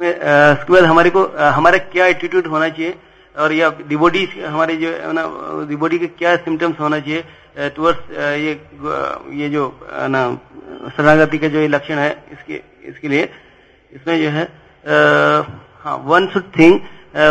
इसमें 0.00 0.12
उसके 0.52 0.72
बाद 0.72 0.84
हमारे 0.84 1.10
को 1.10 1.24
हमारा 1.52 1.78
क्या 1.92 2.06
एटीट्यूड 2.06 2.46
होना 2.46 2.68
चाहिए 2.68 2.94
और 3.34 3.52
या 3.52 3.68
डिबोडी 3.88 4.24
हमारे 4.40 4.76
जो, 4.76 4.88
है 4.88 5.12
ना 5.12 5.22
डिबोडी 5.68 5.98
के 5.98 6.06
क्या 6.18 6.36
सिम्टम्स 6.38 6.80
होना 6.80 6.98
चाहिए 7.00 7.70
टुवर्ड्स 7.76 8.10
ये 8.40 8.52
ये 9.40 9.48
जो 9.50 9.64
ना, 10.08 10.22
शरणागति 10.96 11.38
का 11.38 11.48
जो 11.48 11.60
ये 11.60 11.68
लक्षण 11.68 11.98
है, 11.98 12.10
इसके 12.32 12.60
इसके 12.88 13.08
लिए, 13.08 13.28
इसमें 13.92 14.22
जो 14.22 14.30
है 14.30 14.44
one 16.06 16.28
should 16.32 16.44
think 16.58 16.82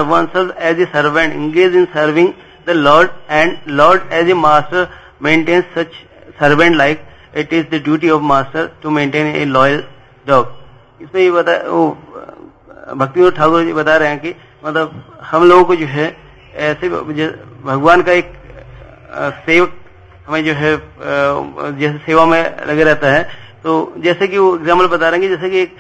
oneself 0.34 0.58
as 0.62 0.80
a 0.80 0.86
servant 0.94 1.34
engage 1.34 1.76
in 1.76 1.86
serving 1.94 2.34
the 2.68 2.76
Lord 2.78 3.10
and 3.30 3.58
Lord 3.70 4.14
as 4.14 4.30
a 4.30 4.34
master 4.36 4.88
maintain 5.24 5.62
such 5.76 5.94
servant 6.40 6.76
like 6.76 7.06
it 7.38 7.54
is 7.54 7.66
the 7.72 7.82
duty 7.84 8.10
of 8.10 8.22
master 8.34 8.70
to 8.84 8.90
maintain 8.92 9.36
a 9.36 9.46
loyal 9.48 9.84
dog 10.28 10.58
इसमें 11.02 11.22
ये 11.22 11.32
बता 11.32 11.54
भक्ति 12.94 13.30
ठाकुर 13.32 13.64
जी 13.64 13.74
बता 13.74 13.96
रहे 13.98 14.10
हैं 14.10 14.20
कि 14.20 14.34
मतलब 14.66 15.04
हम 15.24 15.44
लोगों 15.50 15.64
को 15.64 15.76
जो 15.76 15.86
है 15.88 16.16
ऐसे 16.56 16.90
भगवान 16.90 18.02
का 18.02 18.12
एक 18.12 18.34
सेवक 19.46 19.74
हमें 20.28 20.44
जो 20.46 20.54
है 20.54 20.76
जैसे 21.80 21.98
सेवा 21.98 22.26
में 22.26 22.66
लगे 22.68 22.84
रहता 22.84 23.12
है। 23.12 23.24
तो 23.64 23.72
जैसे 23.98 24.28
कि 24.28 24.38
वो 24.38 24.56
एग्ज़ाम्पल 24.56 24.88
बता 24.88 25.10
रहे 25.10 25.20
हैं 25.20 25.30
जैसे 25.30 25.50
कि 25.50 25.60
एक 25.60 25.76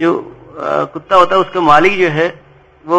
जो 0.00 0.12
कुत्ता 0.92 1.16
होता 1.16 1.34
है, 1.34 1.40
उसका 1.40 1.60
मालिक 1.60 1.98
जो 1.98 2.08
है, 2.08 2.28
वो 2.84 2.98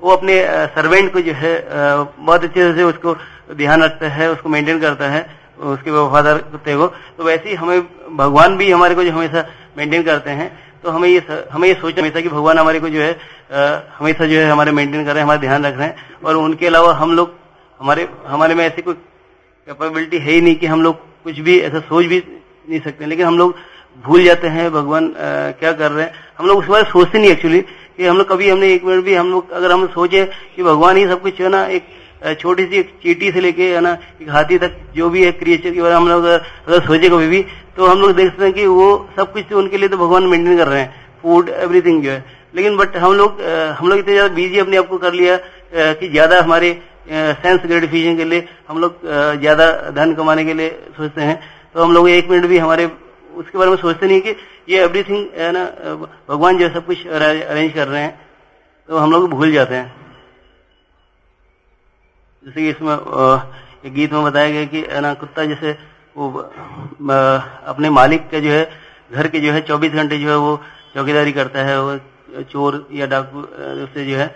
वो 0.00 0.10
अपने 0.10 0.34
सर्वेंट 0.74 1.12
को 1.12 1.20
जो 1.20 1.32
है 1.34 1.52
बहुत 1.66 2.44
अच्छे 2.44 2.72
से 2.74 2.82
उसको 2.84 3.14
ध्यान 3.54 3.82
रखता 3.82 4.08
है, 4.08 4.30
उसको 4.30 4.48
मेंटेन 4.48 4.80
करता 4.80 5.08
है, 5.10 5.26
उसके 5.60 5.90
वफादार 5.90 6.38
कुत्ते 6.50 6.76
को 6.76 6.86
तो 6.86 7.24
वैसे 7.24 7.48
ही 7.48 7.54
हमें, 7.54 7.80
भगवान 8.16 8.56
भी 8.56 8.70
हमारे 8.70 8.94
को 8.94 9.04
जो 9.04 9.12
हमेशा 9.12 9.44
मेंटेन 9.78 10.02
करते 10.02 10.30
हैं। 10.30 10.50
तो 10.84 10.90
हमें 10.90 11.08
ये 11.08 11.22
हमें 11.52 11.66
ये 11.68 11.74
सोचना 11.74 12.00
हमेशा 12.02 12.20
कि 12.20 12.28
भगवान 12.28 12.58
हमारे 12.58 12.80
को 12.80 12.88
जो 12.88 13.00
है 13.00 13.12
हमेशा 13.98 14.26
जो 14.26 14.38
है 14.40 14.50
हमारे 14.50 14.72
मेंटेन 14.72 15.04
कर 15.04 15.10
रहे 15.10 15.18
हैं 15.18 15.24
हमारा 15.24 15.40
ध्यान 15.40 15.66
रख 15.66 15.76
रहे 15.78 15.86
हैं। 15.86 16.20
और 16.24 16.36
उनके 16.36 16.66
अलावा 16.66 16.92
हम 16.94 17.12
लोग 17.16 17.34
हमारे 17.80 18.08
हमारे 18.26 18.54
में 18.54 18.64
ऐसी 18.66 18.82
कोई 18.82 18.94
कैपेबिलिटी 19.68 20.18
है 20.18 20.32
ही 20.32 20.40
नहीं 20.40 20.56
कि 20.56 20.66
हम 20.66 20.82
लोग 20.82 20.96
कुछ 21.24 21.38
भी 21.40 21.58
ऐसा 21.60 21.80
सोच 21.80 22.06
भी 22.06 22.22
नहीं 22.68 22.80
सकते। 22.80 23.06
लेकिन 23.06 23.26
हम 23.26 23.38
लोग 23.38 23.54
भूल 24.04 24.24
जाते 24.24 24.48
हैं 24.48 24.70
भगवान 24.72 25.08
अ, 25.08 25.14
क्या 25.60 25.72
कर 25.72 25.90
रहे 25.92 26.04
हैं। 26.04 26.12
हम 26.38 26.46
लोग 26.46 26.58
उस 26.58 26.66
बारे 26.66 26.84
सोचते 26.90 27.18
नहीं 27.18 27.30
एक्चुअली 27.30 27.60
कि 27.60 28.06
हम 28.06 28.18
लोग 28.18 28.28
कभी 28.28 28.48
हमने 28.50 28.72
एक 28.74 28.84
मिनट 28.84 29.04
भी 29.04 29.14
हम 29.14 29.30
लोग 29.30 29.50
अगर 29.50 29.72
हम 29.72 29.86
सोचे 29.94 30.24
कि 30.56 30.62
भगवान 30.62 30.96
ही 30.96 31.06
सब 31.08 31.22
कुछ 31.22 31.40
है 31.40 31.48
ना 31.48 31.64
एक 31.68 31.88
छोटी 32.22 32.64
सी 32.66 32.76
एक 32.78 32.88
चीटी 33.02 33.30
से 33.32 33.40
लेके, 33.40 33.72
है 33.74 33.80
ना, 33.80 33.96
एक 34.22 34.28
हाथी 34.30 34.58
तक 34.58 34.72
जो 34.94 35.08
भी 35.10 35.24
है 35.24 35.30
क्रिएचर 35.32 35.70
के 35.70 35.80
बारे 35.82 35.94
में 35.94 36.00
हम 36.00 36.08
लोग 36.08 36.24
अगर 36.24 36.86
सोचे 36.86 37.08
कभी 37.08 37.28
भी 37.28 37.42
तो 37.76 37.86
हम 37.86 38.00
लोग 38.00 38.12
देखते 38.14 38.44
हैं 38.44 38.52
कि 38.52 38.66
वो 38.68 38.88
सब 39.16 39.32
कुछ 39.32 39.44
तो 39.50 39.58
उनके 39.58 39.78
लिए 39.78 39.88
तो 39.88 39.96
भगवान 39.96 40.26
मेंटेन 40.26 40.56
कर 40.56 40.68
रहे 40.68 40.80
हैं 40.80 40.92
फ़ूड 41.22 41.48
एवरीथिंग 41.48 42.02
जो 42.04 42.10
है। 42.10 42.24
लेकिन 42.54 42.76
बट 42.76 42.96
हम 42.96 43.12
लोग 43.14 43.40
हम 43.78 43.88
लोग 43.88 43.98
इतने 43.98 44.12
ज़्यादा 44.12 44.34
बिज़ी 44.34 44.58
अपने 44.58 44.76
आप 44.76 44.88
को 44.88 44.98
कर 44.98 45.12
लिया 45.12 45.36
कि 45.94 46.08
ज़्यादा 46.08 46.40
हमारे 46.42 46.72
सेंस 47.08 47.60
ग्रेटिफिकेशन 47.60 48.16
के 48.16 48.24
लिए, 48.24 48.44
हम 48.68 48.78
लोग 48.78 49.00
ज़्यादा 49.40 49.70
धन 49.90 50.14
कमाने 50.14 50.44
के 50.44 50.54
लिए 50.54 50.70
सोचते 50.96 51.20
हैं। 51.20 51.40
तो 51.74 51.82
हम 51.82 51.92
लोग 51.92 52.08
एक 52.10 52.30
मिनट 52.30 52.46
भी 52.46 52.58
हमारे, 52.58 52.90
उसके 53.34 53.58
बारे 53.58 53.70
में 53.70 53.76
सोचते 53.78 54.06
नहीं 54.06 54.20
कि 54.20 54.34
ये 54.68 54.82
एवरीथिंग 54.82 55.26
है 55.36 55.50
ना 55.52 55.64
भगवान 56.28 56.58
जो 56.58 56.68
सब 56.68 56.86
कुछ 56.86 57.06
अरेंज 57.06 57.72
कर 57.72 57.88
रहे 57.88 58.02
हैं 58.02 58.14
तो 58.88 58.96
हम 58.96 59.10
लोग 59.10 59.28
भूल 59.30 59.52
जाते 59.52 59.74
हैं। 59.74 59.99
जैसे 62.42 62.68
इसमें 62.68 62.96
गीत 63.94 64.12
में 64.12 64.22
बताया 64.24 64.50
गया 64.50 64.64
कि 64.64 64.84
ना, 65.00 65.12
कुत्ता 65.14 65.44
जैसे 65.44 65.72
वो 66.16 66.28
अपने 66.30 67.90
मालिक 67.90 68.28
के 68.30 68.40
जो 68.40 68.50
है, 68.50 68.64
घर 69.12 69.28
के 69.28 69.40
जो 69.40 69.52
है 69.52 69.60
24 69.66 69.92
घंटे 69.92 70.18
जो 70.18 70.28
है 70.30 70.36
वो 70.38 70.56
चौकीदारी 70.94 71.32
करता 71.32 71.62
है, 71.64 71.80
वो 71.82 72.42
चोर 72.42 72.86
या 72.92 73.06
डाकू 73.06 73.44
से 73.94 74.04
जो 74.06 74.16
है 74.16 74.26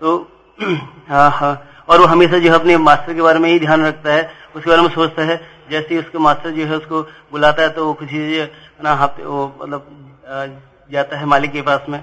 तो 0.00 0.16
हाँ 1.08 1.30
हाँ 1.30 1.54
और 1.88 2.00
वो 2.00 2.06
हमेशा 2.06 2.38
जो 2.38 2.50
है 2.50 2.54
अपने 2.54 2.76
मास्टर 2.78 3.14
के 3.14 3.22
बारे 3.22 3.38
में 3.38 3.48
ही 3.50 3.58
ध्यान 3.60 3.84
रखता 3.84 4.12
है, 4.12 4.28
उसके 4.56 4.70
बारे 4.70 4.82
में 4.82 4.88
सोचता 4.88 5.22
है, 5.24 5.36
जैसे 5.70 5.94
ही 5.94 6.00
उसके 6.00 6.18
मास्टर 6.18 6.50
जो 6.50 6.66
है 6.66 6.76
उसको 6.76 7.02
बुलाता 7.32 7.62
है 7.62 7.70
तो 7.70 7.86
वो 7.86 7.94
खुशी 7.94 8.42
ना 8.84 8.94
हफ़्ते 8.94 9.24
वो 9.24 9.46
मतलब 9.62 10.60
जाता 10.92 11.16
है 11.18 11.26
मालिक 11.26 11.52
के 11.52 11.62
पास 11.62 11.86
में। 11.88 12.02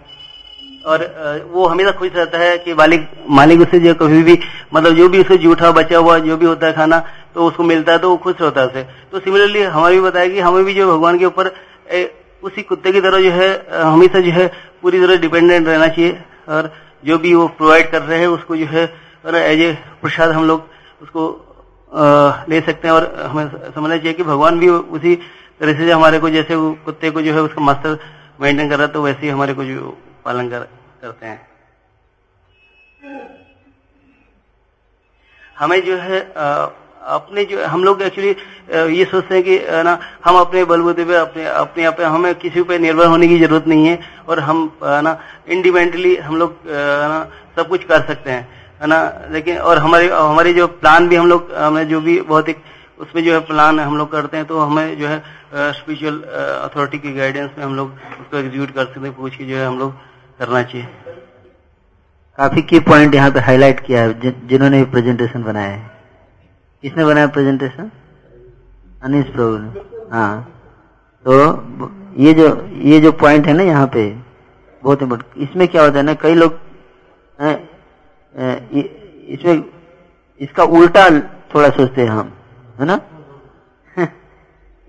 और 0.90 1.03
वो 1.52 1.66
हमेशा 1.68 1.91
खुश 1.91 2.11
रहता 2.16 2.38
है 2.38 2.57
कि 2.57 2.74
मालिक 2.74 3.10
मालिक 3.30 3.61
उसे 3.61 3.80
जो 3.80 3.94
कभी 3.95 4.22
भी 4.24 4.40
मतलब 4.74 4.95
जो 4.95 5.10
भी 5.10 5.20
उसको 5.22 5.38
जूठा 5.38 5.72
बचा 5.72 5.98
हुआ 5.98 6.18
जो 6.20 6.38
भी 6.38 6.45
होता 6.45 6.68
है 6.68 6.74
खाना 6.74 6.99
तो 7.36 7.48
उसको 7.48 7.64
मिलता 7.64 7.91
है 7.91 7.99
तो 7.99 8.10
वो 8.10 8.18
खुश 8.18 8.36
रहता 8.41 8.61
है 8.61 8.68
उसे। 8.68 8.84
तो 9.11 9.20
सिमिलरली 9.20 9.61
हमें 9.76 9.91
भी 9.91 10.02
बताया 10.02 10.30
कि 10.30 10.40
हमें 10.40 10.64
भी 10.66 10.74
जो 10.74 10.91
भगवान 10.91 11.20
के 11.20 11.26
ऊपर 11.26 11.52
उसी 12.44 12.61
कुत्ते 12.61 12.91
की 12.91 13.02
तरह 13.02 13.22
जो 13.22 13.32
है 13.32 13.49
हमेशा 13.84 14.20
जो 14.20 14.32
है 14.32 14.48
पूरी 14.82 15.02
तरह 15.02 15.18
डिपेंडेंट 15.18 15.68
रहना 15.68 15.88
चाहिए 15.88 16.18
और 16.49 16.72
जो 17.06 17.18
भी 17.18 17.34
वो 17.34 17.48
प्रोवाइड 17.57 17.91
कर 17.91 18.02
रहे 18.02 18.20
हैं 18.20 18.28
उसको 18.28 18.56
जो 18.56 18.66
है 18.66 18.84
एज 19.45 19.61
ए 19.61 19.72
प्रसाद 20.02 20.32
हम 20.32 20.48
लोग 20.48 20.68
उसको 21.02 21.30
ले 22.49 22.61
सकते 22.61 22.88
हैं 22.88 22.95
और 22.95 23.14
हमें 23.28 23.48
समझना 23.48 23.98
चाहिए 23.98 24.14
कि 24.14 24.24
भगवान 24.24 24.60
भी 24.60 24.70
उसी 24.70 25.16
तरह 25.61 25.74
से 25.78 25.91
हमारे 25.91 26.20
को 26.20 26.30
जैसे 26.30 26.56
कुत्ते 26.86 27.10
को 27.11 27.22
जो 27.22 27.34
है 27.34 27.41
उसका 27.41 27.61
मास्टर 27.61 27.98
मेंटेन 28.41 28.70
कर 28.70 28.78
रहा 28.78 28.88
है 28.88 28.94
तो 28.94 29.02
वैसे 29.02 29.22
ही 29.22 29.30
हमारे 29.30 29.53
को 29.53 29.64
जो 29.64 29.98
पालन 30.26 30.49
कर, 30.49 30.68
करते 31.01 31.26
हैं। 31.26 31.47
हमें 35.55 35.81
जो 35.85 35.97
है 35.97 36.19
अपने 37.09 37.43
जो, 37.45 37.65
हम 37.65 37.84
लोग 37.84 38.01
एक्चुअली 38.01 38.30
ये 38.97 39.05
सोचते 39.05 39.35
हैं 39.35 39.43
कि 39.43 39.57
ना, 39.84 39.97
हम 40.26 40.35
अपने 40.38 40.63
बलबूते 40.65 41.05
पे, 41.05 41.15
अपने 41.15 41.45
अपने 41.47 41.85
आप 41.85 41.97
पे, 41.97 42.03
हमें 42.05 42.34
किसी 42.35 42.63
पे 42.63 42.77
निर्भर 42.80 43.05
होने 43.07 43.27
की 43.27 43.39
ज़रूरत 43.39 43.67
नहीं 43.67 43.88
है 43.88 43.99
और 44.27 44.39
हम 44.41 44.71
ना 44.84 45.17
इंडिपेंडेंटली 45.47 46.15
हम 46.17 46.35
लोग 46.38 46.57
ना, 46.65 47.23
सब 47.55 47.67
कुछ 47.69 47.84
कर 47.84 48.01
सकते 48.07 48.31
हैं, 48.31 48.47
है 48.81 48.88
ना, 48.88 48.99
लेकिन, 49.31 49.57
और 49.59 49.77
हमारे 49.77 50.09
हमारे 50.09 50.53
जो 50.53 50.67
प्लान 50.67 51.07
भी 51.07 51.15
हम 51.15 51.27
लोग 51.30 51.51
हमें 51.53 51.88
जो 51.89 52.01
भी 52.01 52.19
बहुत 52.23 52.49
एक, 52.49 52.61
उसमें 52.99 53.23
जो 53.23 53.34
है 53.34 53.39
प्लान 53.47 53.80
हम 53.80 53.97
लोग 53.97 54.11
करते 54.11 54.38
हैं 54.38 54.45
तो 54.45 54.59
हमें 54.59 54.97
जो 54.99 55.07
है 55.07 55.19
स्पिरिचुअल 55.73 56.21
अथॉरिटी 56.63 56.99
की 56.99 57.13
गाइडेंस 57.13 57.49
में 57.57 57.65
हम 57.65 57.76
लोग 57.76 57.91
उसको 58.21 58.38
एग्जीक्यूट 58.38 58.71
कर 58.71 58.85
सकते 58.85 58.99
हैं, 58.99 59.15
पूछ 59.15 59.35
के 59.35 59.45
जो 59.45 59.57
है 59.57 59.65
हम 59.65 59.80
लोग 59.80 59.93
करना 60.40 60.61
चाहिए। 60.64 60.88
काफ़ी 62.40 62.61
की 62.61 62.80
पॉइंट 62.80 63.16
यहाँ 63.16 63.32
पे 63.32 63.40
हाईलाइट 63.40 63.80
किया 63.86 64.02
है 64.02 64.48
जिन्होंने 64.48 64.84
प्रेजेंटेशन 64.91 65.44
बनाया 65.44 65.72
है। 65.72 65.90
किसने 66.84 67.06
बनाया 67.06 67.28
प्रेजेंटेशन 67.28 67.90
अनिश 69.03 69.26
प्रभु 69.28 69.57
ने। 69.57 69.70
हाँ। 70.11 70.41
तो 71.26 71.34
ये 72.18 72.34
जो 72.34 72.48
ये 72.84 72.99
जो 72.99 73.11
पॉइंट 73.22 73.48
है 73.48 73.53
ना 73.53 73.64
यहाँ 73.64 73.88
पे, 73.88 74.10
बहुत 74.84 75.02
इम्पोर्टेंट 75.02 75.49
इसमें 75.49 75.68
क्या 75.68 75.84
होता 75.84 75.98
है 75.98 76.03
ना, 76.03 76.14
कई 76.14 76.34
लोग 76.36 76.60
इसमें, 79.30 79.64
इसका 80.41 80.64
उल्टा 80.64 81.10
थोड़ा 81.53 81.70
सोचते 81.70 82.02
हैं 82.02 82.10
हम, 82.10 82.32
है 82.80 82.86
ना? 82.86 82.99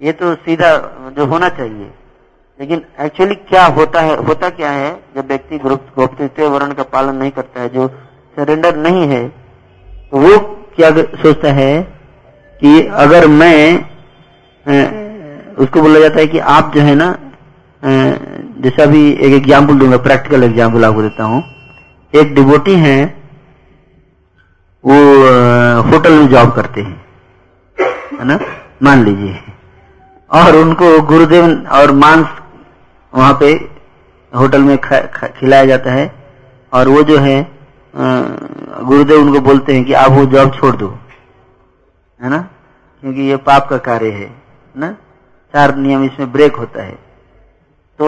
ये 0.01 0.12
तो 0.12 0.35
सीधा 0.36 0.70
जो 1.16 1.27
होना 1.27 1.48
चाहिए। 1.48 1.90
लेकिन 2.60 2.82
एक्चुअली 3.00 3.34
क्या 3.48 3.64
होता 3.68 4.00
है, 4.00 4.16
होता 4.18 4.48
क्या 4.50 4.70
है, 4.70 4.90
जब 5.16 5.28
व्यक्ति 5.28 5.58
गोपनीय 5.58 6.48
वर्ण 6.48 6.72
का 6.72 6.82
पालन 6.92 7.16
नहीं 7.16 7.30
करता 7.32 7.60
है, 7.60 7.68
जो 7.68 7.88
सरेंडर 8.36 8.76
नहीं 8.78 9.06
है 9.08 9.28
तो 10.10 10.18
वो 10.18 10.38
क्या 10.76 10.90
सोचता 10.90 11.52
है 11.52 11.80
कि 12.60 12.80
अगर 12.98 13.26
मैं 13.30 13.60
उसको 15.56 15.80
बोला 15.82 16.00
जाता 16.00 16.18
है 16.18 16.26
कि 16.26 16.38
आप 16.50 16.72
जो 16.74 16.80
है 16.82 16.94
ना 16.94 17.08
जैसा 18.62 18.86
भी 18.86 19.00
एक 19.10 19.32
एग्ज़ाम्पल 19.34 19.78
दूँगा 19.78 19.96
प्रैक्टिकल 19.98 20.44
एग्ज़ाम्पल 20.44 20.84
आपको 20.84 21.02
देता 21.02 21.24
हूँ। 21.24 21.42
एक 22.14 22.34
डिबोटी 22.34 22.74
है, 22.76 22.98
वो 24.84 24.96
होटल 25.90 26.12
में 26.12 26.28
जॉब 26.28 26.52
करते 26.52 26.80
हैं, 26.80 27.00
है 28.18 28.24
ना? 28.24 28.38
मान 28.82 29.04
लीजिए। 29.04 29.40
और 30.30 30.56
उनको 30.56 31.00
गुरुदेव 31.04 31.44
और 31.72 31.92
मांस 31.94 32.26
वहाँ 33.12 33.36
पे 33.40 33.52
होटल 34.32 34.62
में 34.62 34.76
खिलाया 34.78 35.64
जाता 35.64 35.92
है। 35.92 36.12
और 36.72 36.88
वो 36.88 37.02
जो 37.02 37.18
है 37.18 37.36
गुरुदेव 37.94 39.20
उनको 39.20 39.40
बोलते 39.40 39.74
हैं 39.74 39.84
कि 39.84 39.92
आप 39.92 40.10
वो 40.12 40.24
जॉब 40.26 40.52
छोड़ 40.54 40.74
दो। 40.76 40.88
है 42.20 42.28
ना? 42.30 42.38
क्योंकि 43.02 43.22
ये 43.22 43.36
पाप 43.38 43.68
का 43.68 43.78
कार्य 43.80 44.10
है, 44.10 44.30
ना? 44.74 44.92
चार 45.54 45.74
नियम 45.76 46.04
इसमें 46.04 46.32
ब्रेक 46.32 46.56
होता 46.56 46.82
है। 46.82 46.98
तो 47.98 48.06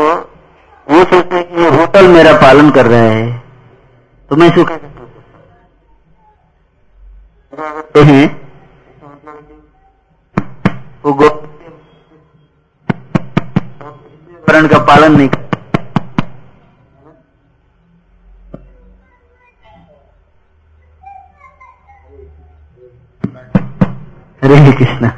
वो 0.86 1.04
सोचते 1.04 1.36
हैं 1.36 1.48
कि 1.48 1.62
ये 1.62 1.68
होटल 1.70 2.08
मेरा 2.08 2.32
पालन 2.38 2.70
कर 2.70 2.86
रहा 2.86 3.00
है। 3.00 3.42
तो 4.30 4.36
मैं 4.36 4.46
इसको 4.48 4.64
कहते 4.64 4.86
हैं, 8.02 8.40
वो 11.04 11.12
वर्ण 14.52 14.68
का 14.68 14.78
पालन 14.86 15.16
नहीं 15.16 15.28
हरे 24.42 24.72
कृष्णा। 24.72 25.08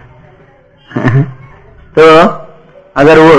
तो 1.97 2.05
अगर 2.97 3.19
वो 3.19 3.33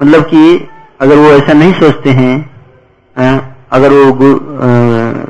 मतलब 0.00 0.22
कि 0.24 0.68
अगर 1.00 1.16
वो 1.16 1.30
ऐसा 1.32 1.52
नहीं 1.52 1.72
सोचते 1.80 2.10
हैं 2.12 2.34
अगर 3.72 3.92
वो 3.92 4.04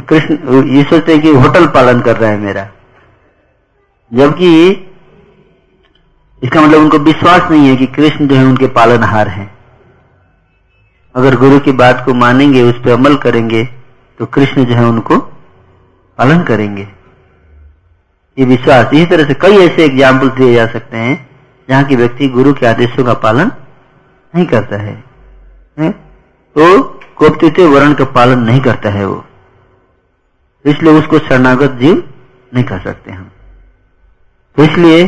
कृष्ण, 0.09 0.37
ये 0.69 0.83
सोचते 0.83 1.13
हैं 1.13 1.23
कि 1.23 1.33
होटल 1.37 1.67
पालन 1.75 2.01
कर 2.01 2.17
रहा 2.17 2.31
है 2.31 2.39
मेरा। 2.39 2.69
जबकि 4.13 4.51
इसका 6.43 6.61
मतलब 6.61 6.81
उनको 6.81 6.99
विश्वास 7.01 7.51
नहीं 7.51 7.69
है 7.69 7.77
कि 7.77 7.87
कृष्ण 7.89 8.27
जो 8.29 8.37
है 8.37 8.45
उनके 8.45 8.67
पालनहार 8.75 9.29
हैं। 9.29 9.51
अगर 11.15 11.37
गुरु 11.37 11.59
की 11.61 11.73
बात 11.75 12.03
को 12.05 12.15
मानेंगे 12.17 12.63
उस 12.63 12.81
पर 12.85 12.91
अमल 12.91 13.17
करेंगे 13.19 13.65
तो 14.21 14.27
कृष्ण 14.29 14.65
जो 14.65 14.75
है 14.75 14.85
उनको 14.87 15.19
पालन 15.19 16.43
करेंगे। 16.45 16.83
ये 18.37 18.45
विश्वास 18.47 18.93
इसी 18.95 19.07
तरह 19.07 19.25
से 19.25 19.35
कई 19.37 19.59
ऐसे 19.59 19.85
एग्ज़ाम्पल 19.85 20.29
दिए 20.31 20.55
जा 20.55 20.67
सकते 20.69 20.97
हैं 20.97 21.15
जहाँ 21.69 21.85
की 21.85 21.97
व्यक्ति 21.97 22.29
गुरु 22.31 22.53
के 22.55 22.67
आदेशों 22.67 23.05
का 23.05 23.15
पालन 23.17 23.51
नहीं 24.35 24.47
करता 24.47 24.77
है, 24.77 24.93
है? 25.79 25.91
तो 25.91 26.79
गोप्तित्व 27.19 27.67
वर्ण 27.69 27.95
का 27.95 28.05
पालन 28.13 28.39
नहीं 28.41 28.61
करता 28.61 28.91
है 28.91 29.07
वो। 29.07 29.25
इसलिए 30.65 30.93
उसको 30.95 31.19
शरणागत 31.21 31.71
जीव 31.81 32.03
नहीं 32.53 32.65
कर 32.65 32.79
सकते 32.81 33.13
हम। 33.13 33.31
तो 34.57 34.65
इसलिए 34.65 35.05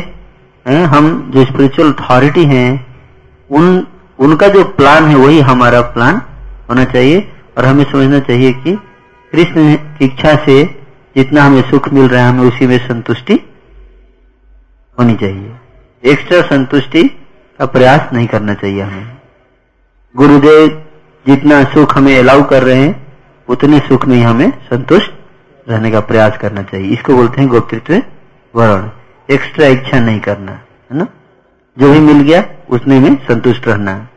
हम 0.67 1.31
जो 1.35 1.45
स्पिरिचुअल 1.45 1.93
अथॉरिटी 1.93 2.43
हैं, 2.43 2.97
उन, 3.51 3.87
उनका 4.19 4.47
जो 4.47 4.63
प्लान 4.63 5.05
है, 5.05 5.15
वही 5.15 5.39
हमारा 5.39 5.81
प्लान 5.81 6.21
होना 6.69 6.83
चाहिए। 6.85 7.29
और 7.57 7.65
हमें 7.65 7.91
समझना 7.91 8.19
चाहिए 8.19 8.53
कि 8.53 8.71
कृष्ण 9.31 9.75
की 9.75 10.05
इच्छा 10.05 10.35
से 10.35 10.81
जितना 11.15 11.43
हमें 11.43 11.71
सुख 11.71 11.93
मिल 11.93 12.07
रहा 12.07 12.23
है, 12.23 12.29
हमें 12.29 12.43
उसी 12.43 12.67
में 12.67 12.77
संतुष्टि 12.77 13.33
होनी 14.99 15.15
चाहिए। 15.15 15.55
एक्स्ट्रा 16.05 16.41
संतुष्टि 16.41 17.03
का 17.59 17.65
प्रयास 17.65 18.09
नहीं 18.13 18.27
करना 18.27 18.53
चाहिए 18.53 18.81
हमें। 18.81 19.17
गुरुदेव 20.17 20.85
जितना 21.27 21.63
सुख 21.63 21.97
हमें 21.97 22.19
अलाउ 22.19 22.43
कर 22.43 22.63
रहे 22.63 22.75
हैं, 22.75 23.13
उतने 23.47 23.79
सुख 23.79 24.05
में 24.05 24.15
ही 24.15 24.23
हमें 24.23 24.51
संतुष्ट 24.51 25.11
रहने 25.69 25.91
का 25.91 25.99
प्रयास 25.99 26.37
करना 26.37 26.61
चाहिए। 26.61 26.93
इसको 26.93 27.15
बोलते 27.15 27.41
हैं 27.41 27.49
गोप्तृत्व 27.49 27.93
वर्ण। 28.55 28.89
एक्स्ट्रा 29.29 29.67
इच्छा 29.67 29.99
नहीं 29.99 30.19
करना, 30.19 30.51
है 30.51 30.97
ना? 30.97 31.07
जो 31.79 31.91
भी 31.91 31.99
मिल 31.99 32.21
गया, 32.21 32.43
उसमें 32.69 32.99
में 32.99 33.15
संतुष्ट 33.15 33.67
रहना, 33.67 34.07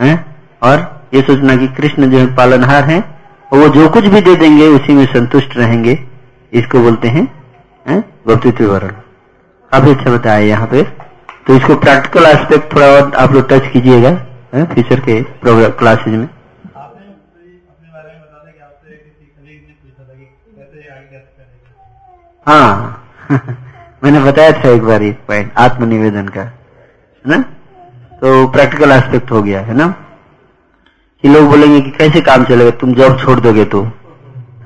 है? 0.00 0.24
और 0.62 1.06
ये 1.14 1.22
सोचना 1.22 1.56
कि 1.56 1.68
कृष्ण 1.68 2.10
जो 2.10 2.18
है 2.18 2.34
पालनहार 2.36 2.84
है, 2.84 3.00
और 3.52 3.58
वो 3.58 3.68
जो 3.68 3.88
कुछ 3.88 4.04
भी 4.04 4.20
दे 4.20 4.36
देंगे, 4.36 4.66
उसी 4.66 4.92
में 4.92 5.06
संतुष्ट 5.06 5.56
रहेंगे। 5.56 5.98
इसको 6.52 6.80
बोलते 6.80 7.08
हैं 7.08 7.40
वक्तृत्व 8.26 8.64
वर्ण। 8.64 8.88
काफ़ी 9.72 9.90
अच्छा 9.90 10.10
बताया 10.10 10.38
यहाँ 10.38 10.66
पे। 10.66 10.82
तो 11.46 11.54
इसको 11.56 11.74
प्रैक्टिकल 11.76 12.26
एस्पेक्ट 12.26 12.74
थोड़ा 12.74 12.86
और 12.86 13.14
आप 13.14 13.32
लोग 13.32 13.48
टच 13.48 13.70
कीजिएगा 13.72 14.14
फ्यूचर 14.64 15.00
के 15.00 15.22
प्रोग्राम 15.22 15.70
क्लासेज 15.70 16.14
में। 16.14 16.28
हाँ। 22.46 22.96
मैंने 24.02 24.20
बताया 24.20 24.52
था 24.52 24.68
एक 24.68 24.82
बार 24.82 25.02
एक 25.02 25.18
पॉइंट 25.28 25.52
आत्मनिवेदन 25.58 26.28
का 26.28 26.42
है 26.42 27.30
ना? 27.30 27.38
तो 28.20 28.46
प्रैक्टिकल 28.48 28.92
एस्पेक्ट 28.92 29.30
हो 29.30 29.42
गया 29.42 29.60
है 29.60 29.74
ना? 29.74 29.86
कि 31.24 31.28
लोग 31.28 31.48
बोलेंगे 31.48 31.80
कि 31.80 31.90
कैसे 31.90 32.20
काम 32.20 32.44
चलेगा 32.44 32.70
तुम 32.80 32.94
जॉब 32.94 33.18
छोड़ 33.20 33.38
दोगे 33.40 33.64
तो 33.64 33.82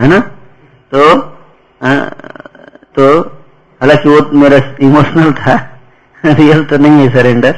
है 0.00 0.08
ना? 0.08 0.18
तो 0.92 1.18
आ, 1.82 1.94
तो 2.96 3.20
हालाँकि 3.80 4.08
वो 4.08 4.20
मेरा 4.40 4.58
इमोशनल 4.80 5.32
था 5.32 5.56
रियल 6.24 6.64
तो 6.64 6.76
नहीं 6.76 7.00
है 7.00 7.10
सरेंडर 7.14 7.52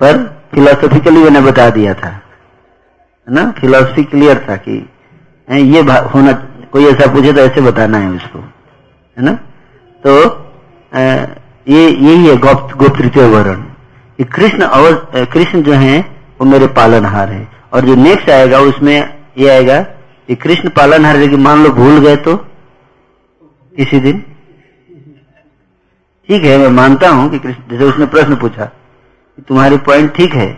पर 0.00 0.18
फिलोसॉफिकली 0.54 1.22
मैंने 1.22 1.40
बता 1.40 1.68
दिया 1.70 1.94
था 1.94 2.08
है 2.08 3.34
ना? 3.34 3.50
फिलोसफी 3.50 4.04
क्लियर 4.04 4.46
था 4.48 4.56
कि 4.56 4.78
ये 5.48 5.80
होना 6.14 6.32
कोई 6.72 6.86
ऐसा 6.86 7.12
पूछे 7.12 7.32
तो 7.32 7.40
ऐसे 7.40 7.60
बताना 7.60 7.98
है 7.98 8.10
उसको 8.10 8.38
है 8.38 9.24
ना? 9.24 9.32
तो 10.04 10.20
ये, 10.92 11.88
यही 11.88 12.26
है 12.26 12.36
गोप्त 12.36 12.74
गोप्तृतीय 12.76 13.26
वर्ण। 13.26 13.54
कि 14.18 14.24
कृष्ण 14.26 14.62
अवध 14.62 15.26
कृष्ण 15.32 15.62
जो 15.62 15.72
है, 15.74 15.98
वो 16.40 16.46
मेरे 16.46 16.66
पालनहार 16.68 17.30
है। 17.30 17.48
और 17.72 17.84
जो 17.84 17.94
नेक्स्ट 17.94 18.30
आएगा, 18.30 18.58
उसमें 18.60 18.96
ये 19.38 19.48
आएगा 19.48 19.80
कि 20.28 20.34
कृष्ण 20.34 20.68
पालनहार 20.68 21.16
लेकिन 21.16 21.40
मान 21.40 21.62
लो 21.64 21.70
भूल 21.70 21.98
गए 22.00 22.16
तो 22.16 22.36
किसी 22.36 24.00
दिन। 24.00 24.18
ठीक 26.28 26.44
है, 26.44 26.58
मैं 26.58 26.68
मानता 26.70 27.08
हूँ 27.08 27.30
कि 27.30 27.38
कृष्ण, 27.38 27.62
जैसे 27.70 27.84
उसने 27.84 28.06
प्रश्न 28.06 28.36
पूछा, 28.36 28.64
कि 28.64 29.42
तुम्हारी 29.42 29.76
पॉइंट 29.78 30.12
ठीक 30.14 30.34
है। 30.34 30.50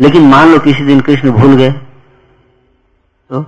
लेकिन 0.00 0.22
मान 0.22 0.52
लो 0.52 0.58
किसी 0.58 0.84
दिन 0.84 1.00
कृष्ण 1.00 1.30
भूल 1.30 1.56
गए 1.56 1.70
तो 3.30 3.42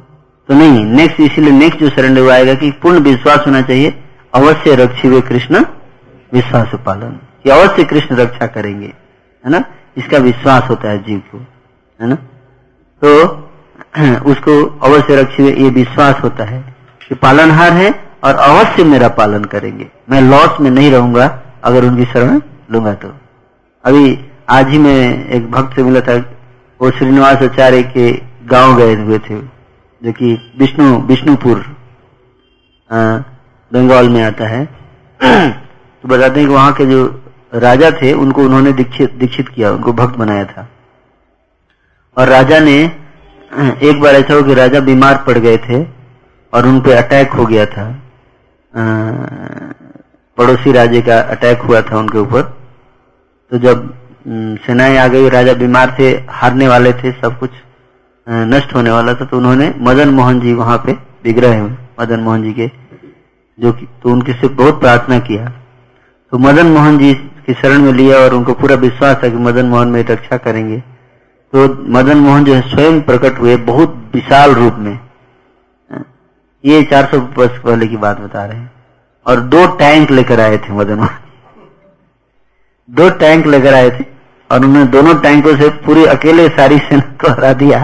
तो 0.48 0.54
नहीं। 0.54 0.84
नेक्स्ट 0.86 1.20
इसीलिए 1.20 1.52
नेक्स्ट 1.52 1.80
जो 1.80 1.88
सरेंडर 1.90 2.28
आएगा 2.30 2.54
कि 2.54 2.70
पूर्ण 2.82 2.98
विश्वास 3.00 3.46
होना 3.46 3.60
चाहिए। 3.62 4.03
अवश्य 4.34 4.74
रक्षी 4.74 5.20
कृष्ण 5.20 5.64
विश्वास 6.32 6.70
पालन 6.86 7.10
कि 7.42 7.50
अवश्य 7.50 7.84
कृष्ण 7.84 8.16
रक्षा 8.16 8.46
करेंगे, 8.46 8.86
है 9.44 9.50
ना? 9.50 9.64
इसका 9.96 10.18
विश्वास 10.18 10.68
होता 10.70 10.90
है 10.90 10.98
जीव 10.98 11.18
को, 11.18 11.38
है 12.00 12.08
ना? 12.08 12.14
तो 13.04 13.40
उसको 14.30 14.78
अवश्य 14.78 15.16
रक्षी 15.16 15.48
ये 15.62 15.70
विश्वास 15.70 16.20
होता 16.22 16.44
है 16.44 16.74
कि 17.08 17.14
पालनहार 17.14 17.72
है 17.72 17.90
और 18.24 18.34
अवश्य 18.34 18.84
मेरा 18.84 19.08
पालन 19.08 19.44
करेंगे। 19.44 19.88
मैं 20.10 20.20
लॉस 20.20 20.60
में 20.60 20.70
नहीं 20.70 20.90
रहूँगा 20.90 21.42
अगर 21.64 21.84
उनकी 21.84 22.04
शरण 22.04 22.40
लूँगा 22.70 22.94
तो। 22.94 23.08
अभी 23.84 24.30
आज 24.48 24.68
ही 24.68 24.78
मैं 24.78 25.28
एक 25.28 25.50
भक्त 25.50 25.76
से 25.76 25.82
मिला 25.82 26.00
था, 26.00 26.16
वो 26.80 26.90
श्रीनिवास 26.90 27.42
आचार्य 27.42 27.82
के 27.82 28.12
गाँव 28.46 28.76
गए 28.76 28.94
हुए 28.94 29.18
थे, 29.18 29.38
जो 30.02 30.12
कि 30.12 30.54
विष्णु, 30.58 30.98
विष्णुपुर 30.98 31.64
बंगाल 33.74 34.08
में 34.08 34.22
आता 34.22 34.48
है। 34.48 34.64
तो 35.22 36.08
बताते 36.08 36.40
हैं 36.40 36.48
कि 36.48 36.54
वहाँ 36.54 36.72
के 36.72 36.86
जो 36.86 37.04
राजा 37.54 37.90
थे, 37.92 38.12
उनको 38.12 38.42
उन्होंने 38.44 38.72
दीक्षित 38.72 39.12
दीक्षित 39.14 39.48
किया, 39.48 39.70
उनको 39.72 39.92
भक्त 39.92 40.16
बनाया 40.18 40.44
था। 40.44 40.68
और 42.16 42.28
राजा 42.28 42.58
ने, 42.60 42.76
एक 43.82 44.00
बार 44.00 44.14
ऐसा 44.14 44.34
हो 44.34 44.42
कि 44.42 44.54
राजा 44.54 44.80
बीमार 44.80 45.22
पड़ 45.26 45.38
गए 45.38 45.56
थे 45.58 45.82
और 46.52 46.66
उन 46.66 46.80
पे 46.80 46.92
अटैक 46.94 47.32
हो 47.32 47.46
गया 47.46 47.66
था। 47.66 47.86
पड़ोसी 50.38 50.72
राज्य 50.72 51.00
का 51.02 51.18
अटैक 51.32 51.60
हुआ 51.62 51.80
था 51.82 51.98
उनके 51.98 52.18
ऊपर। 52.18 52.42
तो 53.52 53.58
जब 53.58 53.92
सेनाएँ 54.66 54.96
आ 54.98 55.06
गई, 55.08 55.28
राजा 55.28 55.52
बीमार 55.54 55.94
थे, 55.98 56.10
हारने 56.30 56.68
वाले 56.68 56.92
थे, 56.92 57.12
सब 57.12 57.38
कुछ 57.38 57.50
नष्ट 58.26 58.74
होने 58.74 58.90
वाला 58.90 59.14
था 59.14 59.24
तो 59.24 59.36
उन्होंने 59.36 59.72
मदन 59.78 60.08
मोहन 60.10 60.40
जी 60.40 60.52
वहाँ 60.54 60.78
पे 60.86 60.92
विग्रह 61.24 61.52
हैं, 61.52 61.78
मदन 62.00 62.20
मोहन 62.20 62.42
जी 62.42 62.52
के 62.52 62.66
जो 63.58 63.72
कि 63.72 63.86
तो 64.02 64.10
उनके 64.10 64.32
से 64.32 64.48
बहुत 64.48 64.80
प्रार्थना 64.80 65.18
किया। 65.18 65.46
तो 66.32 66.38
मदन 66.38 66.66
मोहन 66.66 66.98
जी 66.98 67.14
की 67.14 67.54
शरण 67.54 67.78
में 67.78 67.92
लिया 67.92 68.18
और 68.18 68.34
उनको 68.34 68.52
पूरा 68.54 68.76
विश्वास 68.76 69.16
था 69.22 69.28
कि 69.28 69.36
मदन 69.36 69.66
मोहन 69.66 69.88
मेरी 69.88 70.12
रक्षा 70.12 70.36
करेंगे। 70.36 70.78
तो 71.52 71.66
मदन 71.88 72.18
मोहन 72.18 72.44
जो 72.44 72.54
है 72.54 72.60
स्वयं 72.70 73.00
प्रकट 73.00 73.38
हुए 73.38 73.56
बहुत 73.56 74.10
विशाल 74.14 74.52
रूप 74.52 74.74
में। 74.78 74.98
ये 76.64 76.82
400 76.82 77.18
वर्ष 77.38 77.58
पहले 77.58 77.86
की 77.86 77.96
बात 77.96 78.20
बता 78.20 78.44
रहे 78.44 78.58
हैं। 78.58 78.72
और 79.26 79.40
दो 79.40 79.66
टैंक 79.76 80.10
लेकर 80.10 80.40
आए 80.40 80.56
थे 80.58 80.72
मदन 80.72 80.94
मोहन 80.94 81.22
दो 82.88 83.08
टैंक 83.10 83.46
लेकर 83.46 83.74
आए 83.74 83.90
थे 83.90 84.04
और 84.50 84.64
उन्होंने 84.64 84.90
दोनों 84.90 85.14
टैंकों 85.14 85.56
से 85.56 85.68
पूरी 85.84 86.04
अकेले 86.04 86.48
सारी 86.48 86.78
सेना 86.78 87.12
को 87.20 87.30
हरा 87.32 87.52
दिया। 87.52 87.78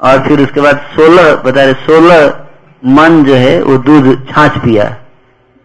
और 0.00 0.18
फिर 0.26 0.40
उसके 0.40 0.60
बाद 0.60 0.80
सोलह 0.94 1.34
बता 1.36 1.64
रहे 1.64 1.74
सोलह 1.84 2.28
मन 2.86 3.24
जो 3.24 3.34
है, 3.34 3.62
वो 3.62 3.76
दूध 3.78 4.28
छाछ 4.30 4.58
पिया। 4.58 4.96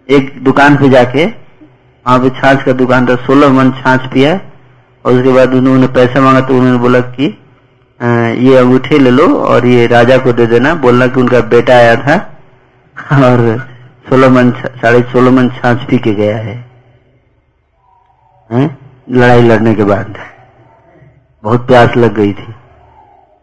एक 0.10 0.44
दुकान 0.44 0.78
पे 0.78 0.90
जाके, 0.90 1.26
वहाँ 1.26 2.20
पे 2.20 2.30
छाछ 2.30 2.64
का 2.64 2.72
दुकान 2.72 3.08
था, 3.08 3.16
सोलह 3.16 3.50
मन 3.50 3.72
छाछ 3.72 4.02
पिया। 4.14 4.40
और 5.06 5.14
उसके 5.14 5.32
बाद 5.32 5.54
उन्होंने 5.54 5.88
पैसा 5.88 6.22
मांगा 6.22 6.42
तो 6.42 6.58
उन्होंने 6.58 6.78
बोला 6.78 7.00
कि 7.00 7.38
ये 8.48 8.58
अंगूठे 8.58 9.00
ले 9.00 9.10
लो 9.10 9.28
और 9.44 9.66
ये 9.66 9.88
राजा 9.88 10.18
को 10.18 10.34
दे 10.34 10.46
देना। 10.46 10.76
बोलना 10.76 11.08
कि 11.08 11.20
उनका 11.20 11.40
बेटा 11.40 11.74
आया 11.74 11.96
था। 11.96 12.18
और 13.14 13.68
सोलह 14.10 14.30
मन 14.30 14.52
साढ़े 14.52 15.02
सोलह 15.02 15.32
मन 15.32 15.50
छाछ 15.50 15.84
पी 15.84 15.98
के 15.98 16.14
गया 16.14 16.38
है। 16.38 16.66
हैं? 18.52 18.78
लड़ाई 19.12 19.42
लड़ने 19.42 19.76
के 19.76 19.84
बाद। 19.84 20.18
बहुत 21.44 21.68
प्यास 21.68 21.98
लग 21.98 22.14
गई 22.14 22.34
थी। 22.34 22.54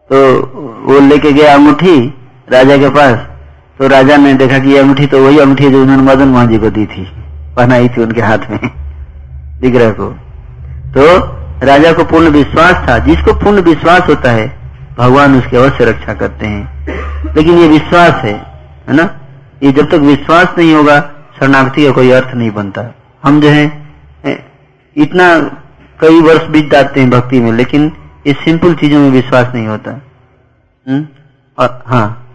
तो 0.09 0.41
वो 0.85 0.99
लेके 0.99 1.31
गया 1.31 1.53
अंगूठी 1.53 2.13
राजा 2.49 2.77
के 2.77 2.89
पास। 2.89 3.36
तो 3.79 3.87
राजा 3.87 4.17
ने 4.17 4.33
देखा 4.33 4.59
कि 4.59 4.69
ये 4.69 4.77
अंगूठी 4.77 5.05
तो 5.07 5.23
वही 5.23 5.39
अंगूठी 5.39 5.63
है 5.63 5.71
जो 5.71 5.81
उन्होंने 5.81 6.03
मदन 6.03 6.27
मोहन 6.27 6.47
जी 6.47 6.57
को 6.57 6.69
दी 6.69 6.85
थी। 6.85 7.03
पहनाई 7.57 7.89
थी 7.89 8.01
उनके 8.01 8.21
हाथ 8.21 8.37
में, 8.49 8.59
विग्रह 9.61 9.91
को। 9.91 10.07
तो 10.95 11.05
राजा 11.65 11.91
को 11.93 12.03
पूर्ण 12.03 12.29
विश्वास 12.29 12.87
था। 12.89 12.97
जिसको 12.99 13.33
पूर्ण 13.33 13.61
विश्वास 13.61 14.07
होता 14.09 14.31
है, 14.31 14.47
भगवान 14.97 15.37
उसकी 15.39 15.57
अवश्य 15.57 15.85
रक्षा 15.85 16.13
करते 16.13 16.47
हैं। 16.47 17.33
लेकिन 17.35 17.57
ये 17.57 17.67
विश्वास 17.67 18.15
है 18.15 18.33
है 18.87 18.95
ना? 18.95 19.09
ये 19.63 19.71
जब 19.71 19.87
तक 19.87 20.05
विश्वास 20.05 20.53
नहीं 20.57 20.73
होगा 20.73 20.99
शरणार्थी 21.39 21.85
का 21.85 21.91
कोई 21.91 22.11
अर्थ 22.11 22.35
नहीं 22.35 22.51
बनता। 22.51 22.83
हम 23.23 23.41
जो 23.41 23.49
है 23.49 23.65
इतना 24.95 25.27
कई 25.99 26.21
वर्ष 26.21 26.43
बीत 26.43 26.71
जाते 26.71 27.01
हैं 27.01 27.09
भक्ति 27.09 27.39
में, 27.39 27.51
लेकिन 27.53 27.91
ये 28.27 28.33
सिंपल 28.33 28.73
चीज़ों 28.73 28.99
में 28.99 29.09
विश्वास 29.11 29.51
नहीं 29.55 29.67
होता। 29.67 29.91
हुँ? 30.89 31.07
और 31.57 31.83
हाँ 31.87 32.26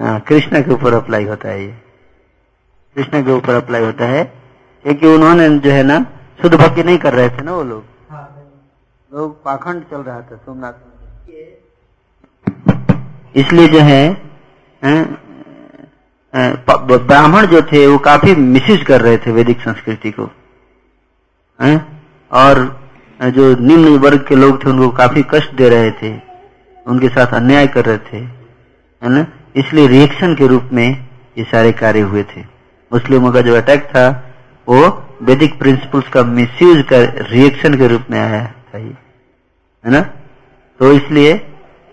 हाँ 0.00 0.20
कृष्ण 0.20 0.62
के 0.62 0.70
ऊपर 0.70 0.94
अप्लाई 0.94 1.24
होता 1.24 1.48
है 1.48 1.64
ये। 1.64 1.74
कृष्ण 2.96 3.24
के 3.24 3.30
ऊपर 3.30 3.54
अप्लाई 3.54 3.84
होता 3.84 4.04
है। 4.04 4.24
क्योंकि 4.82 5.06
उन्होंने 5.06 5.58
जो 5.58 5.70
है 5.70 5.82
ना 5.82 6.06
शुद्ध 6.42 6.56
भक्ति 6.56 6.82
नहीं 6.82 6.98
कर 6.98 7.14
रहे 7.14 7.28
थे 7.28 7.42
ना 7.42 7.52
वो 7.52 7.62
लोग। 7.62 7.84
लोग 9.14 9.44
पाखंड 9.44 9.82
चल 9.82 9.96
रहा 9.96 10.20
था 10.20 10.36
सोमनाथ 10.36 10.72
इसलिए 13.36 13.68
जो 13.68 13.78
है 13.78 14.22
हैं, 14.84 15.14
प- 16.36 17.00
ब्राह्मण 17.06 17.46
जो 17.46 17.62
थे 17.62 17.86
वो 17.86 17.98
काफ़ी 17.98 18.34
मिसयूज 18.34 18.82
कर 18.82 19.00
रहे 19.00 19.18
थे 19.18 19.32
वैदिक 19.32 19.60
संस्कृति 19.60 20.10
को। 20.10 20.30
हैं? 21.62 22.02
और 22.32 22.80
जो 23.22 23.56
निम्न 23.56 23.98
वर्ग 23.98 24.26
के 24.28 24.36
लोग 24.36 24.64
थे 24.64 24.70
उनको 24.70 24.88
काफ़ी 24.88 25.22
कष्ट 25.30 25.52
दे 25.52 25.68
रहे 25.68 25.90
थे। 25.90 26.20
उनके 26.86 27.08
साथ 27.08 27.26
अन्याय 27.26 27.66
कर 27.66 27.84
रहे 27.84 27.98
थे। 27.98 28.16
है 28.16 29.08
ना? 29.08 29.26
इसलिए 29.56 29.86
रिएक्शन 29.88 30.34
के 30.34 30.46
रूप 30.46 30.68
में 30.72 30.88
ये 31.38 31.44
सारे 31.44 31.72
कार्य 31.72 32.00
हुए 32.00 32.22
थे। 32.30 32.40
मुस्लिमों 32.90 33.32
का 33.32 33.40
जो 33.40 33.56
अटैक 33.56 33.84
था 33.86 34.08
वो 34.68 34.80
वैदिक 35.22 35.58
प्रिंसिपल्स 35.58 36.08
का 36.08 36.22
मिसयूज 36.24 36.84
कर 36.88 37.26
रिएक्शन 37.30 37.74
के 37.78 37.86
रूप 37.88 38.04
में 38.10 38.18
आया 38.20 38.44
था 38.46 38.78
ये। 38.78 38.94
है 39.84 39.90
ना? 39.92 40.00
तो 40.80 40.92
इसलिए 40.92 41.32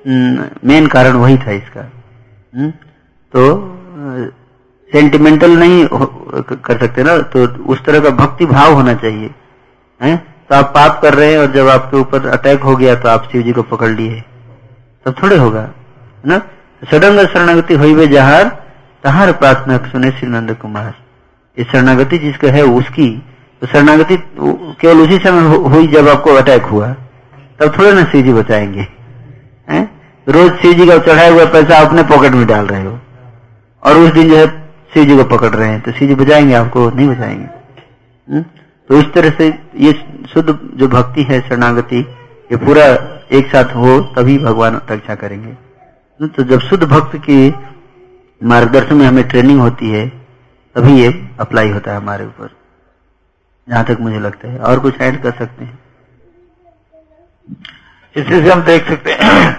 मेन 0.06 0.88
कारण 0.88 1.14
वही 1.14 1.38
था 1.38 1.52
इसका। 1.52 1.82
हम्म, 2.54 2.70
तो 3.34 3.44
सेंटिमेंटल 4.92 5.58
नहीं 5.60 5.88
कर 5.92 6.78
सकते 6.80 7.04
ना? 7.04 7.18
तो 7.18 7.46
उस 7.66 7.84
तरह 7.86 8.00
का 8.00 8.10
भक्ति 8.18 8.46
भाव 8.46 8.74
होना 8.74 8.94
चाहिए। 8.96 9.30
हैं? 10.02 10.18
तो 10.50 10.56
आप 10.56 10.72
पाप 10.76 11.02
कर 11.02 11.14
रहे 11.14 11.32
हैं 11.32 11.40
और 11.40 11.52
जब 11.54 11.68
आपके 11.70 11.98
ऊपर 11.98 12.28
अटैक 12.30 12.62
हो 12.62 12.76
गया 12.76 12.96
तो 12.96 13.10
आप 13.10 13.28
शिव 13.32 13.42
जी 13.42 13.52
को 13.52 13.64
पकड़ 13.66 13.90
लिए। 13.90 14.22
तब 15.06 15.16
थोड़े 15.24 15.38
होगा 15.38 15.62
है 15.62 15.74
ना? 16.26 16.42
सडंग 16.82 17.20
शरणागति 17.20 17.74
हुई 17.74 18.08
जहार, 18.08 18.44
तहार 19.04 19.32
प्रार्थना 19.32 19.78
सुने 19.78 20.12
श्री 20.12 20.28
नंद 20.30 20.54
कुमार। 20.54 20.94
ये 21.58 21.66
शरणागति 21.72 22.18
जिसका 22.18 22.48
है, 22.48 22.62
उसकी 22.62 23.24
तो 23.62 23.68
शरणागति 23.68 24.18
केवल 24.82 25.02
उसी 25.02 25.18
समय 25.18 25.56
हुई 25.58 25.88
जब 25.88 26.08
आपको 26.10 26.34
अटैक 26.34 26.64
हुआ। 26.64 26.88
तब 27.60 27.78
थोड़े 27.80 27.94
ना 27.94 28.04
शिव 28.04 28.26
जी 28.26 28.34
बचाएँगे। 28.34 28.88
हैं? 29.70 30.02
रोज 30.30 30.54
शिव 30.54 30.74
जी 30.74 30.88
का 30.88 30.98
चढ़ाया 30.98 31.34
हुआ 31.34 31.46
पैसा 31.46 31.78
अपने 31.78 32.04
पॉकेट 32.04 32.32
में 32.32 32.46
डाल 32.48 32.66
रहे 32.66 32.84
हो। 32.84 33.00
और 33.84 33.98
उस 33.98 34.12
दिन 34.12 34.30
जो 34.30 34.38
है 34.38 34.48
शिव 34.94 35.06
जी 35.06 35.18
को 35.18 35.24
पकड़ 35.24 35.50
रहे 35.50 35.70
हैं 35.70 35.82
तो 35.82 35.92
शिव 35.92 36.08
जी 36.08 36.16
बचाएँगे 36.16 36.54
आपको, 36.54 36.90
नहीं 36.90 37.08
बचाएँगे। 37.10 37.46
हम्म? 38.34 38.42
तो 38.90 38.98
इस 38.98 39.14
तरह 39.14 39.30
से 39.30 39.60
ये 39.76 39.94
शुद्ध 40.34 40.60
जो 40.74 40.88
भक्ति 40.88 41.24
है, 41.24 41.42
शरणागति, 41.42 42.00
ये 42.52 42.58
पूरा 42.58 42.84
एक 43.32 43.52
साथ 43.52 43.76
हो, 43.76 44.00
तभी 44.00 44.38
भगवान 44.38 44.82
रक्षा 44.92 45.16
करेंगे? 45.16 45.67
तो 46.20 46.44
जब 46.44 46.60
शुद्ध 46.60 46.84
भक्त 46.84 47.16
की 47.20 47.54
मार्गदर्शन 48.42 48.96
में 48.96 49.06
हमें 49.06 49.28
ट्रेनिंग 49.30 49.60
होती 49.60 49.90
है, 49.90 50.08
तभी 50.76 50.94
ये 51.02 51.10
अप्लाई 51.40 51.70
होता 51.70 51.92
है 51.92 51.98
हमारे 51.98 52.26
ऊपर। 52.26 52.50
जहाँ 53.68 53.84
तक 53.86 53.98
मुझे 54.02 54.20
लगता 54.20 54.52
है। 54.52 54.60
और 54.60 54.80
कुछ 54.80 55.02
ऐड 55.02 55.22
कर 55.24 55.32
सकते 55.32 55.66
हैं? 55.66 55.80
इसी 58.16 58.42
से 58.42 58.52
हम 58.52 58.62
देख 58.62 58.88
सकते 58.88 59.12
हैं 59.14 59.52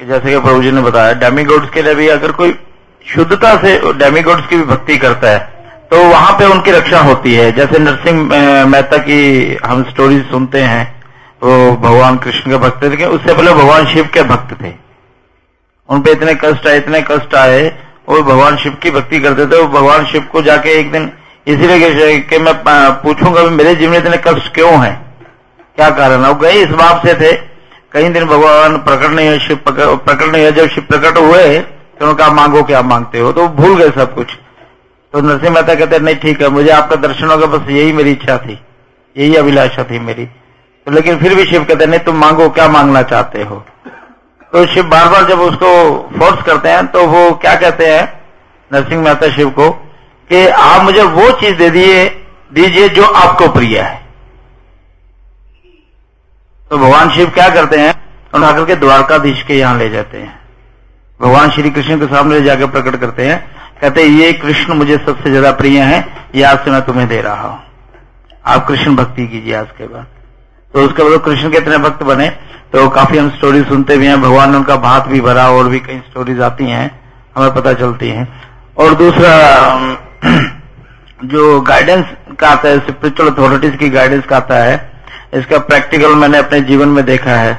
कि 0.00 0.06
जैसे 0.06 0.30
कि 0.30 0.40
प्रभु 0.40 0.62
जी 0.62 0.70
ने 0.70 0.82
बताया 0.82 1.12
डेमीगोड्स 1.20 1.70
के 1.70 1.82
लिए 1.82 1.94
भी 1.94 2.08
अगर 2.08 2.32
कोई 2.32 2.54
शुद्धता 3.04 3.54
से 3.56 3.78
डेमीगोड्स 3.94 4.46
की 4.46 4.56
भी 4.56 4.64
भक्ति 4.64 4.98
करता 4.98 5.30
है 5.30 5.38
तो 5.90 6.02
वहाँ 6.04 6.32
पे 6.38 6.46
उनकी 6.46 6.70
रक्षा 6.70 7.00
होती 7.02 7.34
है। 7.34 7.52
जैसे 7.52 7.78
नरसिंह 7.78 8.22
मेहता 8.66 8.96
की 8.98 9.54
हम 9.64 9.84
स्टोरी 9.84 10.20
सुनते 10.22 10.62
हैं, 10.62 10.84
वो 11.42 11.76
भगवान 11.78 12.18
कृष्ण 12.18 12.50
के 12.50 12.56
भक्त 12.58 12.82
थे 12.82 13.04
उससे 13.06 13.34
पहले 13.34 13.52
भगवान 13.54 13.86
शिव 13.86 14.08
के 14.14 14.22
भक्त 14.24 14.60
थे। 14.62 14.72
उन 15.88 16.00
पे 16.02 16.12
इतने 16.12 16.34
कष्ट 16.34 16.66
आए 16.66 16.76
इतने 16.76 17.00
कष्ट 17.02 17.34
आए 17.34 17.66
वो 18.08 18.22
भगवान 18.22 18.56
शिव 18.56 18.76
की 18.82 18.90
भक्ति 18.90 19.20
करते 19.20 19.46
थे 19.46 19.60
वो 19.60 19.68
भगवान 19.68 20.04
शिव 20.06 20.22
को 20.32 20.42
जाके 20.42 20.70
एक 20.70 20.90
दिन 20.92 21.10
इसीलिए 21.46 22.18
कि, 22.20 22.38
मैं 22.38 22.54
पूछूँगा 23.02 23.42
मेरे 23.42 23.74
जीवन 23.74 23.92
में 23.92 23.98
इतने 23.98 24.16
कष्ट 24.26 24.52
क्यों 24.54 24.72
हैं? 24.84 24.96
क्या 25.76 25.88
कारण 25.90 26.22
है? 26.22 26.28
वो 26.28 26.34
गए 26.34 26.52
इस 26.52 26.70
बाप 26.70 27.06
से 27.06 27.14
थे। 27.14 27.32
कई 27.92 28.08
दिन 28.08 28.24
भगवान 28.24 28.76
प्रकट 28.78 29.10
नहीं 29.10 29.28
हुए 29.28 29.38
शिव 29.38 29.56
प्रकट 29.66 30.22
नहीं 30.22 30.42
हुए। 30.42 30.52
जब 30.52 30.68
शिव 30.68 30.84
प्रकट 30.88 31.18
हुए 31.18 31.58
तो 31.58 32.04
उन्होंने 32.04 32.18
कहा 32.18 32.32
मांगो 32.32 32.62
क्या 32.62 32.82
मांगते 32.82 33.18
हो? 33.18 33.32
तो 33.32 33.46
भूल 33.50 33.76
गए 33.76 33.90
सब 33.90 34.14
कुछ। 34.14 34.34
तो 35.12 35.20
नरसिंह 35.20 35.54
मेहता 35.54 35.74
कहते 35.74 35.98
नहीं 35.98 36.16
ठीक 36.16 36.42
है 36.42 36.48
मुझे 36.48 36.70
आपका 36.70 36.96
दर्शन 36.98 37.26
होगा 37.26 37.46
बस 37.46 37.70
यही 37.70 37.92
मेरी 37.92 38.10
इच्छा 38.10 38.36
थी 38.38 38.58
यही 39.16 39.34
अभिलाषा 39.36 39.84
थी 39.84 39.98
मेरी। 39.98 40.24
तो 40.24 40.90
लेकिन 40.90 41.18
फिर 41.18 41.34
भी 41.34 41.44
शिव 41.44 41.64
कहते 41.64 41.86
नहीं 41.86 42.00
तुम 42.00 42.16
मांगो 42.16 42.48
क्या 42.50 42.68
मांगना 42.68 43.02
चाहते 43.04 43.42
हो? 43.42 43.64
तो 44.52 44.64
शिव 44.66 44.84
बार 44.88 45.08
बार 45.08 45.24
जब 45.24 45.40
उसको 45.40 45.70
फोर्स 46.18 46.42
करते 46.42 46.68
हैं 46.68 46.86
तो 46.86 47.06
वो 47.06 47.30
क्या 47.36 47.54
कहते 47.56 47.86
हैं, 47.86 48.04
नरसिंह 48.70 49.02
मेहता 49.02 49.28
शिव 49.30 49.50
को, 49.50 49.68
कि 49.70 50.46
आप 50.48 50.82
मुझे 50.82 51.02
वो 51.02 51.30
चीज़ 51.40 51.56
दे 51.56 51.70
दिए, 51.70 52.04
दीजिए 52.52 52.88
जो 52.90 53.04
आपको 53.04 53.48
प्रिय 53.48 53.78
है। 53.80 54.06
तो 56.70 56.78
भगवान 56.78 57.10
शिव 57.10 57.30
क्या 57.30 57.48
करते 57.50 57.78
हैं 57.78 57.94
उन्हें 58.34 58.50
आकर 58.50 58.64
के 58.64 58.74
द्वारकाधीश 58.76 59.42
के 59.42 59.54
यहाँ 59.54 59.78
ले 59.78 59.88
जाते 59.90 60.18
हैं। 60.18 60.38
भगवान 61.20 61.50
श्री 61.50 61.70
कृष्ण 61.70 61.98
के 62.00 62.06
सामने 62.06 62.40
जाकर 62.40 62.66
प्रकट 62.66 63.00
करते 63.00 63.26
हैं, 63.26 63.38
कहते 63.80 64.02
हैं, 64.02 64.08
ये 64.10 64.32
कृष्ण 64.34 64.74
मुझे 64.74 64.96
सबसे 64.98 65.30
ज़्यादा 65.30 65.52
प्रिय 65.54 65.80
है, 65.80 66.04
ये 66.34 66.42
आज 66.42 66.64
से 66.64 66.70
मैं 66.70 66.82
तुम्हें 66.82 67.08
दे 67.08 67.20
रहा 67.20 67.48
हूँ। 67.48 67.60
आप 68.46 68.66
कृष्ण 68.66 68.94
भक्ति 68.96 69.26
कीजिए 69.26 69.54
आज 69.54 69.70
के 69.78 69.86
बाद। 69.86 70.06
तो 70.74 70.84
उसके 70.84 71.02
बाद 71.02 71.20
कृष्ण 71.24 71.50
के 71.50 71.58
इतने 71.58 71.78
भक्त 71.78 72.02
बने 72.04 72.28
तो 72.72 72.88
काफ़ी 72.90 73.18
हम 73.18 73.28
स्टोरी 73.30 73.62
सुनते 73.64 73.96
भी 73.96 74.06
हैं, 74.06 74.20
भगवान 74.22 74.50
ने 74.50 74.56
उनका 74.56 74.76
भात 74.78 75.06
भी 75.08 75.20
भरा 75.20 75.48
और 75.50 75.68
भी 75.68 75.78
कई 75.80 75.98
स्टोरीज 76.00 76.40
आती 76.40 76.64
हैं, 76.64 76.90
हमें 77.36 77.54
पता 77.54 77.72
चलती 77.74 78.08
हैं। 78.08 78.26
और 78.76 78.94
दूसरा 78.94 79.30
जो 81.24 81.60
गाइडेंस 81.60 82.04
का 82.40 82.48
आता 82.48 82.68
है 82.68 82.78
स्पिरिचुअल 82.80 83.30
अथॉरिटीज 83.30 83.76
की 83.76 83.88
गाइडेंस 83.90 84.24
का 84.26 84.36
आता 84.36 84.56
है, 84.56 84.76
इसका 85.34 85.58
प्रैक्टिकल 85.60 86.14
मैंने 86.14 86.38
अपने 86.38 86.60
जीवन 86.62 86.88
में 86.88 87.04
देखा 87.06 87.36
है 87.36 87.54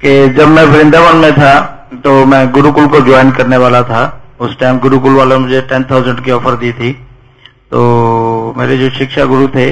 कि 0.00 0.28
जब 0.30 0.48
मैं 0.48 0.64
वृंदावन 0.64 1.16
में 1.16 1.32
था 1.32 1.54
तो 2.04 2.24
मैं 2.26 2.50
गुरुकुल 2.52 2.86
को 2.86 3.00
ज्वाइन 3.02 3.30
करने 3.32 3.56
वाला 3.56 3.82
था। 3.82 4.02
उस 4.40 4.58
टाइम 4.58 4.78
गुरुकुल 4.78 5.14
वालों 5.14 5.38
ने 5.38 5.44
मुझे 5.44 5.60
टेन 5.60 5.84
थाउज़ेंड 5.90 6.24
की 6.24 6.30
ऑफ़र 6.30 6.56
दी 6.56 6.72
थी। 6.72 6.92
तो 7.70 8.54
मेरे 8.58 8.76
जो 8.78 8.90
शिक्षा 8.90 9.24
गुरु 9.24 9.48
थे 9.48 9.66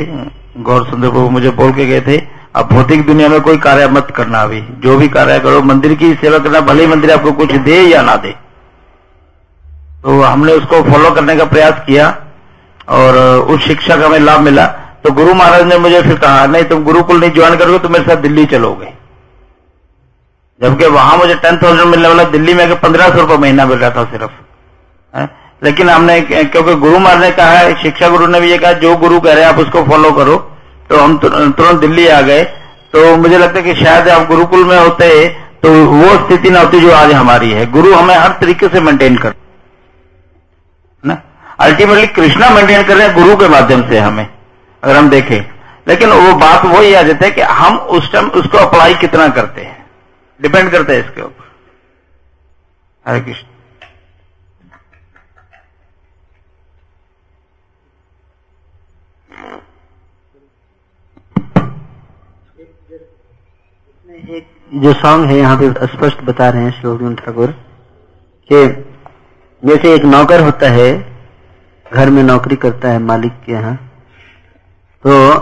गौर 0.63 0.87
सुंदर 0.87 1.11
प्रभु 1.11 1.29
मुझे 1.31 1.51
बोल 1.53 1.73
के 1.73 1.87
गए 1.87 2.01
थे 2.01 2.17
अब 2.57 2.69
भौतिक 2.69 3.07
दुनिया 3.07 3.29
में 3.29 3.41
कोई 3.41 3.59
कार्य 3.59 3.89
मत 3.89 4.13
करना 4.17 4.43
अभी। 4.43 4.61
जो 4.61 4.97
भी 4.97 5.09
कार्य 5.09 5.39
करो, 5.39 5.63
मंदिर 5.63 5.95
की 5.95 6.15
सेवा 6.15 6.39
करना, 6.39 6.61
भले 6.61 6.83
ही 6.83 6.89
मंदिर 6.89 7.11
आपको 7.11 7.33
कुछ 7.33 7.53
दे 7.53 7.83
या 7.83 8.03
ना 8.03 8.17
दे। 8.17 8.31
तो 10.03 10.23
हमने 10.23 10.53
उसको 10.53 10.83
फॉलो 10.83 11.11
करने 11.11 11.37
का 11.37 11.45
प्रयास 11.45 11.83
किया 11.87 12.19
और 12.89 13.19
उस 13.39 13.61
शिक्षा 13.61 13.97
का 13.97 14.07
हमें 14.07 14.19
लाभ 14.19 14.41
मिला। 14.41 14.67
तो 14.67 15.13
गुरु 15.13 15.35
महाराज 15.35 15.63
ने 15.63 15.79
मुझे 15.79 16.03
फिर 16.03 16.15
कहा, 16.15 16.47
नहीं, 16.47 16.65
तुम 16.65 16.85
गुरुकुल 16.85 17.21
नहीं 17.21 17.31
ज्वाइन 17.31 17.57
करोगे 17.57 17.79
तो 17.79 17.89
मेरे 17.89 18.05
साथ 18.05 18.17
दिल्ली 18.17 18.47
चलोगे। 18.47 18.93
जबकि 20.63 20.87
वहाँ 20.87 21.17
मुझे 21.17 21.35
टेन 21.35 21.57
थाउज़ेंड 21.57 21.89
मिलने 21.89 22.09
वाला, 22.09 22.25
दिल्ली 22.25 22.55
में 22.55 22.81
पंद्रह 22.81 23.09
सौ 23.09 23.21
रुपये 23.21 23.39
महीना 23.39 23.67
मिल 23.67 23.79
रहा 23.79 23.91
था 23.91 24.05
सिर्फ़। 24.05 24.31
है? 25.17 25.31
लेकिन 25.65 25.91
हमने, 25.91 26.21
क्योंकि 26.21 26.75
गुरु 26.75 26.99
महाराज 26.99 27.23
ने 27.23 27.31
कहा, 27.31 27.83
शिक्षा 27.83 28.09
गुरु 28.09 28.27
ने 28.27 28.41
भी 28.41 28.51
ये 28.51 28.59
कहा, 28.59 28.73
जो 28.73 28.97
गुरु 28.97 29.21
कह 29.21 29.33
रहे 29.33 29.45
हैं 29.45 29.51
आप 29.51 29.59
उसको 29.59 29.85
फॉलो 29.85 30.13
करो। 30.13 30.53
तो 30.91 30.99
हम 30.99 31.17
तुरंत 31.19 31.81
दिल्ली 31.81 32.07
आ 32.09 32.21
गए। 32.21 32.45
तो 32.93 33.17
मुझे 33.17 33.39
लगता 33.39 33.59
है 33.59 33.63
कि 33.65 33.85
शायद 33.85 34.09
आप 34.09 34.27
गुरुकुल 34.29 34.65
में 34.65 34.79
होते 34.79 35.29
तो 35.63 35.71
वो 35.87 36.09
स्थिति 36.17 36.51
ना 36.51 36.61
होती 36.61 36.81
जो 36.81 36.91
आज 36.93 37.13
हमारी 37.13 37.51
है। 37.51 37.65
गुरु 37.71 37.95
हमें 37.95 38.15
हर 38.15 38.33
तरीके 38.41 38.69
से 38.69 38.81
मेंटेन 38.81 39.17
कर 39.17 39.35
ना? 41.05 41.21
अल्टीमेटली 41.59 42.07
कृष्णा 42.07 42.51
मेंटेन 42.51 42.83
कर 42.83 42.97
रहे 42.97 43.07
हैं 43.07 43.15
गुरु 43.15 43.37
के 43.37 43.49
माध्यम 43.49 43.89
से 43.89 43.99
हमें, 43.99 44.27
अगर 44.83 44.97
हम 44.97 45.09
देखें। 45.11 45.41
लेकिन 45.89 46.11
वो 46.11 46.35
बात 46.37 46.65
वही 46.67 46.95
आ 46.95 47.03
जाती 47.03 47.25
है 47.25 47.31
कि 47.31 47.41
हम 47.41 47.77
उस 47.77 48.13
टाइम 48.13 48.29
उसको 48.31 48.59
अप्लाई 48.59 48.95
कितना 48.95 49.29
करते 49.31 49.61
हैं। 49.61 49.85
डिपेंड 50.41 50.71
करते 50.71 50.95
हैं 50.95 51.05
इसके 51.05 51.23
ऊपर। 51.23 51.45
हरे 53.07 53.21
कृष्ण। 53.21 53.47
एक 64.31 64.47
जो 64.75 64.93
सॉन्ग 64.93 65.25
है, 65.25 65.37
यहाँ 65.37 65.57
पे 65.57 65.87
स्पष्ट 65.87 66.21
बता 66.21 66.49
रहे 66.49 66.63
हैं 66.63 66.71
श्लोक 66.81 67.21
ठाकुर 67.25 67.51
कि 68.51 68.67
जैसे 69.63 69.95
एक 69.95 70.05
नौकर 70.05 70.41
होता 70.41 70.69
है, 70.69 70.89
घर 71.93 72.11
में 72.11 72.23
नौकरी 72.23 72.57
करता 72.57 72.89
है 72.89 72.99
मालिक 72.99 73.33
के 73.47 73.53
यहाँ 73.53 73.75
तो 75.05 75.37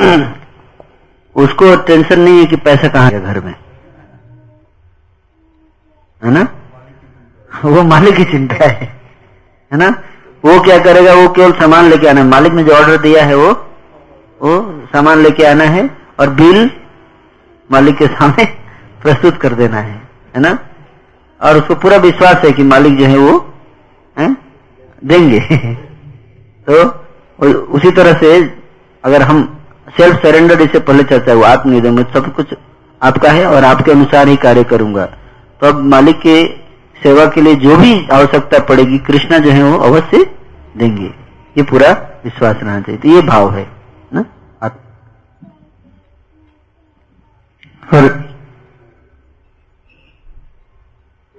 उसको 1.42 1.76
टेंशन 1.76 2.20
नहीं 2.20 2.38
है 2.38 2.46
कि 2.46 2.56
पैसा 2.56 2.88
कहाँ 2.88 3.10
है 3.10 3.20
घर 3.20 3.40
में। 3.40 3.54
है 6.24 6.30
ना? 6.30 6.48
वो 7.64 7.82
मालिक 7.82 8.16
की 8.16 8.24
चिंता 8.24 8.64
है। 8.64 8.86
है 9.72 9.78
ना? 9.78 9.88
वो 10.44 10.60
क्या 10.60 10.78
करेगा? 10.78 11.14
वो 11.14 11.28
केवल 11.28 11.52
सामान 11.52 11.84
लेके 11.84 12.08
आना 12.08 12.20
है। 12.20 12.26
मालिक 12.26 12.52
ने 12.52 12.64
जो 12.64 12.72
ऑर्डर 12.72 12.96
दिया 12.96 13.24
है, 13.24 13.34
वो 13.34 13.52
वो 14.42 14.86
सामान 14.86 15.18
लेके 15.18 15.44
आना 15.44 15.64
है 15.64 15.90
और 16.20 16.30
बिल 16.30 16.70
मालिक 17.72 17.96
के 17.96 18.06
सामने 18.06 18.44
प्रस्तुत 19.02 19.36
कर 19.36 19.52
देना 19.52 19.76
है 19.76 20.08
है 20.36 20.40
ना? 20.42 20.58
और 21.42 21.56
उसको 21.56 21.74
पूरा 21.74 21.96
विश्वास 21.96 22.36
है 22.36 22.52
कि 22.52 22.62
मालिक 22.62 22.98
जो 22.98 23.06
है 23.06 23.18
वो, 23.18 23.54
है? 24.18 24.36
देंगे। 25.04 25.40
तो 26.70 27.04
उसी 27.54 27.90
तरह 27.90 28.12
से 28.12 28.58
अगर 29.04 29.22
हम 29.22 29.58
सेल्फ 29.96 30.22
सरेंडर 30.22 30.60
इसे 30.60 30.78
पहले 30.78 31.02
चर्चा 31.02 31.32
हुआ 31.32 31.48
आत्मनिर्भर 31.48 31.90
मैं 31.90 32.12
सब 32.12 32.34
कुछ 32.34 32.54
आपका 33.02 33.30
है 33.30 33.46
और 33.46 33.64
आपके 33.64 33.90
अनुसार 33.92 34.28
ही 34.28 34.36
कार्य 34.36 34.64
करूँगा। 34.64 35.06
तो 35.60 35.66
अब 35.66 35.84
मालिक 35.84 36.20
के 36.20 36.46
सेवा 37.02 37.26
के 37.26 37.40
लिए 37.40 37.54
जो 37.54 37.76
भी 37.76 38.08
आवश्यकता 38.08 38.58
पड़ेगी, 38.58 38.98
कृष्णा 38.98 39.38
जो 39.38 39.50
है 39.50 39.62
वो 39.62 39.78
अवश्य 39.78 40.30
देंगे। 40.76 41.06
ये 41.56 41.62
पूरा 41.62 42.08
विश्वास 42.24 42.56
रहना 42.56 42.80
चाहिए। 42.80 43.00
तो 43.00 43.08
ये 43.08 43.22
भाव 43.22 43.54
है। 43.54 43.77
ना 47.94 48.24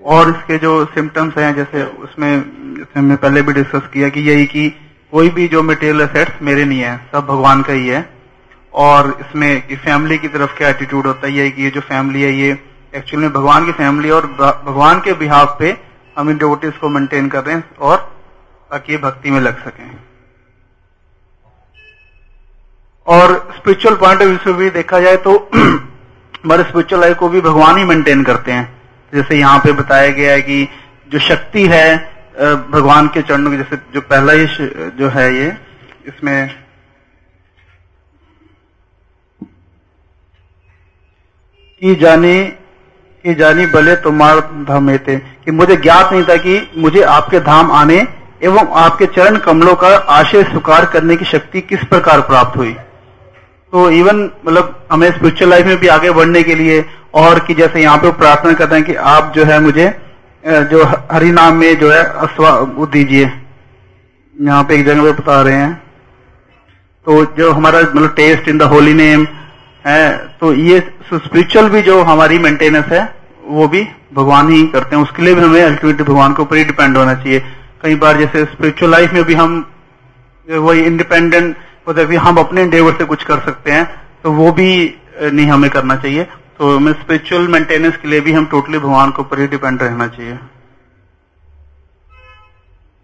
और 0.06 0.30
इसके 0.30 0.58
जो 0.58 0.86
सिम्टम्स 0.86 1.38
हैं, 1.38 1.56
जैसे 1.56 1.84
उसमें, 1.84 2.44
जैसे 2.78 3.00
हमने 3.00 3.16
पहले 3.16 3.42
भी 3.42 3.54
डिस्कस 3.54 3.88
किया 3.94 4.10
कि 4.10 4.20
यही 4.20 4.46
कि 4.46 4.70
कोई 5.12 5.30
भी 5.30 5.48
जो 5.48 5.64
मटेरियल 5.64 6.02
असेट्स 6.02 6.42
मेरे 6.42 6.66
नहीं 6.66 6.80
है, 6.80 7.10
सब 7.12 7.26
भगवान 7.26 7.62
का 7.62 7.74
ही 7.74 7.88
है। 7.88 8.10
और 8.74 9.18
इसमें 9.22 9.68
कि 9.68 9.76
फैमिली 9.76 10.18
की 10.18 10.28
तरफ़ 10.28 10.58
क्या 10.58 10.70
एटीट्यूड 10.70 11.08
होता 11.08 11.28
है, 11.28 11.34
यही 11.34 11.52
कि 11.52 11.64
ये 11.64 11.70
जो 11.70 11.82
फैमिली 11.82 12.22
है, 12.22 12.34
ये 12.34 12.60
एक्चुअली 12.96 13.26
में 13.26 13.34
भगवान 13.34 13.66
की 13.66 13.72
फैमिली 13.72 14.10
और 14.10 14.28
भगवान 14.28 15.00
के 15.00 15.14
बिहाव 15.14 15.56
पे 15.60 15.78
हम 16.18 16.30
इन 16.30 16.38
डिवोटीज 16.38 16.78
को 16.78 16.90
मेंटेन 16.90 17.30
कर 17.30 17.44
रहे 17.44 17.56
हैं 17.56 17.76
और 17.76 17.98
ताकि 18.72 18.92
ये 18.92 18.98
भक्ति 18.98 19.32
में 19.32 19.42
लग 19.42 19.64
सके। 19.66 20.10
और 23.08 23.54
स्पिरिचुअल 23.58 23.96
पॉइंट 23.96 24.22
ऑफ़ 24.22 24.28
व्यू 24.28 24.38
से 24.38 24.54
भी 24.54 24.70
देखा 24.70 25.00
जाए 25.00 25.18
तो 25.18 25.50
हमारे 26.44 26.64
स्पिरिचुअल 26.64 27.02
लाइफ 27.02 27.18
को 27.18 27.30
भी 27.30 27.42
भगवान 27.42 27.78
ही 27.78 27.84
मेंटेन 27.86 28.24
करते 28.24 28.52
हैं। 28.52 28.68
जैसे 29.14 29.38
यहाँ 29.38 29.60
पे 29.60 29.72
बताया 29.74 30.10
गया 30.12 30.32
है 30.32 30.42
कि 30.42 30.68
जो 31.10 31.20
शक्ति 31.20 31.66
है 31.68 31.98
भगवान 32.72 33.08
के 33.08 33.22
चरणों 33.22 33.52
की, 33.52 33.58
जैसे 33.58 33.78
जो 33.94 34.02
पहला 34.02 34.34
ही 34.34 34.46
जो 34.98 35.10
है 35.10 35.34
ये, 35.36 35.48
इसमें 36.08 36.50
की 41.82 41.96
जाने, 41.96 42.44
की 43.26 43.34
जानी 43.36 43.66
भले 43.68 43.96
तुम्हार 43.98 44.40
धाम 44.68 44.98
थे 44.98 45.18
कि 45.18 45.52
मुझे 45.52 45.76
ज्ञात 45.78 46.12
नहीं 46.14 46.24
था 46.24 46.36
कि 46.38 46.62
मुझे 46.78 47.02
आपके 47.04 47.40
धाम 47.42 47.72
आने 47.72 47.98
एवं 48.44 48.68
आपके 48.78 49.06
चरण 49.08 49.38
कमलों 49.40 49.76
का 49.76 49.88
आशय 50.10 50.44
स्वीकार 50.44 50.86
करने 50.86 51.16
की 51.16 51.26
शक्ति 51.26 51.62
किस 51.62 51.84
प्रकार 51.86 52.22
प्राप्त 52.22 52.58
हुई। 52.58 52.76
तो 53.74 53.90
इवन 53.92 54.30
मतलब 54.46 54.88
हमें 54.92 55.10
स्पिरिचुअल 55.12 55.50
लाइफ 55.50 55.66
में 55.66 55.78
भी 55.80 55.88
आगे 55.90 56.12
बढ़ने 56.12 56.44
के 56.44 56.56
लिए 56.56 56.84
और 57.16 57.40
कि 57.40 57.54
जैसे 57.54 57.82
यहाँ 57.82 57.98
पे 57.98 58.12
प्रार्थना 58.20 58.54
करते 58.54 58.76
हैं 58.76 58.84
कि 58.86 58.96
आप 59.12 59.32
जो 59.36 59.44
है 59.46 59.60
मुझे 59.60 59.90
जो 60.44 60.84
हरि 61.12 61.32
नाम 61.32 61.56
में 61.56 61.78
जो 61.80 61.92
है 61.92 62.04
अस्वा 62.24 62.52
दीजिए। 62.88 63.24
यहाँ 64.36 64.64
पे 64.64 64.76
एक 64.76 64.86
जगह 64.86 65.04
पे 65.04 65.12
बता 65.14 65.42
रहे 65.42 65.56
हैं। 65.56 65.74
तो 67.08 67.24
जो 67.38 67.52
हमारा 67.52 67.80
मतलब 67.80 68.14
taste 68.16 68.48
in 68.50 68.58
the 68.58 68.64
holy 68.72 68.94
name 68.94 69.26
है 69.86 70.18
तो 70.40 70.54
ये 70.54 70.80
स्पिरिचुअल 71.06 71.70
भी 71.70 71.82
जो 71.82 72.02
हमारी 72.04 72.38
मेंटेनेंस 72.40 72.86
है, 72.86 73.04
वो 73.44 73.68
भी 73.68 73.88
भगवान 74.14 74.52
ही 74.52 74.66
करते 74.68 74.96
हैं। 74.96 75.04
उसके 75.04 75.24
लिए 75.24 75.36
भी 75.36 75.42
हमें 75.42 75.62
अल्टीमेटली 75.64 76.04
भगवान 76.04 76.34
के 76.34 76.42
ऊपर 76.42 76.58
ही 76.58 76.64
डिपेंड 76.64 76.98
होना 76.98 77.14
चाहिए। 77.16 77.40
कई 77.84 77.96
बार 77.96 78.18
जैसे 78.18 78.44
स्पिरिचुअल 78.46 78.92
लाइफ 78.92 79.14
में 79.14 79.24
भी 79.24 79.34
हम 79.36 79.66
वही 80.48 80.82
इंडिपेंडेंट 80.82 81.56
होते 81.90 82.16
हम 82.18 82.38
अपने 82.38 82.62
इंडेवर 82.64 82.94
से 82.94 83.06
कुछ 83.06 83.24
कर 83.24 83.40
सकते 83.42 83.72
हैं 83.72 83.86
तो 84.24 84.32
वो 84.34 84.52
भी 84.52 84.70
नहीं 85.22 85.48
हमें 85.48 85.70
करना 85.70 85.96
चाहिए। 85.96 86.24
तो 86.58 86.76
हमें 86.76 86.92
स्पिरिचुअल 86.94 87.48
मेंटेनेंस 87.48 87.98
के 87.98 88.08
लिए 88.08 88.22
भी 88.22 88.32
हम 88.34 88.46
टोटली 88.46 88.80
भगवान 88.80 89.12
के 89.12 89.22
ऊपर 89.22 89.40
ही 89.40 89.48
डिपेंड 89.48 89.82
रहना 89.82 90.08
चाहिए। 90.08 90.38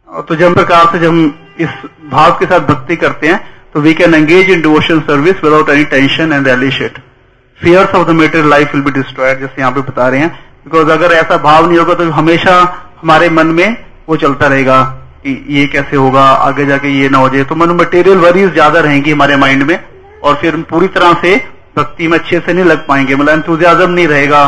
और 0.07 0.22
तो 0.22 0.36
जब 0.36 0.53
प्रकार 0.56 0.86
से 0.91 0.99
जब 0.99 1.07
हम 1.07 1.56
इस 1.60 1.70
भाव 2.12 2.32
के 2.40 2.45
साथ 2.45 2.68
भक्ति 2.68 2.95
करते 2.95 3.28
हैं 3.28 3.40
तो 3.74 3.82
we 3.82 3.94
can 3.94 4.14
engage 4.14 4.49
in 4.49 4.62
devotion 4.62 4.99
service 5.02 5.44
without 5.44 5.70
any 5.70 5.86
tension 5.91 6.34
and 6.34 6.48
elicit 6.48 6.99
fears 7.60 7.95
of 7.95 8.07
the 8.07 8.12
material 8.16 8.49
life 8.49 8.74
will 8.76 8.84
be 8.84 8.91
destroyed 8.91 9.40
जैसे 9.40 9.62
यहाँ 9.62 9.72
पे 9.72 9.82
बता 9.82 10.07
रहे 10.07 10.20
हैं। 10.20 10.30
बिकॉज़ 10.66 10.91
अगर 10.91 11.14
ऐसा 11.14 11.38
भाव 11.44 11.68
नहीं 11.68 11.80
होगा 11.80 11.94
तो 11.94 12.10
हमेशा 12.12 12.53
हमारे 13.02 13.30
मन 13.30 13.48
में 13.48 13.86
वो 14.10 14.16
चलता 14.18 14.48
रहेगा। 14.48 14.78
ये 15.26 15.65
कैसे 15.68 15.97
होगा, 15.97 16.22
आगे 16.22 16.65
जाके 16.65 16.89
ये 16.91 17.10
ना 17.10 17.18
हो 17.18 17.30
जाए। 17.30 17.43
तो 17.43 17.56
मन 17.56 17.69
मटेरियल 17.76 18.18
वरीज 18.19 18.52
ज़्यादा 18.53 18.80
रहेंगी 18.81 19.11
हमारे 19.11 19.35
माइंड 19.38 19.64
में 19.64 19.80
और 20.23 20.35
फिर 20.35 20.56
पूरी 20.69 20.88
तरह 20.89 21.14
से 21.22 21.35
भक्ति 21.77 22.07
में 22.07 22.18
अच्छे 22.18 22.39
से 22.39 22.53
नहीं 22.53 22.65
लग 22.65 22.85
पाएँगे। 22.88 23.15
मतलब 23.15 23.34
एंथुजियाजम 23.34 23.91
नहीं 23.91 24.07
रहेगा 24.07 24.43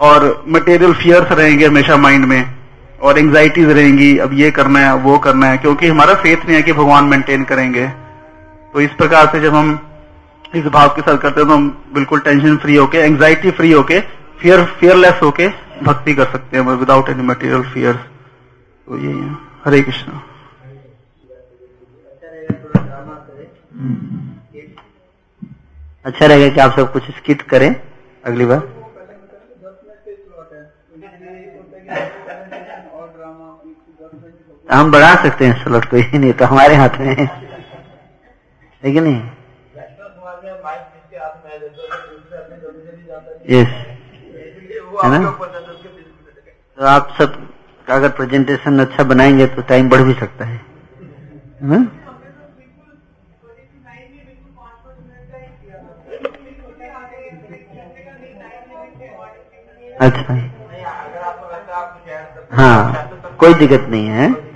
और 0.00 0.44
मटेरियल 0.48 0.92
फियर्स 0.94 1.32
रहेंगे 1.32 1.66
हमेशा 1.66 1.96
माइंड 1.98 2.24
में 2.24 2.54
और 3.00 3.18
एंग्जाइटीज 3.18 3.68
रहेंगी, 3.70 4.16
अब 4.18 4.32
ये 4.34 4.50
करना 4.52 4.80
है, 4.80 4.94
वो 4.96 5.18
करना 5.18 5.46
है, 5.46 5.58
क्योंकि 5.58 5.88
हमारा 5.88 6.14
फेथ 6.16 6.44
नहीं 6.46 6.56
है 6.56 6.62
कि 6.62 6.72
भगवान 6.72 7.04
मेंटेन 7.06 7.44
करेंगे। 7.44 7.86
तो 8.74 8.80
इस 8.80 8.90
प्रकार 8.98 9.26
से 9.32 9.40
जब 9.40 9.54
हम 9.54 9.78
इस 10.54 10.64
भाव 10.66 10.88
के 10.88 11.02
साथ 11.02 11.16
करते 11.18 11.40
हैं 11.40 11.48
तो 11.48 11.54
हम 11.54 11.68
बिल्कुल 11.94 12.20
टेंशन 12.20 12.56
फ्री 12.56 12.76
होके 12.76 12.98
एंग्जाइटी 13.00 13.50
फ्री 13.50 13.70
होके 13.72 14.00
फियर 14.40 14.64
फियरलेस 14.80 15.22
होके 15.22 15.48
भक्ति 15.82 16.14
कर 16.14 16.24
सकते 16.32 16.56
हैं 16.56 16.64
विदाउट 16.64 17.08
एनी 17.08 17.22
मटेरियल 17.24 17.62
फियर्स 17.64 17.96
तो 17.96 18.98
यही 18.98 19.18
है। 19.18 19.36
हरे 19.64 19.80
कृष्ण। 19.82 20.12
अच्छा 26.04 26.26
रहेगा 26.26 26.54
कि 26.54 26.60
आप 26.60 26.76
सब 26.76 26.92
कुछ 26.92 27.10
स्किट 27.16 27.42
करें 27.42 27.74
अगली 28.24 28.46
बार। 28.46 28.58
हम 34.70 34.90
बढ़ा 34.92 35.14
सकते 35.22 35.46
हैं 35.46 35.62
स्लॉट 35.64 35.84
को 35.84 35.96
ही 35.96 36.18
नहीं 36.18 36.32
तो 36.32 36.44
हमारे 36.44 36.74
हाथ 36.74 36.98
में 37.00 37.14
है। 37.16 37.26
कि 38.82 39.00
नहीं? 39.00 39.20
यस 43.50 43.68
है 45.04 45.18
ना? 45.22 45.30
तो 46.78 46.84
आप 46.86 47.14
सब 47.18 47.51
अगर 47.90 48.08
प्रेजेंटेशन 48.08 48.78
अच्छा 48.78 49.04
बनाएँगे 49.04 49.46
तो 49.46 49.62
टाइम 49.62 49.88
बढ़ 49.88 50.00
भी 50.00 50.14
सकता 50.14 50.44
है। 50.44 50.60
है? 51.62 52.02
अच्छा। 60.00 60.50
हाँ 62.52 63.10
कोई 63.38 63.54
दिक्कत 63.54 63.86
नहीं 63.90 64.06
है। 64.06 64.52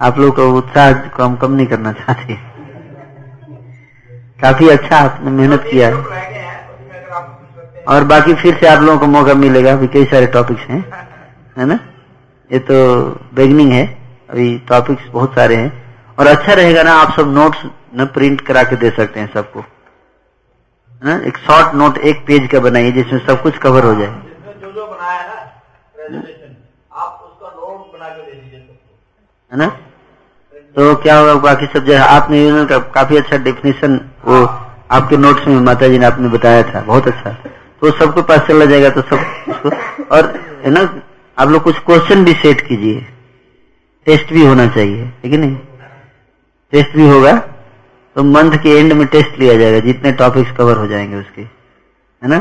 आप 0.00 0.18
लोग 0.18 0.36
का 0.36 0.42
उत्साह 0.42 0.92
को 0.92 1.22
हम 1.22 1.36
कम 1.36 1.52
नहीं 1.52 1.66
करना 1.66 1.92
चाहते। 1.92 2.34
काफ़ी 4.42 4.68
अच्छा 4.68 4.96
आपने 4.96 5.30
मेहनत 5.30 5.64
किया 5.70 5.88
है। 5.88 5.94
और 7.88 8.04
बाकी 8.04 8.34
फिर 8.34 8.54
से 8.54 8.66
आप 8.66 8.82
लोगों 8.82 8.98
को 8.98 9.06
मौका 9.06 9.34
मिलेगा, 9.34 9.72
अभी 9.72 9.86
कई 9.86 10.04
सारे 10.04 10.26
टॉपिक्स 10.26 10.62
हैं, 10.62 10.92
है 11.58 11.66
ना? 11.66 11.78
ये 12.50 12.58
तो 12.60 12.76
बिगनिंग 13.34 13.72
है 13.72 13.84
अभी 14.30 14.46
टॉपिक्स 14.68 15.08
बहुत 15.12 15.34
सारे 15.34 15.56
हैं। 15.56 15.70
और 16.18 16.26
अच्छा 16.26 16.52
रहेगा 16.52 16.82
ना 16.82 16.92
आप 16.92 17.12
सब 17.16 17.32
नोट्स 17.34 17.58
न 17.94 18.04
प्रिंट 18.14 18.40
करा 18.46 18.62
के 18.62 18.76
दे 18.76 18.90
सकते 18.90 19.20
हैं 19.20 19.32
सबको। 19.34 19.64
ना 21.02 21.14
एक 21.28 21.36
शॉर्ट 21.38 21.74
नोट 21.74 21.98
एक 22.10 22.24
पेज 22.26 22.48
का 22.52 22.60
बनाइए 22.60 22.92
जिसमें 22.92 23.26
सब 23.26 23.42
कुछ 23.42 23.58
कवर 23.58 23.84
हो 23.84 23.94
जाए। 23.94 24.08
जो 24.60 24.72
जो 24.72 24.86
बनाया 24.86 25.20
ना 25.20 25.34
प्रेजेंटेशन 25.94 26.56
आप 26.92 27.20
उसका 27.24 27.48
नोट 27.50 27.92
बना 27.92 28.08
के 28.08 28.22
दे 28.22 28.32
दीजिए 28.32 28.58
है 29.52 29.58
ना? 29.58 29.66
तो 30.76 30.94
क्या 31.02 31.18
होगा 31.18 31.34
बाकी 31.44 31.66
सब 31.66 31.84
जो 31.84 31.92
है 31.92 32.00
आपने 32.00 32.64
का 32.66 32.78
काफ़ी 32.94 33.16
अच्छा 33.16 33.36
डेफिनेशन 33.44 34.00
वो 34.24 34.44
आपके 34.92 35.16
नोट्स 35.16 35.46
में 35.48 35.60
माता 35.62 35.88
जी 35.88 35.98
ने 35.98 36.06
आपने 36.06 36.28
बताया 36.28 36.62
था 36.64 36.80
बहुत 36.82 37.08
अच्छा। 37.08 37.30
तो 37.80 37.90
सबके 37.98 38.22
पास 38.22 38.46
चला 38.48 38.64
जाएगा 38.64 38.90
तो 38.90 39.02
सब 39.02 39.24
उसको 39.48 39.70
और 40.16 40.32
है 40.64 40.70
ना? 40.70 40.82
आप 41.36 41.48
लोग 41.48 41.62
कुछ 41.62 41.78
क्वेश्चन 41.80 42.24
भी 42.24 42.32
सेट 42.34 42.60
कीजिए। 42.60 43.06
टेस्ट 44.06 44.32
भी 44.32 44.44
होना 44.46 44.66
चाहिए 44.68 45.06
ठीक 45.22 45.32
है 45.32 45.38
नहीं? 45.38 45.56
टेस्ट 46.72 46.96
भी 46.96 47.08
होगा 47.08 47.32
तो 48.16 48.22
मंथ 48.24 48.56
के 48.62 48.70
एंड 48.70 48.92
में 48.92 49.06
टेस्ट 49.06 49.38
लिया 49.38 49.54
जाएगा, 49.56 49.78
जितने 49.80 50.12
टॉपिक्स 50.14 50.50
कवर 50.52 50.76
हो 50.76 50.86
जाएँगे 50.86 51.16
उसके, 51.16 51.42
है 51.42 52.28
ना? 52.28 52.38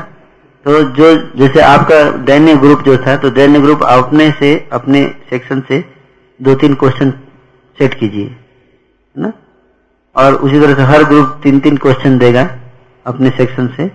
तो 0.65 0.81
जो, 0.83 1.15
जैसे 1.37 1.61
आपका 1.61 2.03
दैन्य 2.25 2.55
ग्रुप 2.57 2.81
जो 2.83 2.97
था 2.97 3.15
तो 3.17 3.29
दैन्य 3.31 3.59
ग्रुप 3.59 3.83
अपने 3.83 4.29
से, 4.31 4.53
अपने 4.71 5.03
सेक्शन 5.29 5.61
से 5.67 5.83
दो 6.39 6.55
तीन 6.55 6.73
क्वेश्चन 6.75 7.11
सेट 7.77 7.93
कीजिए, 7.93 8.25
है 8.25 9.21
ना? 9.21 9.31
और 10.15 10.33
उसी 10.35 10.59
तरह 10.59 10.73
से 10.75 10.81
हर 10.83 11.03
ग्रुप 11.03 11.39
तीन 11.43 11.59
तीन 11.59 11.77
क्वेश्चन 11.77 12.17
देगा 12.17 12.49
अपने 13.05 13.29
सेक्शन 13.31 13.67
से, 13.77 13.91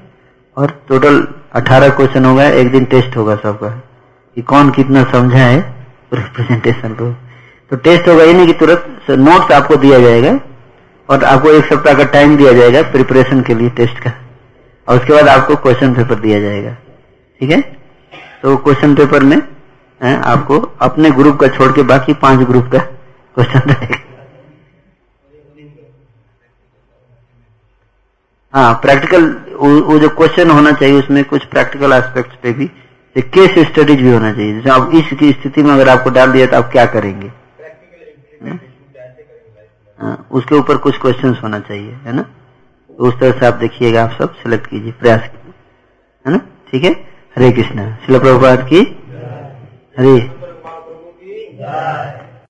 और 0.57 0.71
टोटल 0.89 1.27
अठारह 1.53 1.89
क्वेश्चन 1.91 2.25
होगा, 2.25 2.49
एक 2.51 2.71
दिन 2.73 2.85
टेस्ट 2.87 3.17
होगा 3.17 3.37
सबका। 3.37 3.81
कि 4.37 4.43
कौन 4.43 4.71
कितना 4.71 5.03
समझा 5.13 5.39
है 5.39 5.61
पूरे 6.11 6.23
प्रेजेंटेशन 6.35 6.95
को। 6.95 7.11
तो 7.71 7.77
टेस्ट 7.79 8.09
होगा 8.09 8.25
ये 8.25 8.33
नहीं 8.33 8.47
कि 8.47 8.53
तुरंत 8.55 9.11
नोट्स 9.21 9.53
आपको 9.53 9.77
दिया 9.77 9.99
जाएगा 10.01 10.39
और 11.09 11.25
आपको 11.25 11.51
एक 11.51 11.65
सप्ताह 11.65 11.95
का 11.95 12.05
टाइम 12.13 12.37
दिया 12.37 12.53
जाएगा 12.53 12.83
प्रिपरेशन 12.93 13.43
के 13.43 13.55
लिए 13.55 13.71
टेस्ट 13.79 13.99
का। 13.99 14.13
और 14.89 14.99
उसके 14.99 15.13
बाद 15.13 15.29
आपको 15.29 15.57
क्वेश्चन 15.57 15.95
पेपर 15.95 16.21
दिया 16.21 16.41
जाएगा। 16.41 16.73
ठीक 17.41 17.51
है? 17.51 17.61
तो 18.43 18.57
क्वेश्चन 18.59 18.95
पेपर 18.95 19.23
में 19.23 19.37
आपको 20.01 20.59
अपने 20.83 21.11
ग्रुप 21.11 21.39
का 21.41 21.49
छोड़ 21.49 21.73
के 21.73 21.83
बाकी 21.85 22.13
पाँच 22.23 22.47
ग्रुप 22.49 22.71
का 22.73 22.79
क्वेश्चन 22.79 23.71
रहेगा। 23.71 23.99
हाँ 28.55 28.75
प्रैक्टिकल 28.83 29.25
वो 29.57 29.99
जो 29.99 30.09
क्वेश्चन 30.11 30.51
होना 30.51 30.73
चाहिए 30.73 30.99
उसमें 30.99 31.25
कुछ 31.25 31.45
प्रैक्टिकल 31.47 31.93
एस्पेक्ट्स 31.93 32.37
पे 32.43 32.53
भी 32.53 32.71
केस 33.17 33.59
स्टडीज़ 33.67 34.03
भी 34.03 34.13
होना 34.13 34.33
चाहिए। 34.33 34.55
जैसे 34.55 34.71
आप 34.71 34.91
इस 34.95 35.13
की 35.19 35.31
स्थिति 35.33 35.63
में 35.63 35.71
अगर 35.75 35.89
आपको 35.89 36.11
डाल 36.11 36.33
दिया 36.33 36.47
तो 36.47 36.57
आप 36.57 36.71
क्या 36.73 36.85
करेंगे? 36.87 37.31
हाँ, 40.01 40.27
उसके 40.31 40.55
ऊपर 40.55 40.77
कुछ 40.77 40.99
क्वेश्चन 41.01 41.35
होना 41.35 41.61
चाहिए 41.61 41.93
है 42.05 42.13
ना? 42.13 42.23
तो 42.23 43.09
उस 43.09 43.19
तरह 43.21 43.39
से 43.41 43.47
आप 43.47 43.55
देखिएगा 43.55 44.03
आप 44.05 44.17
सब 44.19 44.35
सिलेक्ट 44.35 44.67
कीजिए 44.67 44.93
प्रयास 44.93 45.21
है 46.27 46.33
ना? 46.33 46.39
ठीक 46.71 46.85
है? 46.85 46.91
हरे 47.37 47.51
कृष्णा। 47.53 47.91
शिल 48.07 48.19
प्रभुपाद 48.19 48.69
की 48.73 48.81
हरे। 49.99 50.19